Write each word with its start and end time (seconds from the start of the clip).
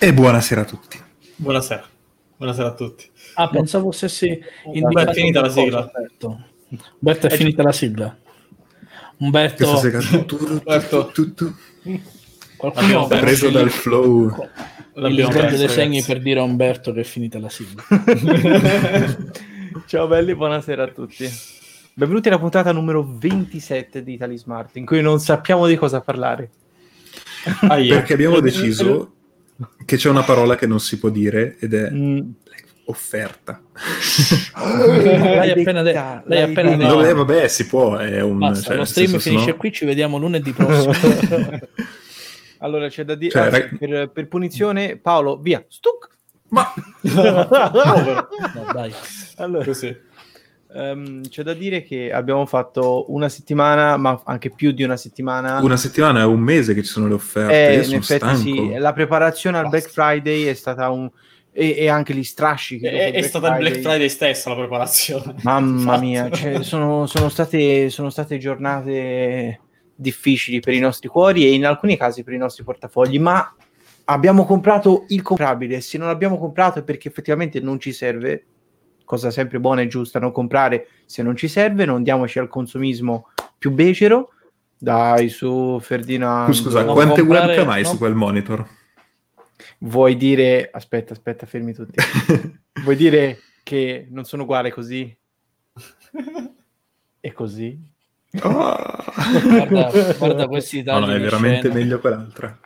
E 0.00 0.14
buonasera 0.14 0.60
a 0.60 0.64
tutti. 0.64 0.96
Buonasera. 1.34 1.84
Buonasera 2.36 2.68
a 2.68 2.74
tutti. 2.74 3.10
Ah, 3.34 3.48
pensavo 3.48 3.90
stessi 3.90 4.40
Umberto, 4.66 5.10
è 5.10 5.14
finita 5.14 5.40
la 5.40 5.48
sigla. 5.48 5.80
Umberto, 5.80 6.44
Umberto 7.00 7.26
è 7.26 7.30
finita 7.30 7.62
la 7.64 7.72
sigla. 7.72 8.16
Umberto, 9.16 9.66
Umberto. 10.38 11.12
qualcuno 12.56 13.06
ha 13.06 13.08
preso 13.08 13.50
dal 13.50 13.70
flow. 13.70 14.48
il 14.94 15.26
grande 15.28 15.56
dei 15.56 15.68
segni 15.68 16.00
per 16.02 16.20
dire 16.20 16.38
a 16.38 16.44
Umberto 16.44 16.92
che 16.92 17.00
è 17.00 17.04
finita 17.04 17.40
la 17.40 17.48
sigla. 17.48 17.82
Ciao 19.86 20.06
belli, 20.06 20.36
buonasera 20.36 20.84
a 20.84 20.88
tutti. 20.88 21.28
Benvenuti 21.92 22.28
alla 22.28 22.38
puntata 22.38 22.70
numero 22.70 23.04
27 23.04 24.04
di 24.04 24.12
Italy 24.12 24.38
Smart, 24.38 24.76
in 24.76 24.86
cui 24.86 25.02
non 25.02 25.18
sappiamo 25.18 25.66
di 25.66 25.74
cosa 25.74 26.00
parlare. 26.00 26.50
Ah, 27.62 27.78
yeah. 27.78 27.96
Perché 27.96 28.12
abbiamo 28.12 28.38
deciso 28.38 29.14
che 29.84 29.96
c'è 29.96 30.08
una 30.08 30.22
parola 30.22 30.54
che 30.56 30.66
non 30.66 30.80
si 30.80 30.98
può 30.98 31.08
dire 31.08 31.56
ed 31.58 31.74
è 31.74 31.90
Mm, 31.90 32.20
offerta. 32.86 33.60
lei 34.56 35.50
è 35.50 35.60
appena, 35.60 35.82
de- 35.82 36.22
lei 36.24 36.38
è 36.38 36.42
appena 36.42 36.76
detto. 36.76 36.94
No, 36.94 37.04
eh, 37.06 37.12
vabbè, 37.12 37.48
si 37.48 37.66
può, 37.66 37.96
è 37.96 38.20
un... 38.20 38.38
Basta, 38.38 38.62
cioè, 38.68 38.76
lo 38.76 38.84
stream 38.84 39.08
senso, 39.10 39.22
finisce 39.28 39.44
sennò- 39.46 39.58
qui, 39.58 39.72
ci 39.72 39.84
vediamo 39.84 40.18
lunedì 40.18 40.52
prossimo. 40.52 40.92
Allora 42.60 42.88
c'è 42.88 43.04
da 43.04 43.14
dire, 43.14 43.30
Cioè, 43.30 43.42
anzi, 43.42 43.58
rag- 43.60 43.78
per, 43.78 44.10
per 44.10 44.26
punizione, 44.28 44.96
Paolo, 44.96 45.38
via, 45.38 45.64
stuc! 45.68 46.08
Ma. 46.48 46.66
No, 47.02 48.72
dai. 48.72 48.92
Allora, 49.36 49.64
Così. 49.64 49.96
Ehm, 50.74 51.28
c'è 51.28 51.42
da 51.42 51.54
dire 51.54 51.82
che 51.82 52.12
abbiamo 52.12 52.44
fatto 52.46 53.06
una 53.12 53.28
settimana, 53.28 53.96
ma 53.96 54.20
anche 54.24 54.50
più 54.50 54.72
di 54.72 54.82
una 54.82 54.96
settimana. 54.96 55.60
una 55.62 55.76
settimana 55.76 56.20
è 56.20 56.24
un 56.24 56.40
mese 56.40 56.74
che 56.74 56.82
ci 56.82 56.88
sono 56.90 57.08
le 57.08 57.14
offerte, 57.14 57.68
Eh, 57.68 57.72
io 57.72 57.78
in 57.78 57.84
sono 57.84 57.96
effetti 57.98 58.18
stanco. 58.24 58.40
sì, 58.40 58.74
la 58.78 58.92
preparazione 58.92 59.56
al 59.58 59.64
Basta. 59.68 59.78
Black 59.78 59.90
Friday 59.92 60.44
è 60.44 60.54
stata 60.54 60.88
un... 60.90 61.10
E, 61.50 61.74
e 61.76 61.88
anche 61.88 62.14
gli 62.14 62.22
strascichi. 62.22 62.86
È, 62.86 63.12
è 63.12 63.22
stata 63.22 63.48
il 63.48 63.58
Black 63.58 63.78
Friday 63.80 64.08
stessa 64.08 64.50
la 64.50 64.56
preparazione. 64.56 65.34
Mamma 65.42 65.94
Esatto. 65.96 66.00
mia, 66.00 66.30
cioè, 66.30 66.62
sono, 66.62 67.06
sono 67.06 67.28
state, 67.28 67.88
sono 67.90 68.10
state 68.10 68.38
giornate 68.38 69.60
difficili 69.94 70.60
per 70.60 70.74
i 70.74 70.78
nostri 70.78 71.08
cuori 71.08 71.44
e 71.46 71.52
in 71.54 71.66
alcuni 71.66 71.96
casi 71.96 72.22
per 72.22 72.34
i 72.34 72.38
nostri 72.38 72.62
portafogli, 72.62 73.18
ma 73.18 73.52
abbiamo 74.04 74.44
comprato 74.46 75.04
il 75.08 75.22
comprabile. 75.22 75.80
Se 75.80 75.98
non 75.98 76.08
abbiamo 76.10 76.38
comprato 76.38 76.78
è 76.78 76.82
perché 76.84 77.08
effettivamente 77.08 77.58
non 77.58 77.80
ci 77.80 77.92
serve, 77.92 78.44
cosa 79.08 79.30
sempre 79.30 79.58
buona 79.58 79.80
e 79.80 79.86
giusta, 79.86 80.18
non 80.18 80.32
comprare 80.32 80.88
se 81.06 81.22
non 81.22 81.34
ci 81.34 81.48
serve, 81.48 81.86
non 81.86 82.02
diamoci 82.02 82.38
al 82.38 82.48
consumismo 82.48 83.28
più 83.56 83.70
becero. 83.70 84.32
Dai, 84.76 85.30
su 85.30 85.78
Ferdinando. 85.80 86.52
Scusa, 86.52 86.82
non 86.82 86.92
quante 86.92 87.20
comprare- 87.22 87.46
webcam 87.54 87.70
hai 87.70 87.82
no. 87.84 87.88
su 87.88 87.96
quel 87.96 88.14
monitor? 88.14 88.68
Vuoi 89.78 90.14
dire... 90.14 90.68
Aspetta, 90.70 91.14
aspetta, 91.14 91.46
fermi 91.46 91.72
tutti. 91.72 91.94
Vuoi 92.84 92.96
dire 92.96 93.38
che 93.62 94.06
non 94.10 94.24
sono 94.24 94.42
uguali 94.42 94.70
così? 94.70 95.16
E 97.20 97.32
così? 97.32 97.80
Ah. 98.40 99.04
Guarda, 99.40 99.90
guarda 100.18 100.46
questi 100.48 100.82
No, 100.82 100.98
no, 100.98 101.06
tagli 101.06 101.16
è 101.16 101.20
veramente 101.20 101.60
scena. 101.60 101.74
meglio 101.74 101.98
quell'altra. 101.98 102.60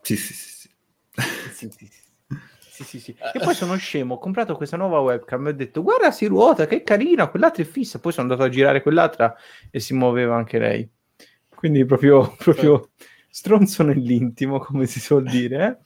Sì, 0.00 0.14
sì, 0.16 0.32
sì. 0.32 0.48
sì. 0.48 0.68
Sì, 1.52 1.68
sì, 1.76 1.90
sì. 2.84 2.84
Sì, 2.84 2.98
sì, 2.98 3.00
sì. 3.00 3.16
E 3.34 3.38
poi 3.40 3.54
sono 3.54 3.76
scemo, 3.76 4.14
ho 4.14 4.18
comprato 4.18 4.56
questa 4.56 4.76
nuova 4.76 5.00
webcam 5.00 5.46
e 5.46 5.50
ho 5.50 5.54
detto 5.54 5.82
guarda 5.82 6.10
si 6.10 6.26
ruota, 6.26 6.66
che 6.66 6.82
carina, 6.82 7.28
quell'altra 7.28 7.62
è 7.62 7.66
fissa. 7.66 7.98
Poi 7.98 8.12
sono 8.12 8.28
andato 8.28 8.46
a 8.46 8.50
girare 8.50 8.82
quell'altra 8.82 9.34
e 9.70 9.80
si 9.80 9.94
muoveva 9.94 10.36
anche 10.36 10.58
lei. 10.58 10.88
Quindi 11.54 11.84
proprio, 11.84 12.34
proprio 12.38 12.90
stronzo 13.28 13.82
nell'intimo, 13.82 14.58
come 14.58 14.86
si 14.86 15.00
suol 15.00 15.24
dire. 15.24 15.80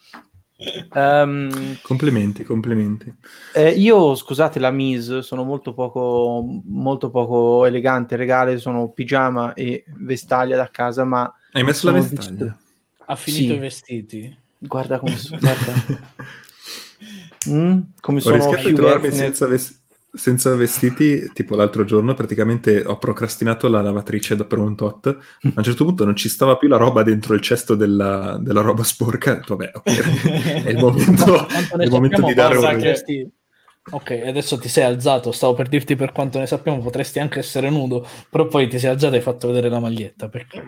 eh. 0.56 0.90
Ehm, 0.92 1.76
Complimenti, 1.82 2.44
complimenti. 2.44 3.12
eh, 3.54 3.70
io, 3.70 4.14
scusate 4.14 4.58
la 4.60 4.70
mise, 4.70 5.22
sono 5.22 5.42
molto 5.42 5.74
poco, 5.74 6.44
molto 6.64 7.10
poco 7.10 7.64
elegante, 7.66 8.14
regale, 8.16 8.58
sono 8.58 8.90
pigiama 8.90 9.54
e 9.54 9.84
vestaglia 9.98 10.56
da 10.56 10.68
casa, 10.70 11.04
ma 11.04 11.32
Hai 11.52 11.64
messo 11.64 11.90
la 11.90 11.92
vestaglia? 11.98 12.30
visto- 12.30 12.58
Ha 13.06 13.16
finito 13.16 13.52
Sì. 13.52 13.56
i 13.56 13.58
vestiti. 13.58 14.38
guarda 14.58 14.98
come, 14.98 15.14
guarda. 15.40 15.74
Mm, 17.50 17.78
come 18.00 18.18
Ho 18.18 18.20
sono 18.20 18.36
rischiato 18.36 18.68
di 18.68 18.74
trovarmi 18.74 19.12
senza, 19.12 19.46
ves- 19.46 19.82
senza 20.12 20.54
vestiti, 20.54 21.30
tipo 21.32 21.56
l'altro 21.56 21.84
giorno, 21.84 22.14
praticamente 22.14 22.82
ho 22.84 22.96
procrastinato 22.98 23.68
la 23.68 23.82
lavatrice 23.82 24.36
da 24.36 24.44
per 24.44 24.58
un 24.58 24.74
tot. 24.76 25.06
A 25.08 25.16
un 25.54 25.62
certo 25.62 25.84
punto 25.84 26.04
non 26.04 26.16
ci 26.16 26.28
stava 26.28 26.56
più 26.56 26.68
la 26.68 26.76
roba 26.76 27.02
dentro 27.02 27.34
il 27.34 27.40
cesto 27.40 27.74
della, 27.74 28.38
della 28.40 28.60
roba 28.62 28.82
sporca. 28.82 29.32
Ho 29.32 29.34
detto, 29.34 29.56
Vabbè, 29.56 29.70
ok, 29.74 30.64
è 30.64 30.70
il 30.70 30.78
momento, 30.78 31.46
è 31.76 31.84
il 31.84 31.90
momento 31.90 32.22
di 32.22 32.34
dare 32.34 32.56
un... 32.56 32.76
che- 32.78 33.30
Ok, 33.90 34.12
adesso 34.24 34.56
ti 34.58 34.68
sei 34.68 34.84
alzato, 34.84 35.30
stavo 35.30 35.52
per 35.52 35.68
dirti 35.68 35.94
per 35.94 36.10
quanto 36.12 36.38
ne 36.38 36.46
sappiamo, 36.46 36.80
potresti 36.80 37.18
anche 37.18 37.40
essere 37.40 37.68
nudo, 37.68 38.06
però 38.30 38.46
poi 38.46 38.66
ti 38.66 38.78
sei 38.78 38.88
alzato 38.88 39.12
e 39.12 39.16
hai 39.18 39.22
fatto 39.22 39.48
vedere 39.48 39.68
la 39.68 39.78
maglietta. 39.78 40.30
Perché... 40.30 40.64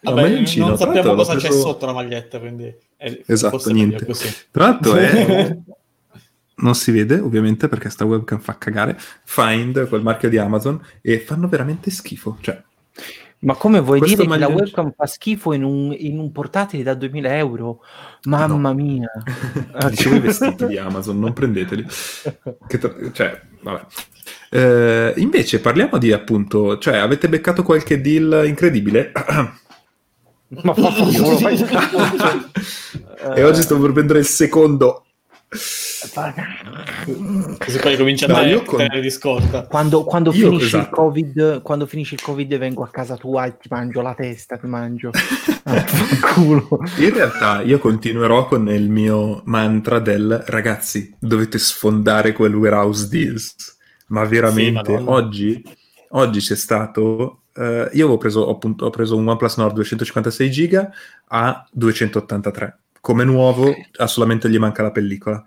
Vabbè, 0.00 0.28
non 0.56 0.76
sappiamo 0.78 1.14
cosa 1.14 1.34
l'ho 1.34 1.38
c'è 1.40 1.48
preso- 1.48 1.66
sotto 1.66 1.84
la 1.84 1.92
maglietta, 1.92 2.38
quindi 2.38 2.74
è, 2.98 3.22
Esatto, 3.26 3.58
forse 3.58 3.72
niente. 3.72 4.04
Tra 4.50 4.64
l'altro 4.64 4.94
è... 4.96 5.56
non 6.56 6.74
si 6.74 6.90
vede 6.90 7.18
ovviamente 7.18 7.68
perché 7.68 7.88
sta 7.90 8.04
webcam 8.04 8.40
fa 8.40 8.58
cagare. 8.58 8.98
Find, 9.24 9.88
quel 9.88 10.02
marchio 10.02 10.28
di 10.28 10.38
Amazon, 10.38 10.80
e 11.00 11.20
fanno 11.20 11.48
veramente 11.48 11.90
schifo. 11.90 12.36
Cioè, 12.40 12.60
Ma 13.40 13.54
come 13.54 13.80
vuoi 13.80 13.98
Questo 14.00 14.22
dire 14.22 14.32
che 14.32 14.38
la 14.38 14.48
webcam 14.48 14.92
fa 14.96 15.06
schifo 15.06 15.52
in 15.52 15.62
un, 15.62 15.94
in 15.96 16.18
un 16.18 16.32
portatile 16.32 16.82
da 16.82 16.94
2000 16.94 17.36
euro? 17.36 17.80
Mamma 18.24 18.72
mia. 18.72 19.08
dicevo 19.88 20.16
i 20.16 20.20
vestiti 20.20 20.66
di 20.66 20.76
Amazon, 20.76 21.20
non 21.20 21.32
prendeteli. 21.32 21.86
Che 22.66 22.78
tra- 22.78 22.94
cioè, 23.12 23.40
vabbè. 23.62 23.86
Eh, 24.50 25.14
invece 25.18 25.60
parliamo 25.60 25.98
di 25.98 26.12
appunto, 26.12 26.78
cioè 26.78 26.96
avete 26.96 27.28
beccato 27.28 27.62
qualche 27.62 28.00
deal 28.00 28.46
incredibile? 28.46 29.12
Ma 30.48 30.72
fa 30.74 30.90
fai 30.92 31.66
e 33.34 33.44
oggi 33.44 33.62
sto 33.62 33.78
per 33.78 33.92
prendere 33.92 34.20
il 34.20 34.24
secondo. 34.24 35.04
Così 37.58 37.78
poi 37.80 37.96
comincia 37.96 38.26
a 38.26 38.28
No, 38.28 38.34
dare 38.34 38.48
io 38.50 38.62
con- 38.62 38.86
di 39.00 39.10
scorta. 39.10 39.66
Quando, 39.66 40.04
quando 40.04 40.30
Io- 40.32 40.48
finisce 40.50 40.76
il 40.76 40.82
esatto. 40.82 40.94
covid, 40.96 41.62
quando 41.62 41.86
finisce 41.86 42.14
il 42.14 42.22
covid 42.22 42.56
vengo 42.58 42.82
a 42.82 42.88
casa 42.88 43.16
tua 43.16 43.46
e 43.46 43.56
ti 43.56 43.68
mangio 43.70 44.00
la 44.02 44.14
testa, 44.14 44.56
ti 44.56 44.66
mangio. 44.66 45.10
Ah. 45.68 45.84
In 46.96 47.12
realtà 47.12 47.60
io 47.60 47.78
continuerò 47.78 48.48
con 48.48 48.70
il 48.70 48.88
mio 48.88 49.42
mantra 49.44 49.98
del 49.98 50.42
ragazzi, 50.46 51.14
dovete 51.20 51.58
sfondare 51.58 52.32
quel 52.32 52.54
warehouse 52.54 53.06
deals. 53.08 53.54
Ma 54.06 54.24
veramente, 54.24 54.92
Madonna. 54.92 55.10
oggi, 55.10 55.62
oggi 56.10 56.40
c'è 56.40 56.56
stato... 56.56 57.42
eh, 57.58 57.90
io 57.92 58.04
avevo 58.04 58.16
preso, 58.18 58.40
ho, 58.40 58.52
appunto- 58.52 58.86
ho 58.86 58.90
preso 58.90 59.16
un 59.16 59.26
OnePlus 59.28 59.56
Nord 59.56 59.74
256 59.74 60.50
giga 60.50 60.90
a 61.28 61.66
283. 61.72 62.78
Come 63.00 63.24
nuovo, 63.24 63.74
ha 63.96 64.06
solamente 64.06 64.48
gli 64.50 64.58
manca 64.58 64.82
la 64.82 64.90
pellicola. 64.90 65.42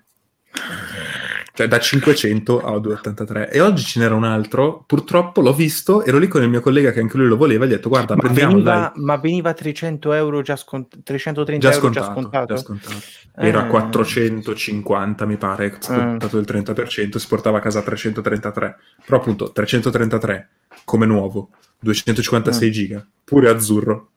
Cioè 1.53 1.67
da 1.67 1.79
500 1.79 2.61
a 2.61 2.79
283. 2.79 3.51
E 3.51 3.59
oggi 3.59 3.83
ce 3.83 3.99
n'era 3.99 4.15
un 4.15 4.23
altro, 4.23 4.83
purtroppo 4.87 5.41
l'ho 5.41 5.53
visto, 5.53 6.03
ero 6.05 6.17
lì 6.17 6.27
con 6.29 6.41
il 6.41 6.49
mio 6.49 6.61
collega 6.61 6.91
che 6.91 7.01
anche 7.01 7.17
lui 7.17 7.27
lo 7.27 7.35
voleva, 7.35 7.65
e 7.65 7.67
gli 7.67 7.71
ho 7.73 7.75
detto 7.75 7.89
guarda, 7.89 8.15
Ma 8.15 8.21
prendiamo, 8.21 8.53
veniva, 8.53 8.91
ma 8.95 9.17
veniva 9.17 9.53
300 9.53 10.13
euro 10.13 10.41
già 10.41 10.55
scont- 10.55 11.03
330 11.03 11.69
Già 11.69 11.75
euro 11.75 11.91
scontato, 11.91 12.07
già 12.07 12.13
scontato. 12.21 12.53
già 12.53 12.59
scontato. 12.61 12.95
Era 13.35 13.65
Eh. 13.65 13.69
450, 13.69 15.25
mi 15.25 15.35
pare, 15.35 15.75
scontato 15.79 16.37
il 16.37 16.45
30%, 16.45 17.19
si 17.19 17.27
portava 17.27 17.57
a 17.57 17.61
casa 17.61 17.81
333. 17.81 18.77
Però 19.05 19.17
appunto 19.17 19.51
333 19.51 20.49
come 20.85 21.05
nuovo, 21.05 21.49
256 21.81 22.67
Mm. 22.69 22.71
giga, 22.71 23.07
pure 23.23 23.49
azzurro. 23.49 24.09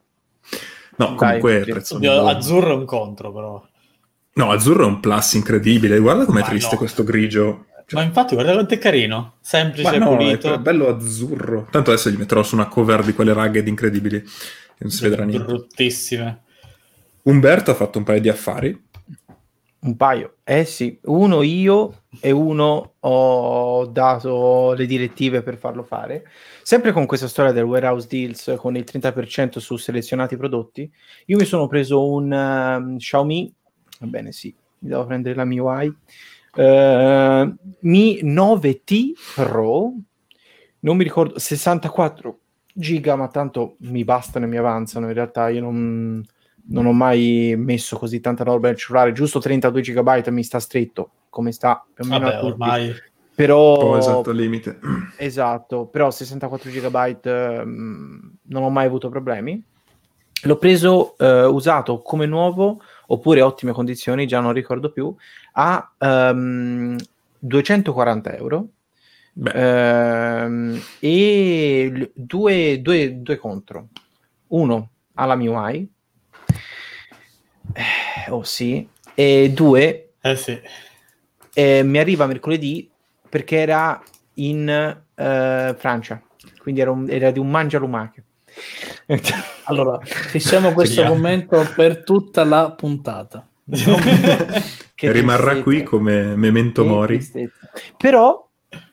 No, 0.96 1.06
Dai, 1.06 1.16
comunque 1.40 1.61
prezzo 1.61 1.96
azzurro 1.99 2.72
è 2.72 2.76
un 2.76 2.84
contro, 2.84 3.32
però. 3.32 3.66
No, 4.34 4.50
azzurro 4.52 4.84
è 4.84 4.87
un 4.87 5.00
plus 5.00 5.32
incredibile. 5.34 5.99
Guarda 5.99 6.25
com'è 6.25 6.40
Ma 6.40 6.46
triste 6.46 6.72
no. 6.72 6.78
questo 6.78 7.02
grigio. 7.05 7.66
Ma 7.93 8.02
infatti, 8.02 8.34
guarda 8.34 8.52
quanto 8.52 8.75
è 8.75 8.78
carino. 8.78 9.34
Semplice, 9.40 9.99
Ma 9.99 10.05
no, 10.05 10.12
è 10.14 10.16
pulito. 10.16 10.58
bello 10.58 10.88
azzurro. 10.88 11.66
Tanto 11.70 11.90
adesso 11.90 12.11
gli 12.11 12.16
metterò 12.16 12.43
su 12.43 12.55
una 12.55 12.66
cover 12.66 13.02
di 13.05 13.12
quelle 13.12 13.32
rugged 13.32 13.67
incredibili. 13.67 14.20
che 14.22 14.28
Non 14.78 14.90
si 14.90 15.02
vedrà 15.02 15.25
niente. 15.25 15.44
Bruttissime. 15.44 16.43
Umberto 17.22 17.70
ha 17.70 17.75
fatto 17.75 17.99
un 17.99 18.05
paio 18.05 18.20
di 18.20 18.28
affari. 18.28 18.82
Un 19.84 19.96
paio. 19.96 20.36
Eh 20.44 20.64
sì, 20.64 20.98
uno 21.04 21.42
io 21.42 22.04
e 22.20 22.31
uno 22.31 22.94
ho 23.00 23.84
dato 23.84 24.72
le 24.72 24.86
direttive 24.86 25.42
per 25.42 25.58
farlo 25.58 25.82
fare. 25.82 26.26
Sempre 26.62 26.90
con 26.90 27.04
questa 27.04 27.28
storia 27.28 27.52
del 27.52 27.64
warehouse 27.64 28.06
deals 28.08 28.54
con 28.56 28.76
il 28.76 28.84
30% 28.90 29.58
su 29.58 29.76
selezionati 29.76 30.38
prodotti, 30.38 30.90
io 31.26 31.36
mi 31.36 31.44
sono 31.44 31.66
preso 31.66 32.08
un 32.08 32.32
ehm, 32.32 32.96
Xiaomi, 32.96 33.54
va 34.00 34.06
bene 34.06 34.32
sì, 34.32 34.54
mi 34.78 34.88
devo 34.88 35.04
prendere 35.04 35.34
la 35.34 35.44
MIUI, 35.44 35.96
eh, 36.54 37.54
Mi 37.81 38.20
9T 38.22 39.12
Pro, 39.34 39.92
non 40.81 40.96
mi 40.96 41.04
ricordo, 41.04 41.38
64 41.38 42.38
giga, 42.72 43.16
ma 43.16 43.28
tanto 43.28 43.76
mi 43.81 44.02
bastano 44.02 44.46
e 44.46 44.48
mi 44.48 44.56
avanzano, 44.56 45.08
in 45.08 45.12
realtà 45.12 45.50
io 45.50 45.60
non, 45.60 46.25
non 46.66 46.87
ho 46.87 46.93
mai 46.93 47.55
messo 47.56 47.99
così 47.99 48.20
tanta 48.20 48.44
roba 48.44 48.69
nel 48.69 48.76
cellulare, 48.76 49.12
giusto 49.12 49.38
32 49.38 49.81
GB 49.82 50.28
mi 50.28 50.43
sta 50.43 50.58
stretto, 50.61 51.11
come 51.28 51.52
sta 51.52 51.84
più 51.93 52.05
o 52.05 52.08
meno 52.08 52.26
Vabbè, 52.26 52.43
ormai 52.44 52.94
Però 53.34 53.72
Oh, 53.75 53.96
esatto, 53.96 54.31
limite. 54.31 54.78
Esatto, 55.16 55.87
però 55.87 56.11
64 56.11 56.70
GB 56.70 57.19
ehm, 57.26 58.37
non 58.43 58.62
ho 58.62 58.70
mai 58.70 58.87
avuto 58.87 59.08
problemi. 59.08 59.62
L'ho 60.43 60.56
preso 60.58 61.16
eh, 61.16 61.44
usato 61.44 62.02
come 62.02 62.26
nuovo 62.26 62.81
oppure 63.06 63.40
ottime 63.40 63.72
condizioni, 63.72 64.26
già 64.26 64.40
non 64.40 64.52
ricordo 64.52 64.90
più, 64.90 65.14
a 65.52 65.94
ehm, 65.99 66.96
240 67.38 68.37
euro. 68.37 68.69
Beh, 69.32 69.52
Ehm, 70.44 70.81
e 71.00 72.12
due, 72.14 72.81
due- 72.81 73.22
due 73.22 73.37
contro. 73.37 73.88
Uno 74.49 74.90
alla 75.14 75.34
MIUI, 75.37 75.90
oh 78.30 78.42
sì, 78.42 78.86
e 79.14 79.50
due 79.52 80.12
eh 80.20 80.36
sì. 80.36 80.60
eh, 81.54 81.82
mi 81.82 81.98
arriva 81.98 82.26
mercoledì 82.26 82.90
perché 83.28 83.56
era 83.58 84.00
in 84.34 84.68
eh, 85.14 85.74
Francia, 85.78 86.22
quindi 86.58 86.80
era, 86.80 86.90
un- 86.90 87.08
era 87.10 87.30
di 87.30 87.38
un 87.38 87.50
mangia 87.50 87.78
lumache. 87.78 88.24
Allora, 89.66 89.98
fissiamo 90.02 90.72
questo 90.72 91.02
Vediamo. 91.02 91.14
commento 91.14 91.72
per 91.74 92.02
tutta 92.04 92.44
la 92.44 92.72
puntata. 92.72 93.46
Che 94.96 95.10
rimarrà 95.10 95.54
tristezza. 95.54 95.62
qui 95.62 95.82
come 95.82 96.36
memento 96.36 96.82
Che 96.82 96.88
mori. 96.88 97.16
tristezza. 97.16 97.68
Però, 97.96 98.48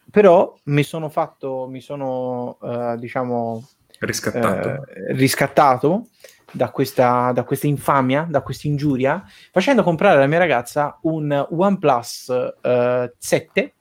però 0.09 0.57
mi 0.63 0.83
sono 0.83 1.09
fatto, 1.09 1.67
mi 1.69 1.79
sono 1.81 2.57
eh, 2.63 2.95
diciamo 2.97 3.67
Riscattato. 3.99 4.69
eh, 4.69 5.13
riscattato 5.13 6.07
da 6.51 6.69
questa, 6.69 7.31
da 7.33 7.43
questa 7.43 7.67
infamia, 7.67 8.25
da 8.29 8.41
questa 8.41 8.67
ingiuria, 8.67 9.23
facendo 9.51 9.83
comprare 9.83 10.17
alla 10.17 10.27
mia 10.27 10.39
ragazza 10.39 10.99
un 11.03 11.47
OnePlus 11.49 12.29
eh, 12.61 13.13
7 13.17 13.73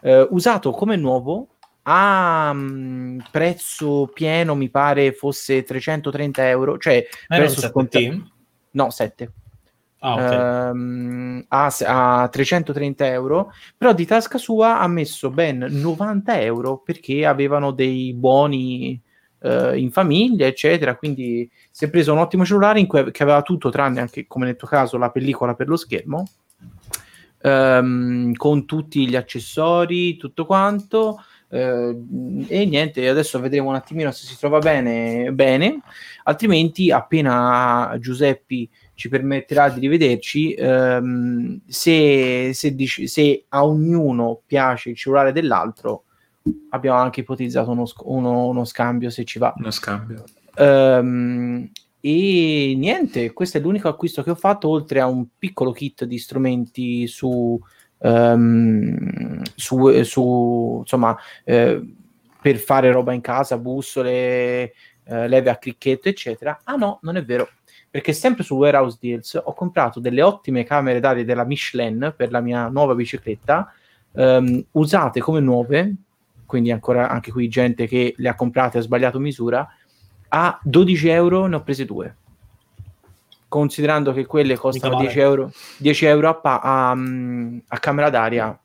eh, 0.00 0.26
usato 0.30 0.70
come 0.70 0.96
nuovo 0.96 1.48
a 1.82 2.52
mm, 2.52 3.18
prezzo 3.30 4.10
pieno, 4.12 4.54
mi 4.54 4.68
pare 4.68 5.12
fosse 5.12 5.62
330 5.62 6.48
euro, 6.48 6.78
cioè 6.78 7.06
Ma 7.28 7.36
prezzo 7.36 7.60
7 7.60 7.72
scontato. 7.72 8.30
No, 8.70 8.90
7 8.90 9.32
Ah, 10.00 10.14
ok. 10.14 10.32
ehm, 10.32 11.44
a, 11.48 11.74
a 12.22 12.28
330 12.28 13.06
euro, 13.06 13.50
però 13.76 13.92
di 13.92 14.06
tasca 14.06 14.38
sua 14.38 14.78
ha 14.78 14.86
messo 14.86 15.30
ben 15.30 15.66
90 15.68 16.40
euro 16.40 16.78
perché 16.78 17.26
avevano 17.26 17.72
dei 17.72 18.14
buoni 18.14 19.00
eh, 19.40 19.78
in 19.78 19.90
famiglia, 19.90 20.46
eccetera. 20.46 20.96
Quindi 20.96 21.48
si 21.70 21.84
è 21.84 21.90
preso 21.90 22.12
un 22.12 22.18
ottimo 22.18 22.44
cellulare 22.44 22.84
cui, 22.86 23.10
che 23.10 23.22
aveva 23.22 23.42
tutto, 23.42 23.70
tranne 23.70 24.00
anche 24.00 24.26
come 24.26 24.46
nel 24.46 24.56
tuo 24.56 24.68
caso 24.68 24.98
la 24.98 25.10
pellicola 25.10 25.54
per 25.54 25.68
lo 25.68 25.76
schermo. 25.76 26.26
ehm, 27.40 28.32
con 28.34 28.66
tutti 28.66 29.08
gli 29.08 29.16
accessori, 29.16 30.16
tutto 30.16 30.46
quanto. 30.46 31.22
eh, 31.50 31.96
e 32.46 32.66
niente, 32.66 33.08
adesso 33.08 33.40
vedremo 33.40 33.70
un 33.70 33.74
attimino 33.74 34.10
se 34.10 34.26
si 34.26 34.38
trova 34.38 34.58
bene, 34.58 35.32
bene. 35.32 35.80
altrimenti 36.24 36.90
appena 36.90 37.96
Giuseppe 37.98 38.68
ci 38.94 39.08
permetterà 39.08 39.70
di 39.70 39.80
rivederci 39.80 40.52
ehm, 40.52 41.60
se, 41.66 42.50
se, 42.52 42.74
dici- 42.74 43.06
se 43.06 43.44
a 43.48 43.64
ognuno 43.64 44.42
piace 44.44 44.90
il 44.90 44.96
cellulare 44.96 45.32
dell'altro 45.32 46.04
abbiamo 46.70 46.98
anche 46.98 47.20
ipotizzato 47.20 47.70
uno, 47.70 47.86
sc- 47.86 48.04
uno- 48.04 48.46
uno 48.46 48.64
scambio 48.64 49.10
se 49.10 49.24
ci 49.24 49.38
va 49.38 49.52
Uno 49.56 49.70
scambio. 49.70 50.24
Ehm, 50.56 51.70
e 52.00 52.74
niente, 52.76 53.32
questo 53.32 53.58
è 53.58 53.60
l'unico 53.60 53.88
acquisto 53.88 54.22
che 54.22 54.30
ho 54.30 54.36
fatto 54.36 54.68
oltre 54.68 55.00
a 55.00 55.06
un 55.06 55.26
piccolo 55.38 55.72
kit 55.72 56.04
di 56.04 56.18
strumenti 56.18 57.06
su, 57.06 57.60
ehm, 57.98 59.42
su, 59.54 60.02
su 60.02 60.76
insomma 60.80 61.16
eh, 61.44 61.94
per 62.40 62.56
fare 62.58 62.92
roba 62.92 63.12
in 63.12 63.20
casa, 63.20 63.58
bussole, 63.58 64.72
eh, 65.04 65.28
leve 65.28 65.50
a 65.50 65.56
cricchetto, 65.56 66.08
eccetera. 66.08 66.60
Ah 66.64 66.76
no, 66.76 66.98
non 67.02 67.16
è 67.16 67.24
vero, 67.24 67.48
perché 67.90 68.12
sempre 68.12 68.44
su 68.44 68.54
Warehouse 68.56 68.98
Deals 69.00 69.40
ho 69.42 69.54
comprato 69.54 70.00
delle 70.00 70.22
ottime 70.22 70.64
camere 70.64 71.00
d'aria 71.00 71.24
della 71.24 71.44
Michelin 71.44 72.14
per 72.16 72.30
la 72.30 72.40
mia 72.40 72.68
nuova 72.68 72.94
bicicletta, 72.94 73.72
ehm, 74.12 74.66
usate 74.72 75.20
come 75.20 75.40
nuove, 75.40 75.94
quindi 76.48 76.70
ancora 76.72 77.10
anche 77.10 77.30
qui 77.30 77.46
gente 77.48 77.86
che 77.86 78.14
le 78.16 78.28
ha 78.30 78.34
comprate 78.34 78.78
e 78.78 78.80
ha 78.80 78.82
sbagliato 78.82 79.18
misura, 79.18 79.68
a 80.30 80.58
12 80.62 81.08
euro 81.08 81.44
ne 81.46 81.56
ho 81.56 81.62
prese 81.62 81.84
due. 81.84 82.16
Considerando 83.48 84.14
che 84.14 84.24
quelle 84.24 84.56
costano 84.56 84.94
male. 84.94 85.04
10 85.08 85.18
euro, 85.20 85.52
10 85.76 86.04
euro 86.06 86.28
a, 86.30 86.34
pa- 86.34 86.60
a, 86.62 86.94
mm, 86.94 87.58
a 87.68 87.78
camera 87.78 88.08
d'aria, 88.08 88.58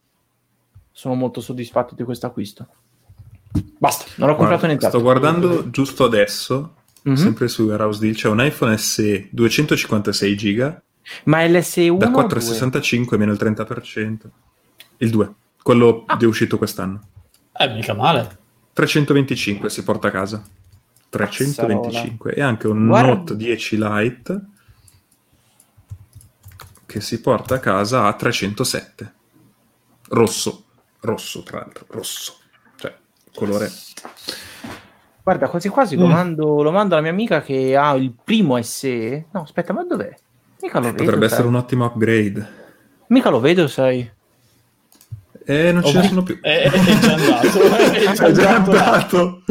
sono 0.94 1.14
molto 1.16 1.42
soddisfatto 1.42 1.94
di 1.94 2.04
questo 2.04 2.26
acquisto. 2.26 2.68
Basta, 3.78 4.06
non 4.16 4.30
ho 4.30 4.36
comprato 4.38 4.66
nient'altro. 4.66 5.00
sto 5.00 5.08
guardando 5.08 5.70
giusto 5.70 6.06
adesso, 6.06 6.76
Mhm. 7.04 7.16
sempre 7.16 7.50
su 7.50 7.64
Warehouse 7.64 8.00
Deal, 8.00 8.16
c'è 8.16 8.30
un 8.30 8.42
iPhone 8.46 8.78
SE 8.78 9.28
256 9.30 10.38
giga 10.38 10.82
Ma 11.26 11.46
LSE1 11.46 11.98
da 11.98 12.08
o 12.08 12.12
465 12.12 13.18
meno 13.18 13.34
il 13.34 13.38
30%. 13.38 14.30
Il 15.00 15.10
2, 15.10 15.34
quello 15.62 16.04
Ah. 16.08 16.18
è 16.18 16.24
uscito 16.24 16.58
quest'anno. 16.58 17.02
Eh, 17.58 17.68
mica 17.70 17.94
male. 17.94 18.38
325 18.74 19.70
si 19.70 19.84
porta 19.84 20.08
a 20.08 20.12
casa. 20.12 20.44
325 21.10 22.34
e 22.34 22.42
anche 22.42 22.68
un 22.68 22.88
Guarda- 22.88 23.14
Note 23.14 23.36
10 23.36 23.78
Lite 23.78 24.42
che 26.86 27.02
si 27.02 27.22
porta 27.22 27.56
a 27.56 27.60
casa 27.60 28.06
a 28.08 28.14
307. 28.14 29.14
Rosso, 30.10 30.66
rosso 31.02 31.44
tra 31.44 31.60
l'altro, 31.60 31.86
rosso. 31.90 32.38
Cioè, 32.76 32.96
colore 33.34 33.70
Guarda, 35.24 35.48
quasi 35.48 35.70
quasi 35.70 35.96
Mm. 35.96 36.00
lo, 36.00 36.08
mando, 36.08 36.62
lo 36.64 36.72
mando 36.72 36.94
alla 36.96 37.04
mia 37.04 37.12
amica 37.12 37.42
che 37.42 37.78
ha 37.78 37.94
il 37.96 38.12
primo 38.24 38.62
SE. 38.62 39.28
No, 39.32 39.42
aspetta, 39.44 39.72
ma 39.72 39.84
dov'è? 39.86 40.14
Mica 40.62 40.80
lo 40.80 40.86
vedo. 40.92 40.98
potrebbe 40.98 41.26
sai. 41.28 41.34
essere 41.34 41.48
un 41.48 41.56
ottimo 41.56 41.86
upgrade. 41.86 42.52
Mica 43.08 43.30
lo 43.30 43.40
vedo, 43.40 43.68
sai. 43.68 44.10
E 45.46 45.72
non 45.72 45.84
ce 45.84 45.98
ne 46.00 46.08
sono 46.08 46.24
più. 46.24 46.40
È, 46.40 46.70
è 46.70 47.00
già 47.00 47.14
andato. 47.14 47.48
È 47.94 48.14
già 48.14 48.26
È 48.28 48.32
già 48.32 48.56
andato. 48.56 48.72
andato. 48.72 49.44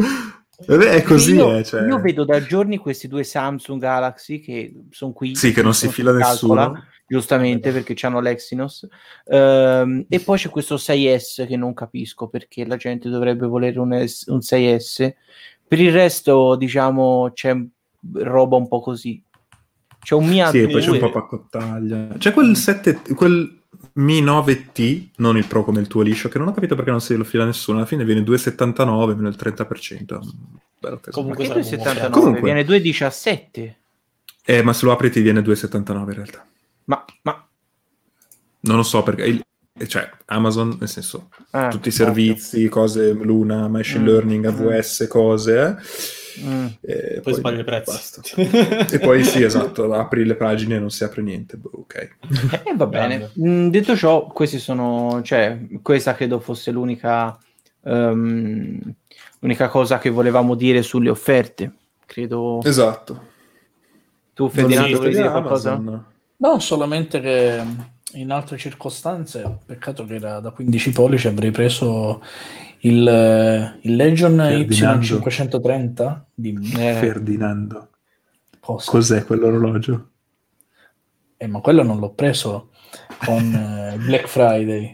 Vabbè, 0.65 0.91
è 0.91 1.01
così, 1.03 1.33
io, 1.33 1.57
eh, 1.57 1.63
cioè. 1.65 1.85
io 1.85 1.99
vedo 1.99 2.23
da 2.23 2.41
giorni 2.41 2.77
questi 2.77 3.09
due 3.09 3.23
Samsung 3.25 3.81
Galaxy 3.81 4.39
che 4.39 4.73
sono 4.91 5.11
qui. 5.11 5.35
Sì, 5.35 5.51
che 5.51 5.61
non 5.61 5.73
si 5.73 5.89
fila 5.89 6.15
calcola, 6.17 6.67
nessuno. 6.69 6.83
Giustamente 7.05 7.71
perché 7.71 7.95
hanno 8.05 8.21
l'Exynos. 8.21 8.87
Ehm, 9.25 10.05
e 10.07 10.19
poi 10.21 10.37
c'è 10.37 10.49
questo 10.49 10.75
6S 10.75 11.45
che 11.47 11.57
non 11.57 11.73
capisco 11.73 12.27
perché 12.27 12.65
la 12.65 12.77
gente 12.77 13.09
dovrebbe 13.09 13.45
volere 13.45 13.77
un, 13.79 14.07
S- 14.07 14.25
un 14.27 14.37
6S. 14.39 15.13
Per 15.67 15.79
il 15.81 15.91
resto, 15.91 16.55
diciamo, 16.55 17.31
c'è 17.33 17.57
roba 18.13 18.55
un 18.55 18.67
po' 18.69 18.79
così. 18.79 19.21
C'è 19.99 20.15
un 20.15 20.27
Mia 20.27 20.49
Sì, 20.49 20.59
e 20.59 20.63
2. 20.63 20.71
poi 20.71 20.81
c'è 20.81 20.89
un 20.91 20.99
po' 20.99 21.11
paccottaglia. 21.11 22.07
C'è 22.17 22.31
quel 22.31 22.55
7, 22.55 23.01
quel 23.15 23.62
Mi 23.93 24.21
9T, 24.21 25.09
non 25.17 25.37
il 25.37 25.45
Pro 25.45 25.63
come 25.63 25.79
il 25.79 25.87
tuo 25.87 26.01
liscio, 26.01 26.29
che 26.29 26.37
non 26.39 26.47
ho 26.47 26.51
capito 26.53 26.75
perché 26.75 26.91
non 26.91 27.01
se 27.01 27.15
lo 27.15 27.23
fila 27.23 27.45
nessuno. 27.45 27.77
Alla 27.77 27.85
fine 27.87 28.03
viene 28.03 28.21
2,79 28.21 29.15
meno 29.15 29.27
il 29.27 29.35
30%. 29.37 30.19
Bello 30.79 30.99
teso. 30.99 31.11
Comunque 31.11 31.45
Perché 31.47 31.63
sarebbe 31.63 32.09
2,79? 32.09 32.11
Comunque. 32.11 32.41
Viene 32.41 32.61
2,17. 32.63 33.73
Eh, 34.45 34.61
ma 34.63 34.73
se 34.73 34.85
lo 34.85 34.91
apri 34.91 35.09
ti 35.11 35.21
viene 35.21 35.41
2,79 35.41 35.91
in 35.97 36.13
realtà. 36.13 36.45
Ma, 36.85 37.05
ma 37.21 37.47
Non 38.61 38.75
lo 38.77 38.83
so 38.83 39.03
perché... 39.03 39.23
il- 39.25 39.41
eh, 39.75 39.87
cioè, 39.87 40.07
Amazon, 40.25 40.77
nel 40.79 40.87
senso, 40.87 41.29
ah, 41.51 41.67
tutti 41.69 41.87
i 41.87 41.91
servizi, 41.91 42.69
cose, 42.69 43.11
Luna, 43.13 43.67
Machine 43.67 44.03
Mm, 44.03 44.05
Learning, 44.05 44.45
mm. 44.51 44.67
AWS, 44.67 45.07
cose, 45.09 45.59
eh. 45.59 45.75
Mm. 46.41 46.65
E 46.81 47.19
Poi 47.21 47.33
sbagli 47.33 47.59
i 47.59 47.63
prezzi. 47.63 47.91
basta. 47.91 48.21
E 48.95 48.99
poi 48.99 49.23
sì, 49.23 49.43
esatto, 49.43 49.91
apri 49.93 50.25
le 50.25 50.35
pagine 50.35 50.75
e 50.75 50.79
non 50.79 50.89
si 50.89 51.03
apre 51.03 51.21
niente. 51.21 51.57
Boh, 51.57 51.71
ok. 51.73 51.95
E 51.95 52.61
Eh, 52.71 52.75
va 52.75 52.85
bene. 52.87 53.31
Mm, 53.39 53.67
detto 53.69 53.95
ciò, 53.95 54.27
questi 54.27 54.59
sono, 54.59 55.21
cioè, 55.23 55.59
questa 55.81 56.15
credo 56.15 56.39
fosse 56.39 56.71
l'unica, 56.71 57.37
ehm, 57.83 58.79
l'unica 59.39 59.67
cosa 59.67 59.97
che 59.99 60.09
volevamo 60.09 60.55
dire 60.55 60.81
sulle 60.81 61.09
offerte. 61.09 61.71
Credo 62.05 62.59
Esatto. 62.63 63.21
tu, 64.33 64.49
Ferdinando, 64.49 64.97
vuoi 64.97 65.09
dire 65.09 65.27
Amazon. 65.27 65.83
qualcosa? 65.83 66.05
No, 66.37 66.59
solamente 66.59 67.19
che 67.21 67.63
in 68.15 68.29
altre 68.31 68.57
circostanze, 68.57 69.59
peccato 69.65 70.05
che 70.05 70.15
era 70.15 70.39
da 70.39 70.51
15 70.51 70.91
pollici, 70.91 71.27
avrei 71.27 71.51
preso 71.51 72.21
il, 72.85 73.07
eh, 73.07 73.79
il 73.81 73.95
Legion 73.95 74.35
Ferdinando. 74.37 75.19
Y530 75.19 76.21
di 76.33 76.53
Eh, 76.77 76.93
Ferdinando. 76.93 77.89
cosa. 78.59 78.91
Cos'è 78.91 79.23
quell'orologio? 79.25 80.09
Eh, 81.37 81.47
ma 81.47 81.59
quello 81.59 81.83
non 81.83 81.99
l'ho 81.99 82.11
preso 82.13 82.69
con 83.25 83.53
eh, 83.53 83.97
Black 83.97 84.27
Friday. 84.27 84.93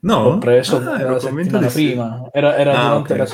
No? 0.00 0.22
L'ho 0.30 0.38
preso 0.38 0.76
Ah, 0.78 1.00
la 1.02 1.18
settimana 1.20 1.68
prima, 1.68 2.28
era, 2.32 2.56
era 2.56 2.72
Ah, 2.72 2.82
durante 2.98 3.12
ok. 3.12 3.18
la, 3.18 3.26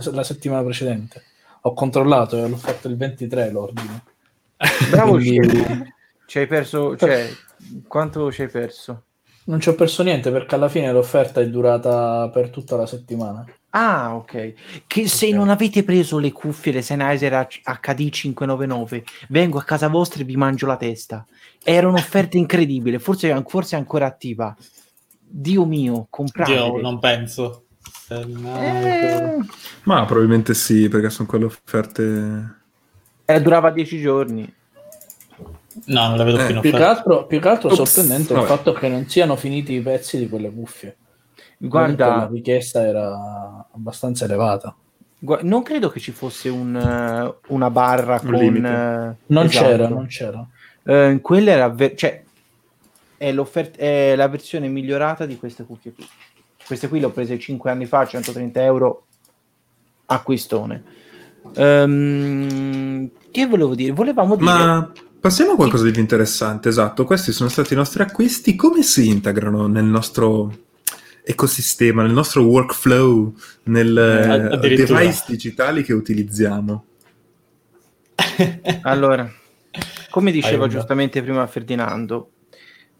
se- 0.00 0.10
la- 0.12 0.22
settimana 0.24 0.62
precedente. 0.64 1.22
Ho 1.62 1.74
controllato 1.74 2.42
e 2.44 2.48
l'ho 2.48 2.56
fatto 2.56 2.88
il 2.88 2.96
23 2.96 3.50
l'ordine. 3.50 4.02
Bravo 4.90 5.12
Quindi-. 5.12 5.94
Ci 6.26 6.38
hai 6.38 6.46
perso, 6.46 6.96
cioè, 6.96 7.28
quanto 7.86 8.30
ci 8.32 8.42
hai 8.42 8.48
perso? 8.48 9.04
Non 9.48 9.60
ci 9.60 9.70
ho 9.70 9.74
perso 9.74 10.02
niente 10.02 10.30
perché 10.30 10.54
alla 10.54 10.68
fine 10.68 10.92
l'offerta 10.92 11.40
è 11.40 11.48
durata 11.48 12.28
per 12.28 12.50
tutta 12.50 12.76
la 12.76 12.84
settimana. 12.84 13.46
Ah, 13.70 14.14
ok. 14.14 14.52
Che 14.86 15.08
se 15.08 15.30
non 15.30 15.48
avete 15.48 15.84
preso 15.84 16.18
le 16.18 16.32
cuffie, 16.32 16.72
le 16.72 16.82
Sennheiser 16.82 17.46
HD 17.46 18.10
599, 18.10 19.04
vengo 19.28 19.58
a 19.58 19.64
casa 19.64 19.88
vostra 19.88 20.20
e 20.20 20.24
vi 20.24 20.36
mangio 20.36 20.66
la 20.66 20.76
testa. 20.76 21.26
Era 21.62 21.88
un'offerta 21.88 22.36
incredibile, 22.36 22.98
forse, 22.98 23.42
forse 23.46 23.76
è 23.76 23.78
ancora 23.78 24.04
attiva. 24.04 24.54
Dio 25.18 25.64
mio, 25.64 26.06
compratele. 26.10 26.58
Io 26.58 26.80
non 26.82 26.98
penso. 26.98 27.64
Eh, 28.08 28.20
Eh, 28.20 29.36
Ma 29.84 30.04
probabilmente 30.04 30.52
sì, 30.52 30.88
perché 30.90 31.08
sono 31.08 31.26
quelle 31.26 31.46
offerte... 31.46 32.56
eh, 33.24 33.40
durava 33.40 33.70
10 33.70 34.00
giorni. 34.00 34.54
No, 35.86 36.08
non 36.08 36.16
la 36.16 36.24
vedo 36.24 36.38
Eh, 36.38 36.46
più 36.46 36.54
in 36.56 36.60
Più 36.60 36.70
che 36.72 36.82
altro, 36.82 37.26
più 37.26 37.40
che 37.40 37.48
altro 37.48 37.74
sorprendente 37.74 38.28
è 38.34 38.36
il 38.36 38.42
vabbè. 38.42 38.46
fatto 38.56 38.72
che 38.72 38.88
non 38.88 39.08
siano 39.08 39.36
finiti 39.36 39.72
i 39.74 39.80
pezzi 39.80 40.18
di 40.18 40.28
quelle 40.28 40.50
cuffie. 40.52 40.96
Comunque 41.58 41.94
Guarda, 41.96 42.16
la 42.16 42.28
richiesta 42.30 42.82
era 42.86 43.66
abbastanza 43.72 44.24
elevata. 44.26 44.74
gua- 45.18 45.40
non 45.42 45.62
credo 45.62 45.88
che 45.90 45.98
ci 46.00 46.12
fosse 46.12 46.48
un, 46.48 46.76
eh, 46.76 47.34
una 47.52 47.70
barra 47.70 48.20
Un 48.22 48.30
con... 48.30 48.38
limite. 48.38 48.68
eh, 48.68 49.14
Non 49.26 49.44
esatto. 49.46 49.66
c'era, 49.66 49.88
non 49.88 50.06
c'era. 50.06 50.46
Eh, 50.84 51.18
quella 51.20 51.50
era 51.50 51.68
ver- 51.68 51.96
cioè 51.96 52.22
è, 53.16 53.32
l'offerta- 53.32 53.78
è 53.78 54.14
la 54.14 54.28
versione 54.28 54.68
migliorata 54.68 55.26
di 55.26 55.36
queste 55.36 55.64
cuffie 55.64 55.92
qui. 55.92 56.06
Queste 56.64 56.88
qui 56.88 57.00
le 57.00 57.06
ho 57.06 57.10
prese 57.10 57.38
5 57.38 57.70
anni 57.70 57.86
fa, 57.86 58.06
130 58.06 58.62
euro 58.62 59.06
acquistone. 60.06 60.82
Ehm, 61.56 63.10
che 63.30 63.46
volevo 63.46 63.74
dire? 63.74 63.92
Volevamo 63.92 64.34
dire 64.36 64.50
Ma 64.50 64.92
passiamo 65.20 65.52
a 65.52 65.56
qualcosa 65.56 65.84
di 65.84 65.90
più 65.90 66.00
interessante, 66.00 66.68
esatto. 66.68 67.04
Questi 67.04 67.32
sono 67.32 67.48
stati 67.48 67.72
i 67.72 67.76
nostri 67.76 68.02
acquisti. 68.02 68.56
Come 68.56 68.82
si 68.82 69.08
integrano 69.08 69.66
nel 69.66 69.84
nostro 69.84 70.66
ecosistema, 71.22 72.02
nel 72.02 72.12
nostro 72.12 72.42
workflow, 72.42 73.34
nel 73.64 73.96
eh, 73.96 74.54
addirittura. 74.54 75.00
device 75.00 75.24
digitali 75.26 75.82
che 75.82 75.92
utilizziamo? 75.92 76.84
Allora, 78.82 79.30
come 80.10 80.32
diceva 80.32 80.66
giustamente 80.66 81.22
prima 81.22 81.46
Ferdinando, 81.46 82.30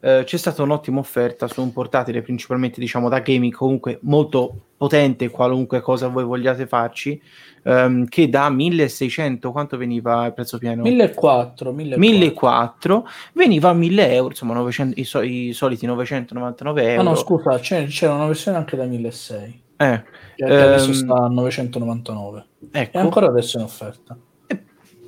eh, 0.00 0.22
c'è 0.24 0.36
stata 0.36 0.62
un'ottima 0.62 0.98
offerta 1.00 1.48
su 1.48 1.60
un 1.60 1.72
portatile 1.72 2.22
principalmente 2.22 2.80
diciamo 2.80 3.08
da 3.08 3.18
gaming, 3.20 3.52
comunque 3.52 3.98
molto 4.02 4.54
potente, 4.76 5.28
qualunque 5.28 5.80
cosa 5.80 6.06
voi 6.06 6.22
vogliate 6.24 6.66
farci, 6.68 7.20
ehm, 7.64 8.06
che 8.06 8.28
da 8.28 8.48
1600, 8.48 9.50
quanto 9.50 9.76
veniva 9.76 10.24
il 10.26 10.34
prezzo 10.34 10.56
pieno? 10.58 10.82
1400, 10.82 11.72
1400. 11.72 11.98
1400 11.98 13.08
veniva 13.32 13.68
a 13.70 13.72
1000 13.72 14.12
euro, 14.12 14.28
insomma 14.28 14.54
900 14.54 15.00
i, 15.00 15.04
so- 15.04 15.20
i 15.22 15.50
soliti 15.52 15.84
999 15.86 16.80
Ah 16.86 16.90
euro. 16.92 17.02
no, 17.02 17.14
scusa, 17.16 17.58
c'era 17.58 18.14
una 18.14 18.26
versione 18.26 18.56
anche 18.56 18.76
da 18.76 18.84
1600, 18.84 19.56
Eh, 19.78 20.02
che 20.36 20.44
adesso 20.44 20.90
Ehm, 20.90 20.94
sta 20.94 21.14
a 21.24 21.28
999. 21.28 22.46
ecco, 22.70 22.96
E 22.96 23.00
ancora 23.00 23.26
adesso 23.26 23.56
è 23.56 23.60
in 23.60 23.66
offerta. 23.66 24.16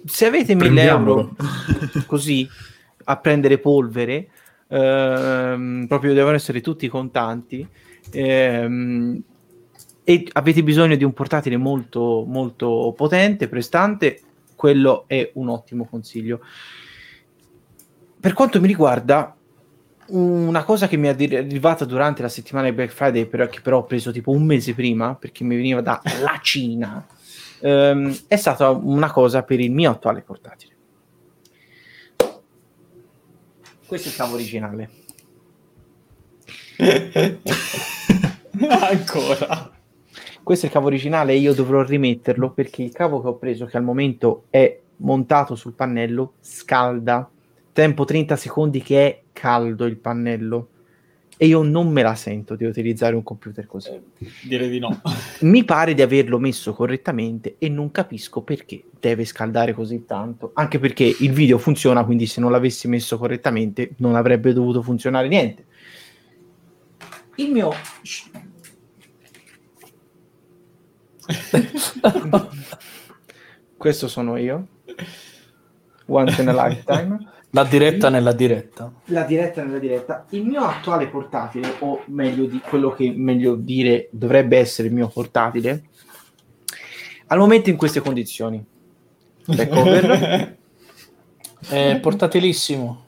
se 0.04 0.26
avete 0.26 0.54
1000 0.56 0.58
Prendiamolo. 0.58 1.20
euro 1.20 1.34
così 2.06 2.48
a 3.04 3.16
prendere 3.18 3.58
polvere, 3.58 4.28
ehm, 4.70 5.86
proprio 5.88 6.14
devono 6.14 6.36
essere 6.36 6.60
tutti 6.60 6.88
contanti. 6.88 7.66
ehm, 8.12 9.22
e 10.02 10.26
avete 10.32 10.62
bisogno 10.62 10.96
di 10.96 11.04
un 11.04 11.12
portatile 11.12 11.56
molto 11.56 12.24
molto 12.26 12.92
potente, 12.96 13.48
prestante, 13.48 14.20
quello 14.56 15.04
è 15.06 15.30
un 15.34 15.48
ottimo 15.48 15.86
consiglio. 15.86 16.40
Per 18.18 18.32
quanto 18.32 18.60
mi 18.60 18.66
riguarda, 18.66 19.34
una 20.08 20.64
cosa 20.64 20.88
che 20.88 20.96
mi 20.96 21.06
è 21.06 21.10
arrivata 21.10 21.84
durante 21.84 22.22
la 22.22 22.28
settimana 22.28 22.68
di 22.68 22.74
Black 22.74 22.90
Friday, 22.90 23.26
però, 23.26 23.46
che 23.46 23.60
però 23.60 23.78
ho 23.78 23.84
preso 23.84 24.10
tipo 24.10 24.32
un 24.32 24.44
mese 24.44 24.74
prima, 24.74 25.14
perché 25.14 25.44
mi 25.44 25.56
veniva 25.56 25.80
dalla 25.80 26.38
Cina, 26.42 27.06
ehm, 27.60 28.24
è 28.26 28.36
stata 28.36 28.70
una 28.70 29.10
cosa 29.12 29.42
per 29.42 29.60
il 29.60 29.70
mio 29.70 29.90
attuale 29.92 30.22
portatile. 30.22 30.69
Questo 33.90 34.06
è 34.06 34.12
il 34.12 34.16
cavo 34.16 34.34
originale. 34.34 34.90
Ancora. 38.68 39.72
Questo 40.44 40.66
è 40.66 40.68
il 40.68 40.74
cavo 40.74 40.86
originale 40.86 41.32
e 41.32 41.38
io 41.38 41.52
dovrò 41.52 41.82
rimetterlo 41.82 42.52
perché 42.52 42.84
il 42.84 42.92
cavo 42.92 43.20
che 43.20 43.26
ho 43.26 43.36
preso, 43.36 43.66
che 43.66 43.76
al 43.76 43.82
momento 43.82 44.44
è 44.50 44.78
montato 44.98 45.56
sul 45.56 45.72
pannello, 45.72 46.34
scalda. 46.38 47.28
Tempo 47.72 48.04
30 48.04 48.36
secondi 48.36 48.80
che 48.80 49.06
è 49.06 49.22
caldo 49.32 49.86
il 49.86 49.96
pannello. 49.96 50.68
E 51.42 51.46
io 51.46 51.62
non 51.62 51.88
me 51.88 52.02
la 52.02 52.14
sento 52.14 52.54
di 52.54 52.66
utilizzare 52.66 53.14
un 53.14 53.22
computer 53.22 53.64
così. 53.64 53.98
Direi 54.42 54.68
di 54.68 54.78
no. 54.78 55.00
Mi 55.40 55.64
pare 55.64 55.94
di 55.94 56.02
averlo 56.02 56.38
messo 56.38 56.74
correttamente 56.74 57.54
e 57.56 57.70
non 57.70 57.90
capisco 57.90 58.42
perché 58.42 58.84
deve 59.00 59.24
scaldare 59.24 59.72
così 59.72 60.04
tanto. 60.04 60.50
Anche 60.52 60.78
perché 60.78 61.04
il 61.04 61.32
video 61.32 61.56
funziona, 61.56 62.04
quindi 62.04 62.26
se 62.26 62.42
non 62.42 62.50
l'avessi 62.50 62.88
messo 62.88 63.16
correttamente 63.16 63.92
non 64.00 64.16
avrebbe 64.16 64.52
dovuto 64.52 64.82
funzionare 64.82 65.28
niente. 65.28 65.64
Il 67.36 67.52
mio... 67.52 67.72
Questo 73.78 74.08
sono 74.08 74.36
io. 74.36 74.66
Once 76.04 76.42
in 76.42 76.48
a 76.48 76.68
lifetime. 76.68 77.39
La 77.52 77.64
diretta 77.64 78.10
nella 78.10 78.32
diretta. 78.32 78.92
La 79.06 79.24
diretta 79.24 79.64
nella 79.64 79.78
diretta. 79.78 80.24
Il 80.30 80.44
mio 80.44 80.62
attuale 80.62 81.08
portatile, 81.08 81.74
o 81.80 82.02
meglio 82.06 82.44
di 82.44 82.60
quello 82.60 82.92
che 82.92 83.12
meglio 83.14 83.56
dire 83.56 84.08
dovrebbe 84.12 84.56
essere 84.56 84.86
il 84.86 84.94
mio 84.94 85.08
portatile, 85.08 85.82
al 87.26 87.38
momento 87.38 87.68
in 87.68 87.76
queste 87.76 88.00
condizioni. 88.00 88.64
Backover. 89.46 90.58
È 91.68 91.98
portatilissimo. 92.00 93.04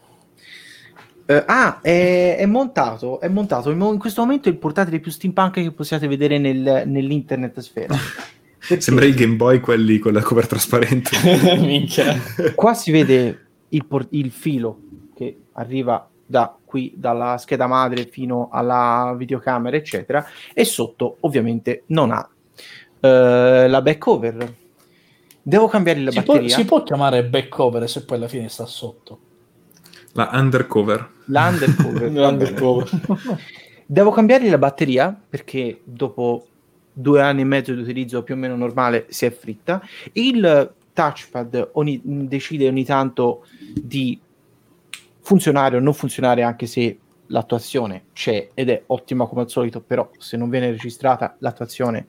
Eh, 1.24 1.42
ah, 1.46 1.80
è, 1.80 2.36
è 2.36 2.46
montato, 2.46 3.18
è 3.20 3.28
montato. 3.28 3.70
In 3.70 3.96
questo 3.98 4.20
momento 4.20 4.48
è 4.48 4.52
il 4.52 4.58
portatile 4.58 5.00
più 5.00 5.10
steampunk 5.10 5.54
che 5.54 5.70
possiate 5.70 6.06
vedere 6.06 6.36
nel- 6.36 6.82
nell'internet 6.84 7.58
sfera. 7.60 7.96
Perché 8.58 8.82
Sembra 8.82 9.06
i 9.06 9.14
Game 9.14 9.36
Boy 9.36 9.60
quelli 9.60 9.98
con 9.98 10.12
la 10.12 10.20
cover 10.20 10.46
trasparente. 10.46 11.16
Minchia. 11.58 12.20
qua 12.54 12.74
si 12.74 12.90
vede 12.90 13.51
il, 13.72 13.84
por- 13.86 14.06
il 14.10 14.30
filo 14.30 14.78
che 15.14 15.36
arriva 15.52 16.08
da 16.24 16.56
qui, 16.64 16.94
dalla 16.96 17.36
scheda 17.38 17.66
madre 17.66 18.06
fino 18.06 18.48
alla 18.50 19.14
videocamera, 19.16 19.76
eccetera, 19.76 20.24
e 20.54 20.64
sotto 20.64 21.18
ovviamente 21.20 21.82
non 21.86 22.10
ha 22.10 22.28
eh, 23.00 23.68
la 23.68 23.82
backover. 23.82 24.54
Devo 25.42 25.66
cambiare 25.68 26.00
la 26.00 26.10
Si 26.10 26.22
può, 26.22 26.34
batteria. 26.34 26.56
si 26.56 26.64
può 26.64 26.82
chiamare 26.82 27.24
backover 27.24 27.88
se 27.88 28.04
poi 28.04 28.16
alla 28.16 28.28
fine 28.28 28.48
sta 28.48 28.64
sotto. 28.64 29.18
La 30.12 30.30
undercover. 30.32 31.08
La 31.26 31.48
undercover. 31.48 32.10
Undercover. 32.16 32.88
Devo 33.86 34.10
cambiare 34.10 34.48
la 34.48 34.58
batteria 34.58 35.18
perché 35.28 35.80
dopo 35.84 36.46
due 36.92 37.20
anni 37.20 37.40
e 37.40 37.44
mezzo 37.44 37.74
di 37.74 37.80
utilizzo 37.80 38.22
più 38.22 38.34
o 38.34 38.36
meno 38.38 38.56
normale 38.56 39.06
si 39.08 39.26
è 39.26 39.30
fritta. 39.30 39.82
Il 40.12 40.72
touchpad 40.92 41.70
ogni- 41.74 42.00
decide 42.02 42.68
ogni 42.68 42.84
tanto 42.84 43.46
di 43.74 44.20
funzionare 45.20 45.76
o 45.76 45.80
non 45.80 45.94
funzionare 45.94 46.42
anche 46.42 46.66
se 46.66 46.98
l'attuazione 47.26 48.06
c'è 48.12 48.50
ed 48.54 48.68
è 48.68 48.82
ottima 48.86 49.26
come 49.26 49.42
al 49.42 49.50
solito, 49.50 49.80
però 49.80 50.10
se 50.18 50.36
non 50.36 50.50
viene 50.50 50.70
registrata 50.70 51.36
l'attuazione 51.38 52.06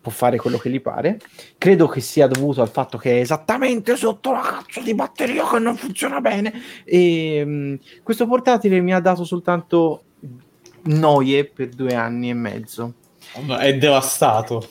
può 0.00 0.10
fare 0.10 0.38
quello 0.38 0.56
che 0.56 0.70
gli 0.70 0.80
pare. 0.80 1.18
Credo 1.58 1.86
che 1.86 2.00
sia 2.00 2.26
dovuto 2.26 2.62
al 2.62 2.70
fatto 2.70 2.96
che 2.96 3.18
è 3.18 3.20
esattamente 3.20 3.96
sotto 3.96 4.32
la 4.32 4.40
cazzo 4.40 4.80
di 4.80 4.94
batteria 4.94 5.46
che 5.48 5.58
non 5.58 5.76
funziona 5.76 6.20
bene. 6.20 6.52
E 6.84 7.44
mh, 7.44 7.78
questo 8.02 8.26
portatile 8.26 8.80
mi 8.80 8.94
ha 8.94 9.00
dato 9.00 9.24
soltanto 9.24 10.04
noie 10.84 11.44
per 11.44 11.68
due 11.68 11.94
anni 11.94 12.30
e 12.30 12.34
mezzo. 12.34 12.94
È 13.58 13.76
devastato. 13.76 14.68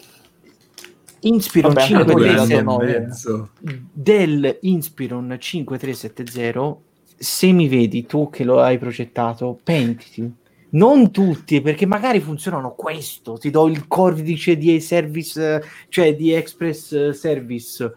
Inspiron 1.21 1.73
Vabbè, 1.73 1.93
anche 1.93 2.11
quelli 2.11 2.29
5370 2.29 2.45
danno 2.45 2.59
e 2.59 2.63
noia. 2.63 2.99
mezzo. 2.99 3.49
del 3.91 4.57
Inspiron 4.61 5.35
5370 5.39 6.77
se 7.19 7.51
mi 7.51 7.67
vedi 7.67 8.05
tu 8.05 8.29
che 8.29 8.43
lo 8.43 8.61
hai 8.61 8.77
progettato 8.77 9.59
pentiti. 9.61 10.33
Non 10.71 11.11
tutti 11.11 11.61
perché 11.61 11.85
magari 11.85 12.19
funzionano 12.19 12.73
questo. 12.75 13.37
Ti 13.37 13.49
do 13.49 13.67
il 13.67 13.87
codice 13.87 14.55
di 14.55 14.79
service 14.79 15.63
cioè 15.89 16.15
di 16.15 16.31
express 16.31 16.91
eh, 16.93 17.13
service. 17.13 17.93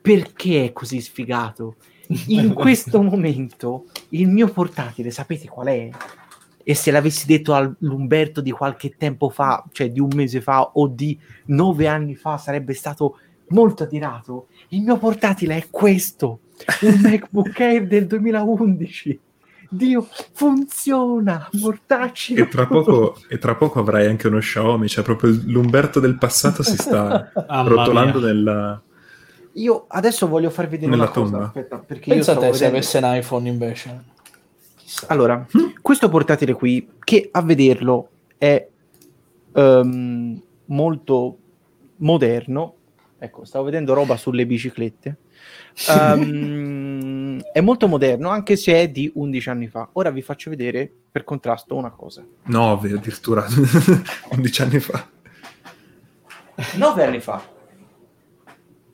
Perché 0.00 0.66
è 0.66 0.72
così 0.72 1.00
sfigato? 1.00 1.76
In 2.28 2.52
questo 2.54 3.02
momento 3.02 3.86
il 4.10 4.28
mio 4.28 4.48
portatile 4.48 5.10
sapete 5.10 5.48
qual 5.48 5.66
è 5.66 5.90
e 6.62 6.74
se 6.74 6.90
l'avessi 6.90 7.26
detto 7.26 7.54
all'Umberto 7.54 8.40
di 8.40 8.50
qualche 8.50 8.94
tempo 8.96 9.28
fa 9.30 9.64
cioè 9.72 9.90
di 9.90 10.00
un 10.00 10.10
mese 10.14 10.40
fa 10.40 10.70
o 10.74 10.86
di 10.88 11.18
nove 11.46 11.86
anni 11.86 12.14
fa 12.14 12.36
sarebbe 12.38 12.74
stato 12.74 13.18
molto 13.48 13.82
attirato 13.84 14.46
il 14.68 14.82
mio 14.82 14.96
portatile 14.98 15.56
è 15.56 15.66
questo 15.70 16.40
un 16.82 17.00
MacBook 17.02 17.58
Air 17.60 17.86
del 17.86 18.06
2011. 18.06 19.20
Dio, 19.72 20.06
funziona, 20.32 21.48
mortacci. 21.52 22.34
E 22.34 22.48
tra, 22.48 22.66
poco, 22.66 23.16
e 23.28 23.38
tra 23.38 23.54
poco 23.54 23.78
avrai 23.78 24.06
anche 24.06 24.26
uno 24.26 24.40
Xiaomi, 24.40 24.88
cioè 24.88 25.04
proprio 25.04 25.30
l'Umberto 25.46 26.00
del 26.00 26.18
passato 26.18 26.62
si 26.64 26.76
sta 26.76 27.30
Mamma 27.48 27.68
rotolando 27.68 28.18
mia. 28.18 28.26
nella... 28.32 28.82
Io 29.54 29.84
adesso 29.88 30.28
voglio 30.28 30.50
far 30.50 30.68
vedere 30.68 30.90
Nella 30.90 31.04
una 31.04 31.12
cosa. 31.12 31.30
tomba. 31.30 31.44
Aspetta, 31.46 31.78
perché 31.78 32.08
io 32.10 32.14
Pensa 32.16 32.32
a 32.32 32.34
stavo 32.34 32.50
te 32.50 32.56
se 32.58 32.64
vedendo- 32.64 32.76
avesse 32.76 32.98
un 32.98 33.14
iPhone 33.16 33.48
invece. 33.48 34.02
Chissà. 34.90 35.06
Allora, 35.06 35.46
questo 35.80 36.08
portatile 36.08 36.52
qui, 36.52 36.88
che 36.98 37.28
a 37.30 37.42
vederlo 37.42 38.08
è 38.36 38.66
ehm, 39.52 40.42
molto 40.64 41.38
moderno, 41.98 42.74
ecco, 43.16 43.44
stavo 43.44 43.66
vedendo 43.66 43.94
roba 43.94 44.16
sulle 44.16 44.44
biciclette, 44.46 45.16
Ehm, 45.88 47.40
è 47.52 47.60
molto 47.60 47.86
moderno 47.86 48.28
anche 48.30 48.56
se 48.56 48.74
è 48.74 48.88
di 48.88 49.10
11 49.14 49.48
anni 49.50 49.68
fa. 49.68 49.88
Ora 49.92 50.10
vi 50.10 50.20
faccio 50.22 50.50
vedere 50.50 50.92
per 51.10 51.22
contrasto 51.22 51.76
una 51.76 51.90
cosa. 51.90 52.26
9 52.46 52.92
addirittura, 52.92 53.46
11 54.32 54.62
anni 54.62 54.80
fa. 54.80 55.08
9 56.76 57.04
anni 57.04 57.20
fa. 57.20 57.40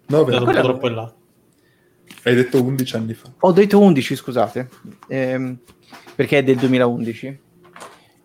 9 0.08 0.30
Dato 0.30 0.44
un 0.44 0.44
quella- 0.44 0.60
po' 0.60 0.66
troppo 0.68 0.88
in 0.88 0.94
là. 0.94 1.14
Hai 2.24 2.34
detto 2.34 2.62
11 2.62 2.96
anni 2.96 3.14
fa. 3.14 3.32
Ho 3.40 3.52
detto 3.52 3.80
11, 3.80 4.14
scusate, 4.14 4.68
ehm, 5.08 5.58
perché 6.14 6.38
è 6.38 6.42
del 6.42 6.56
2011. 6.56 7.40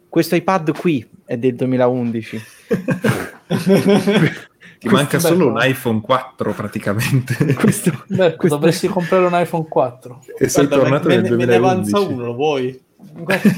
Questo 0.10 0.36
iPad 0.36 0.78
qui 0.78 1.08
è 1.26 1.38
del 1.38 1.56
2011. 1.56 2.42
Ti 4.82 4.88
manca 4.90 5.20
solo 5.20 5.48
un 5.48 5.58
iPhone 5.62 6.02
4 6.02 6.54
praticamente. 6.54 7.36
Questo, 7.54 8.04
Beh, 8.08 8.36
questo- 8.36 8.58
dovresti 8.58 8.88
comprare 8.88 9.26
un 9.26 9.40
iPhone 9.40 9.68
4. 9.68 10.24
e 10.40 10.50
sei 10.50 10.66
Guarda, 10.66 10.84
tornato 10.84 11.08
me, 11.08 11.16
nel 11.22 11.36
me 11.38 11.46
ne 11.46 11.56
avanza 11.56 11.92
2011. 12.00 12.14
uno, 12.14 12.26
lo 12.26 12.34
vuoi? 12.34 12.82
guarda, 12.98 13.50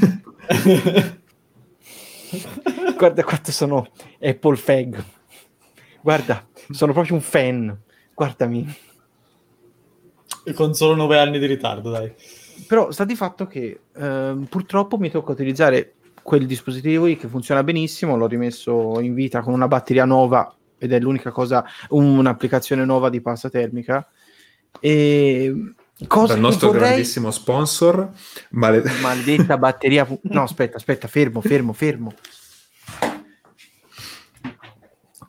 guarda 2.97 3.23
quanto 3.23 3.51
sono 3.51 3.87
Apple 4.21 4.55
Fag. 4.57 5.03
Guarda, 6.01 6.45
sono 6.71 6.91
proprio 6.93 7.15
un 7.15 7.21
fan. 7.21 7.77
Guardami. 8.13 8.75
Con 10.53 10.73
solo 10.73 10.95
9 10.95 11.17
anni 11.19 11.39
di 11.39 11.45
ritardo, 11.45 11.89
dai. 11.89 12.11
Però 12.67 12.91
sta 12.91 13.05
di 13.05 13.15
fatto 13.15 13.47
che 13.47 13.81
ehm, 13.95 14.45
purtroppo 14.45 14.97
mi 14.97 15.09
tocca 15.09 15.31
utilizzare 15.31 15.95
quel 16.21 16.45
dispositivo 16.45 17.05
lì 17.05 17.17
che 17.17 17.27
funziona 17.27 17.63
benissimo, 17.63 18.15
l'ho 18.15 18.27
rimesso 18.27 18.99
in 18.99 19.13
vita 19.13 19.41
con 19.41 19.53
una 19.53 19.67
batteria 19.67 20.05
nuova 20.05 20.55
ed 20.77 20.93
è 20.93 20.99
l'unica 20.99 21.31
cosa, 21.31 21.65
un'applicazione 21.89 22.85
nuova 22.85 23.09
di 23.09 23.21
pasta 23.21 23.49
termica. 23.49 24.07
E 24.79 25.73
cosa 26.07 26.33
Dal 26.33 26.41
nostro 26.41 26.67
vorrei... 26.67 26.89
grandissimo 26.89 27.31
sponsor, 27.31 28.09
male- 28.51 28.83
Maledetta 29.01 29.57
batteria... 29.57 30.07
No, 30.23 30.43
aspetta, 30.43 30.77
aspetta, 30.77 31.07
fermo, 31.07 31.41
fermo, 31.41 31.73
fermo. 31.73 32.13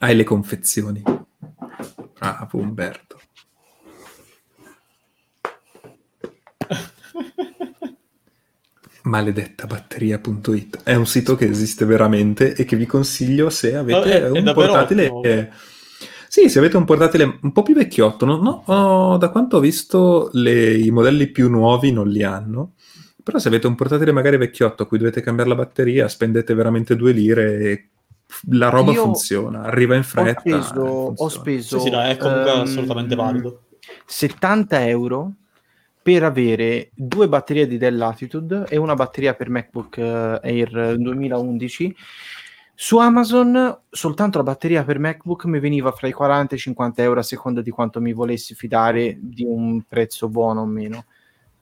hai 0.04 0.14
le 0.14 0.24
confezioni. 0.24 1.02
Ah, 2.18 2.48
Umberto. 2.52 3.13
Maledetta 9.04 9.66
batteria.it 9.66 10.82
è 10.82 10.94
un 10.94 11.06
sito 11.06 11.36
che 11.36 11.46
esiste 11.46 11.84
veramente 11.84 12.54
e 12.54 12.64
che 12.64 12.76
vi 12.76 12.86
consiglio 12.86 13.50
se 13.50 13.76
avete 13.76 13.98
No, 13.98 14.04
è- 14.04 14.22
è 14.22 14.30
un 14.30 14.44
davvero 14.44 14.72
portatile 14.72 15.08
ottimo. 15.08 15.48
sì, 16.28 16.48
se 16.48 16.58
avete 16.58 16.76
un 16.78 16.84
portatile 16.84 17.38
un 17.42 17.52
po' 17.52 17.62
più 17.62 17.74
vecchiotto 17.74 18.24
no, 18.24 18.38
no, 18.38 18.62
oh, 18.66 19.16
da 19.18 19.28
quanto 19.28 19.58
ho 19.58 19.60
visto 19.60 20.30
le- 20.32 20.74
i 20.78 20.90
modelli 20.90 21.26
più 21.28 21.50
nuovi 21.50 21.92
non 21.92 22.08
li 22.08 22.22
hanno 22.22 22.72
però 23.22 23.38
se 23.38 23.48
avete 23.48 23.66
un 23.66 23.74
portatile 23.74 24.12
magari 24.12 24.36
vecchiotto 24.38 24.82
a 24.82 24.86
cui 24.86 24.98
dovete 24.98 25.20
cambiare 25.20 25.50
la 25.50 25.56
batteria 25.56 26.08
spendete 26.08 26.54
veramente 26.54 26.96
due 26.96 27.12
lire 27.12 27.58
e 27.60 27.88
la 28.52 28.68
roba 28.70 28.92
Io 28.92 29.02
funziona 29.02 29.62
arriva 29.64 29.94
in 29.94 30.00
Ho 30.00 30.04
fretta 30.04 30.40
e 30.40 30.62
speso, 30.62 30.80
ho 31.16 31.28
speso 31.28 31.78
Sì, 31.78 31.84
sì, 31.84 31.90
no, 31.90 32.00
è 32.02 32.16
comunque 32.16 32.50
ehm, 32.52 32.60
assolutamente 32.62 33.14
valido. 33.14 33.62
70 34.06 34.86
euro 34.88 35.32
per 36.04 36.22
avere 36.22 36.90
due 36.94 37.28
batterie 37.28 37.66
di 37.66 37.78
Dell 37.78 37.96
Latitude 37.96 38.66
e 38.68 38.76
una 38.76 38.92
batteria 38.92 39.32
per 39.32 39.48
MacBook 39.48 39.96
eh, 39.96 40.38
Air 40.42 40.96
2011. 40.98 41.96
Su 42.74 42.98
Amazon 42.98 43.80
soltanto 43.88 44.36
la 44.36 44.44
batteria 44.44 44.84
per 44.84 44.98
MacBook 44.98 45.46
mi 45.46 45.58
veniva 45.60 45.92
fra 45.92 46.06
i 46.06 46.12
40 46.12 46.52
e 46.52 46.58
i 46.58 46.60
50 46.60 47.02
euro 47.02 47.20
a 47.20 47.22
seconda 47.22 47.62
di 47.62 47.70
quanto 47.70 48.02
mi 48.02 48.12
volessi 48.12 48.54
fidare 48.54 49.16
di 49.18 49.44
un 49.44 49.80
prezzo 49.88 50.28
buono 50.28 50.60
o 50.60 50.66
meno. 50.66 51.06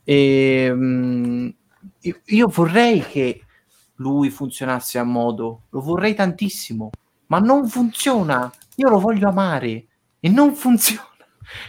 E, 0.03 0.69
mm, 0.75 1.49
io, 2.01 2.21
io 2.25 2.49
vorrei 2.49 2.99
che 2.99 3.45
lui 3.97 4.29
funzionasse 4.29 4.99
a 4.99 5.05
modo, 5.05 5.67
lo 5.69 5.81
vorrei 5.81 6.17
tantissimo, 6.17 6.91
ma 7.27 7.39
non 7.39 7.69
funziona. 7.69 8.53
Io 8.75 8.89
lo 8.89 8.99
voglio 8.99 9.29
amare 9.29 9.85
e 10.19 10.29
non 10.29 10.53
funziona. 10.57 11.12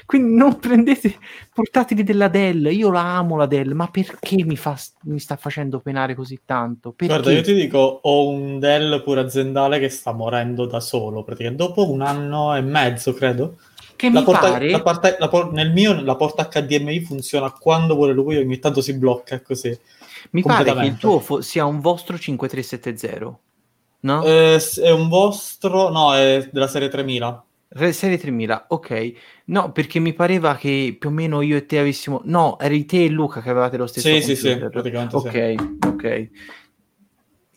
Quindi 0.05 0.35
non 0.35 0.59
prendete 0.59 1.17
portatili 1.53 2.03
della 2.03 2.27
Dell. 2.27 2.67
Io 2.71 2.91
la 2.91 3.17
amo 3.17 3.37
la 3.37 3.45
Dell, 3.45 3.71
ma 3.73 3.87
perché 3.87 4.43
mi, 4.43 4.55
fa, 4.55 4.77
mi 5.03 5.19
sta 5.19 5.35
facendo 5.35 5.79
penare 5.79 6.15
così 6.15 6.39
tanto? 6.45 6.91
Perché? 6.91 7.13
Guarda, 7.13 7.31
io 7.31 7.41
ti 7.41 7.53
dico, 7.53 7.99
ho 8.03 8.27
un 8.27 8.59
Dell 8.59 9.01
pure 9.03 9.21
aziendale 9.21 9.79
che 9.79 9.89
sta 9.89 10.11
morendo 10.11 10.65
da 10.65 10.79
solo, 10.79 11.23
praticamente 11.23 11.63
dopo 11.63 11.89
un 11.89 12.01
anno 12.01 12.55
e 12.55 12.61
mezzo, 12.61 13.13
credo. 13.13 13.57
che 13.95 14.09
La 14.09 14.19
mi 14.19 14.25
porta, 14.25 14.51
pare 14.51 14.69
la 14.69 14.81
porta- 14.81 15.15
la 15.19 15.27
por- 15.29 15.51
nel 15.53 15.71
mio 15.71 16.01
la 16.01 16.15
porta 16.15 16.47
HDMI 16.47 17.01
funziona 17.01 17.51
quando 17.51 17.95
vuole 17.95 18.13
lui, 18.13 18.37
ogni 18.37 18.59
tanto 18.59 18.81
si 18.81 18.93
blocca 18.97 19.39
così. 19.41 19.77
mi 20.31 20.41
pare 20.41 20.73
che 20.73 20.85
il 20.85 20.97
tuo 20.97 21.19
fo- 21.19 21.41
sia 21.41 21.65
un 21.65 21.79
vostro 21.79 22.17
5370, 22.17 23.39
no? 24.01 24.23
Eh, 24.23 24.59
è 24.81 24.91
un 24.91 25.07
vostro, 25.07 25.89
no, 25.89 26.13
è 26.13 26.49
della 26.51 26.67
serie 26.67 26.89
3000. 26.89 27.43
Re- 27.75 27.91
Serie 27.93 28.17
3000, 28.17 28.65
ok. 28.69 29.13
No, 29.45 29.71
perché 29.71 29.99
mi 29.99 30.13
pareva 30.13 30.55
che 30.55 30.95
più 30.99 31.09
o 31.09 31.11
meno 31.11 31.41
io 31.41 31.57
e 31.57 31.65
te 31.65 31.79
avessimo... 31.79 32.21
No, 32.25 32.59
eri 32.59 32.85
te 32.85 33.05
e 33.05 33.09
Luca 33.09 33.41
che 33.41 33.49
avevate 33.49 33.77
lo 33.77 33.87
stesso 33.87 34.09
Sì, 34.09 34.21
sì, 34.21 34.35
sì, 34.35 34.49
computer. 34.49 34.69
praticamente 34.69 35.19
sì. 35.19 35.27
Ok, 35.27 35.77
ok. 35.87 36.29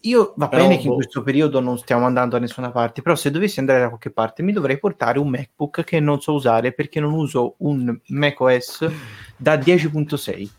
Io 0.02 0.34
va 0.36 0.48
Però, 0.48 0.62
bene 0.62 0.76
che 0.76 0.84
in 0.84 0.90
boh. 0.90 0.94
questo 0.96 1.22
periodo 1.22 1.60
non 1.60 1.78
stiamo 1.78 2.06
andando 2.06 2.36
da 2.36 2.40
nessuna 2.40 2.70
parte, 2.70 3.02
però 3.02 3.14
se 3.16 3.30
dovessi 3.30 3.58
andare 3.58 3.80
da 3.80 3.88
qualche 3.88 4.10
parte 4.10 4.42
mi 4.42 4.52
dovrei 4.52 4.78
portare 4.78 5.18
un 5.18 5.28
MacBook 5.28 5.82
che 5.84 6.00
non 6.00 6.20
so 6.20 6.32
usare 6.32 6.72
perché 6.72 7.00
non 7.00 7.12
uso 7.12 7.56
un 7.58 7.98
macOS 8.06 8.88
da 9.36 9.56
10.6. 9.56 10.50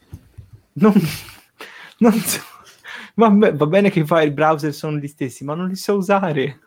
Non, 0.73 0.93
non 1.99 2.13
so. 2.13 2.41
Va, 3.15 3.31
be- 3.31 3.51
va 3.53 3.65
bene 3.65 3.89
che 3.89 4.01
i 4.01 4.05
file 4.05 4.31
browser 4.31 4.71
sono 4.71 4.97
gli 4.97 5.07
stessi, 5.07 5.43
ma 5.43 5.55
non 5.55 5.67
li 5.69 5.75
so 5.75 5.95
usare. 5.95 6.66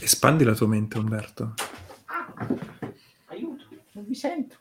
Espandi 0.00 0.44
la 0.44 0.54
tua 0.54 0.66
mente 0.66 0.98
Umberto 0.98 1.54
Aiuto, 3.26 3.64
non 3.92 4.04
vi 4.06 4.14
sento. 4.14 4.56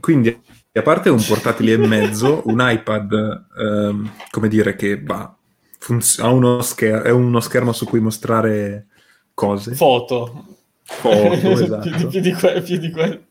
Quindi, 0.00 0.40
a 0.72 0.82
parte 0.82 1.10
un 1.10 1.22
portatile 1.26 1.74
e 1.74 1.76
mezzo, 1.76 2.42
un 2.46 2.56
iPad, 2.60 3.46
ehm, 3.58 4.12
come 4.30 4.48
dire, 4.48 4.74
che 4.74 5.02
va, 5.02 5.34
funz- 5.78 6.18
ha 6.20 6.28
uno, 6.28 6.62
scher- 6.62 7.02
è 7.02 7.10
uno 7.10 7.40
schermo 7.40 7.72
su 7.72 7.84
cui 7.86 8.00
mostrare 8.00 8.86
cose, 9.34 9.74
Foto. 9.74 10.56
foto, 10.82 11.28
più, 11.38 11.54
di, 11.54 11.62
esatto. 11.62 12.06
più 12.08 12.20
di 12.20 12.32
que- 12.32 12.62
più 12.62 12.76
di 12.78 12.90
que- 12.90 13.24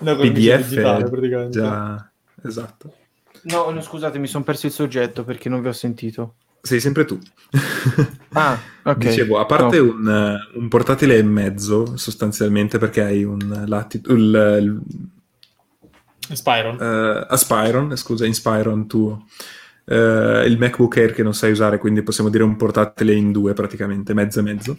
una 0.00 0.16
cornice 0.16 0.56
PDF, 0.56 0.68
digitale, 0.68 1.04
praticamente. 1.04 1.58
già, 1.60 2.10
esatto. 2.42 2.92
No, 3.42 3.70
no, 3.70 3.80
scusate, 3.82 4.18
mi 4.18 4.26
sono 4.26 4.42
perso 4.42 4.66
il 4.66 4.72
soggetto 4.72 5.22
perché 5.22 5.48
non 5.50 5.60
vi 5.60 5.68
ho 5.68 5.72
sentito. 5.72 6.36
Sei 6.66 6.80
sempre 6.80 7.04
tu. 7.04 7.16
Ah, 8.32 8.58
ok. 8.82 8.96
Dicevo, 8.96 9.38
a 9.38 9.46
parte 9.46 9.78
No. 9.78 9.92
un, 9.92 10.08
eh, 10.08 10.58
un 10.58 10.68
portatile 10.68 11.16
e 11.16 11.22
mezzo, 11.22 11.96
sostanzialmente, 11.96 12.78
perché 12.78 13.02
hai 13.02 13.22
un 13.24 13.64
Latitude, 13.66 14.12
il, 14.14 14.80
il 16.28 16.36
Spyron. 16.36 16.76
eh, 16.80 17.26
Aspiron, 17.28 17.96
scusa, 17.96 18.26
Inspiron 18.26 18.88
tuo, 18.88 19.26
eh, 19.86 20.42
il 20.46 20.58
MacBook 20.58 20.96
Air 20.96 21.12
che 21.12 21.22
non 21.22 21.34
sai 21.34 21.52
usare, 21.52 21.78
quindi 21.78 22.02
possiamo 22.02 22.30
dire 22.30 22.42
un 22.42 22.56
portatile 22.56 23.14
in 23.14 23.30
due 23.30 23.52
praticamente, 23.52 24.12
mezzo 24.12 24.40
e 24.40 24.42
mezzo. 24.42 24.76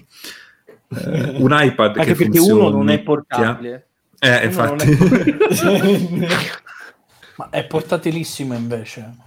Eh, 0.90 1.36
un 1.38 1.56
iPad 1.58 1.98
Anche 1.98 2.14
che 2.14 2.16
perché 2.26 2.40
uno 2.40 2.70
non 2.70 2.90
è 2.90 3.00
portabile. 3.00 3.88
Eh, 4.20 4.36
Uno 4.36 4.44
infatti. 4.46 4.98
Ma 7.38 7.50
è 7.52 7.66
portatilissimo 7.66 8.54
invece. 8.56 9.26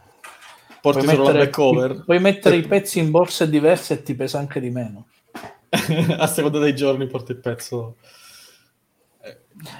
Porti 0.81 1.03
Puoi 1.05 1.15
solo 1.15 1.27
la 1.29 1.33
mettere, 1.33 1.45
back 1.45 1.55
cover. 1.57 2.05
puoi 2.05 2.19
mettere 2.21 2.57
i 2.57 2.63
pezzi 2.67 2.99
in 2.99 3.11
borse 3.11 3.49
diverse 3.49 3.95
e 3.95 4.03
ti 4.03 4.15
pesa 4.15 4.39
anche 4.39 4.61
di 4.61 4.71
meno. 4.71 5.07
a 6.17 6.27
seconda 6.27 6.59
dei 6.59 6.75
giorni 6.75 7.07
porti 7.07 7.33
il 7.33 7.39
pezzo. 7.39 7.97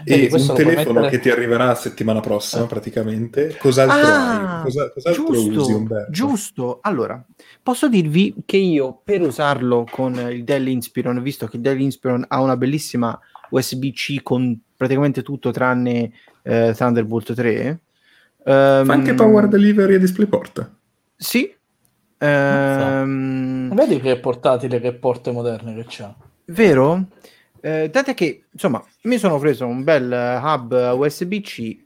E 0.05 0.29
questo 0.29 0.53
un 0.53 0.59
telefono 0.59 1.01
mettere- 1.01 1.09
che 1.17 1.23
ti 1.23 1.31
arriverà 1.31 1.65
la 1.65 1.75
settimana 1.75 2.21
prossima 2.21 2.67
praticamente. 2.67 3.57
Cos'altro 3.59 3.97
Ah, 4.09 4.57
hai? 4.59 4.63
Cosa- 4.65 4.91
cos'altro 4.91 5.25
giusto, 5.33 5.61
usi 5.63 5.73
Umberto? 5.73 6.11
giusto. 6.13 6.79
Allora, 6.83 7.25
posso 7.63 7.89
dirvi 7.89 8.35
che 8.45 8.59
io 8.59 9.01
per 9.03 9.23
usarlo 9.23 9.87
con 9.91 10.15
il 10.31 10.45
Dell 10.45 10.67
Inspiron, 10.67 11.23
visto 11.23 11.47
che 11.47 11.57
il 11.57 11.63
Dell 11.63 11.81
Inspiron 11.81 12.25
ha 12.29 12.43
una 12.43 12.59
bellissima 12.59 13.19
USB-C 13.49 14.23
con 14.23 14.59
praticamente 14.77 15.23
tutto 15.23 15.51
tranne 15.51 16.13
eh, 16.43 16.75
Thunderbolt 16.77 17.33
3. 17.33 17.81
Fa 18.45 18.81
anche 18.81 19.11
Ehm, 19.11 19.17
Power 19.17 19.49
Delivery 19.49 19.95
e 19.95 19.99
DisplayPort. 19.99 20.71
Sì. 21.23 21.55
Ehm, 22.19 23.75
Vedi 23.75 24.01
che 24.01 24.19
portatile, 24.19 24.81
che 24.81 24.93
porte 24.95 25.31
moderne 25.33 25.75
che 25.75 25.85
c'ha. 25.87 26.15
Vero? 26.47 27.07
Eh, 27.61 27.91
tant'è 27.93 28.15
che, 28.15 28.45
insomma, 28.51 28.83
mi 29.03 29.19
sono 29.19 29.39
preso 29.39 29.67
un 29.67 29.85
bel 29.85 30.11
eh, 30.11 30.37
hub 30.43 30.95
USB-C 30.99 31.79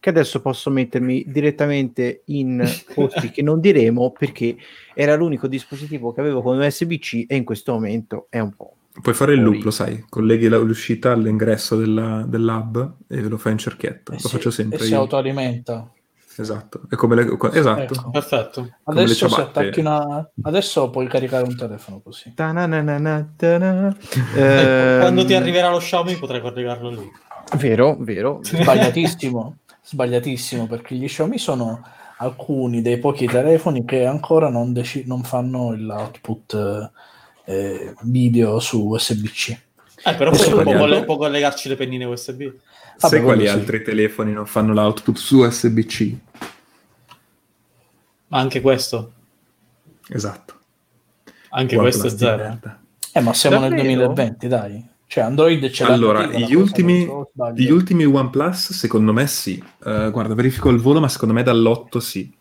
che 0.00 0.08
adesso 0.08 0.40
posso 0.40 0.70
mettermi 0.70 1.24
direttamente 1.28 2.22
in 2.26 2.64
posti 2.94 3.30
che 3.30 3.42
non 3.42 3.60
diremo 3.60 4.10
perché 4.10 4.56
era 4.94 5.14
l'unico 5.14 5.46
dispositivo 5.46 6.12
che 6.12 6.20
avevo 6.20 6.40
con 6.42 6.58
USB-C 6.58 7.26
e 7.28 7.36
in 7.36 7.44
questo 7.44 7.72
momento 7.72 8.26
è 8.30 8.40
un 8.40 8.52
po'. 8.56 8.76
Puoi 9.00 9.14
fare 9.14 9.34
il 9.34 9.42
loop, 9.42 9.62
lo 9.62 9.70
sai, 9.70 10.04
colleghi 10.08 10.48
la- 10.48 10.58
l'uscita 10.58 11.12
all'ingresso 11.12 11.76
della- 11.76 12.24
dell'hub 12.26 12.94
e 13.08 13.20
ve 13.20 13.28
lo 13.28 13.38
fai 13.38 13.52
in 13.52 13.58
cerchietto. 13.58 14.12
E 14.12 14.16
lo 14.16 14.20
si- 14.20 14.28
faccio 14.28 14.50
sempre 14.50 14.78
e 14.78 14.82
si 14.82 14.90
io. 14.92 14.98
autoalimenta. 14.98 15.90
Esatto. 16.36 16.82
È 16.88 16.94
come 16.94 17.14
le- 17.16 17.36
esatto. 17.52 17.80
Ecco. 17.94 18.10
Perfetto. 18.10 18.60
Come 18.82 18.96
le 18.98 19.02
Adesso 19.04 19.28
se 19.28 19.40
attacchi 19.40 19.80
una... 19.80 20.30
Adesso 20.42 20.90
puoi 20.90 21.06
caricare 21.06 21.44
un 21.44 21.56
telefono 21.56 22.00
così. 22.00 22.32
Ta-na. 22.34 22.64
Eh, 24.34 24.96
Quando 25.00 25.24
ti 25.24 25.34
arriverà 25.34 25.70
lo 25.70 25.78
Xiaomi 25.78 26.16
potrai 26.16 26.40
collegarlo 26.40 26.90
lì. 26.90 27.10
Vero, 27.56 27.96
vero. 28.00 28.40
Sbagliatissimo. 28.42 29.56
Sbagliatissimo 29.84 30.66
perché 30.66 30.94
gli 30.94 31.06
Xiaomi 31.06 31.38
sono 31.38 31.82
alcuni 32.18 32.82
dei 32.82 32.98
pochi 32.98 33.26
telefoni 33.26 33.84
che 33.84 34.06
ancora 34.06 34.48
non, 34.48 34.72
deci- 34.72 35.04
non 35.06 35.22
fanno 35.24 35.74
l'output 35.76 36.90
eh, 37.44 37.94
video 38.02 38.60
su 38.60 38.86
USB-C. 38.86 39.58
Eh, 40.04 40.14
però 40.14 40.30
poi 40.30 40.62
può, 40.62 40.76
coll- 40.76 41.04
può 41.04 41.16
collegarci 41.16 41.68
le 41.68 41.76
pennine 41.76 42.04
USB. 42.04 42.50
Vabbè, 43.02 43.14
Sai 43.14 43.22
quali 43.22 43.42
sì. 43.46 43.48
altri 43.48 43.82
telefoni 43.82 44.32
non 44.32 44.46
fanno 44.46 44.72
l'output 44.72 45.16
su 45.16 45.38
USB-C? 45.38 46.16
Ma 48.28 48.38
anche 48.38 48.60
questo. 48.60 49.12
Esatto. 50.08 50.54
Anche 51.50 51.76
OnePlus 51.76 51.98
questo 52.00 52.06
è 52.06 52.18
zero. 52.18 52.58
Eh, 53.12 53.20
ma 53.20 53.34
siamo 53.34 53.58
nel 53.58 53.70
Davvero? 53.70 54.06
2020, 54.12 54.48
dai. 54.48 54.88
Cioè, 55.06 55.24
Android 55.24 55.68
ce 55.70 55.84
l'ha 55.84 55.92
Allora, 55.92 56.26
gli 56.26 56.54
ultimi, 56.54 57.06
gli 57.54 57.70
ultimi 57.70 58.04
OnePlus, 58.06 58.72
secondo 58.72 59.12
me 59.12 59.26
sì. 59.26 59.62
Eh, 59.84 60.08
guarda, 60.10 60.34
verifico 60.34 60.70
il 60.70 60.78
volo, 60.78 61.00
ma 61.00 61.08
secondo 61.08 61.34
me 61.34 61.42
dall'8 61.42 61.98
sì. 61.98 62.32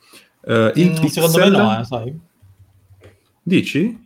Eh, 0.43 0.71
il 0.75 0.91
Mm, 0.91 0.95
Pixel, 0.95 1.09
secondo 1.09 1.37
me 1.39 1.49
no, 1.49 1.79
eh, 1.79 1.83
sai. 1.83 2.19
Dici? 3.43 4.03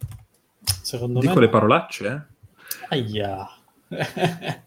Secondo 0.81 1.19
Dico 1.19 1.35
me 1.35 1.41
le 1.41 1.49
parolacce, 1.49 2.07
eh? 2.07 2.95
Aia. 2.95 3.47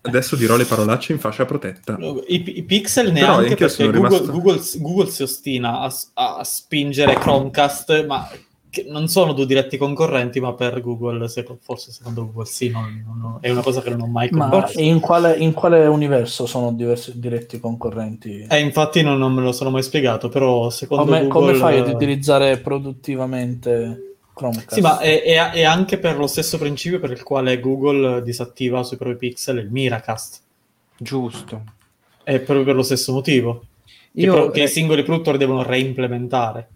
Adesso 0.02 0.36
dirò 0.36 0.56
le 0.56 0.64
parolacce 0.64 1.12
in 1.12 1.18
fascia 1.18 1.44
protetta. 1.44 1.96
I, 2.26 2.58
i 2.58 2.62
pixel 2.62 3.12
Però 3.12 3.40
neanche 3.40 3.54
perché 3.54 3.84
Google, 3.84 4.08
rimasto- 4.08 4.32
Google, 4.32 4.60
Google 4.76 5.10
si 5.10 5.22
ostina 5.22 5.80
a, 5.80 5.94
a 6.14 6.44
spingere 6.44 7.14
Chromecast, 7.14 8.06
ma 8.06 8.28
che 8.70 8.84
non 8.86 9.08
sono 9.08 9.32
due 9.32 9.46
diretti 9.46 9.78
concorrenti, 9.78 10.40
ma 10.40 10.52
per 10.52 10.82
Google, 10.82 11.26
seco- 11.28 11.56
forse 11.60 11.90
secondo 11.90 12.26
Google 12.26 12.44
sì, 12.44 12.68
non- 12.68 13.02
non- 13.18 13.38
è 13.40 13.48
una 13.50 13.62
cosa 13.62 13.80
che 13.80 13.88
non 13.88 14.02
ho 14.02 14.06
mai 14.06 14.28
Ma 14.30 14.48
compreso. 14.50 14.80
in 14.80 15.00
quale, 15.00 15.36
in 15.36 15.52
quale 15.54 15.86
universo 15.86 16.44
sono 16.44 16.72
diversi 16.72 17.18
diretti 17.18 17.58
concorrenti? 17.60 18.46
Eh, 18.48 18.60
infatti 18.60 19.00
non, 19.02 19.16
non 19.18 19.32
me 19.32 19.40
lo 19.42 19.52
sono 19.52 19.70
mai 19.70 19.82
spiegato, 19.82 20.28
però 20.28 20.68
secondo 20.68 21.04
come, 21.04 21.26
Google... 21.26 21.32
come 21.32 21.54
fai 21.54 21.78
ad 21.78 21.88
utilizzare 21.88 22.58
produttivamente 22.58 24.02
Chromecast? 24.38 24.74
Sì, 24.74 24.80
ma 24.80 24.98
è, 24.98 25.22
è- 25.22 25.50
è 25.50 25.62
anche 25.64 25.98
per 25.98 26.16
lo 26.16 26.26
stesso 26.26 26.56
principio 26.58 27.00
per 27.00 27.10
il 27.10 27.22
quale 27.22 27.58
Google 27.60 28.22
disattiva 28.22 28.82
sui 28.82 28.96
propri 28.96 29.16
pixel 29.16 29.58
il 29.58 29.70
Miracast. 29.70 30.40
Giusto. 30.96 31.64
È 32.22 32.38
proprio 32.40 32.64
per 32.64 32.74
lo 32.74 32.82
stesso 32.82 33.12
motivo. 33.12 33.66
Che, 33.84 34.20
Io, 34.20 34.32
pro- 34.32 34.50
che 34.50 34.60
eh, 34.62 34.64
i 34.64 34.68
singoli 34.68 35.02
produttori 35.02 35.38
devono 35.38 35.62
reimplementare. 35.62 36.68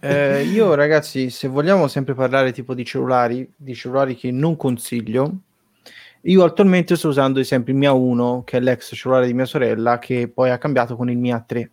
Eh, 0.00 0.42
io 0.50 0.74
ragazzi, 0.74 1.30
se 1.30 1.48
vogliamo 1.48 1.88
sempre 1.88 2.14
parlare 2.14 2.52
tipo 2.52 2.74
di 2.74 2.84
cellulari, 2.84 3.50
di 3.56 3.74
cellulari 3.74 4.16
che 4.16 4.30
non 4.30 4.56
consiglio, 4.56 5.32
io 6.22 6.42
attualmente 6.44 6.96
sto 6.96 7.08
usando 7.08 7.42
sempre 7.44 7.72
il 7.72 7.78
Mia 7.78 7.92
1, 7.92 8.42
che 8.44 8.56
è 8.56 8.60
l'ex 8.60 8.94
cellulare 8.94 9.26
di 9.26 9.34
mia 9.34 9.44
sorella, 9.44 9.98
che 9.98 10.28
poi 10.28 10.50
ha 10.50 10.58
cambiato 10.58 10.96
con 10.96 11.08
il 11.08 11.16
Mia 11.18 11.40
3. 11.46 11.70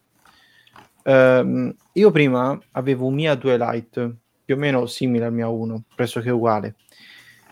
Ehm, 1.03 1.75
io 1.93 2.11
prima 2.11 2.57
avevo 2.71 3.07
un 3.07 3.15
Mia 3.15 3.35
2 3.35 3.57
Lite, 3.57 4.15
più 4.43 4.55
o 4.55 4.57
meno 4.57 4.85
simile 4.85 5.25
al 5.25 5.33
Mia 5.33 5.47
1, 5.47 5.83
pressoché 5.95 6.29
uguale. 6.29 6.75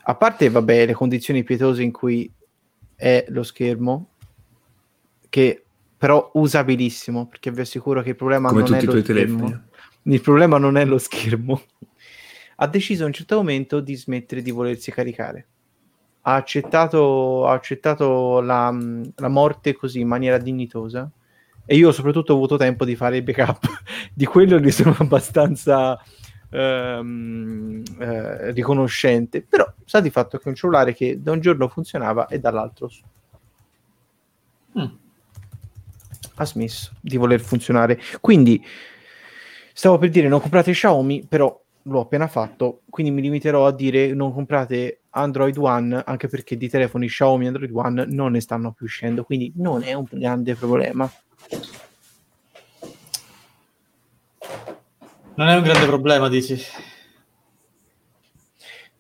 A 0.03 0.15
parte, 0.15 0.49
vabbè, 0.49 0.87
le 0.87 0.93
condizioni 0.93 1.43
pietose 1.43 1.83
in 1.83 1.91
cui 1.91 2.31
è 2.95 3.25
lo 3.29 3.43
schermo, 3.43 4.09
che 5.29 5.63
però 5.97 6.31
usabilissimo, 6.33 7.27
perché 7.27 7.51
vi 7.51 7.61
assicuro 7.61 8.01
che 8.01 8.09
il 8.09 8.15
problema 8.15 8.49
Come 8.49 8.61
non 8.61 8.73
è 8.73 8.79
tutti 8.79 8.83
i 8.83 8.85
lo 8.87 8.91
tuoi 8.91 9.03
schermo. 9.03 9.37
telefoni. 9.37 9.69
Il 10.03 10.21
problema 10.21 10.57
non 10.57 10.77
è 10.77 10.85
lo 10.85 10.97
schermo. 10.97 11.61
Ha 12.55 12.67
deciso 12.67 13.03
a 13.03 13.07
un 13.07 13.13
certo 13.13 13.35
momento 13.35 13.79
di 13.79 13.95
smettere 13.95 14.41
di 14.41 14.51
volersi 14.51 14.91
caricare. 14.91 15.47
Ha 16.21 16.33
accettato, 16.33 17.47
ha 17.47 17.53
accettato 17.53 18.41
la, 18.41 18.75
la 19.15 19.27
morte 19.27 19.73
così 19.75 19.99
in 19.99 20.07
maniera 20.07 20.39
dignitosa. 20.39 21.09
E 21.65 21.75
io 21.75 21.91
soprattutto 21.91 22.33
ho 22.33 22.35
avuto 22.35 22.57
tempo 22.57 22.83
di 22.83 22.95
fare 22.95 23.17
il 23.17 23.23
backup. 23.23 23.65
di 24.13 24.25
quello 24.25 24.57
ne 24.57 24.71
sono 24.71 24.95
abbastanza 24.97 25.99
ehm, 26.51 27.83
eh, 27.99 28.51
riconoscente. 28.51 29.41
Però 29.41 29.71
sa 29.85 29.99
di 29.99 30.09
fatto 30.09 30.37
che 30.37 30.45
è 30.45 30.49
un 30.49 30.55
cellulare 30.55 30.93
che 30.93 31.21
da 31.21 31.31
un 31.31 31.39
giorno 31.39 31.67
funzionava 31.67 32.27
e 32.27 32.39
dall'altro 32.39 32.89
Mm. 34.79 34.85
ha 36.35 36.45
smesso 36.45 36.93
di 37.01 37.17
voler 37.17 37.41
funzionare. 37.41 37.99
Quindi 38.21 38.63
stavo 39.73 39.97
per 39.97 40.09
dire 40.09 40.29
non 40.29 40.39
comprate 40.39 40.71
Xiaomi, 40.71 41.25
però 41.27 41.59
l'ho 41.83 41.99
appena 41.99 42.27
fatto, 42.27 42.81
quindi 42.89 43.11
mi 43.11 43.21
limiterò 43.21 43.65
a 43.67 43.73
dire 43.73 44.13
non 44.13 44.33
comprate 44.33 45.01
Android 45.09 45.57
One, 45.57 46.01
anche 46.05 46.27
perché 46.27 46.55
di 46.55 46.69
telefoni 46.69 47.07
Xiaomi 47.07 47.45
e 47.45 47.47
Android 47.47 47.71
One 47.73 48.05
non 48.07 48.31
ne 48.31 48.39
stanno 48.39 48.71
più 48.71 48.85
uscendo, 48.85 49.23
quindi 49.23 49.51
non 49.55 49.83
è 49.83 49.93
un 49.93 50.05
grande 50.09 50.55
problema. 50.55 51.11
Non 55.35 55.47
è 55.47 55.55
un 55.55 55.63
grande 55.63 55.85
problema, 55.85 56.27
dici? 56.27 56.61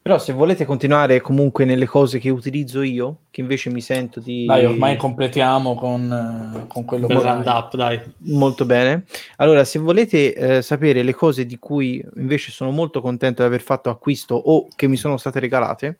Però 0.03 0.17
se 0.17 0.33
volete 0.33 0.65
continuare 0.65 1.21
comunque 1.21 1.63
nelle 1.63 1.85
cose 1.85 2.17
che 2.17 2.31
utilizzo 2.31 2.81
io, 2.81 3.25
che 3.29 3.41
invece 3.41 3.69
mi 3.69 3.81
sento 3.81 4.19
di... 4.19 4.45
Dai, 4.45 4.65
ormai 4.65 4.97
completiamo 4.97 5.75
con, 5.75 6.63
eh, 6.63 6.67
con 6.67 6.85
quello 6.85 7.05
che 7.05 7.13
round 7.13 7.45
up, 7.45 7.75
dai. 7.75 8.01
Molto 8.19 8.65
bene. 8.65 9.05
Allora, 9.35 9.63
se 9.63 9.77
volete 9.77 10.33
eh, 10.33 10.61
sapere 10.63 11.03
le 11.03 11.13
cose 11.13 11.45
di 11.45 11.59
cui 11.59 12.03
invece 12.15 12.49
sono 12.49 12.71
molto 12.71 12.99
contento 12.99 13.43
di 13.43 13.47
aver 13.47 13.61
fatto 13.61 13.91
acquisto 13.91 14.33
o 14.33 14.67
che 14.75 14.87
mi 14.87 14.97
sono 14.97 15.17
state 15.17 15.39
regalate, 15.39 15.99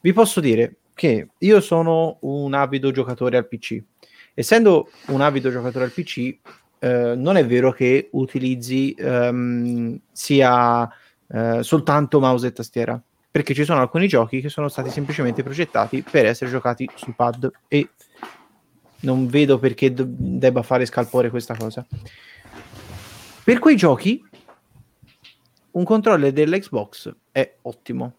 vi 0.00 0.14
posso 0.14 0.40
dire 0.40 0.76
che 0.94 1.28
io 1.36 1.60
sono 1.60 2.16
un 2.20 2.54
avido 2.54 2.90
giocatore 2.90 3.36
al 3.36 3.48
PC. 3.48 3.82
Essendo 4.32 4.88
un 5.08 5.20
avido 5.20 5.50
giocatore 5.50 5.84
al 5.84 5.92
PC, 5.92 6.38
eh, 6.80 7.14
non 7.14 7.36
è 7.36 7.46
vero 7.46 7.72
che 7.72 8.08
utilizzi 8.12 8.94
ehm, 8.98 10.00
sia 10.10 10.88
eh, 11.28 11.62
soltanto 11.62 12.20
mouse 12.20 12.48
e 12.48 12.52
tastiera, 12.52 13.00
perché 13.30 13.54
ci 13.54 13.64
sono 13.64 13.80
alcuni 13.80 14.08
giochi 14.08 14.40
che 14.40 14.48
sono 14.48 14.68
stati 14.68 14.90
semplicemente 14.90 15.42
progettati 15.42 16.02
per 16.02 16.26
essere 16.26 16.50
giocati 16.50 16.88
sul 16.94 17.14
pad 17.14 17.50
e 17.68 17.90
non 19.00 19.26
vedo 19.28 19.58
perché 19.58 19.92
do- 19.92 20.06
debba 20.08 20.62
fare 20.62 20.86
scalpore 20.86 21.30
questa 21.30 21.54
cosa. 21.54 21.86
Per 23.44 23.58
quei 23.58 23.76
giochi, 23.76 24.24
un 25.72 25.84
controller 25.84 26.32
dell'Xbox 26.32 27.14
è 27.30 27.56
ottimo. 27.62 28.14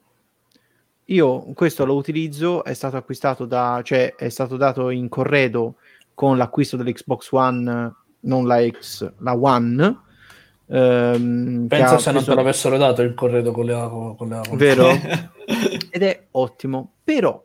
Io 1.05 1.41
questo 1.53 1.83
lo 1.83 1.95
utilizzo, 1.95 2.63
è 2.63 2.73
stato 2.73 2.95
acquistato 2.95 3.45
da, 3.45 3.81
cioè 3.83 4.15
è 4.15 4.29
stato 4.29 4.55
dato 4.55 4.89
in 4.91 5.09
corredo 5.09 5.75
con 6.13 6.37
l'acquisto 6.37 6.77
dell'Xbox 6.77 7.31
One, 7.31 7.95
non 8.21 8.45
la 8.47 8.65
X, 8.67 9.13
la 9.19 9.35
One. 9.35 9.99
ehm, 10.67 11.67
ha 11.69 11.97
se 11.97 12.11
non 12.11 12.23
te 12.23 12.33
l'avessero 12.33 12.77
dato 12.77 13.01
il 13.01 13.13
corredo 13.13 13.51
con 13.51 13.65
le, 13.65 14.15
con 14.17 14.29
le 14.29 14.41
Vero? 14.55 14.89
ed 15.89 16.03
è 16.03 16.27
ottimo. 16.31 16.93
Però 17.03 17.43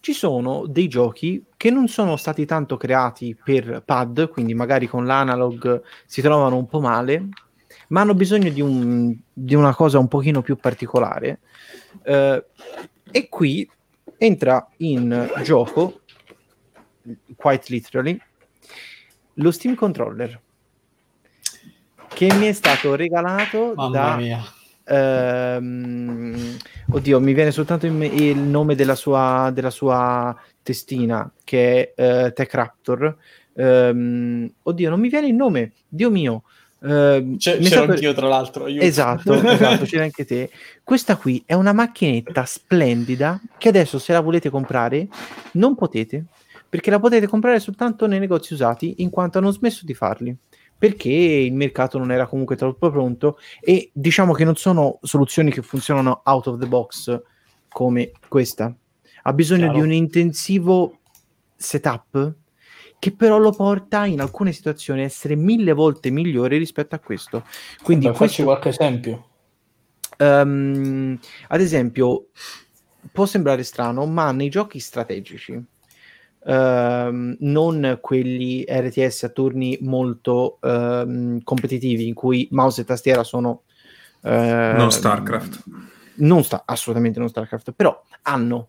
ci 0.00 0.12
sono 0.12 0.66
dei 0.66 0.88
giochi 0.88 1.44
che 1.56 1.70
non 1.70 1.88
sono 1.88 2.16
stati 2.16 2.46
tanto 2.46 2.76
creati 2.76 3.36
per 3.42 3.82
pad, 3.84 4.28
quindi 4.28 4.54
magari 4.54 4.86
con 4.86 5.04
l'analog 5.06 5.82
si 6.06 6.22
trovano 6.22 6.56
un 6.56 6.66
po' 6.66 6.80
male, 6.80 7.28
ma 7.88 8.00
hanno 8.00 8.14
bisogno 8.14 8.50
di, 8.50 8.60
un- 8.60 9.14
di 9.32 9.54
una 9.54 9.74
cosa 9.74 9.98
un 9.98 10.08
pochino 10.08 10.42
più 10.42 10.56
particolare. 10.56 11.40
Eh, 12.02 12.44
e 13.10 13.28
qui 13.28 13.68
entra 14.16 14.68
in 14.78 15.30
gioco, 15.42 16.00
quite 17.36 17.64
literally, 17.68 18.20
lo 19.34 19.50
Steam 19.50 19.74
Controller 19.74 20.40
che 22.12 22.32
mi 22.34 22.46
è 22.46 22.52
stato 22.52 22.94
regalato 22.96 23.72
Mamma 23.76 23.90
da 23.90 24.16
mia. 24.16 24.44
ehm, 24.84 26.56
oddio, 26.90 27.20
mi 27.20 27.32
viene 27.32 27.50
soltanto 27.50 27.90
me- 27.90 28.06
il 28.06 28.36
nome 28.36 28.74
della 28.74 28.94
sua, 28.94 29.50
della 29.54 29.70
sua 29.70 30.36
testina, 30.62 31.30
che 31.44 31.92
è 31.94 32.24
eh, 32.26 32.32
Tech 32.32 32.52
Raptor. 32.52 33.16
Ehm, 33.54 34.52
oddio, 34.62 34.90
non 34.90 35.00
mi 35.00 35.08
viene 35.08 35.28
il 35.28 35.34
nome, 35.34 35.72
Dio 35.88 36.10
mio. 36.10 36.42
Ehm, 36.82 37.36
C'è, 37.36 37.58
c'ero 37.58 37.82
per- 37.82 37.90
anch'io, 37.94 38.12
tra 38.12 38.28
l'altro. 38.28 38.64
aiuto. 38.64 38.84
Esatto, 38.84 39.34
esatto, 39.48 39.84
c'era 39.84 40.02
anche 40.04 40.24
te. 40.24 40.50
Questa 40.82 41.16
qui 41.16 41.42
è 41.46 41.54
una 41.54 41.72
macchinetta 41.72 42.44
splendida 42.44 43.40
che 43.56 43.68
adesso 43.68 43.98
se 43.98 44.12
la 44.12 44.20
volete 44.20 44.50
comprare 44.50 45.08
non 45.52 45.74
potete, 45.74 46.24
perché 46.70 46.90
la 46.90 47.00
potete 47.00 47.26
comprare 47.26 47.58
soltanto 47.58 48.06
nei 48.06 48.20
negozi 48.20 48.54
usati 48.54 49.02
in 49.02 49.10
quanto 49.10 49.38
hanno 49.38 49.50
smesso 49.50 49.84
di 49.84 49.92
farli. 49.92 50.34
Perché 50.78 51.10
il 51.10 51.52
mercato 51.52 51.98
non 51.98 52.10
era 52.10 52.26
comunque 52.26 52.56
troppo 52.56 52.90
pronto 52.90 53.36
e 53.60 53.90
diciamo 53.92 54.32
che 54.32 54.44
non 54.44 54.56
sono 54.56 54.98
soluzioni 55.02 55.50
che 55.50 55.60
funzionano 55.60 56.22
out 56.24 56.46
of 56.46 56.58
the 56.58 56.66
box 56.66 57.20
come 57.68 58.12
questa. 58.28 58.74
Ha 59.22 59.32
bisogno 59.34 59.64
Chiaro. 59.64 59.76
di 59.78 59.84
un 59.84 59.92
intensivo 59.92 61.00
setup 61.54 62.34
che 62.98 63.12
però 63.12 63.36
lo 63.38 63.50
porta 63.50 64.06
in 64.06 64.20
alcune 64.20 64.52
situazioni 64.52 65.00
a 65.00 65.04
essere 65.04 65.34
mille 65.34 65.72
volte 65.72 66.10
migliore 66.10 66.56
rispetto 66.56 66.94
a 66.94 66.98
questo. 66.98 67.44
Quindi 67.82 68.06
Beh, 68.06 68.12
questo, 68.12 68.26
facci 68.26 68.42
qualche 68.44 68.68
esempio. 68.70 69.28
ehm, 70.18 71.18
ad 71.48 71.60
esempio, 71.60 72.28
può 73.12 73.26
sembrare 73.26 73.62
strano, 73.64 74.06
ma 74.06 74.32
nei 74.32 74.48
giochi 74.48 74.78
strategici, 74.78 75.62
ehm, 76.44 77.36
non 77.40 77.98
quelli 78.00 78.64
RTS 78.68 79.24
a 79.24 79.28
turni 79.28 79.78
molto 79.82 80.58
ehm, 80.62 81.42
competitivi, 81.42 82.06
in 82.08 82.14
cui 82.14 82.48
mouse 82.52 82.80
e 82.80 82.84
tastiera 82.84 83.22
sono... 83.24 83.62
ehm, 84.22 84.76
Non 84.76 84.90
StarCraft. 84.90 85.62
non 86.16 86.42
sta 86.44 86.62
assolutamente 86.66 87.18
non 87.18 87.28
StarCraft, 87.28 87.72
però 87.72 88.02
hanno. 88.22 88.68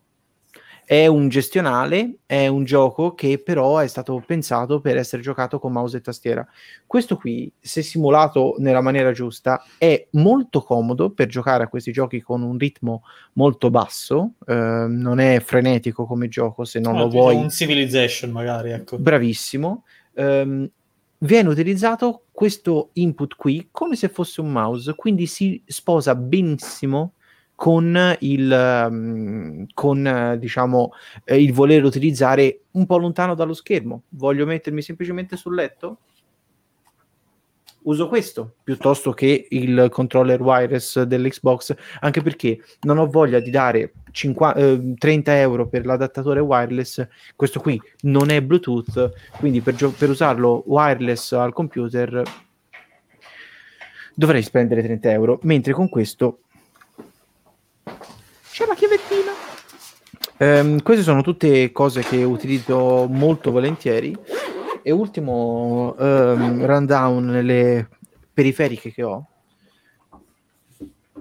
È 0.92 1.06
un 1.06 1.30
gestionale, 1.30 2.16
è 2.26 2.48
un 2.48 2.64
gioco 2.64 3.14
che 3.14 3.40
però 3.42 3.78
è 3.78 3.86
stato 3.86 4.22
pensato 4.26 4.82
per 4.82 4.98
essere 4.98 5.22
giocato 5.22 5.58
con 5.58 5.72
mouse 5.72 5.96
e 5.96 6.00
tastiera. 6.02 6.46
Questo 6.86 7.16
qui, 7.16 7.50
se 7.58 7.80
simulato 7.80 8.56
nella 8.58 8.82
maniera 8.82 9.10
giusta, 9.12 9.64
è 9.78 10.06
molto 10.10 10.60
comodo 10.60 11.08
per 11.08 11.28
giocare 11.28 11.64
a 11.64 11.68
questi 11.68 11.92
giochi 11.92 12.20
con 12.20 12.42
un 12.42 12.58
ritmo 12.58 13.04
molto 13.32 13.70
basso, 13.70 14.32
ehm, 14.46 14.98
non 15.00 15.18
è 15.18 15.40
frenetico 15.40 16.04
come 16.04 16.28
gioco 16.28 16.66
se 16.66 16.78
non 16.78 16.96
Ah, 16.96 16.98
lo 16.98 17.08
vuoi 17.08 17.36
Un 17.36 17.48
Civilization, 17.48 18.30
magari, 18.30 18.72
ecco. 18.72 18.98
bravissimo. 18.98 19.84
Ehm, 20.12 20.68
viene 21.20 21.48
utilizzato 21.48 22.24
questo 22.30 22.90
input 22.92 23.34
qui 23.36 23.68
come 23.70 23.96
se 23.96 24.10
fosse 24.10 24.42
un 24.42 24.52
mouse, 24.52 24.94
quindi 24.94 25.24
si 25.24 25.62
sposa 25.64 26.14
benissimo 26.14 27.14
con 27.62 28.16
il, 28.18 28.50
ehm, 28.50 29.66
con, 29.72 30.04
eh, 30.04 30.36
diciamo, 30.36 30.90
eh, 31.22 31.40
il 31.40 31.52
voler 31.52 31.84
utilizzare 31.84 32.62
un 32.72 32.86
po' 32.86 32.98
lontano 32.98 33.36
dallo 33.36 33.54
schermo. 33.54 34.02
Voglio 34.08 34.46
mettermi 34.46 34.82
semplicemente 34.82 35.36
sul 35.36 35.54
letto? 35.54 35.98
Uso 37.82 38.08
questo 38.08 38.56
piuttosto 38.64 39.12
che 39.12 39.46
il 39.50 39.86
controller 39.92 40.42
wireless 40.42 41.02
dell'Xbox, 41.02 41.76
anche 42.00 42.20
perché 42.20 42.58
non 42.80 42.98
ho 42.98 43.06
voglia 43.06 43.38
di 43.38 43.50
dare 43.50 43.92
50 44.10 44.58
eh, 44.58 44.94
30 44.98 45.38
euro 45.38 45.68
per 45.68 45.86
l'adattatore 45.86 46.40
wireless. 46.40 47.06
Questo 47.36 47.60
qui 47.60 47.80
non 48.00 48.30
è 48.30 48.42
Bluetooth, 48.42 49.12
quindi 49.38 49.60
per, 49.60 49.76
gio- 49.76 49.94
per 49.96 50.10
usarlo 50.10 50.64
wireless 50.66 51.30
al 51.30 51.52
computer 51.52 52.24
dovrei 54.16 54.42
spendere 54.42 54.82
30 54.82 55.12
euro, 55.12 55.38
mentre 55.42 55.72
con 55.72 55.88
questo 55.88 56.40
c'è 58.52 58.66
la 58.66 58.74
chiavettina. 58.74 59.32
Ehm, 60.36 60.82
queste 60.82 61.02
sono 61.02 61.22
tutte 61.22 61.72
cose 61.72 62.02
che 62.02 62.22
utilizzo 62.22 63.06
molto 63.08 63.50
volentieri. 63.50 64.14
E 64.82 64.90
ultimo 64.90 65.96
ehm, 65.98 66.66
rundown 66.66 67.24
nelle 67.24 67.88
periferiche 68.34 68.92
che 68.92 69.02
ho 69.02 69.26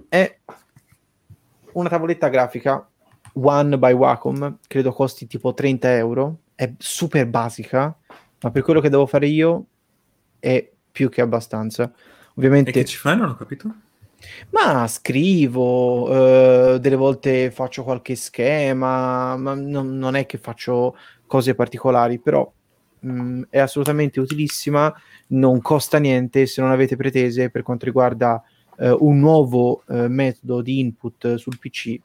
è 0.09 0.39
una 1.73 1.87
tavoletta 1.87 2.27
grafica 2.27 2.85
One 3.33 3.77
by 3.77 3.93
Wacom, 3.93 4.57
credo 4.67 4.91
costi 4.91 5.25
tipo 5.25 5.53
30 5.53 5.95
euro, 5.95 6.39
è 6.53 6.69
super 6.77 7.25
basica, 7.27 7.97
ma 8.41 8.51
per 8.51 8.61
quello 8.61 8.81
che 8.81 8.89
devo 8.89 9.05
fare 9.05 9.27
io 9.27 9.67
è 10.37 10.69
più 10.91 11.07
che 11.07 11.21
abbastanza. 11.21 11.83
E 11.83 11.91
Ovviamente 12.35 12.71
che 12.71 12.83
ci 12.83 12.97
fai? 12.97 13.15
Non 13.15 13.29
ho 13.29 13.35
capito. 13.35 13.73
Ma 14.51 14.87
scrivo, 14.87 16.75
eh, 16.75 16.79
delle 16.79 16.95
volte 16.95 17.51
faccio 17.51 17.83
qualche 17.83 18.15
schema, 18.15 19.35
ma 19.37 19.53
non, 19.53 19.97
non 19.97 20.15
è 20.15 20.25
che 20.25 20.37
faccio 20.37 20.95
cose 21.25 21.55
particolari, 21.55 22.19
però 22.19 22.51
mh, 22.99 23.43
è 23.49 23.59
assolutamente 23.59 24.19
utilissima, 24.19 24.93
non 25.27 25.61
costa 25.61 25.97
niente 25.97 26.45
se 26.45 26.61
non 26.61 26.71
avete 26.71 26.95
pretese 26.95 27.49
per 27.49 27.63
quanto 27.63 27.85
riguarda 27.85 28.41
eh, 28.77 28.91
un 28.91 29.19
nuovo 29.19 29.83
eh, 29.87 30.07
metodo 30.07 30.61
di 30.61 30.79
input 30.79 31.35
sul 31.35 31.57
PC, 31.59 31.99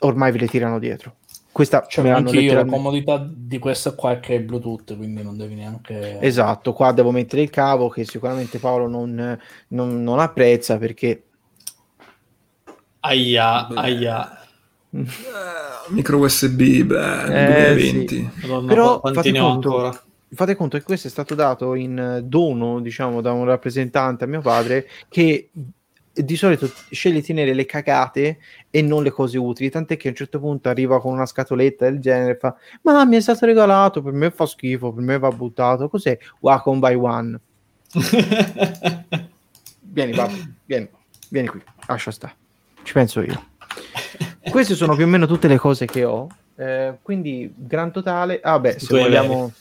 ormai 0.00 0.32
ve 0.32 0.38
le 0.38 0.48
tirano 0.48 0.78
dietro. 0.78 1.17
Questa 1.58 1.84
Cioè, 1.88 2.04
me 2.04 2.10
l'hanno 2.12 2.28
anche 2.28 2.38
io 2.40 2.54
la 2.54 2.64
comodità 2.64 3.28
di 3.28 3.58
questa 3.58 3.92
qua 3.96 4.12
è 4.12 4.20
che 4.20 4.36
è 4.36 4.40
Bluetooth, 4.40 4.96
quindi 4.96 5.24
non 5.24 5.36
devi 5.36 5.56
neanche... 5.56 6.20
Esatto, 6.20 6.72
qua 6.72 6.92
devo 6.92 7.10
mettere 7.10 7.42
il 7.42 7.50
cavo 7.50 7.88
che 7.88 8.04
sicuramente 8.04 8.60
Paolo 8.60 8.86
non, 8.86 9.36
non- 9.66 10.02
non 10.04 10.20
apprezza 10.20 10.78
perché 10.78 11.24
Aia, 13.00 13.64
Beh. 13.68 13.74
aia. 13.76 14.40
Eh, 14.90 15.04
micro 15.88 16.18
USB, 16.18 16.82
beh, 16.82 17.22
Eh, 17.24 17.74
2020. 17.74 18.30
Madonna, 18.42 18.66
Però 18.68 19.00
fate 19.12 19.30
ne 19.32 19.40
ho 19.40 19.48
conto- 19.50 19.68
ancora? 19.76 20.02
fate 20.34 20.54
conto 20.54 20.78
che 20.78 20.84
questo 20.84 21.08
è 21.08 21.10
stato 21.10 21.34
dato 21.34 21.74
in 21.74 22.20
dono, 22.24 22.78
diciamo, 22.80 23.20
da 23.20 23.32
un 23.32 23.46
rappresentante 23.46 24.22
a 24.22 24.26
mio 24.28 24.42
padre 24.42 24.86
che 25.08 25.50
di 26.24 26.36
solito 26.36 26.70
sceglie 26.90 27.20
di 27.20 27.26
tenere 27.26 27.54
le 27.54 27.64
cagate 27.64 28.38
e 28.70 28.82
non 28.82 29.02
le 29.02 29.10
cose 29.10 29.38
utili, 29.38 29.70
tant'è 29.70 29.96
che 29.96 30.08
a 30.08 30.10
un 30.10 30.16
certo 30.16 30.38
punto 30.38 30.68
arriva 30.68 31.00
con 31.00 31.12
una 31.12 31.26
scatoletta 31.26 31.84
del 31.84 32.00
genere 32.00 32.32
e 32.32 32.36
fa 32.36 32.54
ma 32.82 33.04
mi 33.04 33.16
è 33.16 33.20
stato 33.20 33.46
regalato, 33.46 34.02
per 34.02 34.12
me 34.12 34.30
fa 34.30 34.46
schifo, 34.46 34.92
per 34.92 35.02
me 35.02 35.18
va 35.18 35.30
buttato, 35.30 35.88
cos'è? 35.88 36.18
Wacom 36.40 36.78
by 36.78 36.94
one. 36.94 37.40
Vieni, 39.90 40.12
papà, 40.12 40.34
vieni, 40.66 40.88
vieni 41.30 41.48
qui, 41.48 41.62
lascia 41.86 42.10
sta. 42.10 42.32
Ci 42.82 42.92
penso 42.92 43.20
io. 43.22 43.46
Queste 44.50 44.74
sono 44.74 44.94
più 44.94 45.04
o 45.04 45.08
meno 45.08 45.26
tutte 45.26 45.48
le 45.48 45.56
cose 45.56 45.86
che 45.86 46.04
ho. 46.04 46.28
eh, 46.56 46.98
quindi, 47.02 47.52
gran 47.56 47.90
totale. 47.90 48.40
Ah, 48.42 48.58
beh, 48.58 48.78
se 48.78 49.00
vogliamo, 49.00 49.52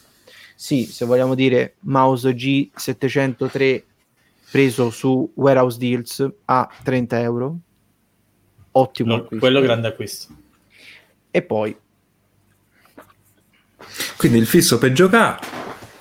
sì, 0.55 0.85
se 0.85 1.05
vogliamo 1.05 1.33
dire 1.33 1.75
mouse 1.81 2.31
G703 2.35 3.83
preso 4.51 4.89
su 4.89 5.31
Warehouse 5.35 5.77
Deals 5.77 6.27
a 6.45 6.69
30 6.83 7.19
euro. 7.21 7.57
Ottimo. 8.71 9.15
No, 9.15 9.27
quello 9.39 9.59
grande 9.59 9.87
acquisto. 9.87 10.33
E 11.31 11.41
poi, 11.41 11.75
Quindi 14.17 14.37
il 14.37 14.45
fisso 14.47 14.77
per 14.77 14.91
giocare, 14.91 15.39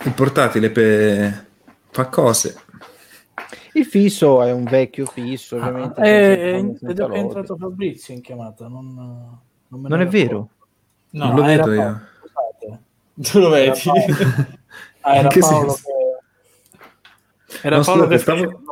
il 0.04 0.12
portatile 0.12 0.70
per 0.70 1.46
fa 1.90 2.08
cose. 2.08 2.58
il 3.72 3.84
fisso 3.84 4.42
è 4.42 4.52
un 4.52 4.64
vecchio 4.64 5.06
fisso, 5.06 5.56
ovviamente. 5.56 6.02
Senza 6.04 6.86
vedo 6.86 7.08
che 7.08 7.12
è 7.12 7.16
lode. 7.16 7.20
entrato 7.20 7.56
Fabrizio 7.56 8.14
in 8.14 8.20
chiamata, 8.20 8.68
non, 8.68 8.94
non, 9.68 9.80
Non 9.80 10.00
è 10.00 10.02
ero 10.02 10.10
vero? 10.10 10.48
No, 11.10 11.26
Non 11.26 11.34
lo 11.36 11.42
vedo 11.42 11.72
io. 11.72 11.80
Paolo, 11.82 12.00
scusate. 12.20 12.82
tu 13.30 13.38
lo 13.38 13.54
Era 13.54 13.72
vedi. 13.72 13.80
Ah, 15.00 15.14
era 15.16 15.28
Paolo 15.28 15.72
che... 15.74 15.95
Era 17.62 17.76
No, 17.78 17.82
Paolo 17.82 18.02
scusate, 18.04 18.08
che 18.16 18.18
stavo- 18.18 18.64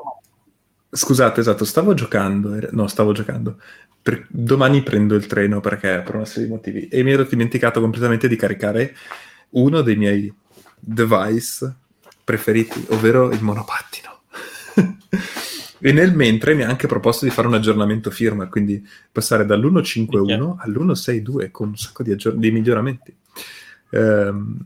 Scusate, 0.91 1.41
esatto, 1.41 1.65
stavo 1.65 1.93
giocando, 1.95 2.57
no, 2.71 2.87
stavo 2.87 3.13
giocando. 3.13 3.61
Per- 4.01 4.27
Domani 4.29 4.83
prendo 4.83 5.15
il 5.17 5.27
treno 5.27 5.61
perché 5.61 6.03
per 6.05 6.15
una 6.15 6.25
serie 6.25 6.45
di 6.47 6.53
motivi 6.53 6.89
e 6.89 7.03
mi 7.03 7.11
ero 7.13 7.25
dimenticato 7.25 7.81
completamente 7.81 8.29
di 8.29 8.37
caricare 8.37 8.95
uno 9.51 9.81
dei 9.81 9.97
miei 9.97 10.33
device 10.79 11.75
preferiti, 12.23 12.85
ovvero 12.91 13.31
il 13.33 13.43
monopattino. 13.43 14.21
e 15.81 15.93
nel 15.93 16.15
mentre 16.15 16.55
mi 16.55 16.63
ha 16.63 16.69
anche 16.69 16.87
proposto 16.87 17.25
di 17.25 17.31
fare 17.33 17.49
un 17.49 17.55
aggiornamento 17.55 18.11
firmware, 18.11 18.51
quindi 18.51 18.87
passare 19.11 19.45
dall'1.5.1 19.47 20.55
all'1.6.2 20.59 21.51
con 21.51 21.69
un 21.69 21.77
sacco 21.77 22.03
di, 22.05 22.13
aggior- 22.13 22.37
di 22.37 22.51
miglioramenti. 22.53 23.17
Ehm, 23.91 24.59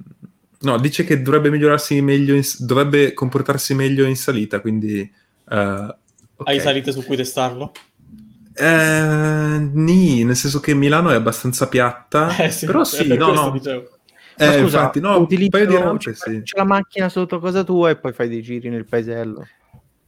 no, 0.61 0.79
dice 0.79 1.05
che 1.05 1.23
dovrebbe 1.23 1.51
migliorarsi 1.51 2.01
meglio, 2.01 2.35
in- 2.35 2.43
dovrebbe 2.59 3.13
comportarsi 3.15 3.75
meglio 3.75 4.05
in 4.05 4.17
salita, 4.17 4.61
quindi... 4.61 5.01
eh, 5.01 5.57
ok. 6.37 6.49
Hai 6.49 6.61
salite 6.61 6.93
su 6.93 7.05
cui 7.05 7.17
testarlo? 7.17 7.73
Eh, 8.55 9.71
nì, 9.73 10.25
nel 10.25 10.35
senso 10.35 10.59
che 10.59 10.75
Milano 10.75 11.11
è 11.11 11.15
abbastanza 11.15 11.69
piatta, 11.69 12.35
Eh 12.43 12.51
sì, 12.51 12.67
però 12.67 12.83
sì, 12.83 13.07
per 13.07 13.19
no, 13.19 13.33
no. 13.33 13.51
dicevo. 13.51 13.89
Eh, 14.37 14.45
scusa, 14.61 14.79
infatti, 14.79 15.01
no, 15.01 15.17
un 15.17 15.23
utilizzo- 15.23 15.51
paio 15.51 15.67
di 15.67 15.77
rampe, 15.77 16.13
c'è, 16.13 16.15
sì. 16.15 16.43
c'è 16.43 16.57
la 16.59 16.65
macchina 16.65 17.09
sotto 17.09 17.41
casa 17.41 17.65
tua 17.65 17.91
e 17.91 17.97
poi 17.97 18.13
fai 18.13 18.29
dei 18.29 18.43
giri 18.43 18.69
nel 18.69 18.85
paesello. 18.85 19.47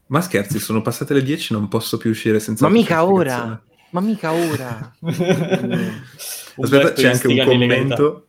Ma 0.07 0.21
scherzi, 0.21 0.59
sono 0.59 0.83
passate 0.83 1.15
le 1.15 1.23
10, 1.23 1.53
non 1.53 1.69
posso 1.69 1.97
più 1.97 2.11
uscire 2.11 2.41
senza... 2.41 2.67
Ma 2.67 2.73
mica 2.73 3.05
ora! 3.05 3.61
Ma 3.91 4.01
mica 4.01 4.33
ora! 4.33 4.93
Aspetta, 6.61 6.93
c'è 6.93 7.09
anche 7.09 7.27
un 7.29 7.45
commento. 7.45 8.27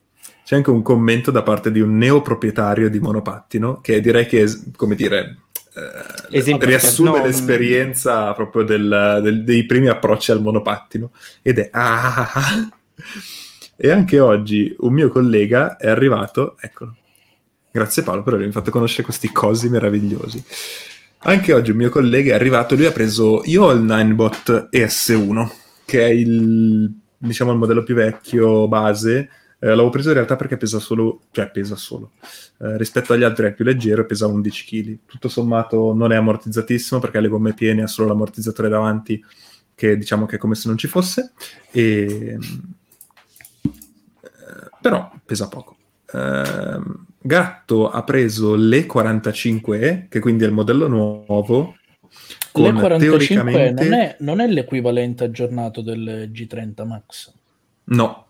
C'è 0.52 0.58
anche 0.58 0.70
un 0.70 0.82
commento 0.82 1.32
da 1.32 1.44
parte 1.44 1.72
di 1.72 1.80
un 1.80 1.96
neoproprietario 1.96 2.90
di 2.90 3.00
monopattino 3.00 3.80
che 3.80 4.02
direi 4.02 4.26
che, 4.26 4.46
come 4.76 4.96
dire, 4.96 5.38
eh, 5.74 6.38
Esempio- 6.38 6.68
riassume 6.68 7.20
no, 7.20 7.26
l'esperienza 7.26 8.34
proprio 8.34 8.64
del- 8.64 9.22
del- 9.24 9.46
dei 9.46 9.66
primi 9.66 9.88
approcci 9.88 10.32
al 10.32 10.42
monopattino 10.42 11.12
ed 11.42 11.58
è 11.60 11.70
ah! 11.72 12.70
e 13.78 13.92
anche 13.92 14.20
oggi 14.20 14.76
un 14.80 14.92
mio 14.92 15.08
collega 15.08 15.78
è 15.78 15.88
arrivato 15.88 16.58
eccolo 16.60 16.98
grazie 17.72 18.04
Paolo 18.04 18.22
per 18.22 18.34
avermi 18.34 18.52
fatto 18.52 18.72
conoscere 18.72 19.04
questi 19.04 19.32
cosi 19.32 19.70
meravigliosi 19.70 20.44
anche 21.20 21.54
oggi 21.54 21.72
un 21.72 21.78
mio 21.78 21.90
collega 21.90 22.34
è 22.34 22.36
arrivato 22.36 22.76
lui 22.76 22.88
ha 22.88 22.92
preso 22.92 23.42
io 23.46 23.64
ho 23.64 23.72
il 23.72 23.84
Ninebot 23.84 24.68
ES1 24.70 25.50
che 25.86 26.06
è 26.06 26.10
il 26.10 26.94
diciamo 27.18 27.54
il 27.54 27.58
modello 27.58 27.84
più 27.84 27.96
vecchio 27.96 28.68
base 28.68 29.30
Eh, 29.64 29.68
l'avevo 29.68 29.90
preso 29.90 30.08
in 30.10 30.16
realtà 30.16 30.36
perché 30.36 30.58
pesa 30.58 30.80
solo 30.80 31.22
cioè 31.30 31.52
pesa 31.52 31.76
solo 31.76 32.14
eh, 32.58 32.78
rispetto 32.78 33.14
agli 33.14 33.22
altri 33.22 33.46
è 33.46 33.54
più 33.54 33.64
leggero 33.64 34.02
e 34.02 34.06
pesa 34.06 34.26
11 34.26 34.66
kg. 34.66 34.98
Tutto 35.06 35.30
sommato 35.30 35.94
non 35.94 36.12
è 36.12 36.16
ammortizzatissimo 36.16 37.00
perché 37.00 37.20
ha 37.20 37.22
le 37.22 37.28
gomme 37.28 37.54
piene, 37.54 37.84
ha 37.84 37.88
solo 37.88 38.08
l'ammortizzatore 38.08 38.70
davanti 38.70 39.24
che 39.76 39.98
diciamo 39.98 40.26
che 40.26 40.38
è 40.38 40.40
come 40.40 40.56
se 40.56 40.68
non 40.68 40.78
ci 40.78 40.88
fosse, 40.88 41.34
e... 41.72 42.38
eh, 44.22 44.70
però 44.82 45.12
pesa 45.26 45.48
poco. 45.48 45.78
Ehm, 46.14 47.06
Gatto 47.20 47.90
ha 47.90 48.04
preso 48.04 48.56
le 48.56 48.86
45E, 48.86 50.08
che 50.10 50.20
quindi 50.20 50.44
è 50.44 50.48
il 50.48 50.54
modello 50.54 50.88
nuovo, 50.88 51.76
con 52.52 52.64
Le 52.64 52.74
45 52.74 53.18
teoricamente... 53.18 53.84
non 53.84 53.94
è, 53.94 54.16
non 54.20 54.40
è 54.40 54.48
l'equivalente 54.48 55.24
aggiornato 55.24 55.82
del 55.82 56.30
G30 56.32 56.86
Max. 56.86 57.34
No, 57.86 58.28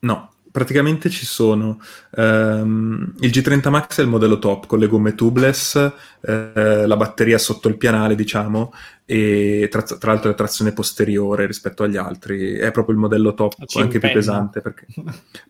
no. 0.00 0.30
Praticamente 0.56 1.10
ci 1.10 1.26
sono 1.26 1.78
ehm, 2.16 3.16
il 3.20 3.28
G30 3.30 3.68
Max 3.68 3.98
è 3.98 4.02
il 4.02 4.08
modello 4.08 4.38
top 4.38 4.64
con 4.66 4.78
le 4.78 4.86
gomme 4.86 5.14
tubeless, 5.14 5.74
eh, 6.22 6.86
la 6.86 6.96
batteria 6.96 7.36
sotto 7.36 7.68
il 7.68 7.76
pianale, 7.76 8.14
diciamo, 8.14 8.72
e 9.04 9.68
tra, 9.70 9.82
tra 9.82 10.12
l'altro 10.12 10.30
la 10.30 10.34
trazione 10.34 10.72
posteriore 10.72 11.44
rispetto 11.44 11.82
agli 11.82 11.98
altri. 11.98 12.54
È 12.54 12.70
proprio 12.70 12.94
il 12.94 13.00
modello 13.02 13.34
top, 13.34 13.66
Ci 13.66 13.80
anche 13.80 13.98
più 13.98 14.08
impenna. 14.08 14.14
pesante. 14.14 14.62
Perché 14.62 14.86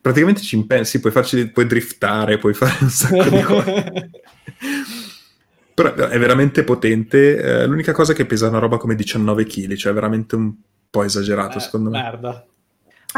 praticamente 0.01 0.41
ci 0.41 0.57
impensi, 0.57 0.99
puoi, 0.99 1.13
farci, 1.13 1.51
puoi 1.51 1.67
driftare, 1.67 2.39
puoi 2.39 2.55
fare 2.55 2.75
un 2.81 2.89
sacco 2.91 3.29
di 3.29 3.43
cose. 3.43 4.11
Però 5.73 5.95
è 5.95 6.19
veramente 6.19 6.65
potente. 6.65 7.37
eh, 7.37 7.67
l'unica 7.69 7.93
cosa 7.93 8.11
è 8.11 8.15
che 8.17 8.27
pesa 8.27 8.49
una 8.49 8.59
roba 8.59 8.77
come 8.77 8.97
19 8.97 9.45
kg, 9.47 9.73
cioè 9.75 9.93
è 9.93 9.95
veramente 9.95 10.35
un 10.35 10.53
po' 10.91 11.05
esagerato, 11.05 11.59
Eh, 11.59 11.61
secondo 11.61 11.91
me. 11.91 12.03
Merda. 12.03 12.45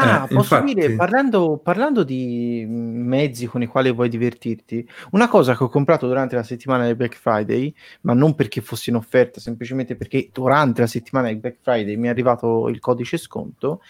Ah, 0.01 0.23
Eh, 0.29 0.33
posso 0.33 0.55
infatti. 0.55 0.73
dire, 0.73 0.95
parlando, 0.95 1.59
parlando 1.61 2.03
di 2.03 2.65
mezzi 2.67 3.45
con 3.47 3.61
i 3.61 3.67
quali 3.67 3.91
vuoi 3.91 4.09
divertirti, 4.09 4.87
una 5.11 5.27
cosa 5.27 5.55
che 5.57 5.63
ho 5.63 5.69
comprato 5.69 6.07
durante 6.07 6.35
la 6.35 6.43
settimana 6.43 6.85
del 6.85 6.95
Black 6.95 7.15
Friday, 7.15 7.73
ma 8.01 8.13
non 8.13 8.35
perché 8.35 8.61
fosse 8.61 8.89
in 8.89 8.95
offerta, 8.95 9.39
semplicemente 9.39 9.95
perché 9.95 10.29
durante 10.31 10.81
la 10.81 10.87
settimana 10.87 11.27
del 11.27 11.37
Black 11.37 11.57
Friday 11.61 11.95
mi 11.97 12.07
è 12.07 12.09
arrivato 12.09 12.69
il 12.69 12.79
codice 12.79 13.17
sconto, 13.17 13.81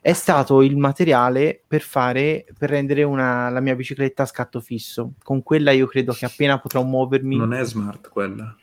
è 0.00 0.12
stato 0.12 0.62
il 0.62 0.76
materiale 0.76 1.60
per 1.66 1.80
fare, 1.82 2.44
per 2.56 2.70
rendere 2.70 3.02
una, 3.02 3.48
la 3.48 3.60
mia 3.60 3.74
bicicletta 3.74 4.22
a 4.22 4.26
scatto 4.26 4.60
fisso. 4.60 5.14
Con 5.22 5.42
quella 5.42 5.72
io 5.72 5.86
credo 5.86 6.12
che 6.12 6.24
appena 6.26 6.60
potrò 6.60 6.82
muovermi, 6.84 7.36
Non 7.36 7.52
è 7.52 7.64
smart 7.64 8.08
quella. 8.08 8.54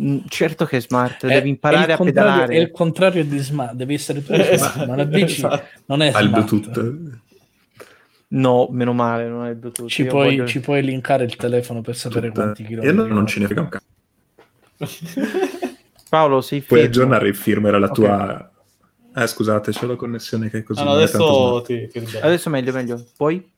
Mm, 0.00 0.18
certo 0.28 0.64
che 0.64 0.76
è 0.76 0.80
smart, 0.80 1.24
È- 1.26 1.28
devi 1.34 1.48
imparare 1.48 1.92
a 1.92 1.96
contrario- 1.96 2.30
pedalare. 2.30 2.54
È 2.54 2.58
il 2.60 2.70
contrario 2.70 3.24
di 3.24 3.38
smart, 3.38 3.74
devi 3.74 3.94
essere 3.94 4.24
tu 4.24 4.32
Eh, 4.32 4.56
smart, 4.56 4.86
ma 4.86 4.94
la 4.96 5.04
bici 5.06 5.36
esatto. 5.44 5.62
non 5.86 6.02
è 6.02 6.10
smart. 6.10 6.28
Bluetooth. 6.28 7.18
No, 8.30 8.68
meno 8.70 8.92
male, 8.92 9.26
non 9.26 9.46
è 9.46 9.50
il 9.50 9.56
Bluetooth. 9.56 9.88
Ci 9.88 10.04
puoi, 10.04 10.36
voglio- 10.36 10.46
ci 10.46 10.60
puoi 10.60 10.82
linkare 10.82 11.24
il 11.24 11.34
telefono 11.34 11.80
per 11.80 11.96
sapere 11.96 12.28
Tutta- 12.28 12.42
quanti 12.42 12.62
E 12.62 12.66
chilometri. 12.66 12.96
allora 12.96 13.14
non 13.14 13.26
ce 13.26 13.40
ne 13.40 13.46
frega 13.46 13.60
un 13.62 13.68
cazzo. 13.68 13.86
Paolo, 16.08 16.40
sei 16.40 16.60
Puoi 16.60 16.80
fermo. 16.80 16.94
aggiornare 16.94 17.28
il 17.28 17.34
firmware 17.34 17.76
alla 17.76 17.86
Ok. 17.88 17.92
tua... 17.94 18.50
Eh, 19.16 19.26
scusate, 19.26 19.72
c'è 19.72 19.84
la 19.86 19.96
connessione 19.96 20.48
che 20.48 20.58
è 20.58 20.62
così. 20.62 20.80
No, 20.80 20.90
no, 20.90 20.94
non 20.94 21.02
è 21.02 21.08
tanto 21.08 21.56
adesso 21.56 21.88
ti, 21.90 22.04
ti. 22.06 22.16
Adesso 22.18 22.50
meglio, 22.50 22.72
meglio. 22.72 23.04
Poi? 23.16 23.50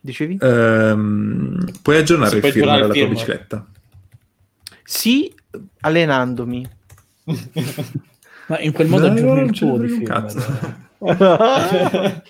Dicevi? 0.00 0.38
Ehm, 0.40 1.72
puoi 1.82 1.96
aggiornare 1.98 2.30
Si 2.40 2.46
il 2.46 2.52
firmware 2.52 2.84
alla 2.84 2.94
tua 2.94 3.06
bicicletta. 3.06 3.66
Sì, 4.90 5.32
allenandomi. 5.82 6.68
Ma 8.48 8.58
in 8.58 8.72
quel 8.72 8.88
modo 8.88 9.08
non 9.08 9.44
il 9.44 9.52
tuo 9.52 9.78
di 9.78 9.86
firmware. 9.86 10.72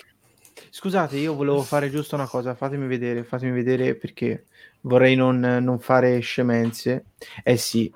Scusate, 0.69 1.17
io 1.17 1.35
volevo 1.35 1.63
fare 1.63 1.89
giusto 1.89 2.17
una 2.17 2.27
cosa. 2.27 2.55
Fatemi 2.55 2.87
vedere, 2.87 3.25
fatemi 3.25 3.53
vedere 3.53 3.95
perché 3.95 4.45
vorrei 4.83 5.17
non, 5.17 5.41
non 5.41 5.81
fare 5.81 6.21
scemenze. 6.21 7.07
Eh 7.43 7.57
sì, 7.57 7.91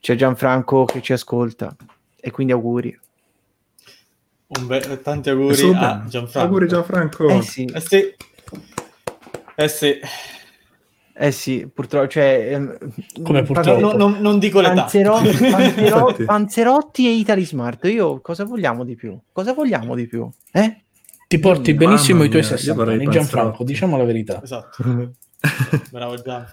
c'è 0.00 0.16
Gianfranco 0.16 0.84
che 0.84 1.00
ci 1.00 1.14
ascolta 1.14 1.74
e 2.20 2.30
quindi 2.30 2.52
auguri. 2.52 3.00
Un 4.48 4.66
be- 4.66 5.00
tanti 5.02 5.30
auguri 5.30 5.72
a. 5.72 6.04
Gianfranco. 6.06 6.46
Auguri 6.46 6.68
Gianfranco. 6.68 7.28
Eh 7.30 7.40
sì, 7.40 7.64
Eh 7.64 7.80
sì. 7.80 8.14
Eh 9.54 9.68
sì. 9.68 9.98
Eh 11.18 11.30
sì, 11.32 11.68
purtroppo. 11.72 12.08
Cioè, 12.08 12.48
ehm, 12.52 12.76
Come 13.22 13.42
parlo- 13.42 13.62
purtroppo? 13.62 13.80
No, 13.80 13.92
non, 14.08 14.20
non 14.20 14.38
dico 14.38 14.60
l'età. 14.60 14.74
Panzerotti, 14.82 15.36
Panzero- 15.50 15.98
Infatti. 16.08 16.24
Panzerotti 16.24 17.06
e 17.06 17.10
Italy 17.12 17.44
Smart. 17.44 17.84
Io 17.86 18.20
cosa 18.20 18.44
vogliamo 18.44 18.84
di 18.84 18.94
più? 18.94 19.18
Cosa 19.32 19.52
vogliamo 19.54 19.94
di 19.94 20.06
più? 20.06 20.28
Eh? 20.52 20.82
Ti 21.28 21.38
porti 21.38 21.72
Mamma 21.74 21.86
benissimo 21.86 22.22
i 22.22 22.28
tuoi 22.28 22.42
mia, 22.42 22.50
io 22.50 22.56
60 22.56 22.74
vorrei 22.74 22.94
anni, 22.94 23.04
Gianfranco, 23.04 23.34
panzerotti. 23.48 23.64
diciamo 23.72 23.96
la 23.96 24.04
verità. 24.04 24.42
Esatto. 24.42 25.12
Bravo 25.90 26.14
Gian. 26.16 26.46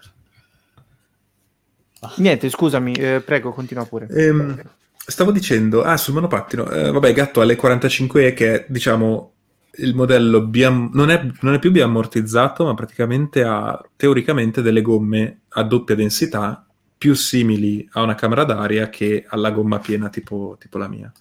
Niente, 2.18 2.50
scusami, 2.50 2.94
eh, 2.94 3.22
prego, 3.22 3.52
continua 3.54 3.86
pure. 3.86 4.08
Ehm, 4.10 4.62
stavo 4.96 5.32
dicendo, 5.32 5.84
ah, 5.84 5.96
sul 5.98 6.14
monopattino, 6.16 6.70
eh, 6.70 6.92
vabbè, 6.92 7.14
Gatto 7.14 7.40
ha 7.42 7.44
le 7.46 7.56
45E 7.56 8.34
che 8.34 8.54
è, 8.54 8.66
diciamo, 8.68 9.33
il 9.78 9.96
modello 9.96 10.46
biam- 10.46 10.92
non, 10.94 11.10
è, 11.10 11.26
non 11.42 11.54
è 11.56 11.60
più 11.60 11.72
biammortizzato, 11.72 12.66
ma 12.66 12.74
praticamente 12.74 13.44
ha 13.44 13.82
teoricamente 13.96 14.62
delle 14.62 14.82
gomme 14.82 15.42
a 15.50 15.64
doppia 15.64 15.96
densità 15.96 16.66
più 16.98 17.14
simili 17.16 17.88
a 17.94 18.02
una 18.02 18.16
camera 18.16 18.44
d'aria 18.46 18.90
che 18.90 19.26
alla 19.28 19.52
gomma 19.52 19.80
piena 19.80 20.10
tipo, 20.10 20.56
tipo 20.60 20.78
la 20.78 20.88
mia. 20.88 21.12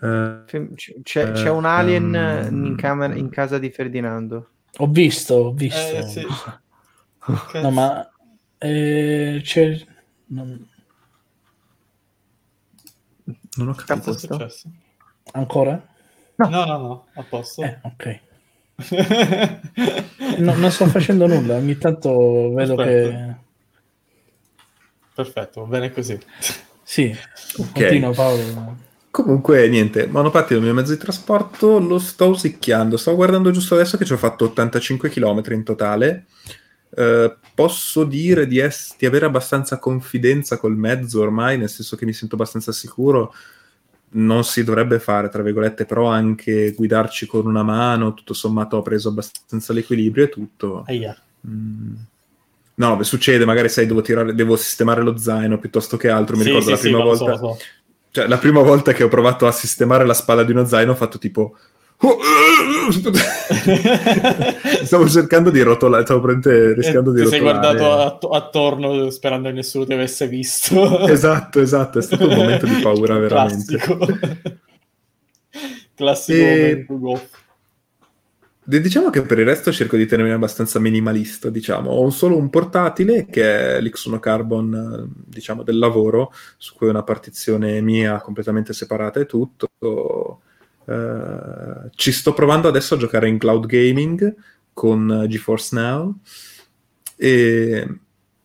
Eh, 0.00 0.42
Fem- 0.46 0.74
c- 0.74 1.00
C'è, 1.02 1.32
c'è 1.32 1.50
un 1.50 1.64
alien 1.64 2.14
Ehm, 2.14 2.66
in, 2.66 2.74
camera, 2.76 3.14
in 3.14 3.28
casa 3.30 3.58
di 3.58 3.70
Ferdinando. 3.70 4.50
Ho 4.78 4.86
visto, 4.88 5.34
ho 5.34 5.52
visto. 5.52 5.96
Eh, 5.96 6.02
sì. 6.08 6.26
No, 7.62 7.70
ma 7.70 8.06
eh, 8.58 9.40
c'è... 9.42 9.78
non- 10.26 10.68
non 13.56 13.68
ho 13.68 13.74
capito. 13.74 14.46
Ancora? 15.32 15.82
No, 16.36 16.48
no, 16.48 16.64
no, 16.66 17.06
a 17.14 17.22
posto. 17.22 17.62
Eh, 17.62 17.78
ok. 17.82 18.20
No, 20.38 20.54
non 20.56 20.70
sto 20.70 20.86
facendo 20.86 21.26
nulla, 21.26 21.54
ogni 21.56 21.78
tanto 21.78 22.52
vedo 22.52 22.74
Aspetta. 22.74 23.08
che... 23.08 23.34
Perfetto, 25.14 25.60
va 25.62 25.66
bene 25.68 25.92
così. 25.92 26.18
Sì, 26.82 27.16
Ok. 27.58 27.72
continua 27.72 28.10
Paolo. 28.12 28.76
Comunque, 29.12 29.68
niente, 29.68 30.08
monopattino, 30.08 30.58
il 30.58 30.64
mio 30.64 30.74
mezzo 30.74 30.90
di 30.92 30.98
trasporto, 30.98 31.78
lo 31.78 32.00
sto 32.00 32.26
usicchiando. 32.30 32.96
Sto 32.96 33.14
guardando 33.14 33.52
giusto 33.52 33.74
adesso 33.74 33.96
che 33.96 34.04
ci 34.04 34.12
ho 34.12 34.16
fatto 34.16 34.46
85 34.46 35.08
km 35.08 35.42
in 35.52 35.62
totale. 35.62 36.24
Eh, 36.96 37.36
posso 37.54 38.02
dire 38.02 38.48
di, 38.48 38.58
es- 38.58 38.96
di 38.98 39.06
avere 39.06 39.26
abbastanza 39.26 39.78
confidenza 39.78 40.58
col 40.58 40.76
mezzo 40.76 41.20
ormai, 41.20 41.56
nel 41.58 41.68
senso 41.70 41.94
che 41.94 42.04
mi 42.04 42.12
sento 42.12 42.34
abbastanza 42.34 42.72
sicuro. 42.72 43.32
Non 44.16 44.44
si 44.44 44.62
dovrebbe 44.62 45.00
fare, 45.00 45.28
tra 45.28 45.42
virgolette, 45.42 45.86
però 45.86 46.06
anche 46.06 46.72
guidarci 46.72 47.26
con 47.26 47.46
una 47.46 47.62
mano, 47.64 48.14
tutto 48.14 48.32
sommato 48.32 48.76
ho 48.76 48.82
preso 48.82 49.08
abbastanza 49.08 49.72
l'equilibrio 49.72 50.24
e 50.24 50.28
tutto. 50.28 50.84
Aia. 50.86 51.16
Mm. 51.48 51.94
No, 52.76 52.96
beh, 52.96 53.04
succede, 53.04 53.44
magari 53.44 53.68
sai, 53.68 53.86
devo, 53.86 54.02
tirare, 54.02 54.34
devo 54.34 54.56
sistemare 54.56 55.02
lo 55.02 55.16
zaino 55.16 55.58
piuttosto 55.58 55.96
che 55.96 56.08
altro. 56.10 56.36
Mi 56.36 56.42
Sì, 56.42 56.48
ricordo 56.48 56.66
sì, 56.66 56.70
la 56.72 56.76
sì, 56.76 56.82
prima 56.90 56.98
so, 56.98 57.04
volta 57.04 57.30
lo 57.30 57.36
so. 57.36 57.64
cioè, 58.10 58.26
la 58.28 58.38
prima 58.38 58.62
volta 58.62 58.92
che 58.92 59.02
ho 59.02 59.08
provato 59.08 59.46
a 59.46 59.52
sistemare 59.52 60.06
la 60.06 60.14
spalla 60.14 60.44
di 60.44 60.52
uno 60.52 60.64
zaino 60.64 60.92
ho 60.92 60.96
fatto 60.96 61.18
tipo... 61.18 61.56
stavo 64.84 65.08
cercando 65.08 65.50
di 65.50 65.62
rotolare, 65.62 66.04
stavo 66.04 66.20
rischiando 66.74 67.12
di 67.12 67.22
Ti 67.22 67.28
sei 67.28 67.38
rotolare. 67.40 67.78
guardato 67.78 68.28
att- 68.28 68.44
attorno 68.44 69.10
sperando 69.10 69.48
che 69.48 69.54
nessuno 69.54 69.84
ti 69.86 69.92
avesse 69.92 70.28
visto. 70.28 71.06
Esatto, 71.14 71.60
esatto, 71.60 71.98
è 71.98 72.02
stato 72.02 72.28
un 72.28 72.34
momento 72.34 72.66
di 72.66 72.80
paura 72.82 73.16
veramente. 73.18 73.76
Classico. 73.76 74.06
Classico 75.94 76.38
E- 76.38 76.84
momento 76.88 77.20
Diciamo 78.66 79.10
che 79.10 79.20
per 79.20 79.38
il 79.38 79.44
resto 79.44 79.70
cerco 79.70 79.98
di 79.98 80.06
tenermi 80.06 80.32
abbastanza 80.32 80.78
minimalista, 80.80 81.50
diciamo. 81.50 81.90
Ho 81.90 82.08
solo 82.08 82.38
un 82.38 82.48
portatile 82.48 83.26
che 83.26 83.76
è 83.76 83.80
l'X1 83.82 84.18
Carbon, 84.18 84.74
eh, 84.74 85.04
diciamo, 85.26 85.62
del 85.62 85.76
lavoro, 85.76 86.32
su 86.56 86.74
cui 86.74 86.86
ho 86.86 86.90
una 86.90 87.02
partizione 87.02 87.82
mia 87.82 88.22
completamente 88.22 88.72
separata 88.72 89.20
e 89.20 89.26
tutto. 89.26 90.40
Eh, 90.86 91.90
ci 91.94 92.12
sto 92.12 92.32
provando 92.34 92.68
adesso 92.68 92.94
a 92.94 92.98
giocare 92.98 93.28
in 93.28 93.38
cloud 93.38 93.66
gaming 93.66 94.34
con 94.72 95.26
GeForce 95.28 95.76
Now 95.76 96.18
e 97.16 97.98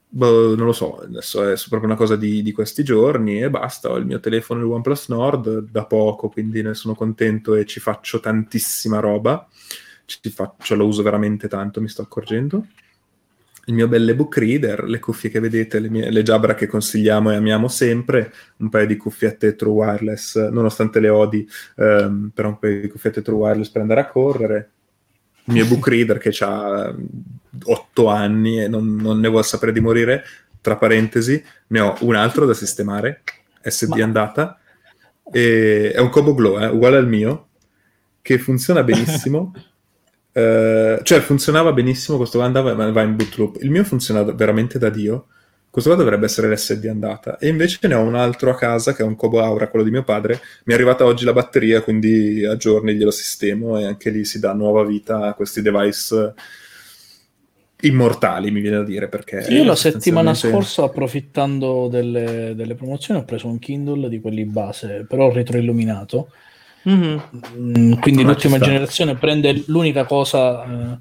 boh, 0.08 0.56
non 0.56 0.66
lo 0.66 0.74
so, 0.74 1.00
adesso 1.00 1.44
è 1.44 1.56
proprio 1.68 1.90
una 1.90 1.98
cosa 1.98 2.16
di, 2.16 2.42
di 2.42 2.52
questi 2.52 2.84
giorni 2.84 3.42
e 3.42 3.50
basta. 3.50 3.90
Ho 3.90 3.98
il 3.98 4.06
mio 4.06 4.20
telefono, 4.20 4.62
il 4.62 4.68
OnePlus 4.68 5.08
Nord, 5.10 5.70
da 5.72 5.86
poco, 5.86 6.30
quindi 6.30 6.62
ne 6.62 6.74
sono 6.74 6.96
contento 6.96 7.56
e 7.56 7.66
ci 7.66 7.80
faccio 7.80 8.20
tantissima 8.20 9.00
roba 9.00 9.48
ci 10.10 10.30
faccio, 10.32 10.76
lo 10.76 10.88
uso 10.88 11.04
veramente 11.04 11.48
tanto, 11.48 11.82
mi 11.82 11.88
sto 11.88 12.02
accorgendo. 12.02 12.66
Il 13.70 13.76
mio 13.76 13.88
belle 13.88 14.16
book 14.16 14.36
reader, 14.38 14.86
le 14.86 14.98
cuffie 14.98 15.30
che 15.30 15.40
vedete, 15.40 15.80
le, 15.80 15.90
mie, 15.92 16.10
le 16.10 16.24
Jabra 16.24 16.56
che 16.56 16.66
consigliamo 16.66 17.30
e 17.32 17.36
amiamo 17.36 17.68
sempre, 17.68 18.34
un 18.58 18.70
paio 18.70 18.88
di 18.88 18.98
cuffiette 18.98 19.56
true 19.56 19.74
wireless, 19.74 20.50
nonostante 20.50 21.00
le 21.00 21.10
odi, 21.10 21.48
ehm, 21.76 22.32
però 22.34 22.50
un 22.50 22.58
paio 22.58 22.82
di 22.82 22.88
cuffiette 22.88 23.22
true 23.22 23.38
wireless 23.38 23.70
per 23.70 23.82
andare 23.82 24.02
a 24.02 24.08
correre. 24.08 24.70
Il 25.44 25.54
mio 25.54 25.68
book 25.68 25.88
reader 25.88 26.18
che 26.18 26.36
ha 26.40 26.92
otto 27.64 28.08
anni 28.08 28.60
e 28.60 28.68
non, 28.68 28.96
non 28.96 29.20
ne 29.20 29.28
vuole 29.28 29.44
sapere 29.44 29.72
di 29.72 29.80
morire, 29.80 30.24
tra 30.62 30.76
parentesi, 30.76 31.44
ne 31.68 31.80
ho 31.80 31.96
un 32.02 32.16
altro 32.16 32.48
da 32.48 32.56
sistemare, 32.56 33.22
SD 33.62 33.90
Ma- 33.90 34.04
andata, 34.04 34.60
e 35.32 35.92
è 35.92 36.00
un 36.00 36.10
Kobo 36.10 36.34
Glow, 36.34 36.60
eh, 36.60 36.66
uguale 36.68 36.98
al 36.98 37.08
mio, 37.08 37.50
che 38.22 38.40
funziona 38.40 38.84
benissimo. 38.84 39.54
Eh, 40.40 41.00
cioè 41.04 41.20
funzionava 41.20 41.74
benissimo 41.74 42.18
questo 42.18 42.38
qua 42.38 42.48
andava 42.48 42.74
va 42.74 43.02
in 43.02 43.16
boot 43.16 43.36
loop. 43.36 43.62
Il 43.62 43.72
mio 43.72 43.84
funziona 43.84 44.24
veramente 44.24 44.80
da 44.80 44.90
dio. 44.90 45.28
Questo 45.70 45.92
qua 45.92 46.00
dovrebbe 46.00 46.26
essere 46.26 46.50
l'SD 46.52 46.86
andata. 46.86 47.38
E 47.38 47.48
invece 47.48 47.88
ne 47.88 47.94
ho 47.94 48.02
un 48.02 48.16
altro 48.16 48.50
a 48.50 48.56
casa 48.56 48.94
che 48.94 49.04
è 49.04 49.06
un 49.06 49.16
Kobo 49.16 49.42
Aura 49.42 49.68
quello 49.68 49.86
di 49.86 49.92
mio 49.92 50.04
padre. 50.04 50.40
Mi 50.64 50.74
è 50.74 50.76
arrivata 50.76 51.06
oggi 51.06 51.26
la 51.26 51.34
batteria 51.34 51.82
quindi 51.82 52.46
a 52.46 52.56
giorni 52.56 52.96
glielo 52.96 53.12
sistemo 53.12 53.78
e 53.78 53.86
anche 53.86 54.10
lì 54.10 54.26
si 54.26 54.40
dà 54.40 54.54
nuova 54.54 54.84
vita 54.84 55.26
a 55.26 55.34
questi 55.34 55.62
device 55.62 56.34
immortali 57.82 58.52
mi 58.52 58.60
viene 58.60 58.78
da 58.78 58.84
dire 58.84 59.08
perché 59.08 59.46
Io 59.50 59.64
la 59.64 59.76
settimana 59.76 60.34
scorsa, 60.34 60.84
approfittando 60.84 61.88
delle, 61.88 62.54
delle 62.54 62.76
promozioni, 62.76 63.22
ho 63.22 63.24
preso 63.24 63.48
un 63.48 63.58
Kindle 63.58 64.10
di 64.10 64.20
quelli 64.20 64.44
base, 64.44 65.06
però 65.08 65.32
retroilluminato. 65.32 66.30
Mhm. 66.84 67.22
Mm, 67.58 67.94
quindi 68.00 68.24
Ah, 68.24 68.26
l'ultima 68.26 68.60
generazione 68.60 69.16
prende 69.16 69.64
l'unica 69.68 70.06
cosa 70.06 70.64
eh, 70.64 70.98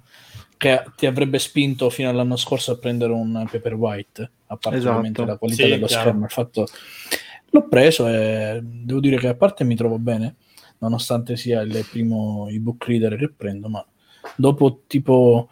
che 0.57 0.85
ti 0.97 1.07
avrebbe 1.07 1.39
spinto 1.39 1.89
fino 1.89 2.09
all'anno 2.09 2.37
scorso 2.37 2.73
a 2.73 2.77
prendere 2.79 3.13
un 3.13 3.47
Paperwhite, 3.51 4.31
a 4.47 4.57
parte 4.57 4.77
Esatto. 4.77 5.25
la 5.25 5.37
qualità 5.37 5.65
Sì, 5.65 5.71
dello 5.71 5.87
chiaro. 5.87 6.03
schermo. 6.03 6.25
Il 6.25 6.31
fatto... 6.31 6.67
L'ho 7.51 7.67
preso 7.67 8.07
e 8.09 8.61
devo 8.63 9.01
dire 9.01 9.17
che 9.17 9.29
a 9.29 9.35
parte 9.35 9.65
mi 9.65 9.75
trovo 9.75 9.99
bene, 9.99 10.35
nonostante 10.79 11.37
sia 11.37 11.63
il 11.63 11.87
primo 11.91 12.47
ebook 12.51 12.85
reader 12.87 13.17
che 13.17 13.31
prendo, 13.35 13.69
ma 13.69 13.85
dopo 14.37 14.83
tipo 14.87 15.49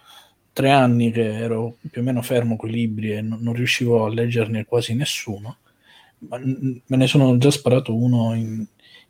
tre 0.53 0.71
anni 0.71 1.11
che 1.11 1.35
ero 1.35 1.77
più 1.91 2.03
o 2.03 2.05
meno 2.05 2.21
fermo 2.21 2.57
con 2.57 2.69
i 2.69 2.73
libri 2.73 3.13
e 3.13 3.23
non, 3.23 3.39
non 3.41 3.55
riuscivo 3.55 4.05
a 4.05 4.13
leggerne 4.13 4.67
quasi 4.67 4.95
nessuno, 4.95 5.57
ma, 6.19 6.39
me 6.39 6.83
ne 6.87 7.07
sono 7.07 7.39
già 7.39 7.51
sparato 7.51 7.95
uno 7.95 8.35
in, 8.35 8.67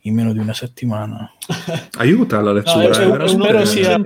in 0.06 0.14
meno 0.14 0.32
di 0.32 0.38
una 0.38 0.54
settimana. 0.54 1.30
aiuta 1.98 2.40
la 2.40 2.50
No, 2.50 2.56
lettura 2.56 2.80
è, 2.80 2.84
eh, 2.84 2.88
è 2.88 2.88
un, 2.88 2.92
è 2.92 3.16
veramente. 3.16 3.34
un 3.34 3.42
spero 3.42 3.64
sia-. 3.64 4.00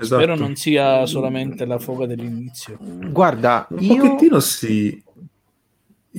Esatto. 0.00 0.22
Spero 0.22 0.36
non 0.36 0.54
sia 0.54 1.06
solamente 1.06 1.64
la 1.64 1.78
foga 1.78 2.06
dell'inizio. 2.06 2.78
Guarda, 2.80 3.66
un 3.70 3.82
io 3.82 3.96
pochettino 3.96 4.38
sì 4.38 5.02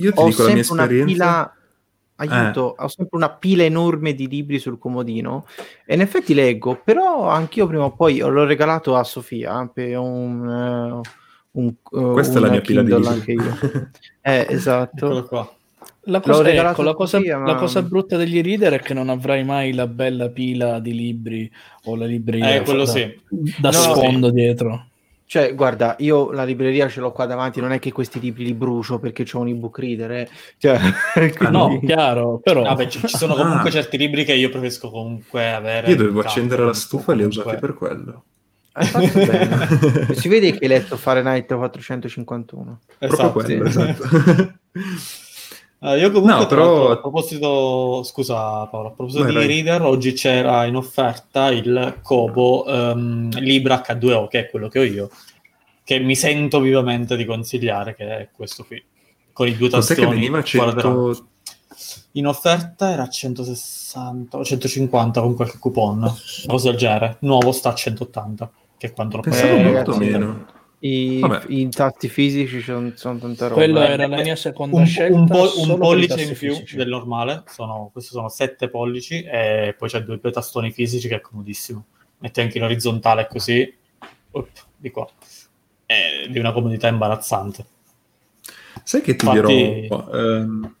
io 0.00 0.12
ti 0.12 0.20
ho 0.20 0.24
dico 0.26 0.42
la 0.44 0.52
mia 0.52 0.62
sempre 0.62 0.72
una 0.72 0.82
esperienza 0.82 1.12
pila 1.12 1.54
aiuto, 2.16 2.74
ho 2.78 2.88
sempre 2.88 3.16
una 3.16 3.30
pila 3.30 3.62
enorme 3.62 4.14
di 4.14 4.28
libri 4.28 4.58
sul 4.58 4.78
comodino 4.78 5.46
e 5.86 5.94
in 5.94 6.00
effetti 6.00 6.34
leggo, 6.34 6.80
però 6.82 7.28
anch'io 7.28 7.66
prima 7.66 7.84
o 7.84 7.92
poi 7.94 8.18
l'ho 8.18 8.44
regalato 8.44 8.94
a 8.96 9.04
Sofia 9.04 9.62
eh, 9.62 9.70
per 9.72 9.98
un, 9.98 10.48
eh, 10.48 11.08
un 11.52 11.66
eh, 11.68 12.12
questa 12.12 12.34
è 12.34 12.36
un 12.36 12.42
la 12.44 12.50
mia 12.50 12.60
pila 12.60 12.82
di 12.82 12.90
Kindle 12.92 13.10
libri 13.10 13.20
anche 13.20 13.32
io. 13.32 13.90
Eh, 14.22 14.46
esatto. 14.50 15.06
Eccolo 15.06 15.24
qua. 15.24 15.54
La 16.04 16.20
cosa, 16.20 16.48
ecco, 16.50 16.82
la 16.82 16.94
cosa- 16.94 17.18
Sofia, 17.18 17.38
ma- 17.38 17.46
la 17.46 17.54
cosa 17.56 17.82
brutta 17.82 18.16
degli 18.16 18.40
reader 18.40 18.74
è 18.74 18.80
che 18.80 18.94
non 18.94 19.10
avrai 19.10 19.44
mai 19.44 19.74
la 19.74 19.86
bella 19.86 20.28
pila 20.30 20.78
di 20.80 20.94
libri 20.94 21.50
o 21.84 21.94
la 21.96 22.06
libreria 22.06 22.54
Eh, 22.54 22.62
da, 22.62 22.86
sì. 22.86 23.20
da 23.58 23.68
No, 23.68 23.72
sfondo 23.72 24.30
dietro. 24.30 24.86
Cioè, 25.26 25.54
guarda, 25.54 25.94
io 26.00 26.32
la 26.32 26.42
libreria 26.42 26.88
ce 26.88 26.98
l'ho 27.00 27.12
qua 27.12 27.24
davanti, 27.26 27.60
non 27.60 27.70
è 27.70 27.78
che 27.78 27.92
questi 27.92 28.18
libri 28.18 28.44
li 28.44 28.54
brucio 28.54 28.98
perché 28.98 29.24
ho 29.32 29.38
un 29.40 29.48
ebook 29.48 29.78
reader, 29.78 30.10
eh. 30.10 30.28
Cioè, 30.56 30.78
quindi- 31.36 31.56
No, 31.56 31.78
chiaro, 31.84 32.40
però 32.42 32.62
Vabbè, 32.62 32.86
ci, 32.88 32.98
ci 33.06 33.16
sono 33.16 33.34
comunque 33.36 33.68
Ah. 33.68 33.72
certi 33.72 33.96
libri 33.96 34.24
che 34.24 34.32
io 34.32 34.48
preferisco 34.48 34.90
comunque 34.90 35.52
avere. 35.52 35.88
io 35.90 35.96
dovevo 35.96 36.20
accendere 36.20 36.64
la 36.64 36.72
stufa 36.74 37.12
e 37.12 37.16
li 37.16 37.22
ho 37.24 37.28
usati 37.28 37.56
per 37.60 37.74
quello 37.74 38.24
bene. 39.14 40.14
si 40.14 40.28
vede 40.28 40.52
che 40.52 40.58
hai 40.62 40.68
letto 40.68 40.96
Fahrenheit 40.96 41.52
451. 41.54 42.80
Esatto. 42.98 43.16
proprio 43.32 43.42
quello 43.58 43.70
sì. 43.70 43.80
esatto 43.80 44.52
Eh, 45.82 45.98
io 45.98 46.10
comunque, 46.10 46.40
No, 46.40 46.46
però- 46.46 46.90
a 46.90 46.98
proposito, 46.98 48.02
scusa 48.04 48.66
Paolo, 48.66 48.88
a 48.88 48.90
proposito 48.90 49.22
Vai, 49.22 49.32
di 49.32 49.38
vai. 49.38 49.46
reader, 49.46 49.82
oggi 49.82 50.12
c'era 50.12 50.64
in 50.66 50.76
offerta 50.76 51.50
il 51.50 51.98
Kobo 52.02 52.66
ehm, 52.66 53.38
Libra 53.40 53.82
H2O, 53.82 54.28
che 54.28 54.40
è 54.40 54.50
quello 54.50 54.68
che 54.68 54.78
ho 54.78 54.82
io, 54.82 55.10
che 55.82 55.98
mi 55.98 56.14
sento 56.16 56.60
vivamente 56.60 57.16
di 57.16 57.24
consigliare, 57.24 57.94
che 57.94 58.04
è 58.18 58.28
questo 58.30 58.64
qui, 58.64 58.82
con 59.32 59.46
i 59.48 59.56
due 59.56 59.70
cos'è 59.70 59.94
tastoni. 59.94 60.06
che 60.08 60.14
veniva 60.14 60.42
quadrati. 60.42 60.80
100 60.80 61.26
In 62.12 62.26
offerta 62.26 62.90
era 62.90 63.08
160 63.08 64.36
o 64.36 64.44
150 64.44 65.20
con 65.22 65.34
qualche 65.34 65.58
coupon, 65.58 65.98
una 65.98 66.14
cosa 66.46 66.68
del 66.70 66.78
genere. 66.78 67.16
Nuovo 67.20 67.52
sta 67.52 67.70
a 67.70 67.74
180, 67.74 68.50
che 68.76 68.88
è 68.88 68.92
quanto 68.92 69.16
lo 69.16 69.22
pensavo 69.22 69.54
Eh, 69.54 69.62
molto 69.62 69.96
meno 69.96 70.46
I, 70.82 71.22
i 71.48 71.68
tasti 71.68 72.08
fisici 72.08 72.60
sono, 72.62 72.92
sono 72.94 73.18
tanta 73.18 73.48
roba. 73.48 73.60
Quello 73.60 73.80
era 73.80 74.06
la 74.06 74.22
mia 74.22 74.34
seconda 74.36 74.76
un, 74.78 74.86
scelta. 74.86 75.14
un 75.18 75.26
po- 75.26 75.52
un 75.60 75.78
pollice 75.78 76.22
in 76.22 76.28
più 76.28 76.54
fisici. 76.54 76.76
del 76.76 76.88
normale, 76.88 77.42
sono, 77.46 77.90
questi 77.92 78.12
sono 78.12 78.28
7 78.30 78.68
pollici 78.70 79.22
e 79.22 79.74
poi 79.76 79.88
c'è 79.90 80.02
due, 80.02 80.18
due 80.18 80.30
tastoni 80.30 80.70
fisici 80.70 81.06
che 81.06 81.16
è 81.16 81.20
comodissimo. 81.20 81.84
Metti 82.18 82.40
anche 82.40 82.56
in 82.58 82.64
orizzontale 82.64 83.26
così, 83.28 83.74
up, 84.30 84.48
di 84.76 84.90
qua. 84.90 85.06
È 85.84 86.26
di 86.30 86.38
una 86.38 86.52
comodità 86.52 86.88
imbarazzante. 86.88 87.64
sai 88.82 89.02
che 89.02 89.16
ti 89.16 89.26
Infatti- 89.26 89.80
dirò 89.82 90.10
ehm, 90.12 90.74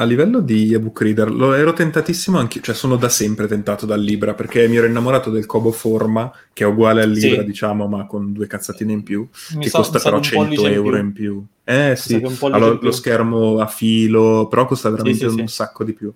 a 0.00 0.04
livello 0.04 0.40
di 0.40 0.72
ebook 0.72 1.00
reader 1.02 1.30
lo 1.30 1.52
ero 1.52 1.72
tentatissimo 1.72 2.38
anche 2.38 2.60
cioè 2.62 2.74
sono 2.74 2.96
da 2.96 3.08
sempre 3.08 3.46
tentato 3.46 3.84
dal 3.86 4.00
Libra 4.00 4.34
perché 4.34 4.66
mi 4.66 4.76
ero 4.76 4.86
innamorato 4.86 5.30
del 5.30 5.44
Kobo 5.46 5.70
Forma 5.72 6.32
che 6.52 6.64
è 6.64 6.66
uguale 6.66 7.02
al 7.02 7.10
Libra 7.10 7.40
Sì. 7.40 7.46
diciamo 7.46 7.86
ma 7.86 8.06
con 8.06 8.32
due 8.32 8.46
cazzatine 8.46 8.92
in 8.92 9.02
più 9.02 9.28
Mi 9.56 9.62
che 9.64 9.68
sa- 9.68 9.78
costa 9.78 9.98
però 9.98 10.18
che 10.20 10.34
un 10.36 10.44
100 10.44 10.44
pollice 10.62 10.72
euro 10.72 10.96
in 10.96 11.04
in 11.06 11.12
più. 11.12 11.22
più, 11.22 11.44
eh 11.74 11.94
sì 11.96 12.14
un 12.14 12.34
allora, 12.52 12.76
più. 12.76 12.86
lo 12.86 12.92
schermo 12.92 13.58
a 13.60 13.66
filo 13.66 14.46
però 14.48 14.66
costa 14.66 14.88
veramente 14.90 15.28
sì, 15.28 15.40
un 15.40 15.46
sì. 15.48 15.54
sacco 15.54 15.84
di 15.84 15.92
più 15.92 16.12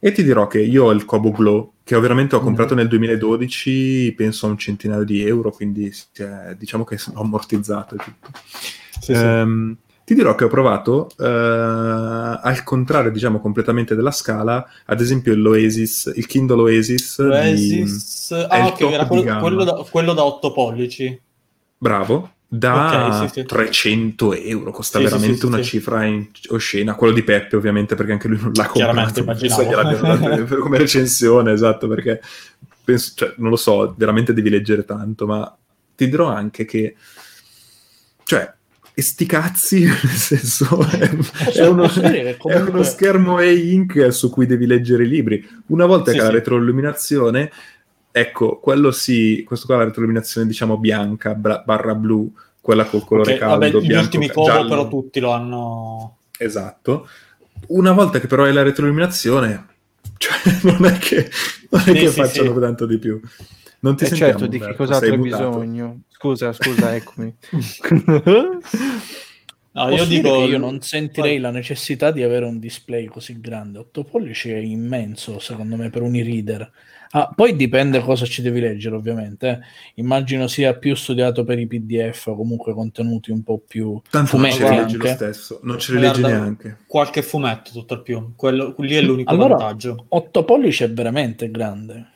e 0.00 0.12
ti 0.12 0.22
dirò 0.22 0.46
che 0.46 0.60
io 0.60 0.84
ho 0.84 0.92
il 0.92 1.04
Kobo 1.04 1.30
Glow 1.32 1.72
che 1.84 1.96
ho 1.96 2.00
veramente 2.00 2.34
ho 2.36 2.40
comprato 2.40 2.74
Mm. 2.74 2.76
nel 2.78 2.88
2012 2.88 4.14
penso 4.16 4.46
a 4.46 4.50
un 4.50 4.56
centinaio 4.58 5.04
di 5.04 5.20
euro 5.26 5.50
quindi 5.50 5.92
si 5.92 6.06
è- 6.22 6.54
diciamo 6.56 6.84
che 6.84 6.96
sono 6.98 7.20
ammortizzato 7.20 7.94
e 7.94 7.98
tutto 7.98 8.30
Sì, 9.00 9.14
sì. 9.14 9.76
Ti 10.08 10.14
dirò 10.14 10.34
che 10.34 10.44
ho 10.44 10.48
provato, 10.48 11.10
eh, 11.18 11.26
al 11.26 12.62
contrario, 12.64 13.10
diciamo, 13.10 13.40
completamente 13.40 13.94
della 13.94 14.10
scala, 14.10 14.66
ad 14.86 15.02
esempio 15.02 15.34
l'Oasis, 15.36 16.10
il 16.16 16.24
Kindle 16.26 16.62
Oasis, 16.62 17.20
di- 17.20 17.30
Oasis... 17.30 18.32
è 18.32 18.46
Ah, 18.48 18.66
ok, 18.68 18.80
era 18.80 19.04
di 19.04 19.08
quello, 19.08 19.38
quello 19.38 19.64
da, 19.64 19.72
quello 19.90 20.14
da 20.14 20.24
8 20.24 20.50
pollici. 20.52 21.20
bravo, 21.76 22.32
da 22.48 22.86
Ok, 22.86 23.14
sì, 23.14 23.28
sì. 23.28 23.46
300 23.46 24.32
euro, 24.32 24.70
costa 24.70 24.98
Sì, 24.98 25.04
veramente 25.04 25.44
una 25.44 25.60
cifra 25.60 26.04
in- 26.04 26.28
oscena, 26.48 26.94
quello 26.94 27.12
di 27.12 27.22
Peppe 27.22 27.56
ovviamente, 27.56 27.94
perché 27.94 28.12
anche 28.12 28.28
lui 28.28 28.38
non 28.40 28.52
l'ha 28.54 28.66
comprato, 28.66 29.24
penso 29.24 29.62
dato 29.64 30.56
come 30.60 30.78
recensione, 30.78 31.52
esatto, 31.52 31.86
perché 31.86 32.20
penso, 32.82 33.12
cioè, 33.14 33.34
non 33.36 33.50
lo 33.50 33.56
so, 33.56 33.94
veramente 33.96 34.32
devi 34.32 34.48
leggere 34.48 34.84
tanto, 34.84 35.26
ma 35.26 35.54
ti 35.94 36.08
dirò 36.08 36.28
anche 36.28 36.64
che, 36.64 36.96
cioè, 38.24 38.54
e 38.98 39.02
sti 39.02 39.26
cazzi, 39.26 39.84
nel 39.86 39.94
senso, 39.96 40.84
è, 40.90 41.08
è 41.54 41.66
uno, 41.68 41.88
è 41.88 42.54
uno 42.58 42.82
schermo 42.82 43.38
e-ink 43.38 44.12
su 44.12 44.28
cui 44.28 44.44
devi 44.44 44.66
leggere 44.66 45.04
i 45.04 45.08
libri. 45.08 45.48
Una 45.66 45.86
volta 45.86 46.10
Sì, 46.10 46.16
che 46.16 46.22
ha 46.22 46.24
la 46.24 46.30
sì. 46.30 46.34
retroilluminazione, 46.34 47.52
ecco, 48.10 48.58
quello 48.58 48.90
sì, 48.90 49.44
questo 49.46 49.66
qua 49.66 49.76
è 49.76 49.78
la 49.78 49.84
retroilluminazione, 49.84 50.48
diciamo, 50.48 50.78
bianca 50.78 51.34
bra- 51.34 51.62
barra 51.64 51.94
blu, 51.94 52.32
quella 52.60 52.86
col 52.86 53.04
colore 53.04 53.34
Ok, 53.34 53.38
caldo, 53.38 53.70
vabbè, 53.70 53.84
gli 53.84 53.86
bianco, 53.86 54.04
ultimi 54.06 54.26
ca- 54.26 54.32
Kobo 54.32 54.46
giallo. 54.46 54.68
però 54.68 54.88
tutti 54.88 55.20
lo 55.20 55.30
hanno... 55.30 56.16
Esatto. 56.36 57.08
Una 57.68 57.92
volta 57.92 58.18
che 58.18 58.26
però 58.26 58.44
hai 58.46 58.52
la 58.52 58.62
retroilluminazione, 58.62 59.66
cioè, 60.18 60.34
non 60.62 60.84
è 60.86 60.98
che, 60.98 61.30
non 61.70 61.82
è 61.82 61.84
Sì, 61.84 61.92
che 61.92 62.08
sì, 62.08 62.20
facciano 62.20 62.52
sì. 62.54 62.60
tanto 62.60 62.84
di 62.84 62.98
più. 62.98 63.20
Non 63.80 63.96
ti 63.96 64.04
Eh 64.04 64.06
sentiamo, 64.08 64.32
certo, 64.32 64.46
di 64.46 64.58
che 64.58 64.74
cos'altro 64.74 65.10
hai 65.12 65.16
mutato. 65.18 65.48
bisogno? 65.50 66.00
Scusa, 66.08 66.52
scusa, 66.52 66.94
eccomi. 66.96 67.34
No, 69.70 69.90
io 69.90 70.04
dico... 70.06 70.38
che 70.40 70.44
io 70.50 70.58
non 70.58 70.80
sentirei 70.80 71.38
la 71.38 71.50
necessità 71.50 72.10
di 72.10 72.22
avere 72.24 72.44
un 72.46 72.58
display 72.58 73.04
così 73.06 73.38
grande. 73.40 73.78
8 73.78 74.02
pollici 74.04 74.50
è 74.50 74.56
immenso, 74.56 75.38
secondo 75.38 75.76
me, 75.76 75.90
per 75.90 76.02
un 76.02 76.14
e-reader. 76.16 76.70
Ah, 77.10 77.32
poi 77.34 77.54
dipende 77.56 78.00
cosa 78.00 78.26
ci 78.26 78.42
devi 78.42 78.58
leggere, 78.60 78.96
ovviamente. 78.96 79.48
eh. 79.48 79.58
Immagino 79.94 80.46
sia 80.48 80.74
più 80.74 80.94
studiato 80.96 81.44
per 81.44 81.58
i 81.58 81.66
PDF 81.66 82.26
o 82.26 82.34
comunque 82.36 82.74
contenuti 82.74 83.30
un 83.30 83.42
po' 83.44 83.62
più 83.66 83.98
Tanto 84.10 84.36
non 84.36 84.50
ce 84.50 84.56
fumetti 84.58 84.70
li 84.74 84.76
leggi 84.80 84.96
lo 84.96 85.06
stesso, 85.06 85.60
non 85.62 85.78
ce 85.78 85.92
li 85.94 86.00
leggi 86.00 86.22
neanche. 86.22 86.78
Qualche 86.86 87.22
fumetto, 87.22 87.70
tutto 87.72 87.94
al 87.94 88.02
più. 88.02 88.32
Quello, 88.34 88.74
lì 88.78 88.94
è 88.96 89.00
l'unico 89.00 89.30
Allora- 89.30 89.54
vantaggio. 89.56 90.06
8 90.08 90.44
pollici 90.44 90.82
è 90.84 90.90
veramente 90.90 91.50
grande. 91.50 92.06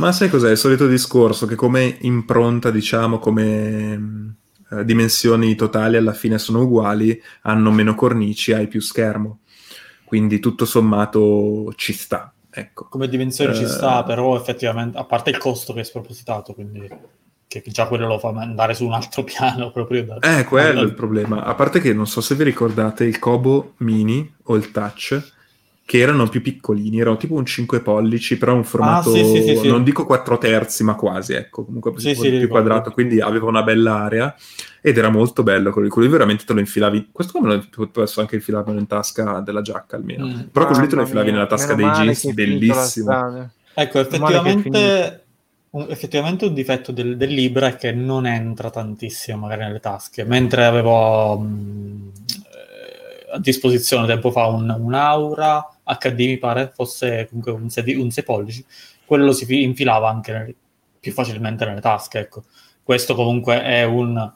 Ma 0.00 0.12
sai 0.12 0.30
cos'è? 0.30 0.50
Il 0.50 0.56
solito 0.56 0.86
discorso 0.86 1.44
che 1.44 1.56
come 1.56 1.98
impronta, 2.00 2.70
diciamo, 2.70 3.18
come 3.18 4.36
eh, 4.70 4.84
dimensioni 4.86 5.54
totali 5.54 5.96
alla 5.98 6.14
fine 6.14 6.38
sono 6.38 6.62
uguali, 6.62 7.20
hanno 7.42 7.70
meno 7.70 7.94
cornici, 7.94 8.54
hai 8.54 8.66
più 8.66 8.80
schermo. 8.80 9.40
Quindi 10.04 10.40
tutto 10.40 10.64
sommato 10.64 11.70
ci 11.76 11.92
sta, 11.92 12.32
ecco. 12.50 12.86
Come 12.88 13.08
dimensione 13.08 13.54
ci 13.54 13.64
Eh. 13.64 13.68
sta, 13.68 14.02
però 14.02 14.36
effettivamente, 14.36 14.96
a 14.96 15.04
parte 15.04 15.28
il 15.28 15.36
costo 15.36 15.74
che 15.74 15.80
è 15.80 15.84
spropositato, 15.84 16.54
quindi 16.54 16.88
che 17.46 17.62
già 17.66 17.86
quello 17.86 18.06
lo 18.06 18.18
fa 18.18 18.28
andare 18.30 18.72
su 18.72 18.86
un 18.86 18.94
altro 18.94 19.22
piano 19.22 19.70
proprio 19.70 20.04
da... 20.04 20.18
Eh, 20.20 20.44
quello 20.44 20.80
è 20.80 20.84
il 20.84 20.94
problema. 20.94 21.44
A 21.44 21.54
parte 21.54 21.78
che 21.78 21.92
non 21.92 22.06
so 22.06 22.22
se 22.22 22.34
vi 22.36 22.44
ricordate 22.44 23.04
il 23.04 23.18
Kobo 23.18 23.74
Mini 23.78 24.34
o 24.44 24.56
il 24.56 24.70
Touch, 24.70 25.32
che 25.90 25.98
erano 25.98 26.28
più 26.28 26.40
piccolini, 26.40 27.00
erano 27.00 27.16
tipo 27.16 27.34
un 27.34 27.44
5 27.44 27.80
pollici, 27.80 28.38
però 28.38 28.54
un 28.54 28.62
formato, 28.62 29.10
Ah, 29.10 29.12
sì, 29.12 29.24
sì, 29.24 29.42
sì, 29.42 29.56
sì. 29.56 29.66
non 29.66 29.82
dico 29.82 30.06
4 30.06 30.38
terzi, 30.38 30.84
ma 30.84 30.94
quasi, 30.94 31.32
ecco, 31.32 31.64
comunque 31.64 31.92
Sì, 31.96 32.12
più 32.12 32.22
ricordo. 32.22 32.46
quadrato, 32.46 32.90
quindi 32.92 33.20
aveva 33.20 33.46
una 33.46 33.64
bella 33.64 33.96
area 33.96 34.32
ed 34.80 34.96
era 34.98 35.08
molto 35.08 35.42
bello, 35.42 35.72
quello 35.72 35.88
quello 35.88 36.08
veramente 36.08 36.44
te 36.44 36.52
lo 36.52 36.60
infilavi, 36.60 37.08
questo 37.10 37.32
come 37.36 37.68
lo 37.74 37.88
posso 37.88 38.20
anche 38.20 38.36
infilarlo 38.36 38.72
in 38.78 38.86
tasca 38.86 39.40
della 39.40 39.62
giacca 39.62 39.96
almeno, 39.96 40.26
Mm. 40.26 40.40
però 40.52 40.66
quello 40.66 40.82
lì 40.82 40.86
te 40.88 40.94
lo 40.94 41.00
infilavi 41.00 41.26
mia, 41.26 41.34
nella 41.34 41.48
tasca 41.48 41.74
meno 41.74 41.92
dei 41.92 42.04
jeans, 42.04 42.32
bellissimo. 42.34 43.50
Ecco, 43.74 43.98
effettivamente 43.98 45.24
un, 45.70 45.86
effettivamente 45.88 46.44
un 46.46 46.54
difetto 46.54 46.92
del, 46.92 47.16
del 47.16 47.30
Libra 47.34 47.66
è 47.66 47.74
che 47.74 47.90
non 47.90 48.26
entra 48.26 48.70
tantissimo 48.70 49.38
magari 49.38 49.62
nelle 49.62 49.80
tasche, 49.80 50.22
mentre 50.22 50.64
avevo 50.66 51.36
mh, 51.36 52.12
eh, 52.28 53.32
a 53.34 53.38
disposizione 53.40 54.06
tempo 54.06 54.30
fa 54.30 54.46
un, 54.46 54.68
un 54.78 54.94
Aura 54.94 55.64
HD, 55.98 56.18
mi 56.26 56.38
pare, 56.38 56.70
fosse 56.74 57.26
comunque 57.28 57.52
un 57.52 57.68
6, 57.70 57.94
un 57.96 58.10
6 58.10 58.24
pollici, 58.24 58.64
quello 59.04 59.32
si 59.32 59.44
fi- 59.44 59.62
infilava 59.62 60.08
anche 60.08 60.32
nel- 60.32 60.54
più 61.00 61.12
facilmente 61.12 61.64
nelle 61.64 61.80
tasche, 61.80 62.18
ecco. 62.18 62.44
Questo 62.82 63.14
comunque 63.14 63.62
è 63.62 63.84
un 63.84 64.32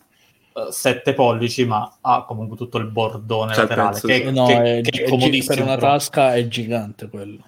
7 0.71 1.15
pollici, 1.15 1.65
ma 1.65 1.99
ha 2.01 2.25
comunque 2.25 2.57
tutto 2.57 2.79
il 2.79 2.87
bordone 2.87 3.53
il 3.53 3.59
laterale, 3.59 3.93
pezzo, 4.01 4.07
che. 4.07 4.31
No, 4.31 4.47
che- 4.47 4.79
è, 4.79 4.81
che 4.83 5.05
è 5.05 5.09
comodissimo. 5.09 5.55
per 5.55 5.65
una 5.65 5.77
tasca 5.77 6.35
è 6.35 6.47
gigante 6.49 7.09
quello. 7.09 7.43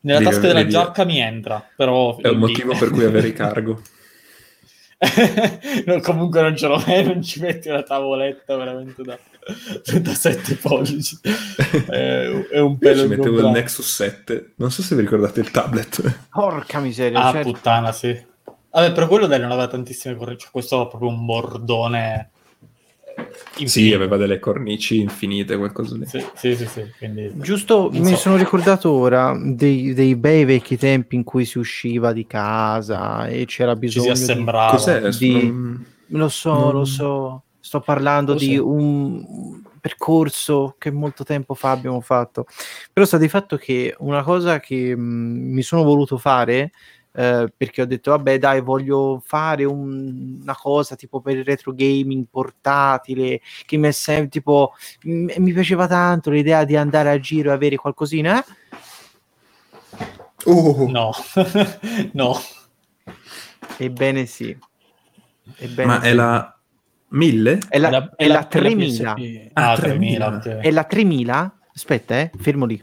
Nella 0.00 0.18
Lì, 0.18 0.24
tasca 0.24 0.46
della 0.48 0.66
giacca 0.66 1.04
mi 1.04 1.20
entra, 1.20 1.64
però... 1.76 2.16
È 2.16 2.26
un 2.28 2.34
lì- 2.34 2.40
motivo 2.40 2.76
per 2.76 2.90
cui 2.90 3.04
avere 3.04 3.28
i 3.28 3.32
cargo. 3.32 3.80
No, 5.86 6.00
comunque 6.00 6.40
non 6.42 6.56
ce 6.56 6.66
l'ho 6.68 6.82
mai, 6.86 7.04
non 7.04 7.22
ci 7.22 7.40
metti 7.40 7.68
una 7.68 7.82
tavoletta 7.82 8.56
veramente 8.56 9.02
da, 9.02 9.18
da 10.00 10.14
7 10.14 10.54
pollici. 10.56 11.18
È, 11.22 12.46
è 12.50 12.60
un 12.60 12.72
Io 12.72 12.78
pelo 12.78 13.02
ci 13.02 13.08
mettevo 13.08 13.38
il. 13.40 13.46
Nexus 13.46 13.92
7, 13.94 14.52
non 14.56 14.70
so 14.70 14.82
se 14.82 14.94
vi 14.94 15.00
ricordate 15.02 15.40
il 15.40 15.50
tablet. 15.50 16.26
Porca 16.30 16.78
miseria, 16.80 17.20
Ah, 17.24 17.32
certo. 17.32 17.50
puttana, 17.52 17.92
sì. 17.92 18.16
Vabbè, 18.70 18.92
però 18.92 19.06
quello 19.08 19.26
dai 19.26 19.40
non 19.40 19.50
aveva 19.50 19.66
tantissime 19.68 20.16
cornici. 20.16 20.40
Cioè, 20.42 20.50
questo 20.50 20.76
era 20.76 20.86
proprio 20.86 21.10
un 21.10 21.24
bordone. 21.26 22.30
Sì, 23.54 23.62
infinito. 23.64 23.96
aveva 23.96 24.16
delle 24.16 24.38
cornici 24.38 25.00
infinite, 25.00 25.56
qualcosa 25.58 25.96
lì. 25.96 26.06
Sì, 26.06 26.24
sì, 26.34 26.56
sì, 26.56 26.66
sì, 26.66 26.90
quindi... 26.96 27.30
Giusto, 27.34 27.90
Non 27.92 28.00
mi 28.02 28.10
so. 28.12 28.16
sono 28.16 28.36
ricordato 28.36 28.90
ora 28.90 29.38
dei, 29.38 29.92
dei 29.92 30.16
bei 30.16 30.46
vecchi 30.46 30.78
tempi 30.78 31.16
in 31.16 31.22
cui 31.24 31.44
si 31.44 31.58
usciva 31.58 32.12
di 32.14 32.26
casa 32.26 33.26
e 33.26 33.44
c'era 33.44 33.78
Ci 33.78 33.88
si 33.90 34.00
bisogno 34.00 34.34
di... 34.34 34.44
Cos'è? 34.70 35.08
di- 35.10 35.32
Non- 35.50 35.84
Lo 36.08 36.28
so, 36.30 36.54
Non- 36.54 36.72
lo 36.72 36.84
so, 36.86 37.42
sto 37.62 37.80
parlando 37.80 38.34
di 38.34 38.58
un 38.58 39.62
percorso 39.80 40.74
che 40.78 40.90
molto 40.90 41.24
tempo 41.24 41.54
fa 41.54 41.70
abbiamo 41.70 42.00
fatto, 42.00 42.46
però 42.92 43.06
sta 43.06 43.18
di 43.18 43.28
fatto 43.28 43.56
che 43.56 43.94
una 44.00 44.22
cosa 44.22 44.60
che 44.60 44.94
mh, 44.96 45.00
mi 45.54 45.62
sono 45.62 45.82
voluto 45.84 46.18
fare 46.18 46.72
eh, 47.14 47.52
perché 47.54 47.82
ho 47.82 47.86
detto 47.86 48.10
vabbè 48.12 48.38
dai 48.38 48.62
voglio 48.62 49.20
fare 49.24 49.64
un- 49.64 50.38
una 50.42 50.56
cosa 50.56 50.96
tipo 50.96 51.20
per 51.20 51.36
il 51.36 51.44
retro 51.44 51.72
gaming 51.74 52.24
portatile 52.30 53.40
che 53.66 53.76
mi 53.76 53.88
è 53.88 53.90
sempre 53.92 54.28
tipo 54.28 54.72
m- 55.04 55.26
mi 55.36 55.52
piaceva 55.52 55.86
tanto 55.86 56.30
l'idea 56.30 56.64
di 56.64 56.74
andare 56.76 57.10
a 57.10 57.18
giro 57.20 57.50
e 57.50 57.54
avere 57.54 57.76
qualcosina 57.76 58.38
eh? 58.42 58.44
Oh, 60.46 60.88
No, 60.88 61.12
no. 62.14 62.40
ebbene 63.78 64.26
sì 64.26 64.56
Ebbene 65.56 65.86
ma 65.86 66.00
è 66.00 66.10
sì. 66.10 66.14
la 66.16 66.51
1000? 67.12 67.58
è 67.68 67.78
la, 67.78 68.10
È 68.16 68.24
è 68.24 68.26
la 68.28 68.40
è 68.40 68.48
3000 68.48 69.14
PSP. 69.14 69.50
Ah, 69.54 69.70
Ah, 69.72 69.76
3000, 69.76 70.38
3000. 70.38 70.56
ok. 70.58 70.62
È 70.64 70.70
la 70.70 70.84
3000? 70.84 71.58
Aspetta, 71.74 72.18
eh, 72.20 72.30
fermo 72.38 72.64
lì. 72.66 72.82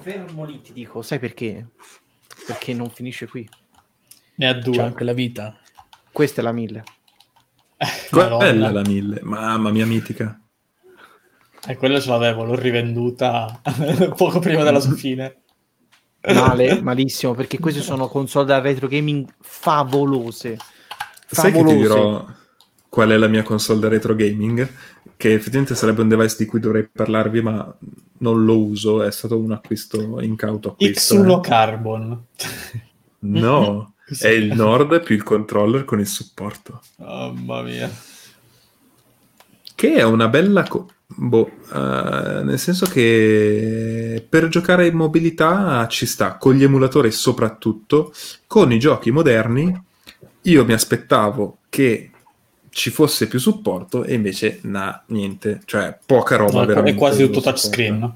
Fermo 0.00 0.44
lì, 0.44 0.60
ti 0.60 0.72
dico, 0.72 1.02
sai 1.02 1.18
perché? 1.18 1.68
Perché 2.46 2.72
non 2.74 2.90
finisce 2.90 3.26
qui. 3.26 3.48
Ne 4.36 4.48
ha 4.48 4.54
C'è 4.54 4.60
due. 4.60 4.82
anche 4.82 5.04
la 5.04 5.12
vita. 5.12 5.58
Questa 6.12 6.40
è 6.40 6.44
la 6.44 6.52
1000. 6.52 6.84
Quella 8.10 8.38
è 8.38 8.52
la 8.54 8.80
1000, 8.82 9.20
mamma 9.22 9.70
mia 9.70 9.86
mitica. 9.86 10.40
E 11.68 11.76
quella 11.76 11.98
ce 12.00 12.08
l'avevo, 12.10 12.44
l'ho 12.44 12.54
rivenduta 12.54 13.60
poco 14.16 14.38
prima 14.38 14.62
della 14.62 14.80
sua 14.80 14.94
fine. 14.94 15.42
Male, 16.32 16.80
malissimo, 16.80 17.34
perché 17.34 17.58
queste 17.58 17.80
sono 17.82 18.08
console 18.08 18.46
da 18.46 18.60
retro 18.60 18.88
gaming 18.88 19.28
favolose. 19.40 20.56
Sai 21.26 21.52
che 21.52 21.64
ti 21.64 21.76
dirò 21.76 22.24
qual 22.88 23.10
è 23.10 23.16
la 23.16 23.26
mia 23.26 23.42
console 23.42 23.80
da 23.80 23.88
retro 23.88 24.14
gaming? 24.14 24.68
Che 25.16 25.32
effettivamente 25.32 25.74
sarebbe 25.74 26.02
un 26.02 26.08
device 26.08 26.36
di 26.38 26.46
cui 26.46 26.60
dovrei 26.60 26.88
parlarvi, 26.90 27.42
ma 27.42 27.74
non 28.18 28.44
lo 28.44 28.58
uso, 28.58 29.02
è 29.02 29.10
stato 29.10 29.38
un 29.38 29.52
acquisto 29.52 30.20
incauto 30.20 30.70
acquisto. 30.70 31.14
X1 31.14 31.36
eh. 31.36 31.40
Carbon. 31.40 32.24
No, 33.18 33.94
è 34.20 34.28
il 34.28 34.54
Nord 34.54 35.02
più 35.02 35.16
il 35.16 35.24
controller 35.24 35.84
con 35.84 35.98
il 35.98 36.06
supporto. 36.06 36.80
Mamma 36.98 37.62
mia. 37.62 37.90
Che 39.74 39.94
è 39.94 40.04
una 40.04 40.28
bella... 40.28 40.62
co- 40.62 40.88
boh, 41.06 41.50
eh, 41.72 42.42
nel 42.44 42.58
senso 42.58 42.86
che 42.86 44.24
per 44.28 44.48
giocare 44.48 44.86
in 44.86 44.94
mobilità 44.94 45.86
ci 45.88 46.06
sta, 46.06 46.36
con 46.36 46.54
gli 46.54 46.62
emulatori 46.62 47.10
soprattutto, 47.10 48.12
con 48.46 48.70
i 48.70 48.78
giochi 48.78 49.10
moderni 49.10 49.84
io 50.46 50.64
mi 50.64 50.72
aspettavo 50.72 51.58
che 51.68 52.10
ci 52.70 52.90
fosse 52.90 53.26
più 53.26 53.38
supporto 53.38 54.04
e 54.04 54.14
invece 54.14 54.58
na, 54.62 55.02
niente, 55.08 55.60
cioè 55.64 55.98
poca 56.04 56.36
roba 56.36 56.52
No, 56.52 56.62
è 56.62 56.66
veramente. 56.66 56.98
quasi 56.98 57.24
tutto 57.24 57.40
touchscreen. 57.40 58.14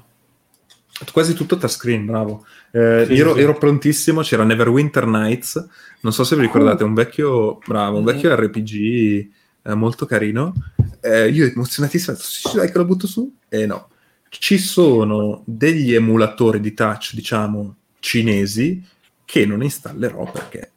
Quasi 1.11 1.33
tutto 1.33 1.57
touchscreen, 1.57 2.05
bravo. 2.05 2.45
Eh, 2.71 3.05
Sì, 3.07 3.17
ero, 3.17 3.33
sì. 3.33 3.41
ero 3.41 3.57
prontissimo, 3.57 4.21
c'era 4.21 4.43
Neverwinter 4.43 5.07
Nights, 5.07 5.67
non 6.01 6.13
so 6.13 6.23
se 6.23 6.35
vi 6.35 6.41
ricordate, 6.43 6.83
un 6.83 6.93
vecchio, 6.93 7.57
bravo, 7.65 7.97
un 7.97 8.03
vecchio 8.03 8.35
RPG 8.35 9.29
eh, 9.63 9.73
molto 9.73 10.05
carino. 10.05 10.53
Eh, 11.01 11.29
io 11.29 11.45
emozionatissimo, 11.45 12.15
sì, 12.17 12.55
dai 12.55 12.71
che 12.71 12.77
lo 12.77 12.85
butto 12.85 13.07
su, 13.07 13.33
e 13.49 13.65
no. 13.65 13.89
Ci 14.29 14.57
sono 14.59 15.41
degli 15.45 15.93
emulatori 15.93 16.59
di 16.59 16.73
touch, 16.73 17.13
diciamo, 17.15 17.75
cinesi, 17.99 18.81
che 19.25 19.45
non 19.47 19.63
installerò 19.63 20.31
perché 20.31 20.71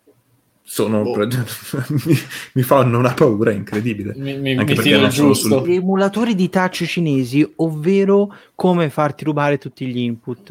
sono... 0.64 1.02
Boh. 1.02 1.26
mi, 1.26 2.16
mi 2.54 2.62
fanno 2.62 2.98
una 2.98 3.12
paura 3.14 3.52
incredibile. 3.52 4.14
Mi, 4.16 4.38
mi, 4.38 4.50
Anche 4.56 4.74
mi 4.74 4.74
perché 4.74 4.82
filo 4.82 5.00
non 5.00 5.12
sono 5.12 5.28
giusto. 5.28 5.48
sul- 5.58 5.68
Gli 5.68 5.74
emulatori 5.74 6.34
di 6.34 6.48
touch 6.48 6.84
cinesi, 6.86 7.52
ovvero 7.56 8.34
come 8.54 8.88
farti 8.90 9.24
rubare 9.24 9.58
tutti 9.58 9.86
gli 9.86 9.98
input. 9.98 10.50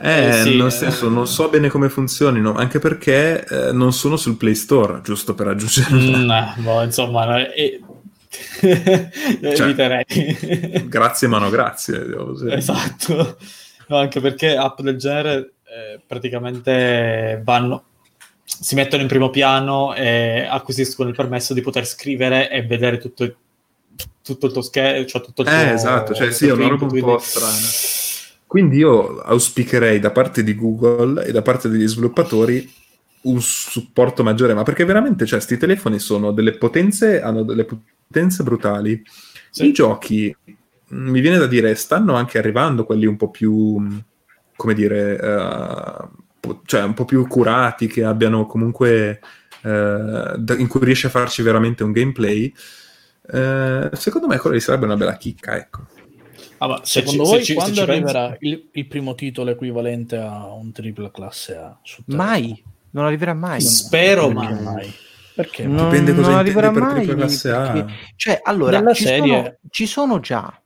Eh, 0.00 0.28
Eh, 0.28 0.32
sì, 0.32 0.56
nel 0.56 0.66
eh. 0.66 0.70
senso, 0.70 1.08
non 1.08 1.26
so 1.26 1.48
bene 1.48 1.68
come 1.68 1.88
funzionino, 1.88 2.54
anche 2.54 2.78
perché 2.78 3.44
eh, 3.44 3.72
non 3.72 3.92
sono 3.92 4.16
sul 4.16 4.36
Play 4.36 4.54
Store, 4.54 5.00
giusto 5.02 5.34
per 5.34 5.48
aggiungere. 5.48 5.94
Mm, 5.94 6.30
eh, 6.30 6.54
boh, 6.58 6.82
insomma, 6.82 7.24
no, 7.26 7.36
eh, 7.38 7.80
eviterei. 9.40 10.04
grazie, 10.88 11.28
ma 11.28 11.38
no, 11.38 11.50
grazie. 11.50 12.04
esatto. 12.56 13.36
No, 13.88 13.96
anche 13.98 14.20
perché 14.20 14.56
app 14.56 14.80
del 14.80 14.96
genere 14.96 15.54
eh, 15.64 16.00
praticamente 16.06 17.40
vanno, 17.44 17.84
si 18.44 18.74
mettono 18.74 19.02
in 19.02 19.08
primo 19.08 19.30
piano 19.30 19.94
e 19.94 20.46
acquisiscono 20.48 21.08
il 21.08 21.14
permesso 21.14 21.54
di 21.54 21.60
poter 21.60 21.86
scrivere 21.86 22.50
e 22.50 22.62
vedere 22.62 22.98
tutto, 22.98 23.24
il- 23.24 23.34
tutto 24.22 24.46
il 24.46 24.52
tuo 24.52 24.62
schermo, 24.62 25.06
cioè 25.06 25.22
tutto 25.22 25.42
il 25.42 25.48
tuo 25.48 25.56
Eh, 25.56 25.70
esatto, 25.70 26.14
cioè 26.14 26.30
sì, 26.32 26.46
è 26.48 26.52
una 26.52 26.68
roba 26.68 26.84
un 26.84 27.00
po' 27.00 27.18
strana. 27.18 27.56
Quindi 28.46 28.76
io 28.76 29.18
auspicherei 29.20 29.98
da 29.98 30.10
parte 30.10 30.42
di 30.44 30.54
Google 30.54 31.24
e 31.24 31.32
da 31.32 31.40
parte 31.40 31.70
degli 31.70 31.88
sviluppatori 31.88 32.70
un 33.22 33.40
supporto 33.40 34.22
maggiore, 34.22 34.52
ma 34.52 34.62
perché 34.62 34.84
veramente, 34.84 35.24
cioè, 35.24 35.38
questi 35.38 35.56
telefoni 35.56 35.98
sono 35.98 36.32
delle 36.32 36.52
potenze, 36.58 37.20
hanno 37.22 37.44
delle 37.44 37.64
potenze 37.64 38.42
brutali. 38.42 39.02
Sì. 39.50 39.66
I 39.68 39.72
giochi, 39.72 40.36
mi 40.88 41.20
viene 41.20 41.38
da 41.38 41.46
dire, 41.46 41.74
stanno 41.74 42.14
anche 42.14 42.38
arrivando 42.38 42.84
quelli 42.84 43.06
un 43.06 43.16
po' 43.16 43.30
più, 43.30 43.80
come 44.56 44.74
dire, 44.74 45.14
eh, 45.18 46.08
po- 46.10 46.10
cioè 46.64 46.82
un 46.82 46.94
po' 46.94 47.04
più 47.04 47.26
curati, 47.26 47.86
che 47.86 48.04
abbiano 48.04 48.46
comunque, 48.46 49.20
eh, 49.62 50.34
in 50.58 50.66
cui 50.68 50.84
riesce 50.84 51.06
a 51.06 51.10
farci 51.10 51.42
veramente 51.42 51.84
un 51.84 51.92
gameplay. 51.92 52.52
Eh, 53.32 53.90
secondo 53.92 54.26
me 54.26 54.36
quella 54.38 54.58
sarebbe 54.58 54.86
una 54.86 54.96
bella 54.96 55.16
chicca, 55.16 55.56
ecco. 55.56 55.86
Ah, 56.58 56.66
ma 56.68 56.80
se 56.84 57.00
Secondo 57.00 57.24
ci- 57.24 57.30
voi 57.30 57.38
se 57.38 57.44
ci- 57.44 57.52
se 57.52 57.54
quando 57.58 57.74
ci 57.74 57.80
arriverà 57.82 58.36
il, 58.40 58.68
il 58.72 58.86
primo 58.86 59.14
titolo 59.14 59.50
equivalente 59.50 60.16
a 60.16 60.52
un 60.52 60.70
tripla 60.72 61.10
classe 61.10 61.56
A? 61.56 61.78
Mai, 62.06 62.62
non 62.90 63.04
arriverà 63.04 63.34
mai. 63.34 63.60
Spero, 63.60 64.28
Perché 64.28 64.52
ma 64.54 64.60
mai? 64.60 64.92
Perché? 65.34 65.64
Non- 65.66 65.88
Dipende 65.90 66.14
cosa 66.14 66.28
non 66.30 66.38
arriverà 66.38 66.70
per 66.70 66.82
mai, 66.82 67.06
classe 67.06 67.50
A. 67.50 67.70
perché- 67.70 67.92
Cioè, 68.16 68.40
allora, 68.42 68.78
Nella 68.78 68.92
ci, 68.94 69.04
serie- 69.04 69.36
sono, 69.42 69.56
ci 69.70 69.86
sono 69.86 70.20
già 70.20 70.62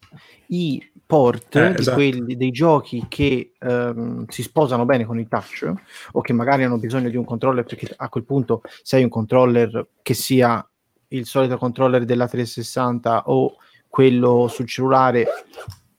i 0.49 0.91
port 1.07 1.55
Eh, 1.57 1.71
di 1.75 1.81
esatto. 1.81 1.97
quelli, 1.97 2.37
dei 2.37 2.51
giochi 2.51 3.07
che 3.09 3.53
ehm, 3.59 4.27
si 4.29 4.43
sposano 4.43 4.85
bene 4.85 5.05
con 5.05 5.19
il 5.21 5.29
touch 5.29 5.73
o 6.13 6.21
che 6.21 6.33
magari 6.33 6.65
hanno 6.65 6.79
bisogno 6.79 7.09
di 7.09 7.17
un 7.17 7.25
controller 7.25 7.65
perché 7.65 7.95
a 7.97 8.09
quel 8.09 8.25
punto 8.25 8.63
se 8.83 8.97
hai 8.97 9.05
un 9.05 9.09
controller 9.09 9.87
che 10.03 10.15
sia 10.15 10.69
il 11.09 11.25
solito 11.25 11.57
controller 11.59 12.05
della 12.05 12.27
360 12.27 13.23
o 13.27 13.55
quello 13.89 14.49
sul 14.49 14.67
cellulare 14.67 15.27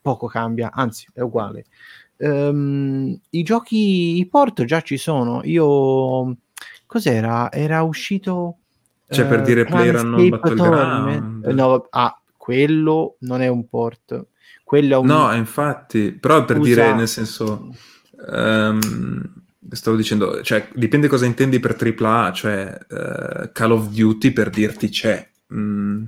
poco 0.02 0.28
cambia, 0.28 0.72
anzi 0.74 1.08
è 1.14 1.22
uguale. 1.22 1.66
Ehm, 2.18 3.18
I 3.30 3.44
giochi, 3.44 4.18
i 4.20 4.26
port 4.28 4.64
già 4.66 4.82
ci 4.82 4.98
sono. 4.98 5.42
Io 5.44 6.36
cos'era? 6.86 7.52
Era 7.52 7.82
uscito 7.84 8.58
Cioè, 9.10 9.26
per 9.28 9.42
dire 9.42 9.66
Planescape 9.66 10.30
Battleground. 10.30 11.14
Torment. 11.14 11.48
Eh, 11.48 11.54
No, 11.54 11.88
ah, 11.90 12.22
quello 12.36 13.16
non 13.20 13.42
è 13.42 13.48
un 13.48 13.68
port. 13.68 14.26
Quello 14.68 14.96
è 14.96 14.98
un 14.98 15.06
No, 15.06 15.34
infatti, 15.34 16.12
però 16.12 16.44
per 16.44 16.58
Usa- 16.58 16.68
dire, 16.68 16.94
nel 16.94 17.08
senso, 17.08 17.74
ehm, 18.30 19.34
stavo 19.70 19.96
dicendo, 19.96 20.42
cioè, 20.42 20.68
dipende 20.74 21.08
cosa 21.08 21.26
intendi 21.26 21.62
per 21.62 21.78
AAA, 21.78 22.34
cioè 22.34 22.78
eh, 22.90 23.50
Call 23.54 23.72
of 23.72 23.88
Duty 23.88 24.32
per 24.32 24.50
dirti 24.50 24.90
c'è. 24.90 25.26
Mm. 25.54 26.04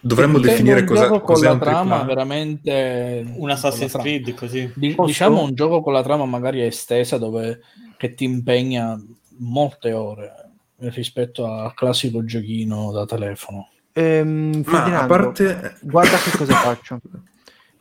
Dovremmo 0.00 0.38
Diciamo 0.38 0.40
definire 0.40 0.80
un 0.80 0.84
cosa, 0.84 1.02
gioco 1.06 1.20
con 1.22 1.36
cos'è 1.36 1.46
la 1.46 1.52
un 1.52 1.58
trama 1.60 2.00
AAA. 2.00 2.04
veramente 2.04 3.24
un 3.36 3.50
Assassin's 3.50 3.92
con 3.92 4.00
la. 4.00 4.06
Creed 4.06 4.34
così. 4.34 4.66
Posso? 4.96 5.04
diciamo 5.04 5.42
un 5.42 5.54
gioco 5.54 5.80
con 5.80 5.92
la 5.92 6.02
trama 6.02 6.24
magari 6.24 6.60
estesa 6.60 7.18
dove 7.18 7.60
che 7.96 8.14
ti 8.14 8.24
impegna 8.24 9.00
molte 9.38 9.92
ore 9.92 10.32
rispetto 10.78 11.46
al 11.46 11.72
classico 11.74 12.24
giochino 12.24 12.90
da 12.90 13.04
telefono. 13.06 13.68
Ehm, 13.94 14.62
Ma 14.66 15.02
a 15.02 15.06
parte... 15.06 15.76
guarda 15.82 16.16
che 16.18 16.36
cosa 16.36 16.54
faccio. 16.54 17.00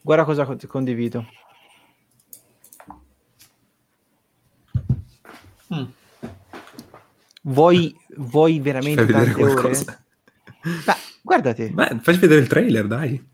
Guarda 0.02 0.24
cosa 0.26 0.46
co- 0.46 0.58
condivido. 0.68 1.26
Mm. 5.74 5.84
Vuoi, 7.44 7.96
vuoi 8.18 8.60
veramente 8.60 9.06
vedere 9.06 9.32
qualcosa. 9.32 10.04
Beh, 10.62 10.96
guardate, 11.24 11.70
Beh, 11.70 12.00
facci 12.02 12.20
vedere 12.20 12.42
il 12.42 12.48
trailer, 12.48 12.88
dai. 12.88 13.30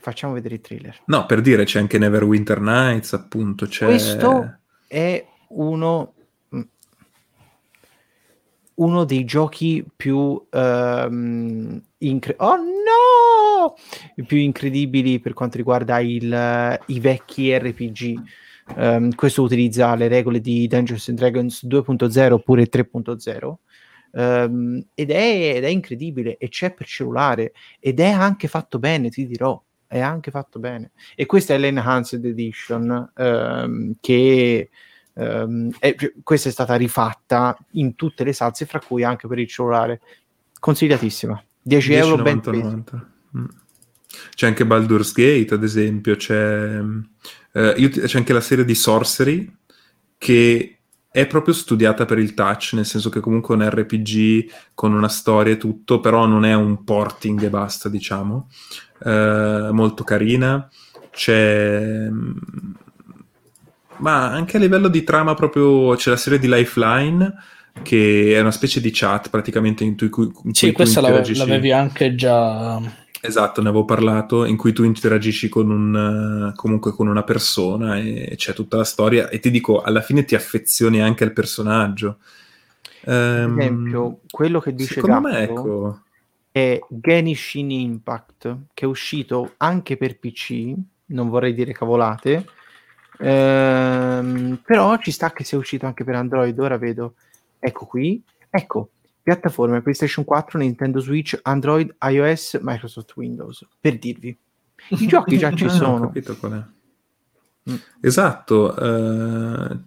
facciamo 0.00 0.32
vedere 0.32 0.54
il 0.56 0.60
trailer. 0.60 1.02
No, 1.06 1.26
per 1.26 1.40
dire, 1.40 1.64
c'è 1.64 1.78
anche 1.78 1.98
Neverwinter 1.98 2.60
Nights, 2.60 3.12
appunto, 3.12 3.66
c'è... 3.66 3.84
Questo 3.86 4.58
è 4.88 5.24
uno, 5.48 6.14
mm, 6.54 6.60
uno 8.74 9.04
dei 9.04 9.24
giochi 9.24 9.84
più 9.94 10.44
ehm, 10.50 11.80
incre- 12.08 12.36
oh 12.38 12.56
no! 12.56 13.74
più 14.26 14.36
incredibili 14.38 15.20
per 15.20 15.32
quanto 15.32 15.56
riguarda 15.56 15.98
il- 16.00 16.78
i 16.86 17.00
vecchi 17.00 17.56
RPG. 17.56 18.20
Ehm, 18.76 19.14
questo 19.14 19.42
utilizza 19.42 19.94
le 19.94 20.08
regole 20.08 20.40
di 20.40 20.66
Dungeons 20.66 21.08
and 21.08 21.18
Dragons 21.18 21.64
2.0 21.66 22.32
oppure 22.34 22.66
3.0. 22.68 23.60
ehm, 24.16 24.86
ed, 24.94 25.10
è, 25.10 25.54
ed 25.56 25.64
è 25.64 25.68
incredibile 25.68 26.36
e 26.36 26.48
c'è 26.48 26.72
per 26.72 26.86
cellulare 26.86 27.52
ed 27.80 27.98
è 28.00 28.10
anche 28.10 28.46
fatto 28.48 28.78
bene, 28.78 29.10
ti 29.10 29.26
dirò, 29.26 29.60
è 29.88 29.98
anche 29.98 30.30
fatto 30.30 30.58
bene. 30.60 30.92
E 31.16 31.26
questa 31.26 31.54
è 31.54 31.58
l'Enhanced 31.58 32.24
Edition 32.24 33.10
ehm, 33.16 33.94
che 34.00 34.70
ehm, 35.14 35.70
è- 35.80 35.94
questa 36.22 36.48
è 36.48 36.52
stata 36.52 36.74
rifatta 36.76 37.56
in 37.72 37.94
tutte 37.96 38.22
le 38.24 38.32
salse, 38.32 38.66
fra 38.66 38.78
cui 38.80 39.02
anche 39.04 39.26
per 39.28 39.38
il 39.40 39.48
cellulare. 39.48 40.00
Consigliatissima. 40.60 41.42
10 41.64 41.92
euro 41.94 42.22
ben 42.22 42.36
10,90. 42.38 42.42
spesi. 42.42 43.04
Mm. 43.36 43.44
C'è 44.34 44.46
anche 44.46 44.66
Baldur's 44.66 45.12
Gate, 45.12 45.54
ad 45.54 45.64
esempio, 45.64 46.14
c'è, 46.16 46.78
eh, 47.52 47.74
io 47.76 47.88
c'è 47.88 48.18
anche 48.18 48.32
la 48.32 48.40
serie 48.40 48.64
di 48.64 48.74
Sorcery 48.74 49.52
che 50.18 50.78
è 51.10 51.26
proprio 51.26 51.54
studiata 51.54 52.04
per 52.04 52.18
il 52.18 52.34
touch, 52.34 52.72
nel 52.74 52.86
senso 52.86 53.08
che 53.08 53.20
comunque 53.20 53.54
è 53.54 53.58
un 53.58 53.70
RPG 53.70 54.50
con 54.74 54.92
una 54.92 55.08
storia 55.08 55.54
e 55.54 55.56
tutto, 55.56 56.00
però 56.00 56.26
non 56.26 56.44
è 56.44 56.54
un 56.54 56.84
porting 56.84 57.42
e 57.42 57.50
basta, 57.50 57.88
diciamo. 57.88 58.48
Eh, 59.04 59.68
molto 59.72 60.04
carina. 60.04 60.68
C'è... 61.10 62.08
mm, 62.10 62.32
Ma 63.98 64.30
anche 64.30 64.56
a 64.56 64.60
livello 64.60 64.88
di 64.88 65.04
trama 65.04 65.34
proprio 65.34 65.94
c'è 65.94 66.10
la 66.10 66.16
serie 66.16 66.38
di 66.38 66.48
Lifeline 66.48 67.32
che 67.82 68.34
è 68.36 68.40
una 68.40 68.50
specie 68.50 68.80
di 68.80 68.90
chat 68.92 69.30
praticamente 69.30 69.84
in 69.84 69.96
cui, 70.10 70.30
in 70.44 70.54
Sì, 70.54 70.68
tu 70.68 70.72
questa 70.72 71.00
interagisci- 71.00 71.46
l'avevi 71.46 71.72
anche 71.72 72.14
già 72.14 72.80
Esatto, 73.26 73.62
ne 73.62 73.68
avevo 73.70 73.86
parlato, 73.86 74.44
in 74.44 74.58
cui 74.58 74.74
tu 74.74 74.84
interagisci 74.84 75.48
con 75.48 75.70
un, 75.70 76.50
eh, 76.52 76.56
comunque 76.56 76.92
con 76.92 77.08
una 77.08 77.22
persona 77.22 77.96
e 77.98 78.34
c'è 78.36 78.52
tutta 78.52 78.76
la 78.76 78.84
storia 78.84 79.30
e 79.30 79.38
ti 79.38 79.50
dico, 79.50 79.80
alla 79.80 80.02
fine 80.02 80.24
ti 80.26 80.34
affezioni 80.34 81.00
anche 81.00 81.24
al 81.24 81.32
personaggio. 81.32 82.18
Ad 83.00 83.08
Ehm, 83.10 83.56
esempio, 83.56 84.20
quello 84.30 84.60
che 84.60 84.74
dice 84.74 84.94
secondo 84.94 85.20
me, 85.20 85.30
Gatto 85.30 85.52
ecco, 85.52 86.00
è 86.52 86.78
Genshin 86.88 87.70
Impact, 87.70 88.56
che 88.74 88.84
è 88.84 88.88
uscito 88.88 89.54
anche 89.56 89.96
per 89.96 90.18
PC, 90.18 90.74
non 91.06 91.28
vorrei 91.30 91.54
dire 91.54 91.72
cavolate, 91.72 92.44
ehm, 93.20 94.60
però 94.64 94.98
ci 94.98 95.10
sta 95.10 95.32
che 95.32 95.44
sia 95.44 95.58
uscito 95.58 95.86
anche 95.86 96.04
per 96.04 96.14
Android, 96.14 96.58
ora 96.58 96.76
vedo, 96.78 97.14
ecco 97.66 97.86
qui, 97.86 98.22
ecco, 98.50 98.90
piattaforme 99.22 99.80
PlayStation 99.80 100.24
4, 100.24 100.58
Nintendo 100.58 101.00
Switch, 101.00 101.38
Android, 101.42 101.94
iOS, 102.02 102.58
Microsoft 102.62 103.16
Windows, 103.16 103.66
per 103.80 103.98
dirvi. 103.98 104.36
I 104.90 105.06
giochi 105.06 105.38
già 105.38 105.50
ci 105.54 105.64
Ah, 105.66 105.68
sono. 105.70 106.00
capito 106.00 106.36
qual 106.36 106.52
è. 106.52 107.70
Mm. 107.70 107.76
Esatto, 108.02 108.76
eh, 108.76 109.78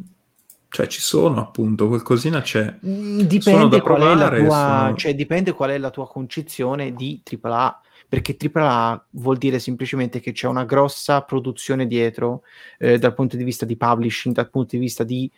cioè 0.70 0.88
ci 0.88 1.00
sono 1.02 1.40
appunto, 1.40 1.88
qualcosina 1.88 2.42
c'è. 2.42 2.80
Mm, 2.86 3.20
Dipende 3.22 3.78
da 3.78 3.82
qual, 3.82 4.02
è 4.02 4.06
la 4.06 4.28
provare, 4.30 4.44
tua, 4.44 4.56
sono- 4.86 4.96
cioè, 4.96 5.14
dipende 5.16 5.54
qual 5.54 5.70
è 5.70 5.78
la 5.78 5.92
tua 5.92 6.08
concezione 6.08 6.94
di 6.94 7.22
AAA, 7.24 7.82
perché 8.10 8.36
AAA 8.36 9.06
vuol 9.12 9.38
dire 9.38 9.60
semplicemente 9.60 10.20
che 10.20 10.32
c'è 10.32 10.48
una 10.48 10.66
grossa 10.66 11.22
produzione 11.22 11.86
dietro 11.86 12.42
eh, 12.80 12.98
dal 12.98 13.14
punto 13.14 13.38
di 13.38 13.44
vista 13.44 13.66
di 13.66 13.78
publishing, 13.78 14.34
dal 14.34 14.50
punto 14.50 14.70
di 14.76 14.82
vista 14.82 15.04
di 15.04 15.30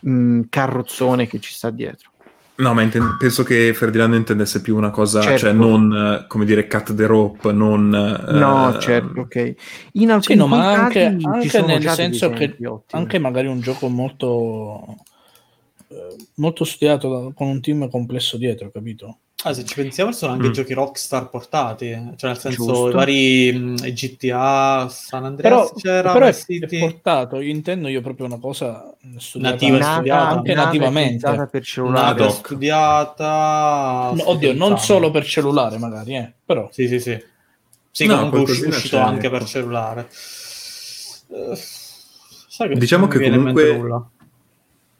mh, 0.00 0.42
carrozzone 0.48 1.26
che 1.26 1.40
ci 1.40 1.52
sta 1.52 1.70
dietro. 1.70 2.10
No, 2.56 2.74
ma 2.74 2.82
inten- 2.82 3.16
penso 3.18 3.42
che 3.42 3.72
Ferdinando 3.72 4.16
intendesse 4.16 4.60
più 4.60 4.76
una 4.76 4.90
cosa, 4.90 5.22
Certo. 5.22 5.38
cioè 5.38 5.52
non, 5.52 6.26
come 6.28 6.44
dire, 6.44 6.66
cut 6.66 6.94
the 6.94 7.06
rope, 7.06 7.52
non... 7.52 7.88
No, 7.88 8.76
eh, 8.76 8.80
certo, 8.80 9.20
ok. 9.20 9.54
In 9.92 10.10
alcuni 10.10 10.20
Sì, 10.22 10.34
no, 10.34 10.46
ma 10.46 10.74
casi 10.74 10.98
anche, 10.98 11.16
anche 11.26 11.62
nel 11.62 11.88
senso 11.88 12.30
che 12.30 12.58
anche 12.90 13.18
magari 13.18 13.46
un 13.46 13.60
gioco 13.60 13.88
molto 13.88 14.96
molto 16.36 16.64
studiato 16.64 17.08
da- 17.08 17.32
con 17.34 17.48
un 17.48 17.60
team 17.60 17.88
complesso 17.90 18.36
dietro, 18.36 18.70
capito? 18.70 19.18
Ah, 19.42 19.54
se 19.54 19.64
ci 19.64 19.74
pensiamo, 19.74 20.12
sono 20.12 20.32
anche 20.32 20.48
Mm. 20.48 20.52
giochi 20.52 20.74
Rockstar 20.74 21.30
portati, 21.30 21.86
cioè 22.16 22.30
nel 22.30 22.38
senso 22.38 22.64
Giusto. 22.64 22.88
i 22.90 22.92
vari 22.92 23.52
mh, 23.52 23.74
GTA, 23.92 24.86
San 24.90 25.24
Andreas 25.24 25.68
Però, 25.68 25.72
c'era, 25.80 26.12
però 26.12 26.26
è, 26.26 26.32
City. 26.34 26.76
è 26.76 26.80
portato, 26.80 27.40
io 27.40 27.50
intendo 27.50 27.88
io 27.88 28.02
proprio 28.02 28.26
una 28.26 28.38
cosa 28.38 28.94
studiata, 29.16 29.54
Nativa 29.54 29.78
Nata- 29.78 29.92
studiata, 29.94 30.28
anche 30.36 30.52
nata 30.54 30.64
nativamente. 30.66 31.48
per 31.50 31.64
cellulare. 31.64 32.20
Nata, 32.20 32.28
studiata... 32.28 34.12
No, 34.14 34.28
oddio, 34.30 34.52
non 34.52 34.78
solo 34.78 35.10
per 35.10 35.24
cellulare 35.24 35.78
magari, 35.78 36.16
eh, 36.16 36.32
però 36.44 36.68
Sì, 36.70 36.86
sì, 36.86 37.00
sì. 37.00 37.18
Sì, 37.92 38.06
No, 38.06 38.14
comunque 38.16 38.40
qualcosina 38.42 38.68
uscito 38.76 38.98
anche 38.98 39.26
ecco. 39.26 39.36
per 39.38 39.46
cellulare. 39.48 40.00
Eh, 41.32 41.56
sai 42.48 42.68
che 42.68 42.74
Diciamo 42.74 43.06
che 43.08 43.18
mente 43.18 43.36
comunque-. 43.76 44.18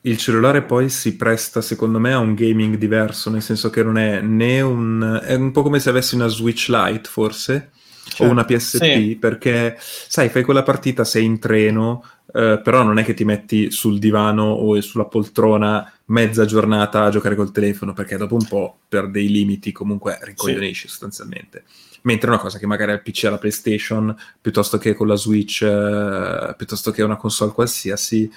Il 0.02 0.16
cellulare 0.16 0.62
poi 0.62 0.88
si 0.88 1.16
presta, 1.16 1.60
secondo 1.60 1.98
me, 1.98 2.12
a 2.12 2.18
un 2.18 2.34
gaming 2.34 2.76
diverso, 2.76 3.28
nel 3.30 3.42
senso 3.42 3.68
che 3.70 3.82
non 3.82 3.98
è 3.98 4.20
né 4.20 4.60
un... 4.60 5.20
è 5.22 5.34
un 5.34 5.50
po' 5.50 5.62
come 5.62 5.78
se 5.78 5.90
avessi 5.90 6.14
una 6.14 6.28
Switch 6.28 6.68
Lite, 6.68 7.08
forse, 7.08 7.70
o 8.18 8.24
una 8.28 8.44
PSP 8.44 8.82
Sì. 8.82 9.16
perché 9.20 9.76
sai 9.78 10.28
fai 10.28 10.42
quella 10.42 10.62
partita 10.62 11.04
sei 11.04 11.24
in 11.24 11.38
treno 11.38 12.02
eh, 12.32 12.60
però 12.62 12.82
non 12.82 12.98
è 12.98 13.04
che 13.04 13.14
ti 13.14 13.24
metti 13.24 13.70
sul 13.70 13.98
divano 13.98 14.44
o 14.44 14.80
sulla 14.80 15.06
poltrona 15.06 15.90
mezza 16.06 16.44
giornata 16.44 17.04
a 17.04 17.10
giocare 17.10 17.34
col 17.34 17.50
telefono 17.50 17.92
perché 17.92 18.16
dopo 18.16 18.34
un 18.34 18.46
po' 18.46 18.78
per 18.88 19.10
dei 19.10 19.28
limiti 19.28 19.72
comunque 19.72 20.18
ricoglionisci 20.22 20.88
sostanzialmente. 20.88 21.64
Mentre 22.02 22.30
una 22.30 22.38
cosa 22.38 22.58
che 22.58 22.66
magari 22.66 22.92
al 22.92 23.02
PC 23.02 23.24
alla 23.24 23.38
PlayStation 23.38 24.16
piuttosto 24.40 24.78
che 24.78 24.94
con 24.94 25.06
la 25.06 25.16
Switch 25.16 25.62
eh, 25.62 26.54
piuttosto 26.56 26.90
che 26.92 27.02
una 27.02 27.16
console 27.16 27.52
qualsiasi 27.52 28.30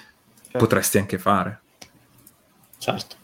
potresti 0.57 0.97
anche 0.97 1.17
fare 1.17 1.61
Certo. 2.83 3.15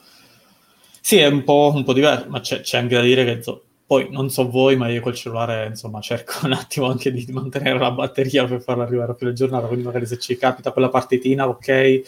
Sì, 1.02 1.18
è 1.18 1.28
un 1.28 1.44
po', 1.44 1.72
un 1.76 1.84
po' 1.84 1.92
diverso, 1.92 2.28
ma 2.30 2.40
c'è, 2.40 2.62
c'è 2.62 2.78
anche 2.78 2.96
da 2.96 3.02
dire 3.02 3.26
che 3.26 3.44
so- 3.44 3.64
poi 3.86 4.08
non 4.10 4.30
so 4.30 4.50
voi, 4.50 4.78
ma 4.78 4.88
io 4.88 5.02
col 5.02 5.16
cellulare 5.16 5.66
insomma 5.66 6.00
cerco 6.00 6.46
un 6.46 6.54
attimo 6.54 6.88
anche 6.90 7.12
di 7.12 7.26
mantenere 7.32 7.78
la 7.78 7.92
batteria 7.92 8.46
per 8.46 8.62
farla 8.62 8.84
arrivare 8.84 9.12
a 9.12 9.16
fine 9.16 9.34
giornata, 9.34 9.68
quindi 9.68 9.86
magari 9.86 10.06
se 10.06 10.18
ci 10.18 10.38
capita 10.38 10.72
quella 10.72 10.90
partitina, 10.90 11.48
ok, 11.48 12.02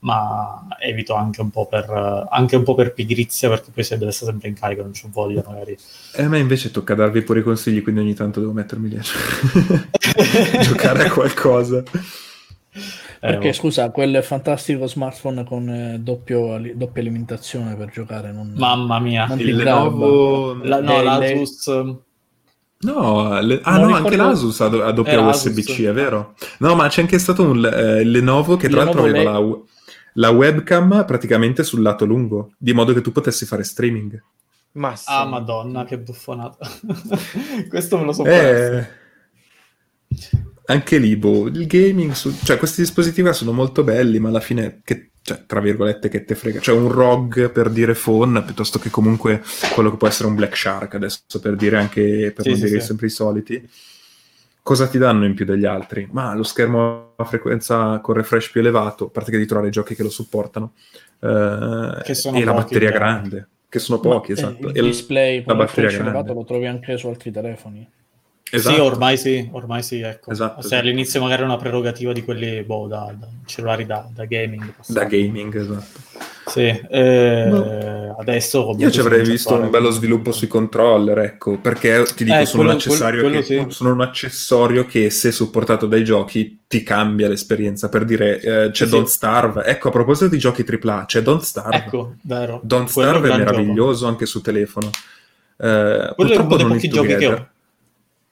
ma 0.00 0.66
evito 0.80 1.14
anche 1.14 1.40
un 1.40 1.50
po' 1.50 1.66
per, 1.66 1.84
eh, 1.88 2.26
anche 2.30 2.56
un 2.56 2.64
po' 2.64 2.74
per 2.74 2.94
pigrizia, 2.94 3.48
perché 3.48 3.70
poi 3.72 3.84
se 3.84 3.96
deve 3.98 4.10
essere 4.10 4.30
sempre 4.30 4.48
in 4.48 4.54
carica 4.54 4.82
non 4.82 4.92
c'ho 4.92 5.08
voglia 5.12 5.44
magari. 5.46 5.76
E 6.14 6.22
a 6.22 6.28
me 6.28 6.38
invece 6.38 6.70
tocca 6.72 6.94
darvi 6.94 7.22
pure 7.22 7.40
i 7.40 7.42
consigli, 7.44 7.82
quindi 7.82 8.00
ogni 8.00 8.14
tanto 8.14 8.40
devo 8.40 8.52
mettermi 8.52 8.88
lì 8.88 8.96
a 8.96 9.02
gio- 9.02 10.62
giocare 10.62 11.06
a 11.06 11.12
qualcosa. 11.12 11.82
Eh, 13.20 13.26
Perché 13.32 13.48
oh. 13.48 13.52
scusa, 13.52 13.90
quel 13.90 14.22
fantastico 14.22 14.86
smartphone 14.86 15.42
con 15.44 15.68
eh, 15.68 15.98
doppio 15.98 16.60
doppia 16.74 17.02
alimentazione 17.02 17.74
per 17.74 17.90
giocare 17.90 18.30
non... 18.30 18.52
Mamma 18.56 19.00
mia. 19.00 19.26
Non 19.26 19.40
Il. 19.40 19.56
Lenovo... 19.56 20.54
La- 20.62 20.80
no, 20.80 20.98
le- 20.98 21.02
l'Asus... 21.02 21.66
No, 22.80 23.40
le- 23.40 23.60
ah 23.64 23.78
Non 23.78 23.88
no, 23.90 23.96
anche 23.96 24.10
ricordo- 24.10 24.30
l'Asus 24.30 24.60
ha, 24.60 24.68
do- 24.68 24.84
ha 24.84 24.92
doppia 24.92 25.20
USB-C, 25.20 25.82
è 25.82 25.92
vero? 25.92 26.34
No, 26.58 26.76
ma 26.76 26.86
c'è 26.86 27.00
anche 27.00 27.18
stato 27.18 27.42
un 27.42 27.64
eh, 27.64 28.02
il 28.02 28.10
Lenovo 28.12 28.56
che 28.56 28.68
tra 28.68 28.84
l'altro 28.84 29.00
aveva 29.02 29.18
le- 29.18 29.24
la, 29.24 29.58
la 30.12 30.30
webcam 30.30 31.04
praticamente 31.04 31.64
sul 31.64 31.82
lato 31.82 32.04
lungo, 32.04 32.52
di 32.56 32.72
modo 32.72 32.92
che 32.92 33.00
tu 33.00 33.10
potessi 33.10 33.46
fare 33.46 33.64
streaming. 33.64 34.22
Ma 34.72 34.94
sì. 34.94 35.06
Ah, 35.08 35.24
madonna, 35.24 35.84
che 35.84 35.98
buffonata. 35.98 36.68
Questo 37.68 37.98
me 37.98 38.04
lo 38.04 38.12
so 38.12 38.22
perso. 38.22 38.76
Eh, 38.78 38.86
anche 40.68 40.98
lì, 40.98 41.16
boh, 41.16 41.46
il 41.46 41.66
gaming, 41.66 42.12
su- 42.12 42.34
cioè 42.44 42.58
questi 42.58 42.82
dispositivi 42.82 43.32
sono 43.32 43.52
molto 43.52 43.82
belli, 43.84 44.18
ma 44.18 44.28
alla 44.28 44.40
fine, 44.40 44.80
che, 44.84 45.12
cioè, 45.22 45.44
tra 45.46 45.60
virgolette, 45.60 46.08
che 46.08 46.24
te 46.24 46.34
frega. 46.34 46.60
Cioè 46.60 46.76
un 46.76 46.90
ROG 46.90 47.50
per 47.50 47.70
dire 47.70 47.94
phone, 47.94 48.42
piuttosto 48.44 48.78
che 48.78 48.90
comunque 48.90 49.42
quello 49.74 49.90
che 49.90 49.96
può 49.96 50.08
essere 50.08 50.28
un 50.28 50.34
Black 50.34 50.56
Shark, 50.56 50.94
adesso 50.94 51.22
per 51.40 51.56
dire 51.56 51.78
anche, 51.78 52.32
per 52.34 52.44
Sì, 52.44 52.50
non 52.50 52.58
sì, 52.58 52.66
dire 52.66 52.80
sì. 52.80 52.86
sempre 52.86 53.06
i 53.06 53.10
soliti. 53.10 53.68
Cosa 54.62 54.86
ti 54.88 54.98
danno 54.98 55.24
in 55.24 55.34
più 55.34 55.46
degli 55.46 55.64
altri? 55.64 56.06
Ma 56.12 56.34
lo 56.34 56.42
schermo 56.42 57.14
a 57.16 57.24
frequenza 57.24 58.00
con 58.00 58.14
refresh 58.16 58.50
più 58.50 58.60
elevato, 58.60 59.06
a 59.06 59.10
parte 59.10 59.30
che 59.30 59.38
di 59.38 59.46
trovare 59.46 59.68
i 59.68 59.70
giochi 59.70 59.94
che 59.94 60.02
lo 60.02 60.10
supportano, 60.10 60.74
eh, 61.20 62.02
Che 62.02 62.14
sono 62.14 62.40
e 62.40 62.44
la 62.44 62.52
batteria 62.52 62.90
chiaro. 62.90 62.98
grande, 62.98 63.48
che 63.70 63.78
sono 63.78 63.98
Ma, 64.00 64.00
pochi, 64.00 64.32
eh, 64.32 64.32
esatto. 64.32 64.68
Il 64.68 64.74
E 64.74 64.80
display 64.80 65.44
la 65.44 65.54
con 65.54 65.58
il 65.60 65.66
batteria 65.66 65.90
flash 65.90 65.98
elevato 65.98 66.32
grande. 66.32 66.34
lo 66.34 66.44
trovi 66.44 66.66
anche 66.66 66.96
su 66.96 67.06
altri 67.08 67.30
telefoni. 67.30 67.88
Esatto. 68.50 68.74
Sì, 68.74 68.80
ormai 68.80 69.16
sì, 69.18 69.48
ormai 69.52 69.82
sì, 69.82 70.00
ecco. 70.00 70.30
Esatto, 70.30 70.62
Se 70.62 70.68
sì. 70.68 70.74
all'inizio 70.76 71.20
magari 71.20 71.42
è 71.42 71.44
una 71.44 71.56
prerogativa 71.56 72.12
di 72.12 72.22
quelli, 72.22 72.62
boh, 72.62 72.86
da, 72.86 73.12
da 73.18 73.26
cellulari 73.44 73.84
da, 73.84 74.08
da 74.14 74.24
gaming. 74.24 74.72
Da 74.86 75.04
gaming, 75.04 75.54
esatto. 75.54 76.00
Sì, 76.46 76.62
eh, 76.62 77.44
No. 77.50 78.16
adesso... 78.18 78.60
comunque 78.62 78.86
Io 78.86 78.90
ci 78.90 79.00
avrei 79.00 79.22
visto 79.22 79.52
un 79.54 79.68
bello 79.68 79.90
sviluppo 79.90 80.32
sui 80.32 80.46
controller, 80.46 81.18
ecco, 81.18 81.58
perché 81.58 82.04
ti 82.16 82.24
dico, 82.24 82.38
Eh, 82.38 82.46
sono, 82.46 82.62
quello- 82.62 82.70
un 82.70 82.76
accessorio 82.76 83.20
quello- 83.20 83.40
che, 83.40 83.46
quello 83.46 83.68
sì. 83.70 83.76
sono 83.76 83.92
un 83.92 84.00
accessorio 84.00 84.86
che 84.86 85.10
se 85.10 85.30
supportato 85.30 85.86
dai 85.86 86.04
giochi 86.04 86.60
ti 86.66 86.82
cambia 86.82 87.28
l'esperienza. 87.28 87.90
Per 87.90 88.06
dire, 88.06 88.40
eh, 88.40 88.70
c'è 88.70 88.84
Sì, 88.86 88.90
Don't 88.90 89.06
sì. 89.08 89.12
Starve. 89.12 89.64
Ecco, 89.64 89.88
a 89.88 89.90
proposito 89.90 90.28
di 90.28 90.38
giochi 90.38 90.64
AAA, 90.66 91.04
c'è 91.04 91.20
Don't 91.20 91.42
Starve. 91.42 91.76
Ecco, 91.76 92.14
vero. 92.22 92.60
Don't 92.62 92.90
Quello 92.90 93.08
Starve 93.10 93.30
è 93.30 93.36
meraviglioso 93.36 94.06
anche 94.06 94.24
su 94.24 94.40
telefono. 94.40 94.86
Eh, 94.86 94.92
Quello 95.58 96.06
è 96.08 96.14
purtroppo 96.14 96.46
uno 96.46 96.56
dei 96.56 96.64
non 96.66 96.74
pochi 96.76 96.88
giochi 96.88 97.14
che 97.16 97.26
ho. 97.26 97.48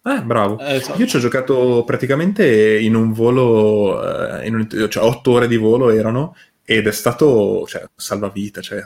Eh, 0.07 0.23
bravo. 0.23 0.59
Eh, 0.61 0.77
esatto. 0.77 1.01
Io 1.01 1.07
ci 1.07 1.17
ho 1.17 1.19
giocato 1.19 1.83
praticamente 1.85 2.79
in 2.79 2.95
un 2.95 3.13
volo, 3.13 4.39
eh, 4.41 4.47
in 4.47 4.55
un- 4.55 4.87
cioè 4.89 5.03
otto 5.05 5.33
ore 5.33 5.49
di 5.49 5.57
volo 5.57 5.91
erano, 5.91 6.37
ed 6.65 6.87
è 6.87 6.93
stato, 6.93 7.65
cioè, 7.67 7.85
salvavita, 7.95 8.61
cioè, 8.61 8.85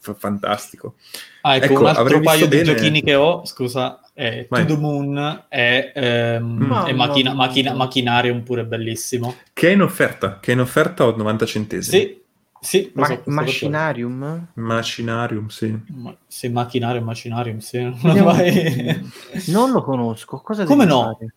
fa- 0.00 0.14
fantastico. 0.14 0.94
Ah, 1.42 1.56
ecco, 1.56 1.64
Ecco, 1.72 1.80
un 1.80 1.86
altro 1.86 2.20
paio 2.20 2.46
di 2.46 2.56
bene- 2.58 2.74
giochini 2.74 3.02
che 3.02 3.14
ho, 3.16 3.44
scusa, 3.44 4.00
è 4.14 4.46
Vai. 4.48 4.64
To 4.64 4.74
The 4.74 4.80
Moon 4.80 5.44
è, 5.48 5.92
ehm, 5.94 6.46
macchina, 6.94 7.30
mia. 7.30 7.34
macchina, 7.34 7.72
Machinarium 7.74 8.42
pure 8.42 8.64
bellissimo. 8.64 9.34
Che 9.52 9.68
è 9.68 9.72
in 9.72 9.82
offerta, 9.82 10.38
che 10.40 10.52
è 10.52 10.54
in 10.54 10.60
offerta 10.60 11.04
a 11.04 11.14
90 11.16 11.46
centesimi. 11.46 12.00
Sì, 12.00 12.22
sì, 12.64 12.90
Ma- 12.94 13.06
so, 13.06 13.12
questo 13.14 13.30
Machinarium? 13.30 14.46
Machinarium, 14.54 15.46
sì. 15.48 15.78
Ma- 15.88 16.16
sì, 16.26 16.48
Machinarium, 16.48 17.04
Machinarium, 17.04 17.58
sì. 17.58 17.80
Non 17.82 17.98
Vediamo- 18.02 18.32
mai- 18.32 19.10
Non 19.48 19.70
lo 19.70 19.82
conosco. 19.82 20.38
Cosa 20.40 20.64
Come 20.64 20.84
no? 20.84 21.02
fare? 21.18 21.34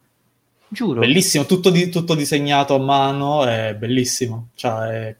Giuro. 0.70 1.00
Bellissimo, 1.02 1.46
tutto, 1.46 1.70
di- 1.70 1.90
tutto 1.90 2.16
disegnato 2.16 2.76
a 2.76 2.80
mano, 2.80 3.46
è 3.46 3.76
bellissimo. 3.78 4.50
Cioè, 4.56 4.88
è... 4.88 5.16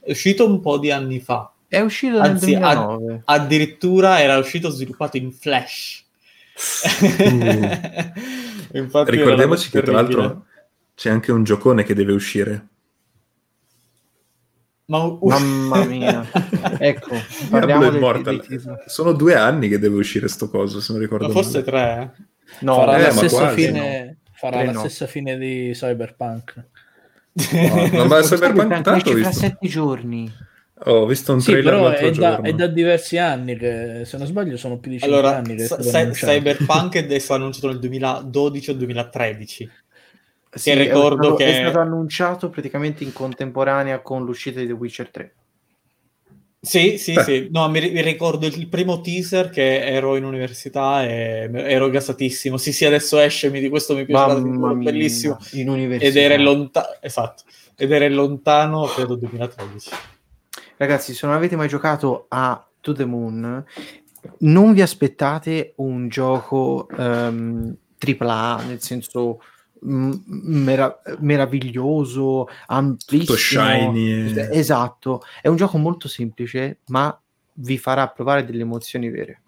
è 0.00 0.10
uscito 0.10 0.46
un 0.46 0.60
po' 0.60 0.78
di 0.78 0.90
anni 0.90 1.20
fa. 1.20 1.52
È 1.68 1.80
uscito 1.80 2.20
nel 2.20 2.30
Anzi, 2.32 2.54
a- 2.54 2.74
2009. 2.74 3.22
Addirittura 3.26 4.20
era 4.20 4.36
uscito 4.38 4.68
sviluppato 4.70 5.16
in 5.16 5.32
Flash. 5.32 6.04
Infatti 8.74 9.10
era 9.10 9.20
Ricordiamoci 9.22 9.70
che 9.70 9.82
tra 9.82 9.92
terribile. 9.92 10.20
l'altro 10.20 10.44
c'è 10.94 11.10
anche 11.10 11.32
un 11.32 11.44
giocone 11.44 11.82
che 11.84 11.94
deve 11.94 12.12
uscire. 12.12 12.66
Ma, 14.86 15.18
Mamma 15.20 15.84
mia. 15.84 16.28
Ecco, 16.78 17.28
Diablo 17.38 17.48
parliamo 17.50 17.84
del, 17.90 17.94
Immortal. 17.94 18.44
del- 18.46 18.82
Sono 18.86 19.12
due 19.12 19.34
anni 19.34 19.68
che 19.68 19.78
deve 19.78 19.96
uscire 19.96 20.28
sto 20.28 20.48
coso, 20.50 20.80
se 20.80 20.92
non 20.92 21.00
ricordo 21.00 21.26
ma 21.26 21.32
forse 21.32 21.58
male. 21.58 21.64
tre. 21.64 22.12
eh? 22.18 22.22
No, 22.60 22.74
farà 22.74 22.98
eh, 22.98 23.02
la 23.02 23.10
stessa, 23.10 23.36
quasi, 23.36 23.54
fine, 23.66 24.18
farà 24.32 24.56
Tre 24.58 24.66
la 24.66 24.72
no. 24.72 24.78
stessa 24.80 25.06
fine 25.06 25.38
di 25.38 25.70
Cyberpunk. 25.74 26.68
No, 27.92 28.04
ma 28.06 28.20
Cyberpunk 28.20 28.24
Cyberpunk 28.24 28.80
tanto 28.82 29.10
ho 29.10 29.16
fra 29.16 29.28
visto, 29.28 29.32
sette 29.32 29.68
giorni. 29.68 30.30
ho 30.84 31.06
visto 31.06 31.32
un 31.32 31.40
Sì, 31.40 31.52
trailer 31.52 31.72
però 31.72 31.84
l'altro 31.84 32.06
è 32.06 32.10
da, 32.12 32.40
è 32.40 32.52
da 32.52 32.66
diversi 32.66 33.16
anni 33.18 33.56
che, 33.56 34.02
se 34.04 34.16
non 34.18 34.26
sbaglio, 34.26 34.56
sono 34.56 34.78
più 34.78 34.90
di 34.90 34.98
5 34.98 35.16
Allora, 35.18 35.36
anni 35.36 35.56
che 35.56 35.68
annunciato. 35.96 36.12
Cyberpunk 36.12 36.94
è 37.06 37.18
stato 37.18 37.40
annunciato 37.40 37.68
nel 37.68 37.78
2012 37.78 38.70
o 38.70 38.74
2013. 38.74 39.70
Sì, 40.54 40.70
Che 40.72 40.76
ricordo 40.82 41.14
è 41.14 41.16
stato, 41.16 41.34
che- 41.36 41.50
è 41.50 41.54
stato 41.62 41.78
annunciato 41.78 42.50
praticamente 42.50 43.04
in 43.04 43.12
contemporanea 43.12 44.00
con 44.00 44.24
l'uscita 44.24 44.60
di 44.60 44.66
The 44.66 44.72
Witcher 44.72 45.08
3. 45.10 45.34
Sì, 46.60 46.96
sì, 46.98 47.14
Beh. 47.14 47.22
sì. 47.22 47.48
No, 47.50 47.68
mi, 47.70 47.80
ri- 47.80 47.90
mi 47.90 48.02
ricordo 48.02 48.46
il 48.46 48.68
primo 48.68 49.00
teaser 49.00 49.50
che 49.50 49.80
ero 49.84 50.14
in 50.14 50.24
università 50.24 51.02
e 51.04 51.50
ero 51.52 51.88
gasatissimo. 51.90 52.56
Sì, 52.56 52.72
sì, 52.72 52.84
adesso 52.84 53.18
esce, 53.18 53.50
mi, 53.50 53.60
di 53.60 53.68
questo 53.68 53.94
mi 53.96 54.04
piace 54.04 54.34
Mamma 54.40 54.72
mia, 54.74 54.90
bellissimo. 54.92 55.38
in 55.52 55.68
università. 55.70 56.06
Ed 56.20 56.24
era 56.24 56.40
lontano, 56.40 56.86
esatto, 57.00 57.42
ed 57.76 57.90
era 57.90 58.08
lontano, 58.08 58.84
credo 58.84 59.16
2013. 59.16 59.90
Ragazzi, 60.76 61.14
se 61.14 61.26
non 61.26 61.34
avete 61.34 61.56
mai 61.56 61.66
giocato 61.68 62.26
a 62.28 62.64
To 62.80 62.92
The 62.92 63.04
Moon, 63.06 63.64
non 64.38 64.72
vi 64.72 64.82
aspettate 64.82 65.72
un 65.76 66.08
gioco 66.08 66.86
ehm, 66.96 67.76
AAA, 67.98 68.62
nel 68.66 68.80
senso 68.82 69.40
mm, 69.84 70.12
mera- 70.26 71.00
meraviglioso, 71.18 72.48
amplissimo. 72.66 73.36
Tutto 73.36 73.36
shiny 73.36 74.34
Esatto, 74.50 75.22
è 75.40 75.48
un 75.48 75.56
gioco 75.56 75.78
molto 75.78 76.08
semplice, 76.08 76.78
ma 76.88 77.16
vi 77.54 77.78
farà 77.78 78.08
provare 78.08 78.44
delle 78.44 78.62
emozioni 78.62 79.10
vere. 79.10 79.42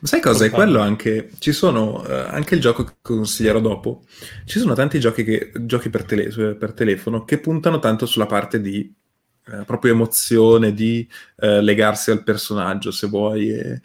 Ma 0.00 0.08
sai 0.08 0.20
cosa? 0.20 0.44
È 0.44 0.50
quello 0.50 0.80
anche. 0.80 1.30
Ci 1.38 1.52
sono 1.52 2.04
eh, 2.06 2.12
anche 2.12 2.54
il 2.54 2.60
gioco 2.60 2.84
che 2.84 2.94
consiglierò 3.02 3.60
dopo. 3.60 4.02
Ci 4.44 4.58
sono 4.58 4.74
tanti 4.74 4.98
giochi, 4.98 5.24
che, 5.24 5.52
giochi 5.60 5.90
per, 5.90 6.04
tele- 6.04 6.54
per 6.54 6.72
telefono 6.72 7.24
che 7.24 7.38
puntano 7.38 7.78
tanto 7.78 8.06
sulla 8.06 8.26
parte 8.26 8.60
di 8.60 8.92
eh, 9.46 9.64
proprio 9.64 9.92
emozione, 9.92 10.72
di 10.72 11.06
eh, 11.36 11.60
legarsi 11.60 12.10
al 12.10 12.22
personaggio, 12.22 12.90
se 12.90 13.06
vuoi, 13.08 13.50
e- 13.50 13.80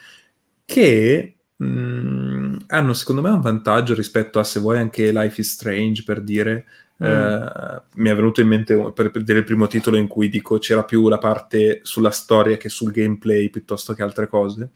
che 0.66 1.36
mh, 1.58 2.58
hanno 2.68 2.94
secondo 2.94 3.22
me 3.22 3.30
un 3.30 3.42
vantaggio 3.42 3.94
rispetto 3.94 4.40
a 4.40 4.44
se 4.44 4.60
vuoi 4.60 4.78
anche 4.78 5.12
Life 5.12 5.42
is 5.42 5.52
Strange 5.52 6.04
per 6.04 6.22
dire. 6.22 6.66
eh, 6.98 7.82
mi 7.96 8.10
è 8.10 8.16
venuto 8.16 8.42
in 8.42 8.48
mente 8.48 8.92
per, 8.94 9.12
per 9.12 9.24
dire 9.24 9.40
il 9.40 9.46
primo 9.46 9.68
titolo 9.68 9.98
in 9.98 10.08
cui 10.08 10.30
dico 10.30 10.58
c'era 10.60 10.84
più 10.84 11.10
la 11.10 11.18
parte 11.18 11.82
sulla 11.84 12.12
storia 12.12 12.58
che 12.58 12.70
sul 12.70 12.92
gameplay 12.92 13.50
piuttosto 13.50 13.94
che 13.94 14.04
altre 14.04 14.28
cose. 14.28 14.70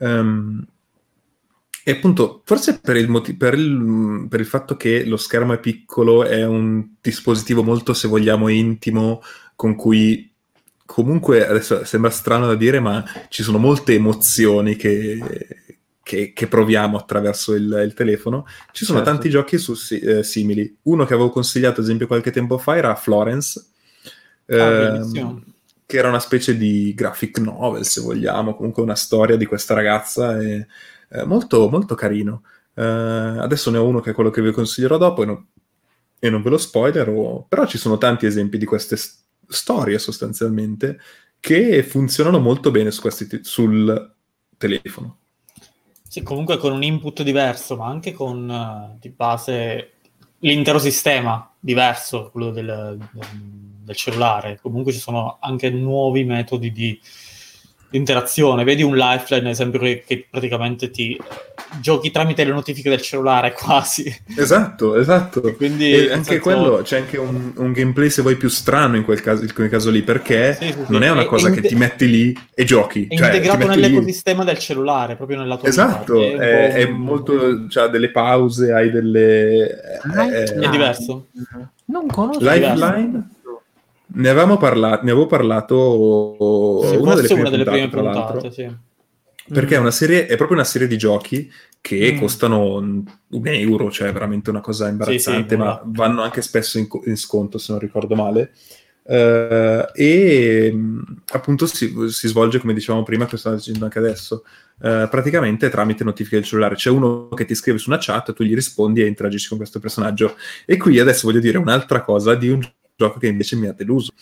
Ehm, 0.00 0.66
e 1.84 1.90
appunto, 1.90 2.42
forse 2.44 2.78
per 2.80 2.96
il, 2.96 3.08
moti- 3.08 3.34
per, 3.34 3.54
il, 3.54 4.26
per 4.28 4.38
il 4.40 4.46
fatto 4.46 4.76
che 4.76 5.04
lo 5.04 5.16
schermo 5.16 5.52
è 5.52 5.58
piccolo, 5.58 6.22
è 6.24 6.46
un 6.46 6.94
dispositivo 7.00 7.64
molto, 7.64 7.92
se 7.92 8.06
vogliamo, 8.06 8.46
intimo, 8.48 9.20
con 9.56 9.74
cui 9.74 10.30
comunque, 10.86 11.46
adesso 11.46 11.84
sembra 11.84 12.10
strano 12.10 12.46
da 12.46 12.54
dire, 12.54 12.78
ma 12.78 13.04
ci 13.28 13.42
sono 13.42 13.58
molte 13.58 13.94
emozioni 13.94 14.76
che, 14.76 15.18
che, 16.02 16.32
che 16.32 16.46
proviamo 16.46 16.96
attraverso 16.96 17.54
il, 17.54 17.82
il, 17.84 17.94
telefono. 17.94 18.46
Ci 18.72 18.84
sono 18.84 18.98
Certo. 18.98 19.12
tanti 19.12 19.30
giochi 19.30 19.58
su, 19.58 19.74
eh, 19.90 20.22
simili. 20.22 20.78
Uno 20.82 21.04
che 21.04 21.14
avevo 21.14 21.30
consigliato, 21.30 21.80
ad 21.80 21.86
esempio, 21.86 22.06
qualche 22.06 22.30
tempo 22.30 22.58
fa 22.58 22.76
era 22.76 22.94
Florence, 22.94 23.66
Ah, 24.48 24.54
ehm, 24.54 25.44
che 25.86 25.96
era 25.98 26.08
una 26.08 26.18
specie 26.18 26.56
di 26.56 26.92
graphic 26.94 27.38
novel, 27.38 27.84
se 27.84 28.00
vogliamo, 28.00 28.54
comunque 28.54 28.82
una 28.82 28.94
storia 28.94 29.36
di 29.36 29.46
questa 29.46 29.74
ragazza, 29.74 30.40
e, 30.40 30.66
eh, 31.10 31.24
molto, 31.24 31.68
molto 31.68 31.94
carino. 31.94 32.42
Eh, 32.74 32.82
adesso 32.82 33.70
ne 33.70 33.78
ho 33.78 33.86
uno 33.86 34.00
che 34.00 34.10
è 34.10 34.14
quello 34.14 34.30
che 34.30 34.42
vi 34.42 34.52
consiglierò 34.52 34.96
dopo 34.98 35.22
e 35.22 35.26
non, 35.26 35.46
e 36.18 36.30
non 36.30 36.42
ve 36.42 36.50
lo 36.50 36.58
spoilerò, 36.58 37.44
però 37.48 37.66
ci 37.66 37.78
sono 37.78 37.98
tanti 37.98 38.26
esempi 38.26 38.58
di 38.58 38.64
queste 38.64 38.96
s- 38.96 39.22
storie 39.48 39.98
sostanzialmente 39.98 40.98
che 41.40 41.82
funzionano 41.82 42.38
molto 42.38 42.70
bene 42.70 42.90
su 42.90 43.00
questi 43.00 43.26
ti- 43.26 43.40
sul 43.42 44.14
telefono. 44.56 45.18
Sì, 46.12 46.22
comunque 46.22 46.58
con 46.58 46.72
un 46.72 46.82
input 46.82 47.22
diverso, 47.22 47.74
ma 47.74 47.86
anche 47.86 48.12
con 48.12 48.50
eh, 48.50 48.98
di 49.00 49.08
base 49.08 49.92
l'intero 50.40 50.78
sistema 50.78 51.50
diverso, 51.58 52.28
quello 52.30 52.50
del, 52.50 52.98
del 53.82 53.96
cellulare. 53.96 54.58
Comunque 54.60 54.92
ci 54.92 54.98
sono 54.98 55.38
anche 55.40 55.70
nuovi 55.70 56.24
metodi 56.24 56.70
di, 56.70 57.00
di 57.92 57.98
interazione. 57.98 58.64
Vedi 58.64 58.82
un 58.82 58.96
lifeline, 58.96 59.46
ad 59.46 59.52
esempio, 59.52 59.78
che, 59.78 60.26
praticamente 60.28 60.90
ti 60.90 61.16
giochi 61.80 62.10
tramite 62.10 62.42
le 62.44 62.50
notifiche 62.50 62.88
del 62.90 63.00
cellulare 63.02 63.52
quasi. 63.56 64.12
Esatto, 64.36 64.96
esatto. 64.96 65.40
Quindi 65.54 65.92
E 65.92 66.10
anche 66.12 66.24
senso- 66.24 66.40
quello 66.42 66.80
c'è 66.82 66.98
anche 66.98 67.18
un, 67.18 67.52
un 67.54 67.72
gameplay, 67.72 68.10
se 68.10 68.22
vuoi, 68.22 68.36
più 68.36 68.48
strano 68.48 68.96
in 68.96 69.04
quel 69.04 69.20
caso, 69.20 69.42
in 69.44 69.52
quel 69.54 69.68
caso 69.68 69.90
lì, 69.90 70.02
perché 70.02 70.54
Sì, 70.58 70.66
sì, 70.66 70.72
sì. 70.72 70.78
non 70.88 71.02
è 71.02 71.10
una 71.10 71.22
È- 71.22 71.26
cosa 71.26 71.48
è 71.48 71.52
che 71.52 71.60
ti 71.60 71.74
metti 71.74 72.08
lì 72.08 72.36
e 72.54 72.64
giochi. 72.64 73.06
È 73.08 73.16
cioè, 73.16 73.26
integrato 73.26 73.66
metti 73.66 73.74
lì- 73.76 73.80
nell'ecosistema 73.82 74.42
del 74.44 74.58
cellulare, 74.58 75.14
proprio 75.16 75.38
nella 75.38 75.56
tua 75.58 75.68
Esatto, 75.68 76.14
vita. 76.18 76.42
è, 76.42 76.64
un 76.64 76.70
po' 76.72 76.76
è 76.76 76.82
un- 76.84 76.96
molto, 76.98 77.66
c'ha 77.68 77.86
delle 77.88 78.10
pause, 78.10 78.72
hai 78.72 78.90
delle... 78.90 80.00
Eh, 80.16 80.42
È 80.54 80.68
diverso. 80.68 81.26
Non 81.84 82.06
conosco. 82.06 82.38
Lifeline? 82.42 83.28
Ne 84.14 84.28
avevamo 84.28 84.56
parlato, 84.56 85.04
ne 85.04 85.10
avevo 85.10 85.26
parlato 85.26 86.78
Sì, 86.86 86.96
una 86.96 87.14
delle 87.14 87.32
una 87.34 87.50
delle 87.50 87.64
prime 87.64 87.88
puntate, 87.88 88.50
sì. 88.50 88.70
perché 89.52 89.76
è, 89.76 89.78
una 89.78 89.90
serie, 89.90 90.26
è 90.26 90.36
proprio 90.36 90.56
una 90.56 90.66
serie 90.66 90.86
di 90.86 90.96
giochi 90.98 91.50
che 91.80 92.12
Mm. 92.14 92.18
costano 92.18 92.76
un 92.76 93.46
euro, 93.46 93.90
cioè 93.90 94.12
veramente 94.12 94.50
una 94.50 94.60
cosa 94.60 94.88
imbarazzante, 94.88 95.54
Sì, 95.54 95.56
ma 95.56 95.80
nulla. 95.82 95.82
vanno 95.86 96.22
anche 96.22 96.42
spesso 96.42 96.78
in, 96.78 96.86
in 97.06 97.16
sconto, 97.16 97.58
se 97.58 97.72
non 97.72 97.80
ricordo 97.80 98.14
male. 98.14 98.52
Eh, 99.04 99.86
e 99.94 100.70
mh, 100.72 101.22
appunto 101.32 101.66
si, 101.66 101.92
si 102.08 102.28
svolge, 102.28 102.58
come 102.60 102.72
dicevamo 102.74 103.02
prima, 103.02 103.26
che 103.26 103.36
stavo 103.36 103.56
dicendo 103.56 103.84
anche 103.84 103.98
adesso, 103.98 104.44
eh, 104.80 105.08
praticamente 105.10 105.68
tramite 105.70 106.04
notifiche 106.04 106.36
del 106.36 106.44
cellulare. 106.44 106.76
C'è 106.76 106.90
uno 106.90 107.28
che 107.30 107.44
ti 107.44 107.54
scrive 107.56 107.78
su 107.78 107.88
una 107.90 107.98
chat, 108.00 108.32
tu 108.32 108.44
gli 108.44 108.54
rispondi 108.54 109.02
e 109.02 109.06
interagisci 109.06 109.48
con 109.48 109.56
questo 109.58 109.80
personaggio. 109.80 110.36
E 110.66 110.76
qui 110.76 110.98
adesso 111.00 111.26
voglio 111.26 111.40
dire 111.40 111.58
un'altra 111.58 112.02
cosa 112.02 112.34
di 112.36 112.48
un 112.48 112.60
gioco 113.02 113.18
che 113.18 113.26
invece 113.26 113.56
mi 113.56 113.66
ha 113.66 113.72
deluso, 113.72 114.12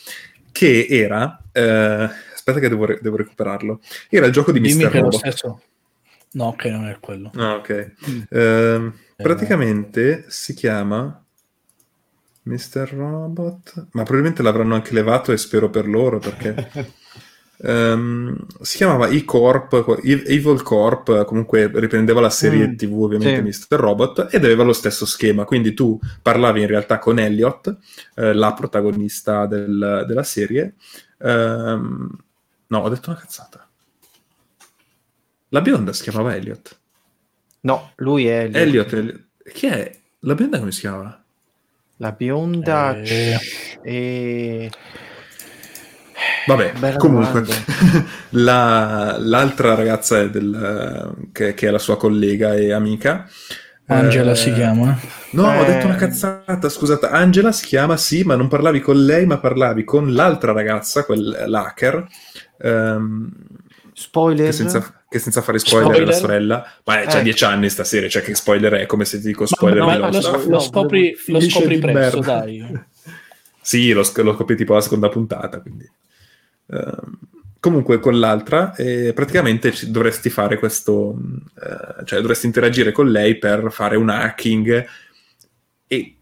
che 0.52 0.86
era... 0.88 1.42
eh, 1.52 2.08
aspetta 2.32 2.60
che 2.60 2.68
devo, 2.68 2.86
re- 2.86 2.98
devo 3.02 3.16
recuperarlo. 3.16 3.80
Era 4.08 4.26
il 4.26 4.32
gioco 4.32 4.52
di 4.52 4.60
Dimmi 4.60 4.84
Mr. 4.84 4.92
Robot. 4.92 5.56
No, 6.32 6.54
che 6.54 6.70
non 6.70 6.86
è 6.86 6.98
quello. 7.00 7.30
Ah, 7.34 7.54
ok. 7.54 7.92
Mm. 8.08 8.20
Ehm, 8.30 8.94
praticamente 9.16 10.24
si 10.28 10.54
chiama 10.54 11.22
Mr. 12.44 12.88
Robot, 12.92 13.88
ma 13.92 14.02
probabilmente 14.02 14.42
l'avranno 14.42 14.74
anche 14.74 14.94
levato 14.94 15.32
e 15.32 15.36
spero 15.36 15.68
per 15.68 15.86
loro 15.86 16.18
perché 16.18 16.54
ehm, 17.62 18.36
si 18.60 18.76
chiamava 18.76 19.08
E-Corp, 19.08 20.00
Evil 20.04 20.62
Corp, 20.62 21.24
comunque 21.24 21.70
riprendeva 21.74 22.20
la 22.20 22.30
serie 22.30 22.68
Mm, 22.68 22.76
TV 22.76 23.02
ovviamente 23.02 23.52
sì. 23.52 23.64
Mr. 23.72 23.78
Robot 23.78 24.28
ed 24.30 24.44
aveva 24.44 24.62
lo 24.62 24.72
stesso 24.72 25.06
schema, 25.06 25.44
quindi 25.44 25.74
tu 25.74 25.98
parlavi 26.22 26.60
in 26.62 26.66
realtà 26.66 26.98
con 26.98 27.18
Elliot, 27.18 27.76
eh, 28.16 28.32
la 28.32 28.52
protagonista 28.54 29.46
del- 29.46 30.04
della 30.06 30.22
serie. 30.22 30.74
Ehm, 31.18 32.10
no, 32.68 32.78
ho 32.78 32.88
detto 32.88 33.10
una 33.10 33.18
cazzata. 33.18 33.66
La 35.50 35.60
bionda 35.60 35.92
si 35.92 36.02
chiamava 36.04 36.34
Elliot. 36.36 36.78
No, 37.62 37.92
lui 37.96 38.26
è 38.26 38.44
Elliot. 38.44 38.56
Elliot, 38.56 38.92
Elliot. 38.92 39.20
Chi 39.52 39.66
è? 39.66 39.98
La 40.20 40.34
bionda 40.34 40.58
come 40.58 40.70
si 40.72 40.80
chiama? 40.80 41.22
La 41.96 42.12
bionda 42.12 42.96
Eh. 42.96 43.36
e... 43.82 44.70
Vabbè, 46.46 46.72
Bella 46.78 46.96
comunque, 46.96 47.44
la- 48.30 49.16
l'altra 49.18 49.74
ragazza 49.74 50.20
è 50.20 50.30
del- 50.30 51.14
che, 51.32 51.54
che 51.54 51.68
è 51.68 51.70
la 51.70 51.78
sua 51.78 51.96
collega 51.96 52.54
e 52.54 52.72
amica. 52.72 53.28
Angela 53.86 54.32
eh, 54.32 54.36
si 54.36 54.52
chiama. 54.52 54.96
No, 55.32 55.46
ho 55.48 55.62
Eh. 55.62 55.66
detto 55.66 55.86
una 55.86 55.96
cazzata, 55.96 56.68
scusate. 56.68 57.06
Angela 57.06 57.50
si 57.52 57.66
chiama, 57.66 57.96
sì, 57.96 58.22
ma 58.22 58.36
non 58.36 58.46
parlavi 58.48 58.80
con 58.80 59.04
lei, 59.04 59.26
ma 59.26 59.38
parlavi 59.38 59.82
con 59.84 60.12
l'altra 60.14 60.52
ragazza, 60.52 61.04
quel 61.04 61.44
l'hacker, 61.48 62.06
ehm, 62.62 63.28
Spoiler. 63.92 64.46
che, 64.46 64.52
senza, 64.52 65.02
che 65.08 65.18
senza 65.18 65.42
fare 65.42 65.58
spoiler, 65.58 65.86
è 66.02 66.04
la 66.04 66.12
Spoiler? 66.12 66.14
sorella. 66.14 66.72
Ma 66.84 67.00
c'ha 67.06 67.18
Eh. 67.18 67.22
dieci 67.22 67.44
anni 67.44 67.68
sta 67.68 67.82
serie, 67.82 68.08
cioè 68.08 68.22
che 68.22 68.34
spoiler 68.36 68.74
è, 68.74 68.86
come 68.86 69.04
se 69.04 69.18
ti 69.20 69.26
dico 69.26 69.44
spoiler 69.44 69.80
Ma- 69.80 69.86
ma 69.98 70.08
lo, 70.08 70.20
lo 70.20 70.46
no, 70.48 70.60
scopri, 70.60 71.16
lo 71.26 71.40
scopri 71.40 71.78
presto, 71.80 72.18
merda. 72.20 72.32
dai. 72.38 72.80
Sì, 73.60 73.92
lo, 73.92 74.02
lo 74.14 74.32
scopri 74.34 74.56
tipo 74.56 74.74
la 74.74 74.80
seconda 74.80 75.08
puntata, 75.08 75.60
quindi. 75.60 75.88
Ehm, 76.70 77.18
comunque 77.58 77.98
con 78.00 78.18
l'altra, 78.18 78.74
eh, 78.74 79.12
praticamente 79.12 79.72
dovresti 79.88 80.30
fare 80.30 80.58
questo, 80.58 81.18
eh, 81.62 82.04
cioè 82.04 82.20
dovresti 82.20 82.46
interagire 82.46 82.92
con 82.92 83.10
lei 83.10 83.36
per 83.38 83.70
fare 83.70 83.96
un 83.96 84.08
hacking 84.08 84.86
e 85.86 86.16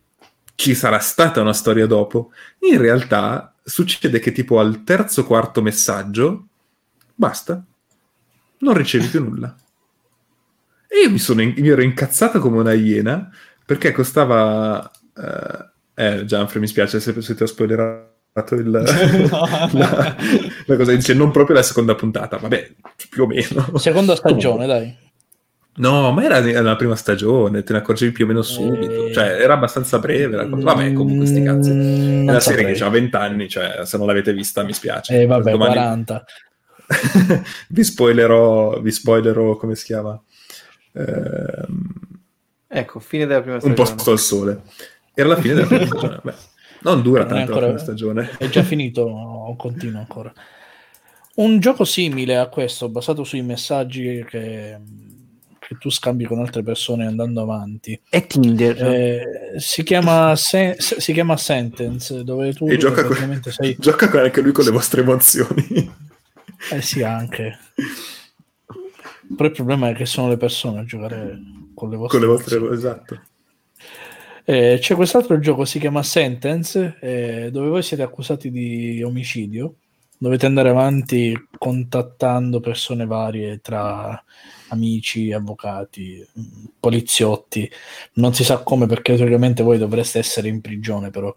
ci 0.56 0.74
sarà 0.74 0.98
stata 0.98 1.40
una 1.40 1.52
storia 1.52 1.86
dopo. 1.86 2.32
In 2.70 2.78
realtà 2.78 3.54
succede 3.62 4.18
che 4.18 4.32
tipo 4.32 4.58
al 4.58 4.82
terzo 4.82 5.24
quarto 5.24 5.62
messaggio 5.62 6.46
basta, 7.14 7.62
non 8.58 8.74
ricevi 8.74 9.06
più 9.06 9.22
nulla. 9.22 9.54
E 10.88 11.02
io 11.02 11.10
mi, 11.10 11.18
sono 11.18 11.42
in- 11.42 11.54
mi 11.56 11.68
ero 11.68 11.82
incazzato 11.82 12.40
come 12.40 12.58
una 12.58 12.72
iena 12.72 13.30
perché 13.64 13.92
costava... 13.92 14.90
eh, 15.16 15.66
eh, 15.94 16.24
Gianfre, 16.24 16.60
mi 16.60 16.68
spiace 16.68 17.00
se, 17.00 17.20
se 17.20 17.34
ti 17.34 17.42
ho 17.42 17.46
spoilerato 17.46 18.17
il, 18.50 18.70
la, 19.72 20.16
la 20.66 20.76
cosa 20.76 20.94
dice 20.94 21.14
non 21.14 21.30
proprio 21.30 21.56
la 21.56 21.62
seconda 21.62 21.94
puntata, 21.94 22.36
vabbè, 22.36 22.70
più 23.08 23.22
o 23.24 23.26
meno. 23.26 23.76
Seconda 23.78 24.14
stagione, 24.16 24.66
dai. 24.66 25.06
No, 25.78 26.10
ma 26.10 26.24
era 26.24 26.40
nella 26.40 26.74
prima 26.74 26.96
stagione, 26.96 27.62
te 27.62 27.72
ne 27.72 27.78
accorgevi 27.78 28.10
più 28.10 28.24
o 28.24 28.26
meno 28.26 28.42
subito. 28.42 29.06
Eh. 29.06 29.12
Cioè, 29.12 29.40
era 29.40 29.54
abbastanza 29.54 30.00
breve 30.00 30.34
la 30.34 30.48
cosa. 30.48 30.64
Vabbè, 30.64 30.92
comunque 30.92 31.26
sti 31.26 31.42
cazzi. 31.44 31.70
Mm, 31.70 32.26
È 32.26 32.30
una 32.30 32.40
serie 32.40 32.72
che 32.72 32.82
ha 32.82 32.88
20 32.88 33.14
anni, 33.16 33.48
cioè, 33.48 33.82
se 33.84 33.96
non 33.96 34.08
l'avete 34.08 34.32
vista 34.32 34.64
mi 34.64 34.72
spiace. 34.72 35.20
Eh, 35.20 35.26
vabbè, 35.26 35.52
Domani- 35.52 35.74
40. 35.74 36.24
vi 37.68 37.84
spoilerò, 37.84 38.80
vi 38.80 38.90
spoilerò 38.90 39.56
come 39.56 39.76
si 39.76 39.84
chiama? 39.84 40.20
Ehm, 40.94 41.92
Ecco, 42.70 42.98
fine 42.98 43.26
della 43.26 43.40
prima 43.40 43.54
un 43.54 43.60
stagione. 43.60 43.94
posto 43.94 44.10
al 44.10 44.18
sole. 44.18 44.60
Era 45.14 45.28
la 45.28 45.36
fine 45.36 45.54
della 45.54 45.66
prima 45.66 45.86
stagione. 45.86 46.20
Beh, 46.22 46.34
non 46.82 47.02
dura 47.02 47.24
Non 47.24 47.32
è 47.32 47.34
tanto 47.36 47.36
la 47.36 47.42
ancora- 47.42 47.66
prima 47.66 47.78
stagione. 47.78 48.30
È 48.38 48.48
già 48.48 48.62
finito 48.64 49.02
o 49.02 49.54
continua 49.56 50.00
ancora? 50.00 50.32
Un 51.36 51.60
gioco 51.60 51.84
simile 51.84 52.36
a 52.36 52.48
questo, 52.48 52.88
basato 52.88 53.22
sui 53.22 53.42
messaggi 53.42 54.24
che, 54.28 54.76
che 55.58 55.76
tu 55.78 55.88
scambi 55.88 56.24
con 56.24 56.40
altre 56.40 56.62
persone 56.64 57.06
andando 57.06 57.40
avanti, 57.42 58.00
È 58.08 58.26
Tinder. 58.26 58.82
eh, 58.84 59.24
si, 59.58 59.84
chiama 59.84 60.34
Sen- 60.34 60.74
si 60.78 61.12
chiama 61.12 61.36
Sentence, 61.36 62.24
dove 62.24 62.52
tu 62.54 62.66
E 62.68 62.76
gioca, 62.76 63.04
con- 63.04 63.40
sei... 63.44 63.76
gioca 63.78 64.10
anche 64.20 64.40
lui 64.40 64.50
con 64.52 64.64
le 64.64 64.70
vostre 64.72 65.02
emozioni. 65.02 66.06
Eh 66.72 66.82
sì, 66.82 67.04
anche. 67.04 67.56
Però 69.36 69.48
il 69.48 69.54
problema 69.54 69.90
è 69.90 69.94
che 69.94 70.06
sono 70.06 70.28
le 70.28 70.36
persone 70.36 70.80
a 70.80 70.84
giocare 70.84 71.38
con 71.72 71.88
le 71.88 71.96
vostre... 71.96 72.18
con 72.18 72.26
le 72.28 72.34
vostre 72.34 72.56
emozioni. 72.56 72.76
esatto. 72.76 73.20
Eh, 74.50 74.78
c'è 74.80 74.94
quest'altro 74.94 75.38
gioco, 75.40 75.66
si 75.66 75.78
chiama 75.78 76.02
Sentence, 76.02 76.96
eh, 77.02 77.50
dove 77.52 77.68
voi 77.68 77.82
siete 77.82 78.02
accusati 78.02 78.50
di 78.50 79.02
omicidio. 79.02 79.74
Dovete 80.16 80.46
andare 80.46 80.70
avanti 80.70 81.38
contattando 81.58 82.58
persone 82.58 83.04
varie 83.04 83.60
tra 83.60 84.24
amici, 84.68 85.32
avvocati, 85.32 86.26
poliziotti. 86.80 87.70
Non 88.14 88.32
si 88.32 88.42
sa 88.42 88.62
come 88.62 88.86
perché 88.86 89.16
teoricamente 89.16 89.62
voi 89.62 89.76
dovreste 89.76 90.18
essere 90.18 90.48
in 90.48 90.62
prigione, 90.62 91.10
però 91.10 91.30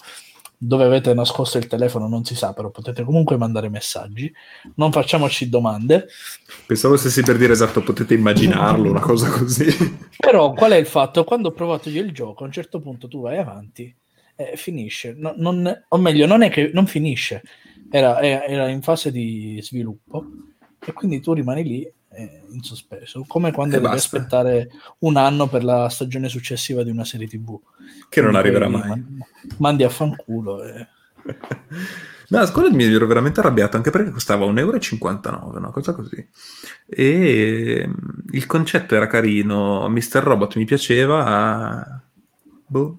dove 0.63 0.83
avete 0.83 1.11
nascosto 1.15 1.57
il 1.57 1.65
telefono 1.65 2.07
non 2.07 2.23
si 2.23 2.35
sa, 2.35 2.53
però 2.53 2.69
potete 2.69 3.03
comunque 3.03 3.35
mandare 3.35 3.67
messaggi. 3.67 4.31
Non 4.75 4.91
facciamoci 4.91 5.49
domande. 5.49 6.05
Pensavo 6.67 6.97
stessi 6.97 7.23
per 7.23 7.37
dire 7.37 7.53
esatto, 7.53 7.81
potete 7.81 8.13
immaginarlo, 8.13 8.91
una 8.91 8.99
cosa 8.99 9.27
così. 9.27 9.65
Però 10.21 10.53
qual 10.53 10.73
è 10.73 10.75
il 10.75 10.85
fatto? 10.85 11.23
Quando 11.23 11.47
ho 11.47 11.51
provato 11.51 11.89
io 11.89 12.03
il 12.03 12.11
gioco, 12.11 12.43
a 12.43 12.45
un 12.45 12.51
certo 12.51 12.79
punto 12.79 13.07
tu 13.07 13.21
vai 13.21 13.39
avanti 13.39 13.93
e 14.35 14.55
finisce. 14.55 15.15
No- 15.17 15.33
non- 15.35 15.83
o 15.87 15.97
meglio, 15.97 16.27
non 16.27 16.43
è 16.43 16.51
che 16.51 16.69
non 16.71 16.85
finisce, 16.85 17.41
era, 17.89 18.21
era 18.21 18.67
in 18.67 18.83
fase 18.83 19.11
di 19.11 19.59
sviluppo 19.63 20.25
e 20.85 20.93
quindi 20.93 21.21
tu 21.21 21.33
rimani 21.33 21.63
lì 21.63 21.91
eh, 22.13 22.41
in 22.51 22.61
sospeso, 22.61 23.23
come 23.27 23.51
quando 23.51 23.77
E 23.77 23.79
devi 23.79 23.93
aspettare 23.93 24.69
un 24.99 25.17
anno 25.17 25.47
per 25.47 25.63
la 25.63 25.89
stagione 25.89 26.29
successiva 26.29 26.83
di 26.83 26.89
una 26.89 27.05
serie 27.05 27.27
TV. 27.27 27.59
Che 28.09 28.21
non 28.21 28.31
Quindi 28.31 28.37
arriverà 28.37 28.67
mai. 28.69 28.87
man- 28.87 29.19
Mandi 29.57 29.83
a 29.83 29.89
fanculo. 29.89 30.63
E... 30.63 30.87
No, 32.31 32.45
Squad 32.45 32.73
mi 32.73 32.85
ero 32.85 33.07
veramente 33.07 33.41
arrabbiato 33.41 33.75
anche 33.75 33.89
perché 33.89 34.09
costava 34.09 34.45
1,59 34.45 34.57
euro, 34.59 35.57
una 35.57 35.69
cosa 35.69 35.93
così. 35.93 36.25
E 36.87 37.85
mm, 37.85 37.93
il 38.31 38.45
concetto 38.45 38.95
era 38.95 39.07
carino, 39.07 39.89
Mr. 39.89 40.23
Robot 40.23 40.55
mi 40.55 40.63
piaceva. 40.63 42.01
Boh. 42.65 42.97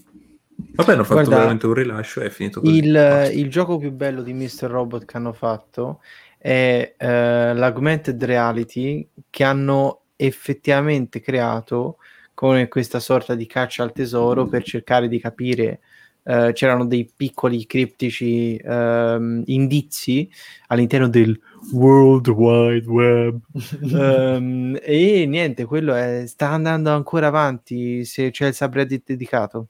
Vabbè, 0.75 0.93
hanno 0.93 1.05
fatto 1.05 1.15
Guarda, 1.15 1.37
veramente 1.37 1.65
un 1.67 1.73
rilascio 1.73 2.21
e 2.21 2.27
è 2.27 2.29
finito 2.29 2.61
così. 2.61 2.77
Il, 2.77 3.31
il 3.33 3.49
gioco 3.49 3.79
più 3.79 3.91
bello 3.91 4.23
di 4.23 4.35
Mr. 4.35 4.65
Robot 4.65 5.07
che 5.07 5.17
hanno 5.17 5.33
fatto 5.33 6.01
è 6.43 6.95
eh, 6.99 7.55
l'Augmented 7.55 8.23
Reality 8.25 9.07
che 9.31 9.45
hanno 9.45 10.01
effettivamente 10.17 11.21
creato 11.21 11.99
come 12.35 12.67
questa 12.67 12.99
sorta 12.99 13.37
di 13.37 13.47
caccia 13.47 13.85
al 13.85 13.93
tesoro 13.93 14.49
per 14.49 14.65
cercare 14.65 15.07
di 15.07 15.21
capire. 15.21 15.79
eh, 16.25 16.51
c'erano 16.53 16.87
dei 16.87 17.09
piccoli 17.17 17.65
criptici 17.67 18.57
ehm, 18.57 19.43
indizi 19.47 20.29
all'interno 20.69 21.09
del 21.09 21.39
World 21.73 22.29
Wide 22.29 22.87
Web 22.89 23.41
Ehm, 23.93 24.79
e 24.83 25.27
niente, 25.27 25.65
quello 25.65 25.95
è, 25.95 26.25
sta 26.27 26.49
andando 26.51 26.91
ancora 26.91 27.29
avanti 27.29 28.05
se 28.05 28.31
c'è 28.31 28.49
il 28.49 28.55
subreddit 28.55 29.03
dedicato. 29.07 29.67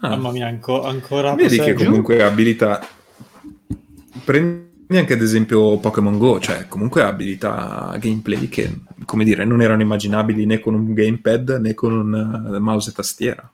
Ah, 0.00 0.10
Mamma 0.10 0.30
mia, 0.30 0.46
anco- 0.46 0.82
ancora 0.82 1.34
vedi 1.34 1.56
che 1.56 1.72
prosegue? 1.72 1.84
comunque 1.84 2.22
abilità. 2.22 2.80
Prendi 4.24 4.69
anche 4.98 5.12
ad 5.12 5.22
esempio 5.22 5.78
Pokémon 5.78 6.18
Go, 6.18 6.40
cioè 6.40 6.66
comunque 6.66 7.02
abilità 7.02 7.96
gameplay 7.98 8.48
che, 8.48 8.80
come 9.04 9.24
dire, 9.24 9.44
non 9.44 9.62
erano 9.62 9.82
immaginabili 9.82 10.46
né 10.46 10.58
con 10.58 10.74
un 10.74 10.92
gamepad 10.92 11.58
né 11.60 11.74
con 11.74 11.92
un 11.92 12.52
eh, 12.54 12.58
mouse 12.58 12.90
e 12.90 12.92
tastiera. 12.92 13.52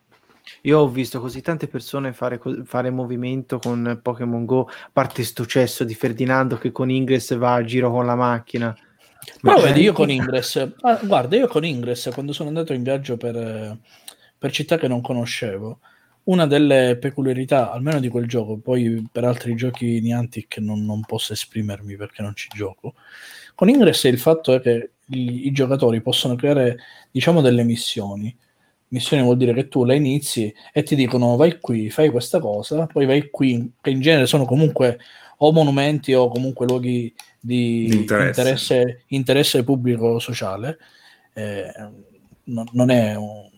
Io 0.62 0.78
ho 0.78 0.88
visto 0.88 1.20
così 1.20 1.42
tante 1.42 1.68
persone 1.68 2.12
fare, 2.12 2.40
fare 2.64 2.90
movimento 2.90 3.58
con 3.58 4.00
Pokémon 4.02 4.44
Go, 4.44 4.62
a 4.66 4.90
parte 4.92 5.24
sto 5.24 5.46
cesso 5.46 5.84
di 5.84 5.94
Ferdinando 5.94 6.58
che 6.58 6.72
con 6.72 6.90
Ingress 6.90 7.36
va 7.36 7.54
a 7.54 7.64
giro 7.64 7.90
con 7.90 8.06
la 8.06 8.14
macchina. 8.14 8.76
Però 9.40 9.56
Ma- 9.56 9.62
vedi, 9.62 9.82
io 9.82 9.92
con 9.92 10.08
Ingress, 10.10 10.56
ah, 10.80 11.00
guarda, 11.02 11.36
io 11.36 11.46
con 11.46 11.64
Ingress, 11.64 12.12
quando 12.12 12.32
sono 12.32 12.48
andato 12.48 12.72
in 12.72 12.82
viaggio 12.82 13.16
per, 13.16 13.36
eh, 13.36 13.78
per 14.38 14.50
città 14.52 14.76
che 14.76 14.88
non 14.88 15.00
conoscevo, 15.00 15.80
una 16.26 16.46
delle 16.46 16.96
peculiarità, 16.98 17.70
almeno 17.70 18.00
di 18.00 18.08
quel 18.08 18.26
gioco, 18.26 18.56
poi 18.58 19.06
per 19.10 19.24
altri 19.24 19.54
giochi 19.54 20.00
Niantic 20.00 20.58
non, 20.58 20.84
non 20.84 21.02
posso 21.02 21.32
esprimermi 21.32 21.96
perché 21.96 22.22
non 22.22 22.34
ci 22.34 22.48
gioco, 22.54 22.94
con 23.54 23.68
Ingress 23.68 24.04
il 24.04 24.18
fatto 24.18 24.54
è 24.54 24.60
che 24.60 24.90
i, 25.06 25.46
i 25.46 25.52
giocatori 25.52 26.00
possono 26.02 26.34
creare, 26.34 26.78
diciamo, 27.10 27.40
delle 27.40 27.64
missioni. 27.64 28.34
Missione 28.88 29.22
vuol 29.22 29.36
dire 29.36 29.52
che 29.52 29.68
tu 29.68 29.84
la 29.84 29.94
inizi 29.94 30.52
e 30.72 30.82
ti 30.82 30.94
dicono 30.94 31.36
vai 31.36 31.58
qui, 31.58 31.90
fai 31.90 32.10
questa 32.10 32.38
cosa, 32.38 32.86
poi 32.86 33.06
vai 33.06 33.30
qui, 33.30 33.72
che 33.80 33.90
in 33.90 34.00
genere 34.00 34.26
sono 34.26 34.44
comunque 34.44 34.98
o 35.38 35.52
monumenti 35.52 36.12
o 36.14 36.28
comunque 36.28 36.66
luoghi 36.66 37.12
di 37.40 37.86
interesse. 37.86 38.40
interesse, 38.40 39.02
interesse 39.08 39.64
pubblico 39.64 40.18
sociale. 40.18 40.78
Eh, 41.32 41.72
non, 42.44 42.66
non 42.72 42.90
è 42.90 43.14
un- 43.14 43.50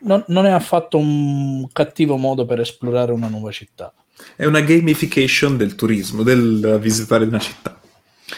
non- 0.00 0.24
non 0.28 0.46
è 0.46 0.50
affatto 0.50 0.98
un 0.98 1.66
cattivo 1.72 2.16
modo 2.16 2.44
per 2.44 2.60
esplorare 2.60 3.12
una 3.12 3.28
nuova 3.28 3.50
città. 3.50 3.92
È 4.34 4.44
una 4.44 4.60
gamification 4.60 5.56
del 5.56 5.74
turismo, 5.74 6.22
del 6.22 6.78
visitare 6.80 7.24
una 7.24 7.38
città. 7.38 7.78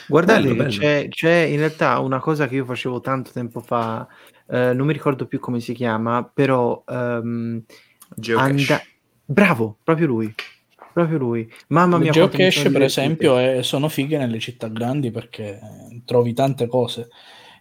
Guardate, 0.06 0.42
Bello, 0.42 0.54
bello. 0.54 0.70
C'è, 0.70 1.08
c'è 1.08 1.34
in 1.34 1.56
realtà 1.56 1.98
una 1.98 2.20
cosa 2.20 2.46
che 2.46 2.56
io 2.56 2.64
facevo 2.64 3.00
tanto 3.00 3.30
tempo 3.32 3.61
fa, 3.61 4.06
eh, 4.48 4.72
non 4.72 4.86
mi 4.86 4.92
ricordo 4.92 5.26
più 5.26 5.40
come 5.40 5.61
si 5.61 5.72
chiama, 5.72 6.28
però 6.32 6.82
Geocache. 6.86 8.50
anda- 8.50 8.82
bravo, 9.24 9.78
proprio 9.82 10.06
lui, 10.06 10.32
proprio 10.92 11.18
lui. 11.18 11.52
Mamma 11.68 11.98
mia, 11.98 12.12
geocache, 12.12 12.70
per 12.70 12.82
esempio, 12.82 13.36
è- 13.38 13.62
sono 13.62 13.88
fighe 13.88 14.18
nelle 14.18 14.38
città 14.38 14.68
grandi 14.68 15.11
perché 15.11 15.58
trovi 16.04 16.34
tante 16.34 16.66
cose. 16.66 17.08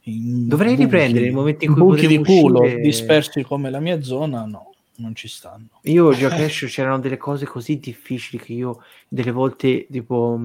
Dovrei 0.03 0.71
buchi- 0.71 0.83
riprendere 0.83 1.25
il 1.25 1.33
momento 1.33 1.65
in 1.65 1.73
cui 1.73 1.81
buchi 1.81 2.07
di 2.07 2.23
culo 2.23 2.61
uscire- 2.61 2.81
dispersi 2.81 3.43
come 3.43 3.69
la 3.69 3.79
mia 3.79 4.01
zona, 4.01 4.45
no, 4.45 4.71
non 4.95 5.15
ci 5.15 5.27
stanno. 5.27 5.67
Io 5.83 6.11
Geocache 6.13 6.47
c'erano 6.67 6.99
delle 6.99 7.17
cose 7.17 7.45
così 7.45 7.79
difficili 7.79 8.41
che 8.41 8.53
io 8.53 8.81
delle 9.07 9.31
volte 9.31 9.87
tipo 9.91 10.39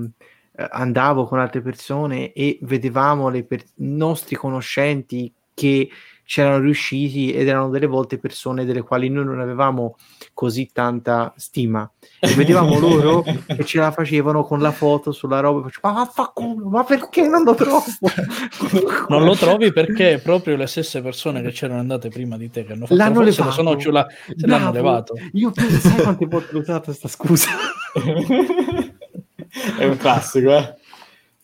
eh, 0.56 0.68
andavo 0.70 1.26
con 1.26 1.38
altre 1.38 1.60
persone 1.60 2.32
e 2.32 2.58
vedevamo 2.62 3.28
le 3.28 3.44
per- 3.44 3.64
nostri 3.76 4.36
conoscenti 4.36 5.32
che 5.54 5.88
c'erano 6.24 6.58
riusciti 6.58 7.32
ed 7.32 7.46
erano 7.48 7.68
delle 7.68 7.86
volte 7.86 8.18
persone 8.18 8.64
delle 8.64 8.80
quali 8.82 9.08
noi 9.10 9.24
non 9.26 9.40
avevamo 9.40 9.96
così 10.32 10.70
tanta 10.72 11.32
stima 11.36 11.88
e 12.18 12.32
vedevamo 12.34 12.78
loro 12.78 13.22
che 13.22 13.64
ce 13.64 13.78
la 13.78 13.90
facevano 13.92 14.42
con 14.42 14.58
la 14.60 14.72
foto 14.72 15.12
sulla 15.12 15.40
roba 15.40 15.68
ma 15.82 15.92
vaffanculo 15.92 16.68
ma 16.68 16.82
perché 16.84 17.28
non 17.28 17.42
lo 17.44 17.54
trovo 17.54 17.82
Non 19.08 19.24
lo 19.24 19.34
trovi 19.36 19.72
perché 19.72 20.18
proprio 20.22 20.56
le 20.56 20.66
stesse 20.66 21.02
persone 21.02 21.42
che 21.42 21.50
c'erano 21.50 21.80
andate 21.80 22.08
prima 22.08 22.36
di 22.38 22.50
te 22.50 22.64
che 22.64 22.72
hanno 22.72 22.86
fatto 22.86 22.94
L'hanno 22.96 23.20
la 23.22 23.30
foto, 23.32 23.50
sono 23.50 23.76
ciula- 23.76 24.06
se 24.36 24.46
l'hanno 24.46 24.72
levato. 24.72 25.14
io 25.32 25.52
sai 25.54 26.02
quante 26.02 26.26
volte 26.26 26.52
l'ho 26.52 26.60
usata 26.60 26.92
sta 26.92 27.08
scusa 27.08 27.48
È 29.78 29.84
un 29.84 29.96
classico, 29.98 30.50
eh? 30.56 30.74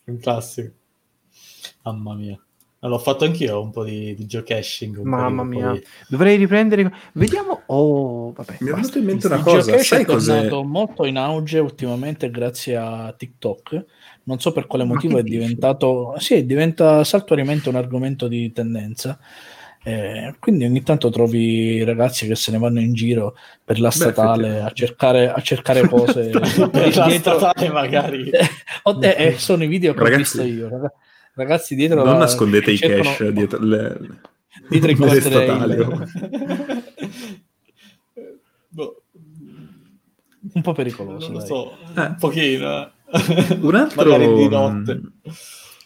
È 0.03 0.09
un 0.09 0.17
classico. 0.19 0.73
Mamma 1.83 2.13
mia. 2.15 2.37
L'ho 2.83 2.97
fatto 2.97 3.25
anch'io 3.25 3.61
un 3.61 3.69
po' 3.69 3.83
di, 3.83 4.15
di 4.15 4.25
geocaching. 4.25 5.01
Mamma 5.01 5.43
mia. 5.43 5.71
di- 5.71 5.83
dovrei 6.07 6.35
riprendere 6.35 6.91
vediamo 7.13 7.61
oh 7.67 8.31
vabbè 8.31 8.57
Mi 8.61 8.69
è 8.69 8.73
venuto 8.73 8.97
in 8.97 9.05
mente 9.05 9.27
una 9.27 9.35
Il 9.35 9.43
cosa, 9.43 9.77
sai 9.77 10.01
è 10.01 10.05
cos'è? 10.05 10.33
tornato 10.33 10.63
molto 10.63 11.05
in 11.05 11.17
auge 11.17 11.59
ultimamente 11.59 12.31
grazie 12.31 12.75
a 12.77 13.13
TikTok. 13.15 13.85
Non 14.23 14.39
so 14.39 14.51
per 14.51 14.65
quale 14.65 14.83
motivo 14.83 15.19
è 15.19 15.23
diventato, 15.23 16.15
sì, 16.17 16.45
diventa 16.45 17.03
saltuariamente 17.03 17.69
un 17.69 17.75
argomento 17.75 18.27
di 18.27 18.51
tendenza. 18.51 19.19
Eh, 19.83 20.35
quindi 20.39 20.65
ogni 20.65 20.83
tanto 20.83 21.09
trovi 21.09 21.83
ragazzi 21.83 22.27
che 22.27 22.35
se 22.35 22.51
ne 22.51 22.59
vanno 22.59 22.79
in 22.79 22.93
giro 22.93 23.35
per 23.63 23.79
la 23.79 23.89
statale 23.91 24.59
a 24.61 24.69
effettivamente. 24.69 24.75
cercare, 24.75 25.31
a 25.31 25.41
cercare 25.41 25.81
cose 25.89 26.29
Per 26.29 26.95
la 26.97 27.05
dietro- 27.07 27.37
statale 27.37 27.69
magari. 27.69 28.29
Oh, 28.83 28.97
eh, 29.01 29.15
eh, 29.17 29.37
sono 29.37 29.63
i 29.63 29.67
video 29.67 29.93
che 29.93 29.99
ho 29.99 30.03
Ragazzi, 30.03 30.21
visto 30.21 30.41
io. 30.43 30.67
raga- 30.69 30.93
Ragazzi 31.33 31.75
dietro 31.75 32.03
Non 32.03 32.13
la- 32.13 32.19
nascondete 32.19 32.71
i 32.71 32.77
cercano- 32.77 33.03
cash 33.03 33.27
dietro 33.29 33.59
le, 33.63 33.97
dietro 34.69 34.91
i 34.91 34.95
le 34.95 34.99
costi 34.99 35.21
statali. 35.21 35.79
oh. 35.79 36.05
Boh, 38.73 39.03
un 40.53 40.61
po' 40.61 40.71
pericoloso. 40.73 41.31
non 41.31 41.33
lo 41.33 41.39
dai. 41.39 41.47
so, 41.47 41.77
Eh. 41.95 42.01
un 42.05 42.15
pochino. 42.19 42.85
eh. 42.85 42.91
Un 43.59 43.75
altro, 43.75 44.09
Magari 44.11 44.33
di 44.35 44.47
notte. 44.47 44.95
mm, 44.95 45.05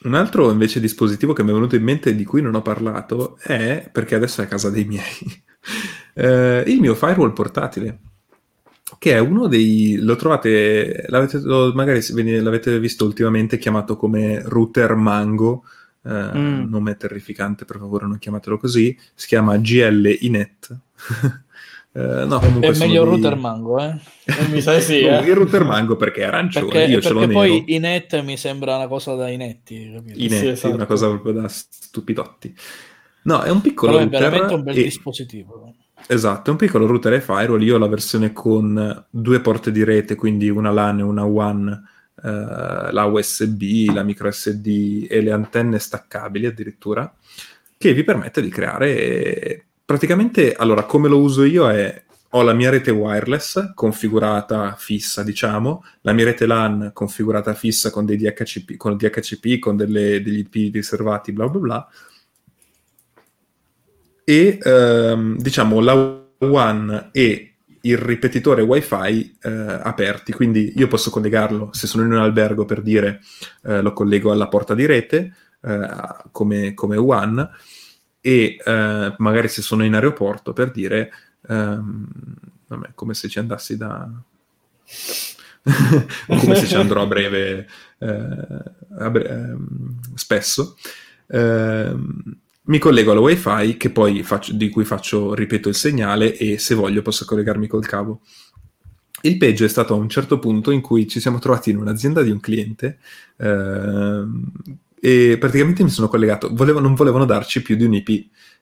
un 0.04 0.14
altro 0.14 0.52
invece 0.52 0.80
dispositivo 0.80 1.34
che 1.34 1.42
mi 1.44 1.50
è 1.50 1.54
venuto 1.54 1.76
in 1.76 1.82
mente 1.84 2.12
e 2.12 2.16
di 2.16 2.24
cui 2.24 2.42
non 2.42 2.54
ho 2.54 2.62
parlato 2.62 3.38
è, 3.42 3.90
perché 3.92 4.14
adesso 4.16 4.42
è 4.42 4.46
a 4.46 4.48
casa 4.48 4.70
dei 4.70 4.86
miei, 4.86 5.02
eh, 6.14 6.64
il 6.68 6.80
mio 6.80 6.94
firewall 6.94 7.34
portatile, 7.34 8.00
che 8.98 9.14
è 9.14 9.20
uno 9.20 9.48
dei... 9.48 9.98
lo 10.00 10.16
trovate, 10.16 11.06
l'avete, 11.08 11.40
lo- 11.40 11.72
magari 11.74 12.02
l'avete 12.42 12.80
visto 12.80 13.06
ultimamente 13.06 13.58
chiamato 13.58 13.96
come 13.98 14.42
router 14.46 14.96
Mango, 14.96 15.64
eh, 16.04 16.38
Mm. 16.38 16.70
nome 16.70 16.96
terrificante, 16.98 17.66
per 17.66 17.78
favore 17.78 18.06
non 18.08 18.18
chiamatelo 18.20 18.58
così, 18.58 18.98
si 19.14 19.28
chiama 19.28 19.58
GL 19.58 20.18
Inet. 20.22 20.78
Eh, 21.98 22.26
no, 22.26 22.40
comunque 22.40 22.72
È 22.74 22.78
meglio 22.78 23.04
il 23.04 23.10
dei- 23.10 23.22
router 23.22 23.36
mango, 23.38 23.80
eh? 23.80 23.98
Mi 24.52 24.60
sa 24.60 24.78
sì, 24.82 25.00
eh. 25.00 25.20
Il 25.24 25.34
router 25.34 25.64
Mango 25.64 25.96
perché 25.96 26.24
è 26.24 26.26
arancione, 26.26 26.66
Perché, 26.68 26.92
io 26.92 27.00
ce 27.00 27.14
l'ho 27.14 27.20
perché 27.22 27.34
nero. 27.34 27.48
poi 27.48 27.64
Inet 27.74 28.22
mi 28.22 28.36
sembra 28.36 28.76
una 28.76 28.88
cosa 28.88 29.16
da 29.16 29.30
inetti, 29.30 29.94
capito? 29.96 30.20
Inetti, 30.20 30.36
Sì, 30.36 30.48
esatto. 30.50 30.74
una 30.76 30.86
cosa 30.88 31.08
proprio 31.08 31.32
da 31.32 31.48
stupidotti. 31.48 32.54
No, 33.22 33.44
è 33.44 33.50
un 33.50 33.62
piccolo 33.62 33.94
Però 33.94 34.04
è 34.04 34.10
veramente 34.10 34.54
un 34.56 34.64
bel 34.64 34.78
e- 34.78 34.84
dispositivo. 34.84 35.74
Esatto, 36.08 36.50
è 36.50 36.52
un 36.52 36.58
piccolo 36.58 36.86
router 36.86 37.14
e 37.14 37.22
firewall. 37.22 37.62
Io 37.62 37.76
ho 37.76 37.80
la 37.80 37.88
versione 37.88 38.32
con 38.32 39.06
due 39.10 39.40
porte 39.40 39.72
di 39.72 39.84
rete, 39.84 40.16
quindi 40.16 40.50
una 40.50 40.72
LAN 40.72 41.00
e 41.00 41.04
una 41.04 41.24
WAN, 41.24 41.84
eh, 42.24 42.92
la 42.92 43.06
USB, 43.06 43.92
la 43.94 44.04
micro 44.04 44.30
SD 44.30 45.08
e 45.10 45.22
le 45.22 45.32
antenne 45.32 45.80
staccabili 45.80 46.46
addirittura, 46.46 47.12
che 47.78 47.94
vi 47.94 48.04
permette 48.04 48.42
di 48.42 48.50
creare 48.50 49.66
praticamente, 49.84 50.54
allora, 50.54 50.84
come 50.84 51.08
lo 51.08 51.20
uso 51.20 51.44
io 51.44 51.70
è 51.70 52.04
ho 52.36 52.42
la 52.42 52.54
mia 52.54 52.70
rete 52.70 52.92
wireless 52.92 53.74
configurata 53.74 54.76
fissa, 54.78 55.24
diciamo, 55.24 55.86
la 56.02 56.12
mia 56.12 56.26
rete 56.26 56.46
LAN 56.46 56.92
configurata 56.94 57.54
fissa 57.54 57.92
con 57.92 58.06
dei 58.06 58.18
DHCP, 58.18 58.76
con 58.76 58.98
DHCP, 58.98 59.58
con 59.58 59.78
delle- 59.78 60.22
degli 60.22 60.40
IP 60.40 60.74
riservati, 60.74 61.32
bla 61.32 61.48
bla 61.48 61.60
bla, 61.60 61.88
e 64.26 64.58
ehm, 64.62 65.38
diciamo 65.38 65.80
la 65.80 66.24
WAN 66.40 67.10
e 67.14 67.54
il 67.82 67.98
ripetitore 67.98 68.64
wifi 68.64 69.38
eh, 69.42 69.50
aperti, 69.50 70.34
quindi 70.34 70.74
io 70.76 70.88
posso 70.88 71.12
collegarlo 71.12 71.70
se 71.72 71.86
sono 71.86 72.04
in 72.04 72.12
un 72.12 72.18
albergo 72.18 72.66
per 72.66 72.82
dire 72.82 73.22
eh, 73.64 73.82
lo 73.82 73.94
collego 73.94 74.32
alla 74.32 74.48
porta 74.48 74.74
di 74.74 74.88
rete, 74.88 75.34
eh, 75.62 75.88
come, 76.32 76.74
come 76.74 76.98
One. 76.98 77.50
E 78.20 78.58
eh, 78.66 79.16
magari 79.20 79.48
se 79.48 79.62
sono 79.62 79.86
in 79.86 79.94
aeroporto 79.94 80.52
per 80.52 80.72
dire 80.72 81.12
ehm, 81.48 82.08
vabbè, 82.68 82.90
come 82.96 83.14
se 83.14 83.30
ci 83.30 83.38
andassi 83.38 83.78
da 83.78 84.10
come 86.28 86.56
se 86.56 86.68
ci 86.68 86.76
andrò 86.76 87.04
a 87.04 87.08
breve, 87.08 87.68
eh, 87.98 88.38
a 88.98 89.10
bre- 89.10 89.28
ehm, 89.30 90.00
spesso. 90.16 90.76
Ehm, 91.28 92.40
mi 92.66 92.80
collego 92.80 93.12
alla 93.12 93.20
wifi 93.20 94.24
faccio, 94.24 94.54
di 94.54 94.70
cui 94.70 94.86
faccio, 94.86 95.34
ripeto, 95.34 95.70
il 95.70 95.76
segnale 95.76 96.36
e 96.36 96.58
se 96.58 96.74
voglio 96.76 97.02
posso 97.02 97.26
collegarmi 97.26 97.68
col 97.68 97.86
cavo. 97.86 98.22
Il 99.22 99.38
peggio 99.38 99.66
è 99.66 99.70
stato 99.70 99.94
a 99.94 99.98
un 99.98 100.10
certo 100.10 100.40
punto 100.40 100.72
in 100.72 100.82
cui 100.82 101.08
ci 101.08 101.20
siamo 101.20 101.40
trovati 101.40 101.72
in 101.72 101.78
un'azienda 101.78 102.22
di 102.22 102.30
un 102.30 102.40
cliente 102.40 103.00
ehm, 103.38 104.52
e 105.00 105.38
praticamente 105.40 105.84
mi 105.84 105.90
sono 105.90 106.08
collegato, 106.08 106.50
volevo, 106.52 106.80
non 106.80 106.96
volevano 106.96 107.26
darci 107.26 107.62
più 107.62 107.76
di 107.76 107.86
un 107.86 107.94
IP 107.94 108.10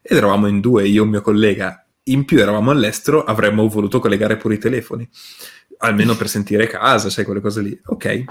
ed 0.02 0.18
eravamo 0.18 0.48
in 0.48 0.60
due, 0.60 0.88
io 0.88 1.02
e 1.02 1.06
un 1.06 1.10
mio 1.10 1.22
collega, 1.22 1.86
in 2.04 2.26
più 2.26 2.40
eravamo 2.40 2.72
all'estero, 2.72 3.24
avremmo 3.24 3.68
voluto 3.68 4.00
collegare 4.00 4.38
pure 4.38 4.56
i 4.56 4.60
telefoni, 4.60 5.08
almeno 5.78 6.16
per 6.16 6.30
sentire 6.30 6.68
casa, 6.68 7.10
sai, 7.10 7.26
quelle 7.26 7.42
cose 7.42 7.62
lì. 7.62 7.82
Ok, 7.86 8.24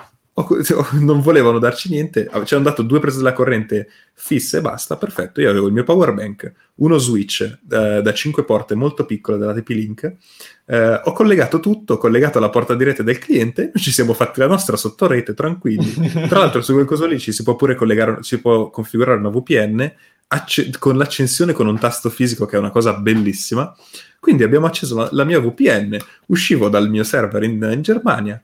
non 1.01 1.21
volevano 1.21 1.59
darci 1.59 1.91
niente, 1.91 2.31
ci 2.45 2.55
hanno 2.55 2.65
dato 2.65 2.83
due 2.83 3.01
prese 3.01 3.19
della 3.19 3.35
corrente 3.35 3.89
fisse 4.15 4.59
e 4.59 4.61
basta, 4.63 4.97
perfetto. 4.97 5.43
Io 5.43 5.51
avevo 5.51 5.67
il 5.67 5.75
mio 5.75 5.85
power 5.85 6.15
bank, 6.15 6.51
uno 6.77 6.97
switch 6.97 7.59
eh, 7.71 8.01
da 8.03 8.15
5 8.15 8.45
porte 8.45 8.75
molto 8.75 9.05
piccolo 9.05 9.37
della 9.37 9.53
TP-Link, 9.53 10.17
eh, 10.65 11.01
ho 11.05 11.13
collegato 11.13 11.61
tutto, 11.61 11.95
ho 11.95 11.99
collegato 11.99 12.39
alla 12.39 12.49
porta 12.49 12.75
di 12.75 12.85
rete 12.85 13.05
del 13.05 13.19
cliente, 13.19 13.73
ci 13.77 13.93
siamo 13.93 14.15
fatti 14.15 14.41
la 14.41 14.47
nostra 14.47 14.77
sottorete 14.77 15.35
tranquilli. 15.35 15.93
Tra 16.29 16.39
l'altro 16.39 16.63
su 16.63 16.73
quel 16.73 16.87
coso 16.87 17.05
lì 17.05 17.19
ci 17.19 17.33
si 17.33 17.43
può 17.43 17.55
pure 17.55 17.75
collegare, 17.75 18.23
si 18.23 18.41
può 18.41 18.71
configurare 18.71 19.19
una 19.19 19.29
VPN 19.29 19.93
acc- 20.29 20.79
con 20.79 20.97
l'accensione 20.97 21.53
con 21.53 21.67
un 21.67 21.79
tasto 21.79 22.09
fisico 22.09 22.47
che 22.47 22.57
è 22.57 22.59
una 22.59 22.71
cosa 22.71 22.95
bellissima. 22.95 23.75
Quindi 24.19 24.45
abbiamo 24.45 24.67
acceso 24.67 24.97
la, 24.97 25.09
la 25.13 25.25
mia 25.25 25.41
VPN, 25.41 25.97
uscivo 26.27 26.69
dal 26.69 26.89
mio 26.89 27.05
server 27.05 27.43
in, 27.43 27.69
in 27.71 27.83
Germania, 27.83 28.41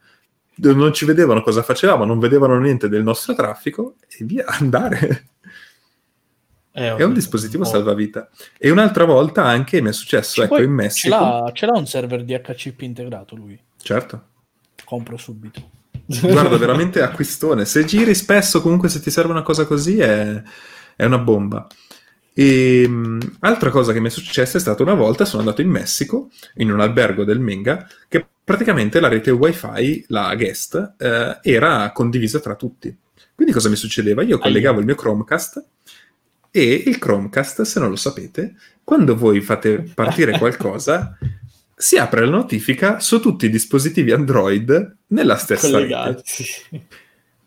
non 0.61 0.93
ci 0.93 1.05
vedevano 1.05 1.43
cosa 1.43 1.63
facevamo, 1.63 2.05
non 2.05 2.19
vedevano 2.19 2.59
niente 2.59 2.89
del 2.89 3.03
nostro 3.03 3.35
traffico 3.35 3.97
e 4.09 4.25
via 4.25 4.45
andare. 4.59 5.29
Eh, 6.73 6.95
è 6.95 7.03
un 7.03 7.13
dispositivo 7.13 7.65
oh. 7.65 7.67
salvavita. 7.67 8.29
E 8.57 8.71
un'altra 8.71 9.05
volta 9.05 9.45
anche 9.45 9.81
mi 9.81 9.89
è 9.89 9.93
successo, 9.93 10.43
ecco, 10.43 10.63
in 10.63 10.73
Messico. 10.73 11.15
Ce 11.15 11.21
l'ha, 11.21 11.51
ce 11.53 11.67
l'ha, 11.67 11.79
un 11.79 11.87
server 11.87 12.25
DHCP 12.25 12.83
integrato 12.83 13.35
lui? 13.35 13.59
Certo. 13.81 14.23
Compro 14.85 15.17
subito. 15.17 15.71
Guarda, 16.07 16.57
veramente 16.59 17.03
acquistone. 17.03 17.65
Se 17.65 17.85
giri 17.85 18.15
spesso, 18.15 18.63
comunque, 18.63 18.89
se 18.89 19.01
ti 19.01 19.11
serve 19.11 19.33
una 19.33 19.43
cosa 19.43 19.67
così, 19.67 19.99
è, 19.99 20.41
è 20.95 21.05
una 21.05 21.19
bomba. 21.19 21.67
E, 22.33 22.85
um, 22.87 23.19
altra 23.41 23.71
cosa 23.71 23.93
che 23.93 23.99
mi 23.99 24.07
è 24.07 24.11
successa 24.11 24.59
è 24.59 24.61
stata 24.61 24.85
una 24.85 24.95
volta 24.95 25.25
sono 25.25 25.43
andato 25.43 25.61
in 25.61 25.71
Messico, 25.71 26.31
in 26.57 26.71
un 26.71 26.81
albergo 26.81 27.25
del 27.25 27.41
Menga, 27.41 27.89
che 28.07 28.25
praticamente 28.49 28.99
la 28.99 29.09
rete 29.09 29.31
wifi, 29.31 30.07
la 30.09 30.35
guest, 30.35 30.95
eh, 30.97 31.39
era 31.43 31.93
condivisa 31.93 32.41
tra 32.41 32.55
tutti. 32.55 32.97
Quindi 33.35 33.53
cosa 33.53 33.69
mi 33.69 33.77
succedeva? 33.77 34.23
Io 34.23 34.39
collegavo 34.39 34.81
il 34.81 34.87
mio 34.87 34.95
Chromecast 34.95 35.65
e 36.51 36.83
il 36.87 36.97
Chromecast, 36.97 37.61
se 37.63 37.79
non 37.79 37.91
lo 37.91 37.97
sapete, 37.97 38.55
quando 38.83 39.15
voi 39.17 39.43
fate 39.43 39.93
partire 39.95 40.39
qualcosa, 40.41 41.19
si 41.77 41.99
apre 41.99 42.25
la 42.25 42.31
notifica 42.31 43.01
su 43.01 43.21
tutti 43.21 43.45
i 43.45 43.51
dispositivi 43.51 44.13
Android 44.13 44.97
nella 45.09 45.37
stessa 45.37 45.71
Collegati. 45.71 46.23
rete. 46.71 46.87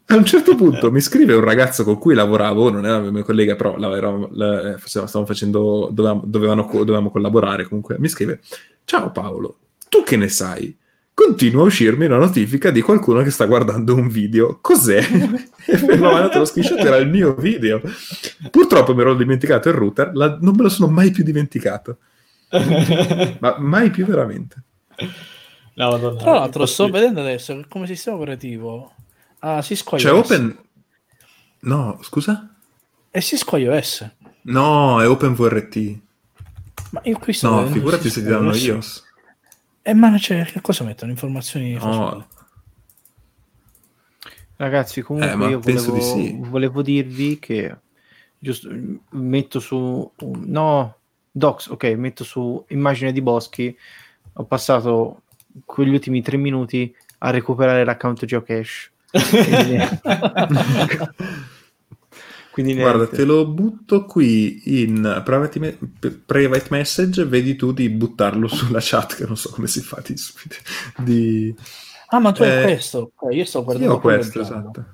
A 0.06 0.16
un 0.18 0.26
certo 0.26 0.56
punto 0.56 0.92
mi 0.92 1.02
scrive 1.02 1.34
un 1.34 1.44
ragazzo 1.44 1.84
con 1.84 1.98
cui 1.98 2.14
lavoravo, 2.14 2.70
non 2.70 2.86
era 2.86 2.98
il 2.98 3.12
mio 3.12 3.24
collega, 3.24 3.56
però 3.56 3.76
eravamo, 3.76 4.30
la, 4.34 4.78
stavamo 4.78 5.26
facendo, 5.26 5.90
dovevamo, 5.92 6.26
dovevamo 6.28 7.10
collaborare 7.10 7.64
comunque. 7.64 7.96
Mi 7.98 8.08
scrive: 8.08 8.40
Ciao 8.86 9.10
Paolo, 9.12 9.58
tu 9.90 10.04
che 10.04 10.16
ne 10.16 10.28
sai? 10.28 10.78
Continua 11.26 11.64
a 11.64 11.66
uscirmi 11.66 12.06
una 12.06 12.18
notifica 12.18 12.72
di 12.72 12.82
qualcuno 12.82 13.22
che 13.22 13.30
sta 13.30 13.46
guardando 13.46 13.96
un 13.96 14.10
video. 14.10 14.58
Cos'è? 14.60 15.00
e 15.00 15.82
mi 15.82 15.94
ha 15.94 16.12
mandato 16.12 16.40
lo 16.40 16.46
screenshot, 16.46 16.80
era 16.80 16.98
il 16.98 17.08
mio 17.10 17.36
video. 17.36 17.82
Purtroppo 18.50 18.96
mi 18.96 19.02
ero 19.02 19.14
dimenticato 19.14 19.70
il 19.70 19.76
router, 19.76 20.12
la, 20.14 20.38
non 20.42 20.56
me 20.56 20.64
lo 20.64 20.70
sono 20.70 20.92
mai 20.92 21.12
più 21.12 21.24
dimenticato. 21.24 21.98
Ma 23.40 23.56
mai 23.60 23.92
più 23.92 24.06
veramente. 24.06 24.64
No, 25.76 26.16
Tra 26.16 26.34
l'altro 26.34 26.66
sto 26.66 26.90
vedendo 26.90 27.22
adesso 27.22 27.56
che 27.56 27.66
come 27.68 27.88
sistema 27.88 28.18
operativo 28.18 28.94
ah, 29.40 29.62
Cisco 29.62 29.96
iOS. 29.96 30.04
C'è 30.04 30.12
Open... 30.12 30.58
No, 31.62 32.00
scusa? 32.02 32.56
È 33.10 33.22
Cisco 33.22 33.58
iOS. 33.58 34.10
No, 34.44 35.02
è 35.02 35.08
OpenVRT. 35.08 36.00
Ma 36.92 37.02
io 37.04 37.18
qui 37.20 37.34
sto 37.34 37.50
No, 37.50 37.68
figurati 37.68 38.10
se 38.10 38.22
ti 38.22 38.28
danno 38.28 38.54
iOS. 38.54 39.10
Eh, 39.84 39.94
ma 39.94 40.16
c'è, 40.18 40.46
che 40.46 40.62
cosa 40.62 40.84
mettono? 40.84 41.12
Informazioni 41.12 41.74
no. 41.74 42.28
Ragazzi, 44.58 45.02
comunque 45.02 45.48
eh, 45.48 45.50
io 45.50 45.60
volevo, 45.60 45.92
di 45.92 46.02
sì. 46.02 46.38
volevo, 46.40 46.82
dirvi 46.84 47.40
che 47.40 47.76
giusto, 48.38 48.70
metto 49.10 49.60
su 49.60 50.12
no, 50.18 50.96
docs, 51.32 51.68
ok, 51.68 51.84
metto 51.98 52.24
su 52.24 52.64
immagine 52.68 53.12
di 53.12 53.24
Boschi. 53.24 53.76
Ho 54.34 54.46
passato 54.46 55.24
quegli 55.66 55.90
ultimi 55.90 56.22
tre 56.22 56.38
minuti 56.38 56.96
a 57.20 57.32
recuperare 57.32 57.84
l'account 57.84 58.24
geocache. 58.26 58.92
Quindi 59.12 59.78
Guarda, 62.54 63.08
te 63.08 63.24
lo 63.24 63.48
butto 63.48 64.06
qui 64.06 64.82
in 64.82 65.22
private, 65.24 65.60
me- 65.60 65.78
private, 66.26 66.66
message, 66.70 67.26
vedi 67.26 67.56
tu 67.56 67.72
di 67.72 67.90
buttarlo 67.90 68.48
sulla 68.50 68.80
chat, 68.82 69.16
che 69.16 69.26
non 69.26 69.38
so 69.38 69.50
come 69.52 69.68
si 69.68 69.80
fa 69.80 70.02
di... 70.06 70.16
di... 70.98 71.56
Ah, 72.08 72.20
ma 72.20 72.34
tu 72.34 72.44
eh, 72.44 72.50
hai 72.50 72.64
questo? 72.64 73.14
io 73.30 73.46
sto 73.46 73.64
guardando 73.64 73.92
Io 73.92 73.98
ho 73.98 74.02
questo, 74.02 74.42
esatto. 74.42 74.86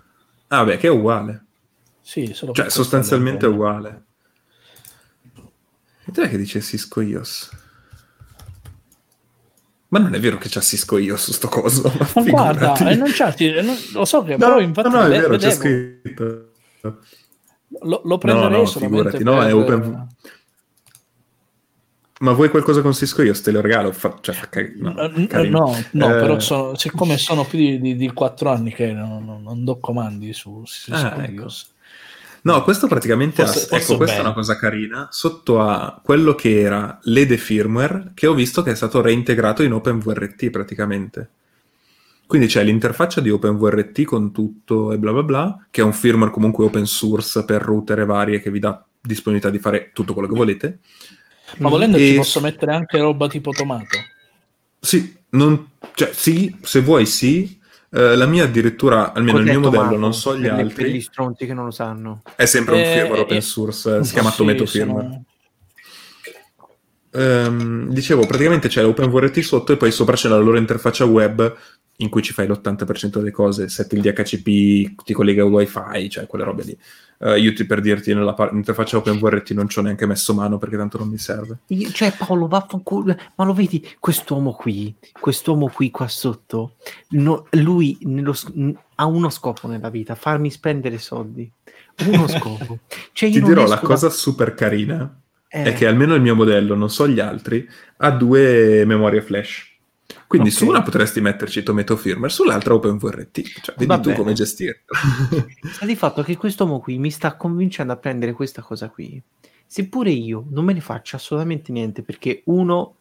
Ah, 0.50 0.64
beh, 0.64 0.78
che 0.78 0.88
è 0.88 0.92
uguale. 0.92 1.46
Sì, 2.02 2.32
solo 2.34 2.54
cioè, 2.54 2.70
sostanzialmente 2.70 3.48
è 3.48 3.50
uguale. 3.50 4.04
E 6.06 6.12
te 6.12 6.30
che 6.30 6.38
dice 6.38 6.62
Cisco 6.62 7.02
iOS? 7.02 7.50
Ma 9.90 10.00
non 10.00 10.14
è 10.14 10.20
vero 10.20 10.38
che 10.38 10.48
c'è 10.48 10.62
Cisco 10.62 10.98
io 10.98 11.18
su 11.18 11.32
sto 11.32 11.48
coso. 11.48 11.92
Ma, 12.16 12.22
ma 12.24 12.24
guarda, 12.24 12.96
non 12.96 13.10
c'è, 13.10 13.62
non, 13.62 13.76
lo 13.94 14.06
so 14.06 14.22
che 14.24 14.32
no, 14.32 14.38
però 14.38 14.60
infatti 14.60 14.90
no, 14.90 14.98
no, 14.98 15.06
è 15.06 15.10
vero, 15.10 15.30
vedevo. 15.30 15.38
c'è 15.38 15.52
scritto. 15.52 16.52
Lo, 17.84 18.02
lo 18.04 18.18
prenderei 18.18 18.52
no, 18.52 18.58
no, 18.58 18.66
figurati, 18.66 19.24
no, 19.24 19.42
è 19.44 19.54
open... 19.54 20.08
Ma 22.20 22.32
vuoi 22.32 22.50
qualcosa 22.50 22.82
con 22.82 22.94
Cisco? 22.94 23.22
Io 23.22 23.40
te 23.40 23.52
lo 23.52 23.62
regalo. 23.62 23.92
Fa... 23.92 24.18
Cioè, 24.20 24.36
no, 24.78 24.94
no, 24.94 25.86
no 25.92 26.08
eh... 26.08 26.20
però 26.20 26.40
sono, 26.40 26.76
siccome 26.76 27.18
sono 27.18 27.46
più 27.46 27.60
di, 27.60 27.80
di, 27.80 27.96
di 27.96 28.12
4 28.12 28.50
anni 28.50 28.74
che 28.74 28.92
non, 28.92 29.24
non, 29.24 29.44
non 29.44 29.64
do 29.64 29.78
comandi 29.78 30.34
su 30.34 30.64
Cisco. 30.66 30.96
Ah, 30.96 31.24
ecco. 31.24 31.48
No, 32.42 32.64
questo 32.64 32.88
praticamente 32.88 33.44
forse, 33.46 33.76
ha, 33.76 33.78
ecco, 33.78 33.98
questa 33.98 34.18
è 34.18 34.22
una 34.22 34.34
cosa 34.34 34.56
carina. 34.56 35.10
Sotto 35.12 35.60
a 35.60 36.00
quello 36.02 36.34
che 36.34 36.62
era 36.62 36.98
l'EDE 37.04 37.38
firmware, 37.38 38.12
che 38.14 38.26
ho 38.26 38.34
visto 38.34 38.64
che 38.64 38.72
è 38.72 38.76
stato 38.76 39.02
reintegrato 39.02 39.64
in 39.64 39.74
OpenVRT 39.74 40.50
praticamente. 40.50 41.30
Quindi 42.28 42.48
c'è 42.48 42.62
l'interfaccia 42.62 43.22
di 43.22 43.30
OpenVRT 43.30 44.04
con 44.04 44.34
tutto 44.34 44.92
e 44.92 44.98
bla 44.98 45.14
bla 45.14 45.24
bla, 45.24 45.68
che 45.72 45.80
è 45.80 45.84
un 45.84 45.94
firmware 45.94 46.30
comunque 46.30 46.66
open 46.66 46.86
source 46.86 47.46
per 47.46 47.62
router 47.62 48.00
e 48.00 48.06
varie 48.06 48.42
che 48.42 48.52
vi 48.52 48.60
dà 48.60 48.86
disponibilità 49.00 49.50
di 49.50 49.60
fare 49.60 49.92
tutto 49.94 50.12
quello 50.12 50.28
che 50.28 50.36
volete. 50.36 50.80
Ma 51.60 51.70
volendo 51.70 51.96
e... 51.96 52.06
ci 52.06 52.16
posso 52.16 52.42
mettere 52.42 52.74
anche 52.74 53.00
roba 53.00 53.30
tipo 53.30 53.52
tomato? 53.52 53.98
Sì, 54.78 55.16
non... 55.30 55.70
cioè, 55.94 56.12
sì 56.14 56.54
se 56.62 56.82
vuoi 56.82 57.06
sì. 57.06 57.56
Uh, 57.90 58.16
la 58.18 58.26
mia 58.26 58.44
addirittura, 58.44 59.14
almeno 59.14 59.38
Cos'è 59.38 59.52
il 59.54 59.60
mio 59.60 59.72
modello, 59.72 59.98
non 59.98 60.14
so 60.14 60.38
gli 60.38 60.46
altri. 60.46 60.84
Per 60.84 60.94
gli 60.94 61.02
stronzi 61.02 61.46
che 61.46 61.54
non 61.54 61.64
lo 61.64 61.72
sanno. 61.72 62.22
È 62.36 62.44
sempre 62.44 62.76
un 62.76 62.82
eh, 62.82 62.94
firmware 62.94 63.22
open 63.22 63.42
source, 63.42 63.98
eh, 64.00 64.04
si 64.04 64.12
chiama 64.12 64.30
sì, 64.32 64.36
Tomato 64.36 64.66
Firmware. 64.66 65.08
Sono... 65.08 65.26
Um, 67.10 67.90
dicevo, 67.90 68.26
praticamente 68.26 68.68
c'è 68.68 68.82
l'OpenVRT 68.82 69.40
sotto 69.40 69.72
e 69.72 69.78
poi 69.78 69.92
sopra 69.92 70.16
c'è 70.16 70.28
la 70.28 70.38
loro 70.38 70.58
interfaccia 70.58 71.06
web 71.06 71.56
in 71.98 72.10
cui 72.10 72.22
ci 72.22 72.34
fai 72.34 72.48
l'80% 72.48 73.18
delle 73.18 73.32
cose, 73.32 73.70
setti 73.70 73.96
il 73.96 74.02
DHCP, 74.02 75.04
ti 75.04 75.14
collega 75.14 75.44
al 75.44 75.50
wifi, 75.50 76.10
cioè 76.10 76.28
quelle 76.28 76.44
robe 76.44 76.64
lì. 76.64 76.78
Uh, 77.20 77.34
io 77.34 77.54
ti, 77.54 77.66
per 77.66 77.82
dirti, 77.82 78.14
nella 78.14 78.36
par- 78.36 78.54
interfaccia 78.54 78.98
OpenVRT 78.98 79.52
non 79.52 79.68
ci 79.68 79.80
ho 79.80 79.82
neanche 79.82 80.06
messo 80.06 80.36
mano 80.36 80.60
perché 80.60 80.78
tanto 80.78 81.00
non 81.00 81.08
mi 81.08 81.18
serve. 81.18 81.60
Io, 81.68 81.90
cioè 81.90 82.14
Paolo, 82.16 82.48
vaffanculo, 82.48 83.16
ma 83.36 83.46
lo 83.46 83.54
vedi, 83.54 83.84
quest'uomo 84.00 84.52
qui, 84.52 84.94
quest'uomo 85.20 85.72
qui 85.74 85.90
qua 85.90 86.08
sotto, 86.08 86.76
no, 87.10 87.48
lui 87.52 87.98
nello, 88.02 88.36
ha 88.96 89.06
uno 89.06 89.30
scopo 89.30 89.68
nella 89.68 89.90
vita, 89.90 90.14
farmi 90.14 90.52
spendere 90.52 91.00
soldi. 91.00 91.52
Uno 92.06 92.28
scopo. 92.30 92.80
Cioè, 93.12 93.32
ti 93.32 93.42
dirò 93.42 93.66
la 93.66 93.80
cosa 93.80 94.12
super 94.12 94.54
carina, 94.54 95.20
eh. 95.48 95.64
è 95.64 95.74
che 95.74 95.88
almeno 95.88 96.14
il 96.14 96.22
mio 96.22 96.36
modello, 96.36 96.76
non 96.76 96.92
so 96.92 97.08
gli 97.08 97.20
altri, 97.20 97.68
ha 97.98 98.12
due 98.12 98.86
memorie 98.86 99.24
flash 99.24 99.67
Quindi 100.28 100.50
Ok. 100.50 100.56
su 100.56 100.68
una 100.68 100.82
potresti 100.82 101.22
metterci 101.22 101.64
Tomato 101.64 101.96
Firmware, 101.96 102.32
sull'altra 102.32 102.74
OpenVRT. 102.74 103.42
Cioè, 103.62 103.76
vedi 103.76 103.86
Va 103.86 103.96
tu 104.00 104.10
bene. 104.10 104.16
come 104.18 104.34
gestirlo. 104.34 104.82
Sta 105.72 105.86
di 105.86 105.96
fatto 105.96 106.22
che 106.22 106.36
quest'uomo 106.36 106.80
qui 106.80 106.98
mi 106.98 107.10
sta 107.12 107.36
convincendo 107.38 107.94
a 107.94 107.98
prendere 107.98 108.34
questa 108.34 108.62
cosa 108.62 108.90
qui. 108.90 109.22
Seppure 109.66 110.12
io 110.12 110.46
non 110.50 110.66
me 110.66 110.74
ne 110.74 110.82
faccio 110.82 111.16
assolutamente 111.16 111.72
niente 111.72 112.02
perché 112.02 112.42
uno, 112.46 112.96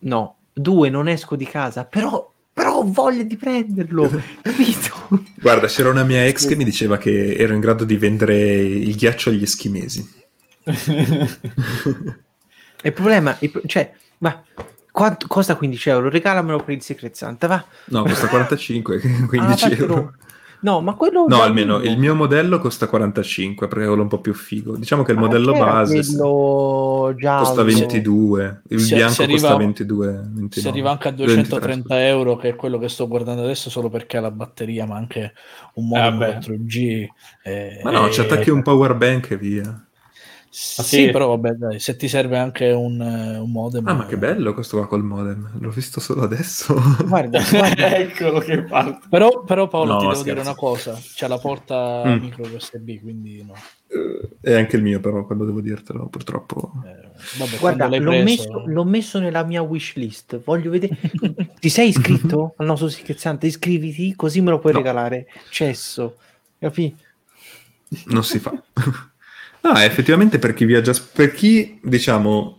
no, 0.00 0.36
due, 0.52 0.88
non 0.90 1.08
esco 1.08 1.34
di 1.36 1.46
casa, 1.46 1.84
però, 1.84 2.32
però 2.52 2.76
ho 2.78 2.84
voglia 2.84 3.22
di 3.24 3.36
prenderlo, 3.36 4.08
capito? 4.42 5.08
Guarda, 5.36 5.66
c'era 5.66 5.90
una 5.90 6.04
mia 6.04 6.24
ex 6.26 6.46
che 6.46 6.56
mi 6.56 6.64
diceva 6.64 6.96
che 6.98 7.34
ero 7.34 7.54
in 7.54 7.60
grado 7.60 7.84
di 7.84 7.96
vendere 7.96 8.36
il 8.56 8.94
ghiaccio 8.94 9.30
agli 9.30 9.42
eschimesi. 9.42 10.08
Il 12.80 12.92
problema, 12.92 13.36
il 13.40 13.50
cioè, 13.66 13.92
ma 14.18 14.40
quanto 14.98 15.26
costa 15.28 15.54
15 15.56 15.88
euro? 15.90 16.08
Regalamelo 16.10 16.58
per 16.62 16.74
il 16.74 16.82
Secret 16.82 17.14
Santa, 17.14 17.46
va. 17.46 17.64
No, 17.86 18.02
costa 18.02 18.26
45, 18.28 18.98
15 19.28 19.64
Ah, 19.64 19.70
euro. 19.76 20.12
No, 20.60 20.80
ma 20.80 20.94
quello... 20.94 21.24
No, 21.28 21.40
almeno 21.40 21.76
il 21.82 21.96
mio 22.00 22.16
modello 22.16 22.58
costa 22.58 22.88
45 22.88 23.68
perché 23.68 23.84
è 23.84 23.86
quello 23.86 24.02
un 24.02 24.08
po' 24.08 24.20
più 24.20 24.34
figo. 24.34 24.76
Diciamo 24.76 25.04
che 25.04 25.12
il 25.12 25.18
Ah, 25.18 25.20
modello 25.20 25.52
base 25.52 26.04
quello 26.04 27.14
giallo. 27.16 27.44
costa 27.44 27.62
22, 27.62 28.62
il 28.70 28.80
Si- 28.80 28.94
bianco 28.94 29.12
si 29.12 29.22
arriva- 29.22 29.38
costa 29.40 29.56
22, 29.56 30.06
29. 30.08 30.48
Si 30.50 30.66
arriva 30.66 30.90
anche 30.90 31.06
a 31.06 31.10
230 31.12 32.04
euro, 32.08 32.36
che 32.36 32.48
è 32.48 32.54
quello 32.56 32.78
che 32.80 32.88
sto 32.88 33.06
guardando 33.06 33.42
adesso, 33.44 33.70
solo 33.70 33.88
perché 33.88 34.16
ha 34.16 34.20
la 34.20 34.32
batteria, 34.32 34.84
ma 34.84 34.96
anche 34.96 35.32
un 35.74 35.86
modem 35.86 36.18
vabbè. 36.18 36.38
4G. 36.40 37.06
eh, 37.44 37.80
Ma 37.84 37.92
no, 37.92 38.10
ci 38.10 38.20
eh, 38.20 38.24
attacchi 38.24 38.50
un 38.50 38.62
power 38.62 38.96
bank 38.96 39.30
e 39.30 39.36
via. 39.36 39.82
Sì, 40.60 40.82
sì? 40.82 41.10
però 41.10 41.28
vabbè, 41.28 41.52
dai, 41.52 41.78
se 41.78 41.94
ti 41.94 42.08
serve 42.08 42.36
anche 42.36 42.70
un, 42.72 43.00
eh, 43.00 43.38
un 43.38 43.48
modem. 43.52 43.86
Ah, 43.86 43.92
ma 43.94 44.06
che 44.06 44.16
bello 44.18 44.54
questo 44.54 44.76
qua 44.78 44.88
col 44.88 45.04
modem. 45.04 45.50
L'ho 45.60 45.70
visto 45.70 46.00
solo 46.00 46.22
adesso. 46.22 46.74
Guarda, 47.06 47.40
guarda, 47.48 47.96
Eccolo 47.96 48.40
che 48.40 48.62
parte. 48.64 49.06
Però, 49.08 49.44
però 49.44 49.68
Paolo, 49.68 49.92
No, 49.92 49.98
ti 49.98 50.06
devo 50.06 50.14
scherzo. 50.18 50.32
dire 50.34 50.40
una 50.48 50.56
cosa: 50.56 51.00
c'è 51.14 51.28
la 51.28 51.38
porta 51.38 52.02
Mm. 52.06 52.18
micro 52.20 52.42
USB, 52.52 53.00
quindi 53.00 53.44
no. 53.44 53.54
e 54.40 54.54
anche 54.54 54.74
il 54.76 54.82
mio, 54.82 54.98
però, 54.98 55.24
quando 55.24 55.44
devo 55.44 55.60
dirtelo, 55.60 56.08
purtroppo. 56.08 56.72
Eh, 56.84 57.08
vabbè, 57.38 57.58
guarda 57.58 57.86
l'ho, 57.86 58.10
preso- 58.10 58.24
messo, 58.24 58.62
l'ho 58.66 58.84
messo 58.84 59.18
nella 59.20 59.44
mia 59.44 59.62
wish 59.62 59.94
list. 59.94 60.40
Voglio 60.42 60.70
vedere. 60.70 60.96
Ti 61.60 61.68
sei 61.68 61.90
iscritto 61.90 62.54
al 62.56 62.66
nostro 62.66 62.88
Secret 62.88 63.18
Santa? 63.18 63.46
Iscriviti, 63.46 64.16
così 64.16 64.40
me 64.40 64.50
lo 64.50 64.58
puoi 64.58 64.72
No. 64.72 64.78
regalare. 64.78 65.26
Cesso. 65.50 66.16
Capì? 66.58 66.96
Non 68.06 68.24
si 68.24 68.40
fa. 68.40 68.60
No, 69.62 69.76
effettivamente 69.78 70.38
per 70.38 70.54
chi 70.54 70.64
viaggia, 70.64 70.92
per 71.12 71.32
chi 71.32 71.78
diciamo 71.82 72.58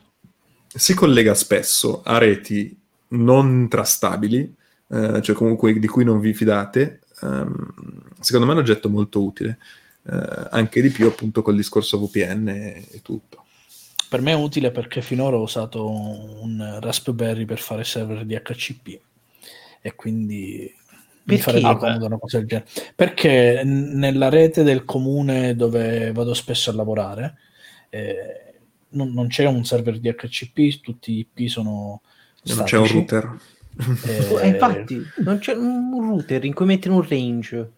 si 0.67 0.93
collega 0.93 1.33
spesso 1.33 2.01
a 2.03 2.17
reti 2.17 2.77
non 3.09 3.67
trastabili, 3.67 4.55
eh, 4.89 5.21
cioè 5.21 5.35
comunque 5.35 5.77
di 5.77 5.87
cui 5.87 6.03
non 6.03 6.19
vi 6.19 6.33
fidate, 6.33 7.01
ehm, 7.21 7.73
secondo 8.19 8.45
me 8.45 8.53
è 8.53 8.55
un 8.55 8.61
oggetto 8.61 8.89
molto 8.89 9.23
utile, 9.23 9.57
eh, 10.03 10.47
anche 10.51 10.81
di 10.81 10.89
più 10.89 11.07
appunto 11.07 11.41
col 11.41 11.55
discorso 11.55 11.99
VPN 11.99 12.47
e, 12.49 12.87
e 12.91 13.01
tutto. 13.01 13.45
Per 14.09 14.21
me 14.21 14.31
è 14.31 14.35
utile 14.35 14.71
perché 14.71 15.01
finora 15.01 15.37
ho 15.37 15.43
usato 15.43 15.87
un 15.87 16.79
Raspberry 16.81 17.45
per 17.45 17.59
fare 17.59 17.83
server 17.83 18.25
di 18.25 18.35
HCP 18.35 18.99
e 19.81 19.95
quindi 19.95 20.73
Perché? 21.37 21.41
farebbe 21.41 21.73
Vabbè. 21.73 21.79
comodo 21.79 22.05
una 22.05 22.17
cosa 22.17 22.37
del 22.39 22.47
genere. 22.47 22.67
Perché 22.95 23.61
nella 23.63 24.29
rete 24.29 24.63
del 24.63 24.85
comune 24.85 25.55
dove 25.55 26.11
vado 26.11 26.33
spesso 26.33 26.69
a 26.69 26.73
lavorare 26.73 27.35
eh, 27.89 28.43
non, 28.89 29.11
non 29.13 29.27
c'è 29.27 29.45
un 29.45 29.63
server 29.65 29.99
di 29.99 30.09
HCP, 30.13 30.81
tutti 30.81 31.11
i 31.13 31.27
IP 31.35 31.47
sono 31.49 32.01
Non 32.43 32.63
c'è 32.63 32.77
un 32.77 32.87
statici. 32.87 32.93
router. 32.93 33.37
Eh, 34.05 34.37
Eh, 34.43 34.47
infatti, 34.47 35.01
non 35.23 35.37
c'è 35.39 35.53
un 35.53 35.91
router 36.01 36.43
in 36.45 36.53
cui 36.53 36.65
mettere 36.65 36.93
un 36.93 37.07
range. 37.07 37.71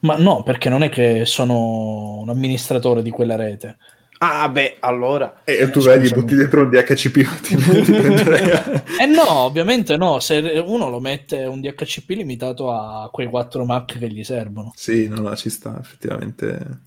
Ma 0.00 0.16
no, 0.16 0.42
perché 0.42 0.68
non 0.68 0.82
è 0.82 0.88
che 0.88 1.24
sono 1.26 2.18
un 2.20 2.28
amministratore 2.28 3.02
di 3.02 3.10
quella 3.10 3.36
rete. 3.36 3.76
Ah, 4.24 4.48
beh, 4.48 4.76
allora. 4.78 5.42
E 5.42 5.68
tu 5.70 5.80
Scusami. 5.80 5.98
vedi, 6.02 6.14
butti 6.14 6.36
dentro 6.36 6.62
un 6.62 6.70
DHCP, 6.70 7.16
ti, 7.42 7.56
ti 7.56 7.92
prenderei. 7.92 8.50
Eh 9.02 9.06
no, 9.06 9.28
ovviamente 9.40 9.96
no, 9.96 10.20
se 10.20 10.38
uno 10.64 10.88
lo 10.88 11.00
mette 11.00 11.44
un 11.44 11.60
DHCP 11.60 12.10
limitato 12.10 12.70
a 12.72 13.10
quei 13.10 13.26
4 13.26 13.64
Mac 13.64 13.98
che 13.98 14.08
gli 14.08 14.22
servono. 14.22 14.72
Sì, 14.76 15.08
no, 15.08 15.16
no, 15.16 15.34
ci 15.34 15.50
sta, 15.50 15.76
effettivamente. 15.80 16.80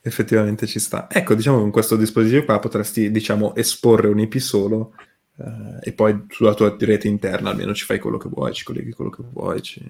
Effettivamente 0.00 0.66
ci 0.66 0.80
sta. 0.80 1.06
Ecco, 1.08 1.34
diciamo 1.34 1.56
che 1.58 1.62
con 1.62 1.70
questo 1.70 1.94
dispositivo 1.94 2.44
qua 2.44 2.58
potresti, 2.58 3.12
diciamo, 3.12 3.54
esporre 3.54 4.08
un 4.08 4.18
IP 4.18 4.36
solo 4.38 4.94
eh, 5.38 5.78
e 5.88 5.92
poi 5.92 6.24
sulla 6.28 6.54
tua 6.54 6.74
rete 6.76 7.06
interna 7.06 7.50
almeno 7.50 7.72
ci 7.72 7.84
fai 7.84 8.00
quello 8.00 8.16
che 8.16 8.28
vuoi, 8.28 8.52
ci 8.52 8.64
colleghi 8.64 8.90
quello 8.92 9.10
che 9.10 9.22
vuoi. 9.30 9.62
ci- 9.62 9.80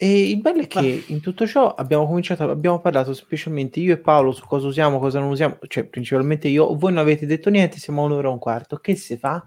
E 0.00 0.30
il 0.30 0.40
bello 0.40 0.62
è 0.62 0.68
che 0.68 1.04
in 1.08 1.20
tutto 1.20 1.44
ciò 1.44 1.74
abbiamo 1.74 2.06
cominciato, 2.06 2.44
abbiamo 2.44 2.78
parlato 2.78 3.12
specialmente 3.12 3.80
io 3.80 3.94
e 3.94 3.98
Paolo 3.98 4.30
su 4.30 4.46
cosa 4.46 4.68
usiamo, 4.68 5.00
cosa 5.00 5.18
non 5.18 5.30
usiamo, 5.30 5.58
cioè 5.66 5.86
principalmente 5.86 6.46
io, 6.46 6.72
voi 6.76 6.92
non 6.92 7.02
avete 7.02 7.26
detto 7.26 7.50
niente, 7.50 7.80
siamo 7.80 8.02
a 8.02 8.04
un'ora 8.04 8.28
e 8.28 8.30
un 8.30 8.38
quarto, 8.38 8.76
che 8.76 8.94
si 8.94 9.16
fa? 9.16 9.44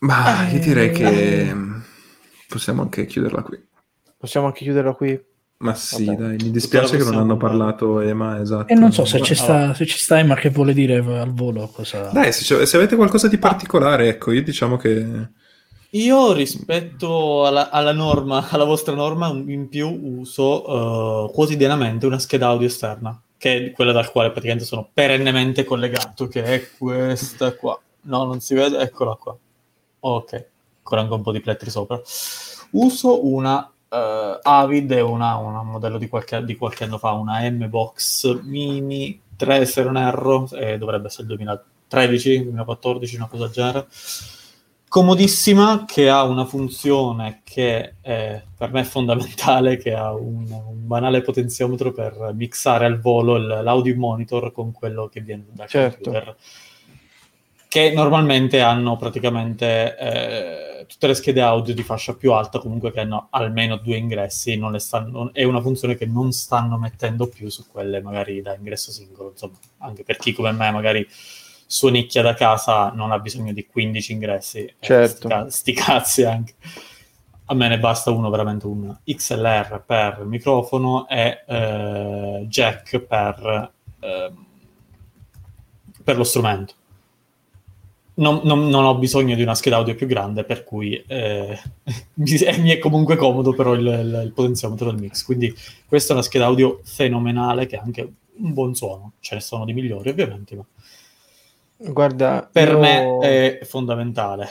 Ma 0.00 0.48
io 0.48 0.60
direi 0.60 0.90
Eh. 0.90 0.92
che 0.92 1.52
mm, 1.52 1.80
possiamo 2.46 2.82
anche 2.82 3.04
chiuderla 3.04 3.42
qui. 3.42 3.60
Possiamo 4.16 4.46
anche 4.46 4.62
chiuderla 4.62 4.92
qui? 4.92 5.20
Ma 5.56 5.74
sì, 5.74 6.04
Vabbè. 6.04 6.22
dai, 6.22 6.36
mi 6.40 6.50
dispiace 6.52 6.96
che 6.96 7.02
non 7.02 7.16
hanno 7.16 7.36
parlato 7.36 8.00
Ema, 8.00 8.40
esatto. 8.40 8.72
E 8.72 8.76
non 8.76 8.92
so 8.92 9.04
se 9.04 9.20
ci 9.22 9.34
sta, 9.34 9.74
se 9.74 9.86
ci 9.86 9.98
stai, 9.98 10.24
ma 10.24 10.36
che 10.36 10.50
vuole 10.50 10.72
dire 10.72 10.98
al 10.98 11.34
volo 11.34 11.66
cosa... 11.66 12.10
Dai, 12.12 12.30
se, 12.32 12.64
se 12.64 12.76
avete 12.76 12.94
qualcosa 12.94 13.26
di 13.26 13.38
particolare, 13.38 14.06
ecco, 14.08 14.30
io 14.30 14.44
diciamo 14.44 14.76
che... 14.76 15.30
Io 15.92 16.32
rispetto 16.32 17.46
alla, 17.46 17.70
alla 17.70 17.92
norma, 17.92 18.46
alla 18.50 18.64
vostra 18.64 18.94
norma, 18.94 19.28
in 19.28 19.68
più 19.70 19.88
uso 19.88 21.28
eh, 21.28 21.32
quotidianamente 21.32 22.04
una 22.04 22.18
scheda 22.18 22.48
audio 22.48 22.66
esterna, 22.66 23.18
che 23.38 23.66
è 23.66 23.72
quella 23.72 23.92
dal 23.92 24.10
quale 24.10 24.30
praticamente 24.30 24.66
sono 24.66 24.86
perennemente 24.92 25.64
collegato, 25.64 26.28
che 26.28 26.42
è 26.44 26.68
questa 26.76 27.54
qua. 27.54 27.80
No, 28.02 28.24
non 28.24 28.40
si 28.40 28.54
vede, 28.54 28.78
eccola 28.80 29.14
qua. 29.14 29.34
Ok, 30.00 30.46
ancora 30.78 31.00
anche 31.00 31.14
un 31.14 31.22
po' 31.22 31.32
di 31.32 31.40
plettri 31.40 31.70
sopra. 31.70 31.98
Uso 32.72 33.26
una 33.26 33.70
eh, 33.88 34.38
Avid, 34.42 34.92
è 34.92 35.00
una, 35.00 35.36
una- 35.36 35.60
un 35.60 35.68
modello 35.68 35.96
di 35.96 36.08
qualche, 36.08 36.44
di 36.44 36.56
qualche 36.56 36.84
anno 36.84 36.98
fa, 36.98 37.12
una 37.12 37.48
M-Box 37.48 38.42
Mini 38.42 39.18
3, 39.36 39.64
se 39.64 39.82
non 39.84 39.96
erro, 39.96 40.46
eh, 40.52 40.76
dovrebbe 40.76 41.06
essere 41.06 41.22
il 41.22 41.28
2013, 41.28 42.42
2014, 42.42 43.16
una 43.16 43.26
cosa 43.26 43.44
del 43.44 43.52
genere 43.52 43.86
comodissima 44.88 45.84
che 45.86 46.08
ha 46.08 46.22
una 46.24 46.44
funzione 46.44 47.40
che 47.44 47.94
è, 48.00 48.42
per 48.56 48.72
me 48.72 48.80
è 48.80 48.84
fondamentale, 48.84 49.76
che 49.76 49.92
ha 49.94 50.12
un, 50.14 50.46
un 50.50 50.86
banale 50.86 51.20
potenziometro 51.20 51.92
per 51.92 52.32
mixare 52.34 52.86
al 52.86 53.00
volo 53.00 53.36
il- 53.36 53.60
l'audio 53.62 53.94
monitor 53.96 54.52
con 54.52 54.72
quello 54.72 55.08
che 55.08 55.20
viene 55.20 55.44
dal 55.52 55.68
Certo. 55.68 56.10
computer. 56.10 56.36
Che 57.68 57.92
normalmente 57.92 58.62
hanno 58.62 58.96
praticamente 58.96 59.94
eh, 59.98 60.86
tutte 60.86 61.06
le 61.06 61.12
schede 61.12 61.42
audio 61.42 61.74
di 61.74 61.82
fascia 61.82 62.14
più 62.14 62.32
alta, 62.32 62.60
comunque 62.60 62.90
che 62.90 63.00
hanno 63.00 63.26
almeno 63.30 63.76
due 63.76 63.96
ingressi, 63.98 64.56
non 64.56 64.72
le 64.72 64.78
stanno- 64.78 65.30
è 65.34 65.44
una 65.44 65.60
funzione 65.60 65.94
che 65.94 66.06
non 66.06 66.32
stanno 66.32 66.78
mettendo 66.78 67.26
più 67.28 67.50
su 67.50 67.66
quelle 67.70 68.00
magari 68.00 68.40
da 68.40 68.54
ingresso 68.54 68.90
singolo, 68.90 69.30
insomma, 69.32 69.58
anche 69.78 70.02
per 70.02 70.16
chi 70.16 70.32
come 70.32 70.50
me 70.52 70.70
magari 70.70 71.06
suonicchia 71.70 72.22
da 72.22 72.32
casa 72.32 72.90
non 72.92 73.12
ha 73.12 73.18
bisogno 73.18 73.52
di 73.52 73.66
15 73.66 74.12
ingressi. 74.12 74.60
eh, 74.60 74.74
Certo. 74.80 75.14
sti, 75.16 75.28
ca- 75.28 75.50
sti 75.50 75.72
cazzi 75.74 76.24
anche. 76.24 76.54
A 77.50 77.54
me 77.54 77.68
ne 77.68 77.78
basta 77.78 78.10
uno, 78.10 78.30
veramente 78.30 78.66
un 78.66 78.94
XLR 79.04 79.82
per 79.86 80.24
microfono 80.24 81.06
e 81.08 81.44
eh, 81.46 82.44
jack 82.48 82.98
per, 83.00 83.72
ehm, 84.00 84.46
per 86.02 86.16
lo 86.16 86.24
strumento. 86.24 86.74
Non, 88.14 88.40
non- 88.42 88.68
non 88.68 88.84
ho 88.84 88.96
bisogno 88.98 89.36
di 89.36 89.42
una 89.42 89.54
scheda 89.54 89.76
audio 89.76 89.94
più 89.94 90.06
grande, 90.08 90.42
per 90.44 90.64
cui 90.64 91.00
eh, 91.06 91.56
mi, 92.14 92.30
eh, 92.32 92.58
mi 92.58 92.70
è 92.70 92.78
comunque 92.78 93.16
comodo 93.16 93.52
però 93.54 93.74
il, 93.74 93.86
il- 93.86 94.22
il 94.24 94.32
potenziometro 94.32 94.90
del 94.90 95.00
mix. 95.00 95.22
Quindi 95.24 95.54
questa 95.86 96.12
è 96.12 96.16
una 96.16 96.24
scheda 96.24 96.46
audio 96.46 96.80
fenomenale 96.82 97.66
che 97.66 97.76
ha 97.76 97.82
anche 97.82 98.00
un 98.40 98.52
buon 98.52 98.74
suono. 98.74 99.12
Ce 99.20 99.34
ne 99.36 99.40
sono 99.40 99.64
di 99.64 99.72
migliori 99.72 100.08
ovviamente, 100.10 100.56
ma 100.56 100.64
Guarda, 101.80 102.48
per 102.50 102.76
me 102.76 103.18
è 103.20 103.60
fondamentale. 103.64 104.48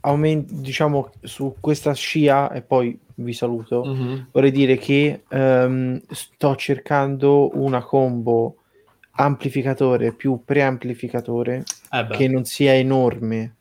aument- 0.00 0.50
diciamo 0.52 1.10
su 1.22 1.56
questa 1.60 1.94
scia 1.94 2.50
e 2.52 2.62
poi 2.62 2.98
vi 3.16 3.32
saluto. 3.32 3.84
Mhm. 3.84 4.28
Vorrei 4.32 4.50
dire 4.52 4.76
che 4.76 5.22
ehm, 5.28 6.00
sto 6.10 6.56
cercando 6.56 7.50
una 7.58 7.82
combo 7.82 8.56
amplificatore 9.14 10.12
più 10.12 10.40
preamplificatore 10.44 11.64
Eh 11.90 12.06
che 12.08 12.28
non 12.28 12.44
sia 12.44 12.74
enorme 12.74 13.56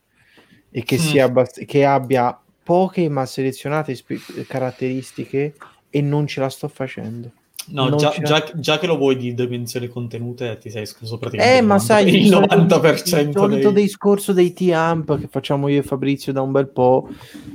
e 0.71 0.83
che, 0.83 0.95
Mm. 0.95 0.99
sia 0.99 1.25
abbast- 1.25 1.65
che 1.65 1.83
abbia 1.83 2.39
poche 2.63 3.09
ma 3.09 3.25
selezionate 3.25 3.93
spe- 3.95 4.45
caratteristiche 4.47 5.55
e 5.89 6.01
non 6.01 6.25
ce 6.27 6.39
la 6.39 6.49
sto 6.49 6.67
facendo. 6.69 7.31
No, 7.67 7.95
già, 7.95 8.13
già- 8.21 8.51
già 8.55 8.79
che 8.79 8.87
lo 8.87 8.97
vuoi 8.97 9.15
di 9.15 9.33
dimensioni 9.33 9.87
contenute 9.87 10.57
ti 10.59 10.69
sei 10.69 10.81
escluso 10.81 11.17
praticamente. 11.17 11.59
Eh, 11.59 11.61
ma 11.61 11.75
il 11.75 11.81
sai, 11.81 12.07
il 12.07 12.15
il 12.15 12.27
solito- 12.27 12.55
90% 12.55 13.27
il 13.27 13.33
solito 13.33 13.71
dei... 13.71 13.83
discorso 13.83 14.33
dei 14.33 14.51
T-Amp 14.53 15.19
che 15.19 15.27
facciamo 15.27 15.67
io 15.67 15.79
e 15.79 15.83
Fabrizio 15.83 16.33
da 16.33 16.41
un 16.41 16.51
bel 16.51 16.69
po', 16.69 17.07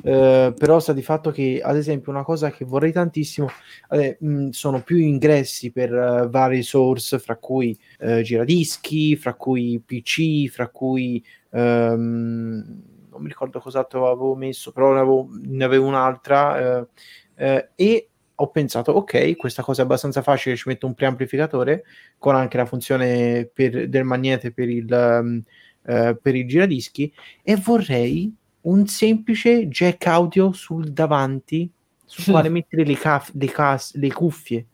eh, 0.02 0.54
però 0.56 0.78
sta 0.80 0.92
di 0.92 1.02
fatto 1.02 1.30
che, 1.30 1.60
ad 1.62 1.76
esempio, 1.76 2.12
una 2.12 2.22
cosa 2.22 2.50
che 2.50 2.64
vorrei 2.64 2.92
tantissimo 2.92 3.48
eh, 3.90 4.16
mh, 4.18 4.48
sono 4.50 4.80
più 4.82 4.96
ingressi 4.96 5.70
per 5.72 5.92
eh, 5.92 6.28
vari 6.30 6.62
source, 6.62 7.18
fra 7.18 7.36
cui 7.36 7.76
eh, 7.98 8.22
giradischi, 8.22 9.16
fra 9.16 9.34
cui 9.34 9.82
PC, 9.84 10.48
fra 10.48 10.68
cui 10.68 11.22
ehm, 11.50 12.82
non 13.10 13.22
mi 13.22 13.28
ricordo 13.28 13.60
cos'altro 13.60 14.06
avevo 14.10 14.34
messo, 14.34 14.72
però 14.72 14.92
ne 14.92 15.00
avevo, 15.00 15.28
ne 15.42 15.64
avevo 15.64 15.86
un'altra 15.86 16.86
eh, 17.34 17.68
e 17.74 18.08
ho 18.38 18.48
pensato, 18.50 18.92
ok, 18.92 19.34
questa 19.36 19.62
cosa 19.62 19.80
è 19.82 19.84
abbastanza 19.84 20.20
facile, 20.22 20.56
ci 20.56 20.68
metto 20.68 20.86
un 20.86 20.94
preamplificatore 20.94 21.84
con 22.18 22.34
anche 22.34 22.56
la 22.58 22.66
funzione 22.66 23.48
per- 23.52 23.88
del 23.88 24.04
magnete 24.04 24.52
per 24.52 24.68
il, 24.68 24.92
ehm, 24.92 25.42
eh, 25.86 26.16
per 26.20 26.34
i 26.34 26.46
giradischi 26.46 27.12
e 27.42 27.56
vorrei 27.56 28.32
un 28.62 28.86
semplice 28.86 29.68
jack 29.68 30.06
audio 30.06 30.52
sul 30.52 30.90
davanti 30.92 31.70
sul 32.04 32.32
quale 32.32 32.48
mettere 32.48 32.84
le, 32.84 32.94
caf- 32.94 33.32
le 33.34 33.46
cas- 33.50 33.94
le 33.94 34.12
cuffie. 34.12 34.66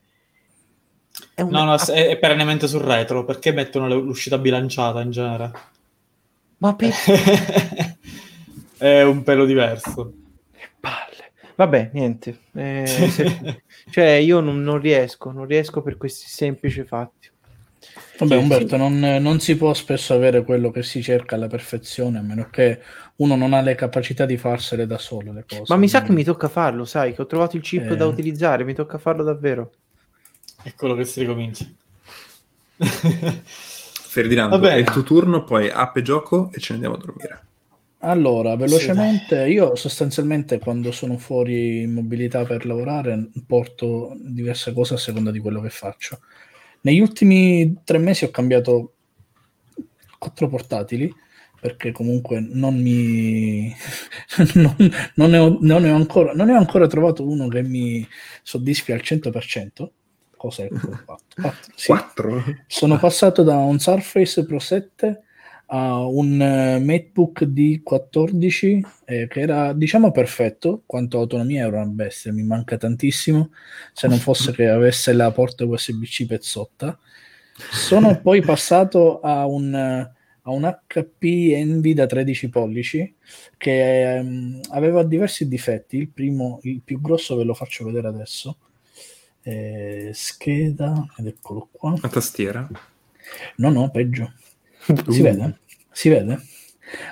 È 1.35 1.41
una- 1.43 1.65
No, 1.65 1.65
no, 1.65 1.77
è, 1.77 2.09
è 2.09 2.19
perennemente 2.19 2.67
sul 2.67 2.81
retro, 2.81 3.25
perché 3.25 3.53
mettono 3.53 3.87
le- 3.87 3.95
l'uscita 3.95 4.39
bilanciata 4.39 5.01
in 5.01 5.11
genere? 5.11 5.51
Ma 6.59 6.75
per 6.75 6.91
è 8.79 9.03
un 9.03 9.23
pelo 9.23 9.45
diverso. 9.45 10.13
Vabbè, 11.55 11.91
niente. 11.93 12.39
Eh, 12.55 12.85
se- 12.87 13.63
cioè, 13.91 14.11
io 14.13 14.41
non, 14.41 14.63
non 14.63 14.81
riesco, 14.81 15.31
non 15.31 15.47
riesco 15.47 15.83
per 15.83 15.97
questi 15.97 16.27
semplici 16.29 16.85
fatti. 16.85 17.31
Vabbè, 18.19 18.37
Umberto, 18.37 18.77
non, 18.77 18.99
non 18.99 19.41
si 19.41 19.57
può 19.57 19.75
spesso 19.75 20.15
avere 20.15 20.45
quello 20.45 20.71
che 20.71 20.83
si 20.83 21.03
cerca 21.03 21.35
alla 21.35 21.49
perfezione, 21.49 22.19
a 22.19 22.23
meno 22.23 22.49
che 22.51 22.81
uno 23.17 23.35
non 23.35 23.53
ha 23.53 23.61
le 23.61 23.75
capacità 23.75 24.25
di 24.25 24.37
farsele 24.37 24.87
da 24.87 24.99
solo 24.99 25.33
le 25.33 25.45
cose. 25.47 25.65
Ma 25.67 25.77
mi 25.77 25.89
sa 25.89 26.03
che 26.03 26.13
mi 26.13 26.23
tocca 26.23 26.49
farlo, 26.49 26.85
sai, 26.85 27.15
che 27.15 27.23
ho 27.23 27.27
trovato 27.27 27.57
il 27.57 27.63
chip 27.63 27.91
Eh. 27.91 27.97
da 27.97 28.07
utilizzare, 28.07 28.65
mi 28.65 28.75
tocca 28.75 28.99
farlo 28.99 29.25
davvero. 29.25 29.73
È 30.63 30.73
quello 30.75 30.95
che 30.95 31.05
si 31.05 31.21
ricomincia. 31.21 31.67
Ferdinando, 34.13 34.61
è 34.69 34.75
il 34.75 34.91
tuo 34.91 35.03
turno, 35.03 35.43
poi 35.43 35.69
app 35.69 35.97
e 35.97 36.03
gioco 36.03 36.51
e 36.53 36.61
ce 36.61 36.75
ne 36.75 36.85
andiamo 36.85 36.95
a 36.95 36.99
dormire. 36.99 37.47
Allora, 38.05 38.57
velocemente, 38.57 39.47
io 39.47 39.77
sostanzialmente 39.77 40.59
quando 40.59 40.91
sono 40.91 41.19
fuori 41.19 41.83
in 41.83 41.93
mobilità 41.93 42.45
per 42.45 42.67
lavorare 42.67 43.29
porto 43.47 44.17
diverse 44.19 44.73
cose 44.73 44.95
a 44.95 44.97
seconda 44.97 45.31
di 45.31 45.39
quello 45.39 45.61
che 45.61 45.71
faccio. 45.71 46.19
Negli 46.81 46.99
ultimi 46.99 47.83
tre 47.85 47.99
mesi 47.99 48.25
ho 48.25 48.31
cambiato 48.31 48.95
quattro 50.19 50.49
portatili 50.49 51.15
perché 51.61 51.93
comunque 51.93 52.41
non 52.41 52.77
mi 52.81 53.73
non, 54.55 54.75
non 55.15 55.31
ne 55.31 55.39
ho, 55.39 55.59
non 55.61 55.83
ne 55.83 55.93
ho 55.93 55.95
ancora, 55.95 56.33
non 56.33 56.49
ne 56.49 56.55
ho 56.55 56.59
ancora 56.59 56.89
trovato 56.89 57.25
uno 57.25 57.47
che 57.47 57.63
mi 57.63 58.05
soddisfi 58.43 58.91
al 58.91 59.01
100%. 59.01 59.91
Cos'è 60.37 60.69
ho 60.73 60.77
fatto? 61.07 61.41
Quattro, 61.41 61.73
sì. 61.77 61.87
4? 61.87 62.45
Sono 62.67 62.99
passato 62.99 63.45
da 63.45 63.55
un 63.59 63.79
Surface 63.79 64.45
Pro 64.45 64.59
7 64.59 65.23
a 65.75 66.05
un 66.07 66.41
eh, 66.41 66.79
MacBook 66.81 67.45
D14 67.45 68.81
eh, 69.07 69.27
che 69.27 69.41
era 69.41 69.73
diciamo 69.73 70.11
perfetto, 70.11 70.83
quanto 70.87 71.19
autonomia 71.19 71.67
era 71.67 71.81
una 71.81 71.87
bestia, 71.91 72.33
mi 72.33 72.43
manca 72.43 72.77
tantissimo 72.77 73.51
se 73.93 74.07
non 74.07 74.19
fosse 74.19 74.53
che 74.53 74.69
avesse 74.69 75.13
la 75.15 75.31
porta 75.33 75.65
USB-C 75.65 76.27
pezzotta. 76.27 76.99
Sono 77.71 78.21
poi 78.21 78.43
passato 78.43 79.21
a 79.21 79.47
un, 79.47 79.75
a 79.75 80.51
un 80.51 80.79
HP 80.87 81.23
Envy 81.55 81.95
da 81.95 82.07
13 82.07 82.49
pollici 82.51 83.15
che 83.57 84.17
ehm, 84.17 84.61
aveva 84.71 85.03
diversi 85.05 85.49
difetti. 85.49 85.97
Il 85.97 86.11
primo, 86.11 86.61
il 86.65 86.83
più 86.83 87.01
grosso, 87.01 87.37
ve 87.37 87.45
lo 87.45 87.55
faccio 87.55 87.85
vedere 87.87 88.09
adesso. 88.09 88.59
Eh, 89.43 90.11
scheda, 90.15 91.07
ed 91.17 91.27
eccolo 91.29 91.69
qua. 91.73 91.99
La 92.01 92.09
tastiera? 92.09 92.73
No, 93.57 93.71
no, 93.71 93.91
peggio. 93.91 94.33
Si 95.09 95.21
Uh. 95.21 95.23
vede? 95.23 95.62
Si 95.93 96.09
vede? 96.09 96.41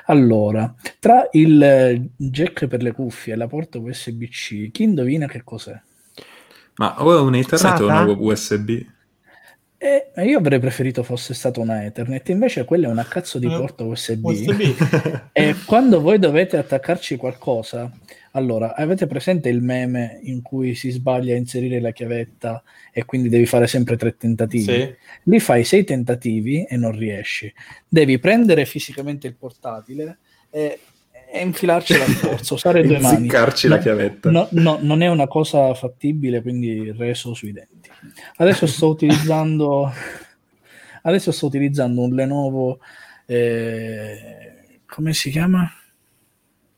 Allora, 0.07 0.75
tra 0.99 1.29
il 1.33 2.11
jack 2.17 2.67
per 2.67 2.83
le 2.83 2.93
cuffie 2.93 3.33
e 3.33 3.37
la 3.37 3.47
porta 3.47 3.79
USB-C, 3.79 4.71
chi 4.71 4.83
indovina 4.83 5.27
che 5.27 5.43
cos'è? 5.45 5.81
Ma 6.77 7.03
o 7.03 7.17
è 7.17 7.21
un 7.21 7.35
Ethernet 7.35 7.81
o 7.81 7.85
una 7.85 8.03
USB? 8.05 8.71
Eh, 9.83 10.11
io 10.25 10.39
avrei 10.39 10.59
preferito 10.59 11.03
fosse 11.03 11.33
stata 11.33 11.61
una 11.61 11.85
Ethernet, 11.85 12.29
invece 12.29 12.65
quella 12.67 12.89
è 12.89 12.91
una 12.91 13.07
cazzo 13.07 13.39
di 13.39 13.47
Eh, 13.47 13.57
porta 13.57 13.85
USB. 13.85 14.25
USB. 14.25 14.61
E 15.33 15.55
quando 15.65 16.01
voi 16.01 16.19
dovete 16.19 16.59
attaccarci 16.59 17.17
qualcosa, 17.17 17.91
allora 18.33 18.75
avete 18.75 19.07
presente 19.07 19.49
il 19.49 19.61
meme 19.61 20.21
in 20.23 20.43
cui 20.43 20.75
si 20.75 20.91
sbaglia 20.91 21.35
a 21.35 21.37
inserire 21.37 21.81
la 21.81 21.91
chiavetta 21.91 22.63
e 22.93 23.05
quindi 23.05 23.29
devi 23.29 23.47
fare 23.47 23.67
sempre 23.67 23.97
tre 23.97 24.17
tentativi? 24.17 24.65
Sì. 24.65 24.95
Lì 25.25 25.41
fai 25.41 25.65
sei 25.65 25.85
tentativi 25.85 26.65
e 26.65 26.77
non 26.77 26.97
riesci. 26.97 27.53
Devi 27.89 28.19
prendere 28.19 28.65
fisicamente 28.67 29.27
il 29.27 29.35
portatile 29.35 30.19
e, 30.51 30.79
e 31.31 31.41
infilarci 31.43 31.99
la 31.99 32.05
forza, 32.05 32.55
usare 32.55 32.83
due 32.83 33.01
mani. 33.01 33.17
Inziccarci 33.17 33.69
la 33.69 33.79
chiavetta. 33.79 34.31
No, 34.31 34.47
no, 34.51 34.79
non 34.81 35.03
è 35.03 35.09
una 35.09 35.27
cosa 35.27 35.75
fattibile, 35.75 36.43
quindi 36.43 36.93
reso 36.93 37.35
sui 37.35 37.53
denti. 37.53 37.91
Adesso 38.37 38.67
sto 38.67 38.89
utilizzando 38.91 39.93
adesso 41.03 41.33
sto 41.33 41.47
utilizzando 41.47 42.03
un 42.03 42.15
Lenovo 42.15 42.81
eh, 43.25 44.81
come 44.87 45.13
si 45.13 45.31
chiama? 45.31 45.71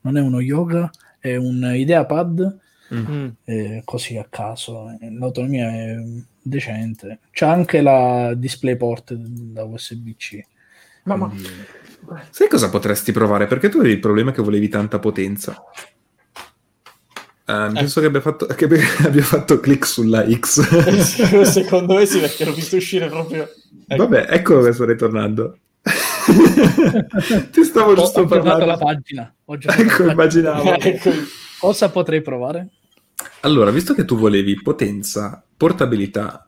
Non 0.03 0.19
è 0.19 0.21
uno 0.21 0.41
yoga, 0.41 0.91
è 1.23 1.37
un 1.37 1.63
IdeaPad 1.73 2.59
Mm. 2.93 3.29
eh, 3.45 3.81
così 3.87 4.19
a 4.19 4.27
caso. 4.29 4.95
L'autonomia 5.19 5.71
è 5.71 5.97
decente. 6.43 7.21
C'è 7.31 7.47
anche 7.47 7.81
la 7.81 8.35
DisplayPort 8.37 9.15
da 9.15 9.65
USB-C. 9.65 10.41
Ma, 11.05 11.17
ma- 11.17 11.33
Sai 12.31 12.49
cosa 12.49 12.69
potresti 12.69 13.13
provare? 13.13 13.47
Perché 13.47 13.71
tu 13.71 13.79
avevi 13.79 13.95
il 13.95 13.99
problema 14.01 14.31
che 14.33 14.43
volevi 14.43 14.69
tanta 14.69 14.99
potenza. 14.99 15.65
Eh, 17.45 17.71
penso 17.73 18.01
che 18.01 18.07
abbia 18.07 18.21
fatto, 18.21 18.45
che 18.47 18.67
abbia 18.67 18.81
abbia 19.07 19.23
fatto 19.23 19.59
click 19.59 19.87
sulla 19.87 20.27
X. 20.31 20.61
Secondo 21.51 21.95
me 21.95 22.05
sì, 22.05 22.21
perché 22.21 22.45
l'ho 22.45 22.53
visto 22.53 22.77
uscire 22.77 23.09
proprio... 23.09 23.49
Ecco. 23.87 24.07
Vabbè, 24.07 24.27
ecco 24.29 24.61
che 24.61 24.73
sto 24.73 24.85
ritornando. 24.85 25.59
Ti 27.51 27.65
stavo 27.65 27.93
Ho, 27.93 27.95
giusto 27.95 28.21
ho 28.21 28.27
parlando. 28.27 28.65
la 28.65 28.77
pagina. 28.77 29.35
Ho 29.47 29.55
Ecco, 29.61 30.05
la 30.05 30.13
immaginavo. 30.13 30.73
Ecco. 30.81 31.11
Cosa 31.59 31.91
potrei 31.91 32.23
provare? 32.23 32.69
Allora, 33.41 33.71
visto 33.71 33.95
che 33.95 34.05
tu 34.05 34.17
volevi 34.17 34.61
potenza, 34.61 35.43
portabilità 35.57 36.47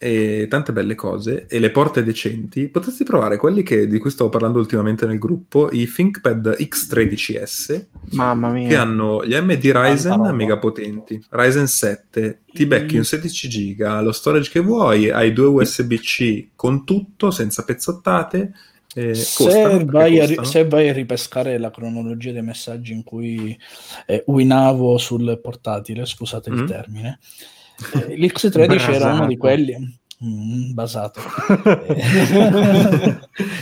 e 0.00 0.46
tante 0.48 0.72
belle 0.72 0.94
cose 0.94 1.46
e 1.48 1.58
le 1.58 1.70
porte 1.70 2.04
decenti, 2.04 2.68
potresti 2.68 3.02
provare 3.02 3.36
quelli 3.36 3.62
che- 3.64 3.88
di 3.88 3.98
cui 3.98 4.10
stavo 4.10 4.30
parlando 4.30 4.58
ultimamente 4.60 5.06
nel 5.06 5.18
gruppo, 5.18 5.68
i 5.72 5.90
ThinkPad 5.90 6.56
X13S, 6.60 7.86
mamma 8.12 8.46
che 8.52 8.54
mia. 8.54 8.80
hanno 8.80 9.24
gli 9.26 9.34
AMD 9.34 9.60
Ryzen 9.72 10.20
mega 10.34 10.56
potenti, 10.58 11.20
Ryzen 11.30 11.66
7, 11.66 12.42
ti 12.52 12.64
becchi 12.66 12.96
un 12.96 13.04
16 13.04 13.48
giga, 13.48 14.00
lo 14.00 14.12
storage 14.12 14.50
che 14.50 14.60
vuoi, 14.60 15.10
hai 15.10 15.32
due 15.32 15.46
USB-C 15.46 16.50
con 16.54 16.84
tutto, 16.84 17.30
senza 17.32 17.64
pezzottate, 17.64 18.52
eh, 19.10 19.14
Se 19.14 19.84
vai, 19.84 20.20
a, 20.20 20.44
se 20.44 20.64
vai 20.66 20.88
a 20.88 20.92
ripescare 20.92 21.58
la 21.58 21.70
cronologia 21.70 22.32
dei 22.32 22.42
messaggi 22.42 22.92
in 22.92 23.02
cui 23.04 23.58
eh, 24.06 24.24
winavo 24.26 24.98
sul 24.98 25.38
portatile, 25.42 26.04
scusate 26.06 26.48
il 26.50 26.56
Mm. 26.62 26.66
termine, 26.66 27.18
eh, 27.94 28.16
l'X13 28.16 28.92
era 28.94 29.12
uno 29.12 29.26
di 29.26 29.36
quelli. 29.36 29.98
Mm, 30.24 30.72
basato. 30.72 31.20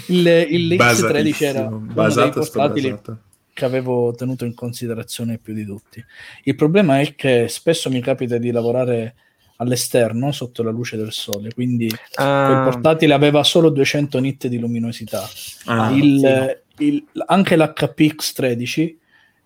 il, 0.09 0.27
il 0.49 0.73
X13 0.73 1.43
era 1.43 1.65
Basatissimo, 1.65 1.67
uno 1.67 1.87
dei 1.87 1.95
basato 1.95 2.41
portatili 2.41 2.91
basato. 2.91 3.19
che 3.53 3.65
avevo 3.65 4.13
tenuto 4.15 4.45
in 4.45 4.55
considerazione 4.55 5.39
più 5.39 5.53
di 5.55 5.65
tutti. 5.65 6.03
Il 6.45 6.55
problema 6.55 7.01
è 7.01 7.15
che 7.15 7.49
spesso 7.49 7.91
mi 7.91 8.01
capita 8.01 8.39
di 8.39 8.51
lavorare 8.51 9.15
all'esterno 9.57 10.33
sotto 10.33 10.63
la 10.63 10.71
luce 10.71 10.97
del 10.97 11.13
sole, 11.13 11.53
quindi 11.55 11.89
quel 11.89 12.01
Ah, 12.27 12.61
portatile 12.63 13.15
aveva 13.15 13.43
solo 13.45 13.71
200 13.71 14.19
nit 14.21 14.47
di 14.49 14.59
luminosità. 14.59 15.27
Ah, 15.67 15.91
Il- 15.93 16.61
sì, 16.77 16.85
il- 16.85 17.05
anche 17.27 17.57
l'HPX13 17.57 18.99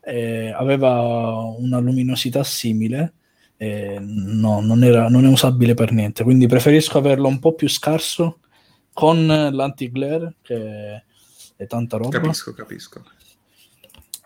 eh, 0.03 0.51
aveva 0.51 1.33
una 1.59 1.79
luminosità 1.79 2.43
simile, 2.43 3.13
eh, 3.57 3.99
no, 4.01 4.61
non, 4.61 4.83
era, 4.83 5.09
non 5.09 5.25
è 5.27 5.29
usabile 5.29 5.75
per 5.75 5.93
niente, 5.93 6.25
quindi 6.25 6.47
preferisco 6.47 6.99
averlo 6.99 7.29
un 7.29 7.39
po' 7.39 7.53
più 7.55 7.69
scarso 7.69 8.39
con 8.93 9.27
l'anti-glare, 9.27 10.35
che 10.43 11.03
è 11.57 11.67
tanta 11.67 11.97
roba. 11.99 12.19
capisco, 12.19 12.53
capisco. 12.55 13.03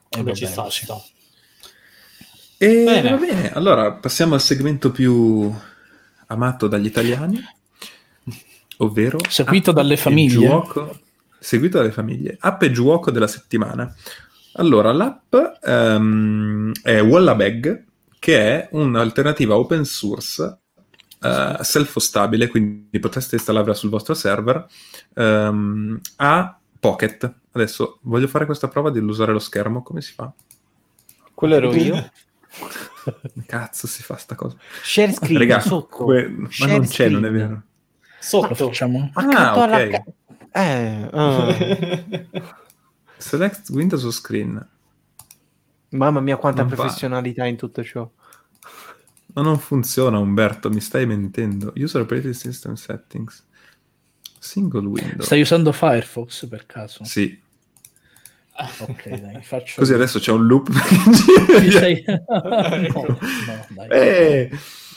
E 0.08 0.16
Vabbè, 0.18 0.30
va 0.30 0.34
ci 0.34 0.42
bene 0.44 0.52
sta, 0.54 0.68
ci 0.70 0.84
sta. 0.84 1.02
E 2.56 2.84
Bene. 2.84 3.10
va 3.10 3.16
bene, 3.16 3.52
allora 3.52 3.92
passiamo 3.94 4.34
al 4.34 4.40
segmento 4.40 4.90
più 4.92 5.52
amato 6.34 6.68
dagli 6.68 6.86
italiani, 6.86 7.40
ovvero 8.78 9.18
Seguito 9.28 9.70
app 9.70 9.76
dalle 9.76 9.96
famiglie. 9.96 10.46
Gioco, 10.46 10.98
seguito 11.38 11.78
dalle 11.78 11.92
famiglie. 11.92 12.36
App 12.38 12.62
e 12.62 12.70
gioco 12.70 13.10
della 13.10 13.26
settimana. 13.26 13.92
Allora, 14.54 14.92
l'app 14.92 15.34
ehm, 15.62 16.72
è 16.82 17.00
Wallabag, 17.00 17.84
che 18.18 18.38
è 18.40 18.68
un'alternativa 18.72 19.56
open 19.56 19.84
source 19.84 20.58
eh, 21.20 21.56
self-hostabile, 21.60 22.48
quindi 22.48 22.98
potreste 23.00 23.36
installarla 23.36 23.74
sul 23.74 23.90
vostro 23.90 24.14
server, 24.14 24.66
ehm, 25.14 26.00
a 26.16 26.58
Pocket. 26.78 27.32
Adesso 27.52 28.00
voglio 28.02 28.28
fare 28.28 28.44
questa 28.44 28.68
prova 28.68 28.90
di 28.90 28.98
usare 28.98 29.32
lo 29.32 29.38
schermo, 29.38 29.82
come 29.82 30.02
si 30.02 30.12
fa? 30.12 30.30
Quello 31.32 31.54
ero 31.54 31.74
io. 31.74 32.10
Cazzo 33.46 33.86
si 33.86 34.02
fa 34.02 34.16
sta 34.16 34.34
cosa? 34.34 34.56
Share 34.82 35.12
screen 35.12 35.38
Raga, 35.38 35.60
sotto. 35.60 36.04
que- 36.04 36.28
ma 36.28 36.48
Share 36.50 36.72
non 36.72 36.86
c'è, 36.86 37.08
non 37.08 37.24
è 37.24 37.28
screen. 37.28 37.46
vero. 37.48 37.54
Lo 37.54 37.62
Sotto. 38.20 38.54
facciamo? 38.54 39.10
Accanto 39.12 39.60
Ah, 39.60 39.62
alla 39.64 39.82
ok. 39.82 39.90
ca- 39.90 40.04
eh, 40.62 41.08
ah. 41.12 42.52
Select 43.18 43.68
Windows 43.70 44.08
Screen. 44.10 44.68
Mamma 45.90 46.20
mia, 46.20 46.36
quanta 46.36 46.62
Non 46.62 46.70
va. 46.70 46.76
professionalità 46.76 47.44
in 47.46 47.56
tutto 47.56 47.82
ciò. 47.84 48.08
Ma 49.34 49.42
non 49.42 49.58
funziona, 49.58 50.18
Umberto, 50.18 50.68
mi 50.70 50.80
stai 50.80 51.06
mentendo. 51.06 51.72
User 51.76 52.02
Operating 52.02 52.34
System 52.34 52.74
Settings. 52.74 53.44
Single 54.38 54.86
window. 54.86 55.24
Stai 55.24 55.40
usando 55.40 55.72
Firefox 55.72 56.46
per 56.48 56.66
caso? 56.66 57.04
Sì, 57.04 57.40
Ok, 58.56 59.08
dai, 59.08 59.42
faccio... 59.42 59.80
così 59.80 59.94
adesso 59.94 60.20
c'è 60.20 60.30
un 60.30 60.46
loop. 60.46 60.70
Sei- 61.70 62.04
no, 62.06 63.06
no, 63.06 63.18
dai. 63.70 63.88
Eh, 63.90 64.50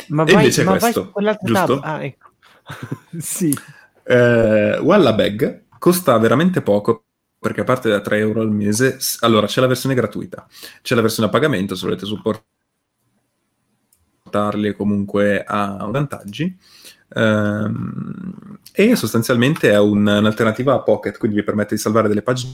Ma 0.10 0.24
vai, 0.24 0.34
invece 0.34 0.64
ma 0.64 0.72
vai 0.72 0.80
questo, 0.80 1.04
su 1.06 1.12
quell'altra 1.12 1.48
giusto? 1.48 1.80
Ah, 1.80 2.04
ecco. 2.04 2.30
sì. 3.18 3.58
Eh, 4.04 4.78
Wallabag 4.80 5.64
costa 5.80 6.18
veramente 6.18 6.62
poco 6.62 7.04
perché 7.40 7.62
a 7.62 7.66
parte 7.66 7.90
da 7.90 8.00
3 8.00 8.20
euro 8.20 8.42
al 8.42 8.52
mese, 8.52 8.98
allora 9.22 9.48
c'è 9.48 9.60
la 9.62 9.68
versione 9.68 9.96
gratuita, 9.96 10.48
c'è 10.82 10.96
la 10.96 11.02
versione 11.02 11.28
a 11.28 11.32
pagamento 11.32 11.76
se 11.76 11.86
volete 11.86 12.06
supportarli 12.06 12.46
comunque 14.76 15.44
ha 15.44 15.88
vantaggi. 15.90 16.56
Ehm, 17.16 18.60
e 18.72 18.96
sostanzialmente 18.96 19.72
è 19.72 19.80
un- 19.80 20.06
un'alternativa 20.06 20.74
a 20.74 20.82
Pocket, 20.82 21.18
quindi 21.18 21.38
vi 21.38 21.44
permette 21.44 21.74
di 21.76 21.82
salvare 21.82 22.08
delle 22.08 22.22
pagine 22.22 22.54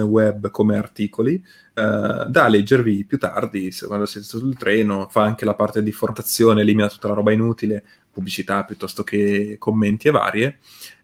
web 0.00 0.50
come 0.50 0.76
articoli 0.76 1.34
eh, 1.74 2.24
da 2.26 2.48
leggervi 2.48 3.04
più 3.04 3.18
tardi, 3.18 3.70
se 3.70 3.86
quando 3.86 4.06
siete 4.06 4.26
sul 4.26 4.56
treno, 4.56 5.08
fa 5.10 5.22
anche 5.22 5.44
la 5.44 5.54
parte 5.54 5.82
di 5.82 5.92
formazione, 5.92 6.62
elimina 6.62 6.88
tutta 6.88 7.08
la 7.08 7.14
roba 7.14 7.32
inutile, 7.32 7.84
pubblicità 8.10 8.64
piuttosto 8.64 9.02
che 9.02 9.56
commenti 9.58 10.08
e 10.08 10.10
varie. 10.10 10.58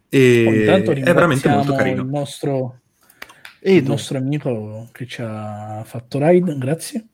E 0.09 0.65
è 0.65 1.13
veramente 1.13 1.49
molto 1.49 1.75
carino. 1.75 2.03
il 2.03 2.09
nostro, 2.09 2.81
il 3.61 3.85
nostro 3.85 4.17
amico 4.17 4.89
che 4.93 5.07
ci 5.07 5.21
ha 5.23 5.83
fatto 5.85 6.19
ride, 6.27 6.57
grazie. 6.57 7.07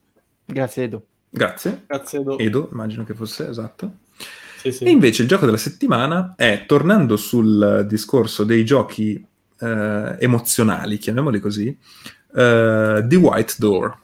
Grazie 0.45 0.85
Edo. 0.85 1.07
Grazie. 1.29 1.83
Grazie, 1.87 2.21
Edo. 2.21 2.39
Edo, 2.39 2.69
immagino 2.71 3.03
che 3.03 3.15
fosse 3.15 3.49
esatto. 3.49 4.03
Sì, 4.59 4.71
sì. 4.71 4.85
E 4.85 4.91
invece 4.91 5.23
il 5.23 5.29
gioco 5.29 5.45
della 5.45 5.57
settimana 5.59 6.35
è, 6.37 6.65
tornando 6.67 7.17
sul 7.17 7.85
discorso 7.89 8.45
dei 8.45 8.65
giochi 8.65 9.27
eh, 9.65 10.17
emozionali, 10.25 10.99
chiamiamoli 10.99 11.41
così, 11.41 11.69
eh, 11.69 13.05
The 13.07 13.17
White 13.17 13.55
Door, 13.59 13.99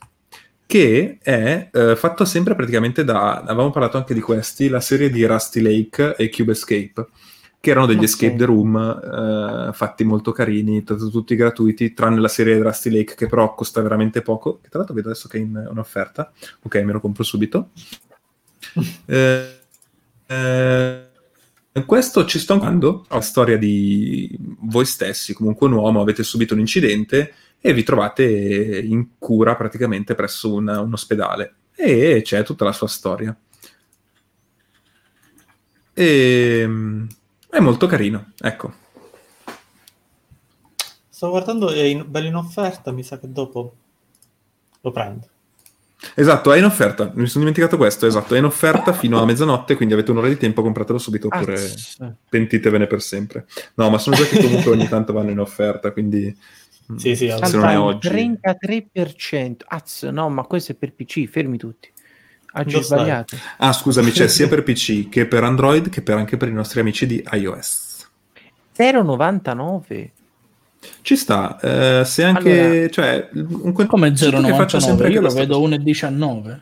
che 0.66 1.18
è 1.20 1.68
eh, 1.72 1.96
fatto 1.96 2.24
sempre 2.24 2.54
praticamente 2.54 3.04
da, 3.04 3.40
avevamo 3.40 3.70
parlato 3.70 3.96
anche 3.96 4.14
di 4.14 4.20
questi, 4.20 4.68
la 4.68 4.80
serie 4.80 5.10
di 5.10 5.24
Rusty 5.24 5.60
Lake 5.60 6.14
e 6.16 6.30
Cube 6.30 6.52
Escape, 6.52 7.06
che 7.60 7.70
erano 7.70 7.86
degli 7.86 7.98
Ok. 7.98 8.04
escape 8.04 8.36
the 8.36 8.44
room 8.44 8.76
eh, 8.76 9.72
fatti 9.74 10.04
molto 10.04 10.32
carini, 10.32 10.82
t- 10.82 11.10
tutti 11.10 11.34
gratuiti, 11.34 11.92
tranne 11.92 12.18
la 12.20 12.28
serie 12.28 12.54
di 12.54 12.62
Rusty 12.62 12.90
Lake 12.90 13.14
che 13.14 13.26
però 13.26 13.54
costa 13.54 13.82
veramente 13.82 14.22
poco, 14.22 14.60
che 14.62 14.68
tra 14.68 14.78
l'altro 14.78 14.94
vedo 14.94 15.10
adesso 15.10 15.28
che 15.28 15.36
è 15.38 15.40
in 15.40 15.66
un'offerta, 15.70 16.32
ok 16.62 16.74
me 16.76 16.92
lo 16.92 17.00
compro 17.00 17.22
subito. 17.22 17.70
Eh, 19.06 19.60
eh, 20.26 21.09
questo 21.86 22.24
ci 22.24 22.38
sto 22.38 22.54
andando 22.54 23.06
la 23.08 23.20
storia 23.20 23.56
di 23.56 24.36
voi 24.60 24.84
stessi, 24.84 25.34
comunque 25.34 25.68
un 25.68 25.74
uomo, 25.74 26.00
avete 26.00 26.24
subito 26.24 26.54
un 26.54 26.60
incidente 26.60 27.32
e 27.60 27.72
vi 27.72 27.84
trovate 27.84 28.24
in 28.80 29.18
cura 29.18 29.54
praticamente 29.54 30.14
presso 30.14 30.52
un, 30.52 30.66
un 30.66 30.92
ospedale 30.92 31.54
e 31.76 32.22
c'è 32.22 32.42
tutta 32.42 32.64
la 32.64 32.72
sua 32.72 32.88
storia. 32.88 33.36
E, 35.92 36.64
mm, 36.66 37.06
è 37.50 37.60
molto 37.60 37.86
carino, 37.86 38.32
ecco. 38.38 38.72
Sto 41.08 41.28
guardando, 41.30 41.70
è 41.70 41.82
in, 41.82 42.04
bello 42.08 42.26
in 42.26 42.34
offerta, 42.34 42.92
mi 42.92 43.02
sa 43.02 43.18
che 43.18 43.30
dopo 43.30 43.74
lo 44.80 44.90
prendo. 44.90 45.28
Esatto, 46.14 46.52
è 46.52 46.58
in 46.58 46.64
offerta, 46.64 47.10
mi 47.14 47.26
sono 47.26 47.44
dimenticato 47.44 47.76
questo, 47.76 48.06
esatto, 48.06 48.34
è 48.34 48.38
in 48.38 48.44
offerta 48.44 48.92
fino 48.92 49.20
a 49.20 49.24
mezzanotte, 49.24 49.76
quindi 49.76 49.94
avete 49.94 50.10
un'ora 50.10 50.28
di 50.28 50.36
tempo, 50.36 50.62
compratelo 50.62 50.98
subito 50.98 51.26
oppure 51.26 51.54
Azz. 51.54 51.96
pentitevene 52.28 52.86
per 52.86 53.02
sempre. 53.02 53.46
No, 53.74 53.90
ma 53.90 53.98
sono 53.98 54.16
giochi 54.16 54.36
che 54.36 54.42
comunque 54.42 54.70
ogni 54.70 54.88
tanto 54.88 55.12
vanno 55.12 55.30
in 55.30 55.38
offerta, 55.38 55.92
quindi... 55.92 56.34
mm, 56.92 56.96
Sì, 56.96 57.14
sì, 57.14 57.28
se 57.28 57.56
non 57.56 57.68
è 57.68 57.78
oggi... 57.78 58.08
il 58.08 58.38
33%. 58.42 59.56
Azz, 59.66 60.04
no, 60.04 60.28
ma 60.30 60.42
questo 60.44 60.72
è 60.72 60.74
per 60.74 60.92
PC, 60.94 61.28
fermi 61.28 61.58
tutti. 61.58 61.90
Oggi 62.54 62.70
sai. 62.70 62.82
sbagliato. 62.82 63.36
Ah, 63.58 63.72
scusami, 63.72 64.10
c'è 64.10 64.26
sia 64.26 64.48
per 64.48 64.62
PC 64.64 65.08
che 65.08 65.26
per 65.26 65.44
Android 65.44 65.88
che 65.88 66.02
per 66.02 66.16
anche 66.16 66.36
per 66.36 66.48
i 66.48 66.52
nostri 66.52 66.80
amici 66.80 67.06
di 67.06 67.24
iOS. 67.32 68.08
0,99. 68.76 70.10
Ci 71.02 71.16
sta, 71.16 71.58
eh, 71.60 72.04
se 72.04 72.24
anche... 72.24 72.60
Allora- 72.60 72.88
cioè, 72.88 73.28
un 73.32 73.72
concetto 73.72 73.86
Come 73.86 74.12
che 74.12 74.54
faccia 74.54 74.78
0,99? 74.78 74.80
sempre 74.80 75.10
Io 75.10 75.20
lo 75.20 75.30
vedo 75.30 75.60
1,19. 75.60 76.60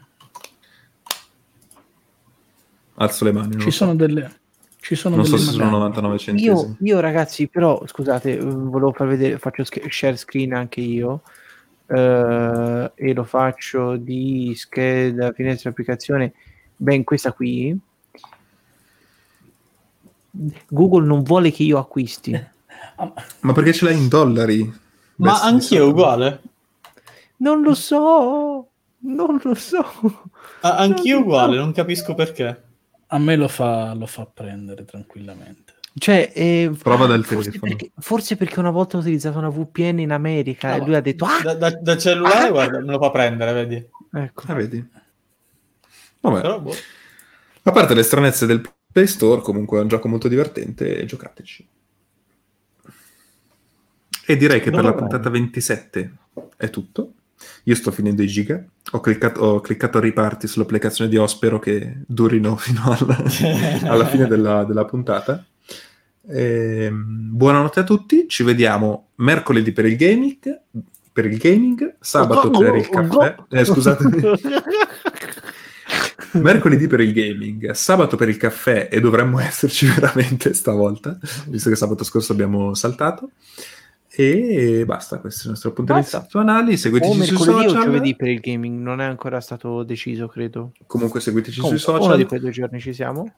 Alzo 2.94 3.24
le 3.24 3.32
mani, 3.32 3.52
Ci 3.52 3.58
lo 3.58 3.62
so. 3.64 3.70
sono 3.70 3.94
delle... 3.94 4.36
Ci 4.80 4.94
sono 4.94 5.16
non 5.16 5.26
so 5.26 5.36
se 5.36 5.44
sono 5.44 5.64
immagini. 5.64 5.78
99 5.78 6.18
centesimi. 6.18 6.54
Io, 6.54 6.76
io, 6.80 7.00
ragazzi, 7.00 7.46
però 7.48 7.82
scusate, 7.86 8.38
volevo 8.38 8.92
far 8.92 9.06
vedere, 9.06 9.38
faccio 9.38 9.64
share 9.64 10.16
screen 10.16 10.54
anche 10.54 10.80
io 10.80 11.22
eh, 11.88 12.92
e 12.94 13.12
lo 13.12 13.24
faccio 13.24 13.96
di 13.96 14.54
scheda 14.56 15.32
finestra 15.32 15.70
applicazione. 15.70 16.32
Beh, 16.76 16.94
in 16.94 17.04
questa 17.04 17.32
qui 17.32 17.78
Google 20.68 21.06
non 21.06 21.22
vuole 21.22 21.50
che 21.50 21.64
io 21.64 21.78
acquisti. 21.78 22.32
Ah, 22.96 23.12
Ma 23.40 23.52
perché 23.52 23.72
ce 23.72 23.84
l'hai 23.84 23.96
in 23.96 24.08
dollari? 24.08 24.64
Ma 25.16 25.32
Beh, 25.32 25.38
anch'io 25.42 25.88
uguale. 25.88 26.40
Non 27.38 27.62
lo 27.62 27.74
so, 27.74 28.68
non 29.00 29.40
lo 29.42 29.54
so. 29.54 29.84
Ah, 30.60 30.76
anch'io 30.78 31.20
uguale, 31.20 31.56
non 31.56 31.72
capisco 31.72 32.14
perché. 32.14 32.62
A 33.08 33.18
me 33.18 33.36
lo 33.36 33.48
fa, 33.48 33.94
lo 33.94 34.06
fa 34.06 34.26
prendere 34.26 34.84
tranquillamente. 34.84 35.74
Cioè, 35.98 36.32
eh, 36.34 36.70
Prova 36.80 37.06
dal 37.06 37.24
forse 37.24 37.50
telefono. 37.50 37.74
perché, 37.76 37.90
forse 37.98 38.36
perché 38.36 38.58
una 38.60 38.70
volta 38.70 38.96
ho 38.96 39.00
utilizzato 39.00 39.38
una 39.38 39.48
VPN 39.48 39.98
in 40.00 40.10
America 40.12 40.68
Ah, 40.70 40.76
e 40.76 40.84
lui 40.84 40.94
ha 40.94 41.00
detto, 41.00 41.24
ah, 41.24 41.40
Da, 41.42 41.54
da- 41.54 41.70
da 41.80 41.96
cellulare, 41.96 42.50
guarda, 42.50 42.78
me 42.80 42.92
lo 42.92 42.98
fa 42.98 43.10
prendere, 43.10 43.52
vedi. 43.52 43.84
ecco. 44.12 44.42
Ah, 44.46 44.54
vedi? 44.54 44.84
Vabbè. 46.20 46.40
Però, 46.40 46.60
boh. 46.60 46.74
A 47.62 47.70
parte 47.72 47.94
le 47.94 48.02
stranezze 48.02 48.46
del 48.46 48.60
Play 48.92 49.06
Store, 49.06 49.40
comunque 49.40 49.78
è 49.78 49.82
un 49.82 49.88
gioco 49.88 50.08
molto 50.08 50.28
divertente 50.28 50.98
e 50.98 51.04
giocateci. 51.04 51.68
E 54.30 54.36
direi 54.36 54.60
che 54.60 54.70
per 54.70 54.84
la 54.84 54.92
puntata 54.92 55.30
27 55.30 56.12
è 56.58 56.68
tutto. 56.68 57.12
Io 57.62 57.74
sto 57.74 57.90
finendo 57.90 58.22
i 58.22 58.26
giga. 58.26 58.62
Ho 58.90 59.00
cliccato, 59.00 59.40
ho 59.40 59.60
cliccato 59.60 59.98
riparti 60.00 60.46
sull'applicazione 60.46 61.08
di 61.08 61.16
O, 61.16 61.26
spero 61.26 61.58
che 61.58 62.02
durino 62.06 62.54
fino 62.60 62.82
alla, 62.84 63.16
alla 63.90 64.04
fine 64.04 64.26
della, 64.26 64.64
della 64.64 64.84
puntata. 64.84 65.42
Ehm, 66.28 67.30
buonanotte 67.30 67.80
a 67.80 67.84
tutti, 67.84 68.28
ci 68.28 68.42
vediamo 68.42 69.12
mercoledì 69.14 69.72
per 69.72 69.86
il 69.86 69.96
gaming, 69.96 70.60
per 71.10 71.24
il 71.24 71.38
gaming 71.38 71.96
sabato 71.98 72.50
per 72.50 72.74
il 72.74 72.88
caffè. 72.90 73.34
Eh, 73.48 73.64
scusatemi. 73.64 74.20
Mercoledì 76.32 76.86
per 76.86 77.00
il 77.00 77.14
gaming, 77.14 77.70
sabato 77.70 78.18
per 78.18 78.28
il 78.28 78.36
caffè 78.36 78.90
e 78.92 79.00
dovremmo 79.00 79.38
esserci 79.38 79.86
veramente 79.86 80.52
stavolta, 80.52 81.18
visto 81.46 81.70
che 81.70 81.76
sabato 81.76 82.04
scorso 82.04 82.32
abbiamo 82.32 82.74
saltato. 82.74 83.30
E 84.20 84.82
basta, 84.84 85.20
questi 85.20 85.38
sono 85.42 85.50
i 85.50 85.52
nostri 85.52 85.70
appuntamenti 85.70 86.10
Basta. 86.10 86.26
settimanali. 86.26 86.72
O 86.72 86.76
Seguiteci 86.76 87.12
sui 87.12 87.36
mercoledì 87.36 87.66
o 87.66 87.68
social. 87.68 87.84
giovedì 87.84 88.16
per 88.16 88.26
il 88.28 88.40
gaming, 88.40 88.80
non 88.80 89.00
è 89.00 89.04
ancora 89.04 89.40
stato 89.40 89.84
deciso, 89.84 90.26
credo. 90.26 90.72
Comunque 90.88 91.20
seguiteci 91.20 91.60
Comunque, 91.60 91.80
sui 91.80 91.92
uno 91.92 92.02
social. 92.02 92.16
di 92.18 92.24
quei 92.24 92.40
due 92.40 92.50
giorni 92.50 92.80
ci 92.80 92.92
siamo. 92.92 93.32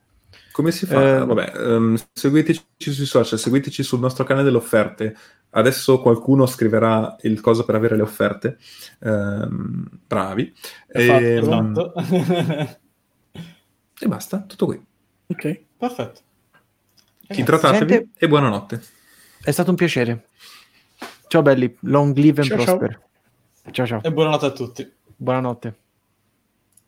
Come 0.52 0.70
si 0.70 0.86
fa? 0.86 1.18
Eh, 1.18 1.24
Vabbè, 1.26 1.52
ehm, 1.54 1.98
seguiteci 2.14 2.64
sui 2.78 3.04
social, 3.04 3.38
seguiteci 3.38 3.82
sul 3.82 3.98
nostro 4.00 4.24
canale 4.24 4.46
delle 4.46 4.56
offerte. 4.56 5.14
Adesso 5.50 6.00
qualcuno 6.00 6.46
scriverà 6.46 7.14
il 7.22 7.40
coso 7.42 7.66
per 7.66 7.74
avere 7.74 7.96
le 7.96 8.02
offerte. 8.02 8.56
Ehm, 9.00 9.86
bravi. 10.06 10.50
È 10.86 11.04
fatto, 11.04 11.20
E, 11.22 11.36
Esatto. 11.36 11.92
e 14.00 14.06
basta, 14.08 14.40
tutto 14.46 14.64
qui. 14.64 14.82
Ok. 15.26 15.60
Perfetto. 15.76 16.20
Idratatevi 17.28 18.12
e 18.16 18.28
buonanotte. 18.28 18.80
È 19.42 19.50
stato 19.50 19.68
un 19.68 19.76
piacere. 19.76 20.24
Ciao 21.30 21.42
belli, 21.42 21.76
long 21.82 22.12
live 22.16 22.40
and 22.40 22.48
Ciao, 22.50 22.58
ciao. 22.58 22.76
prosper. 22.76 23.00
Ciao 23.70 23.86
ciao, 23.86 24.00
E 24.02 24.10
buonanotte 24.12 24.46
a 24.46 24.50
tutti. 24.50 24.92
buonanotte. 25.14 25.74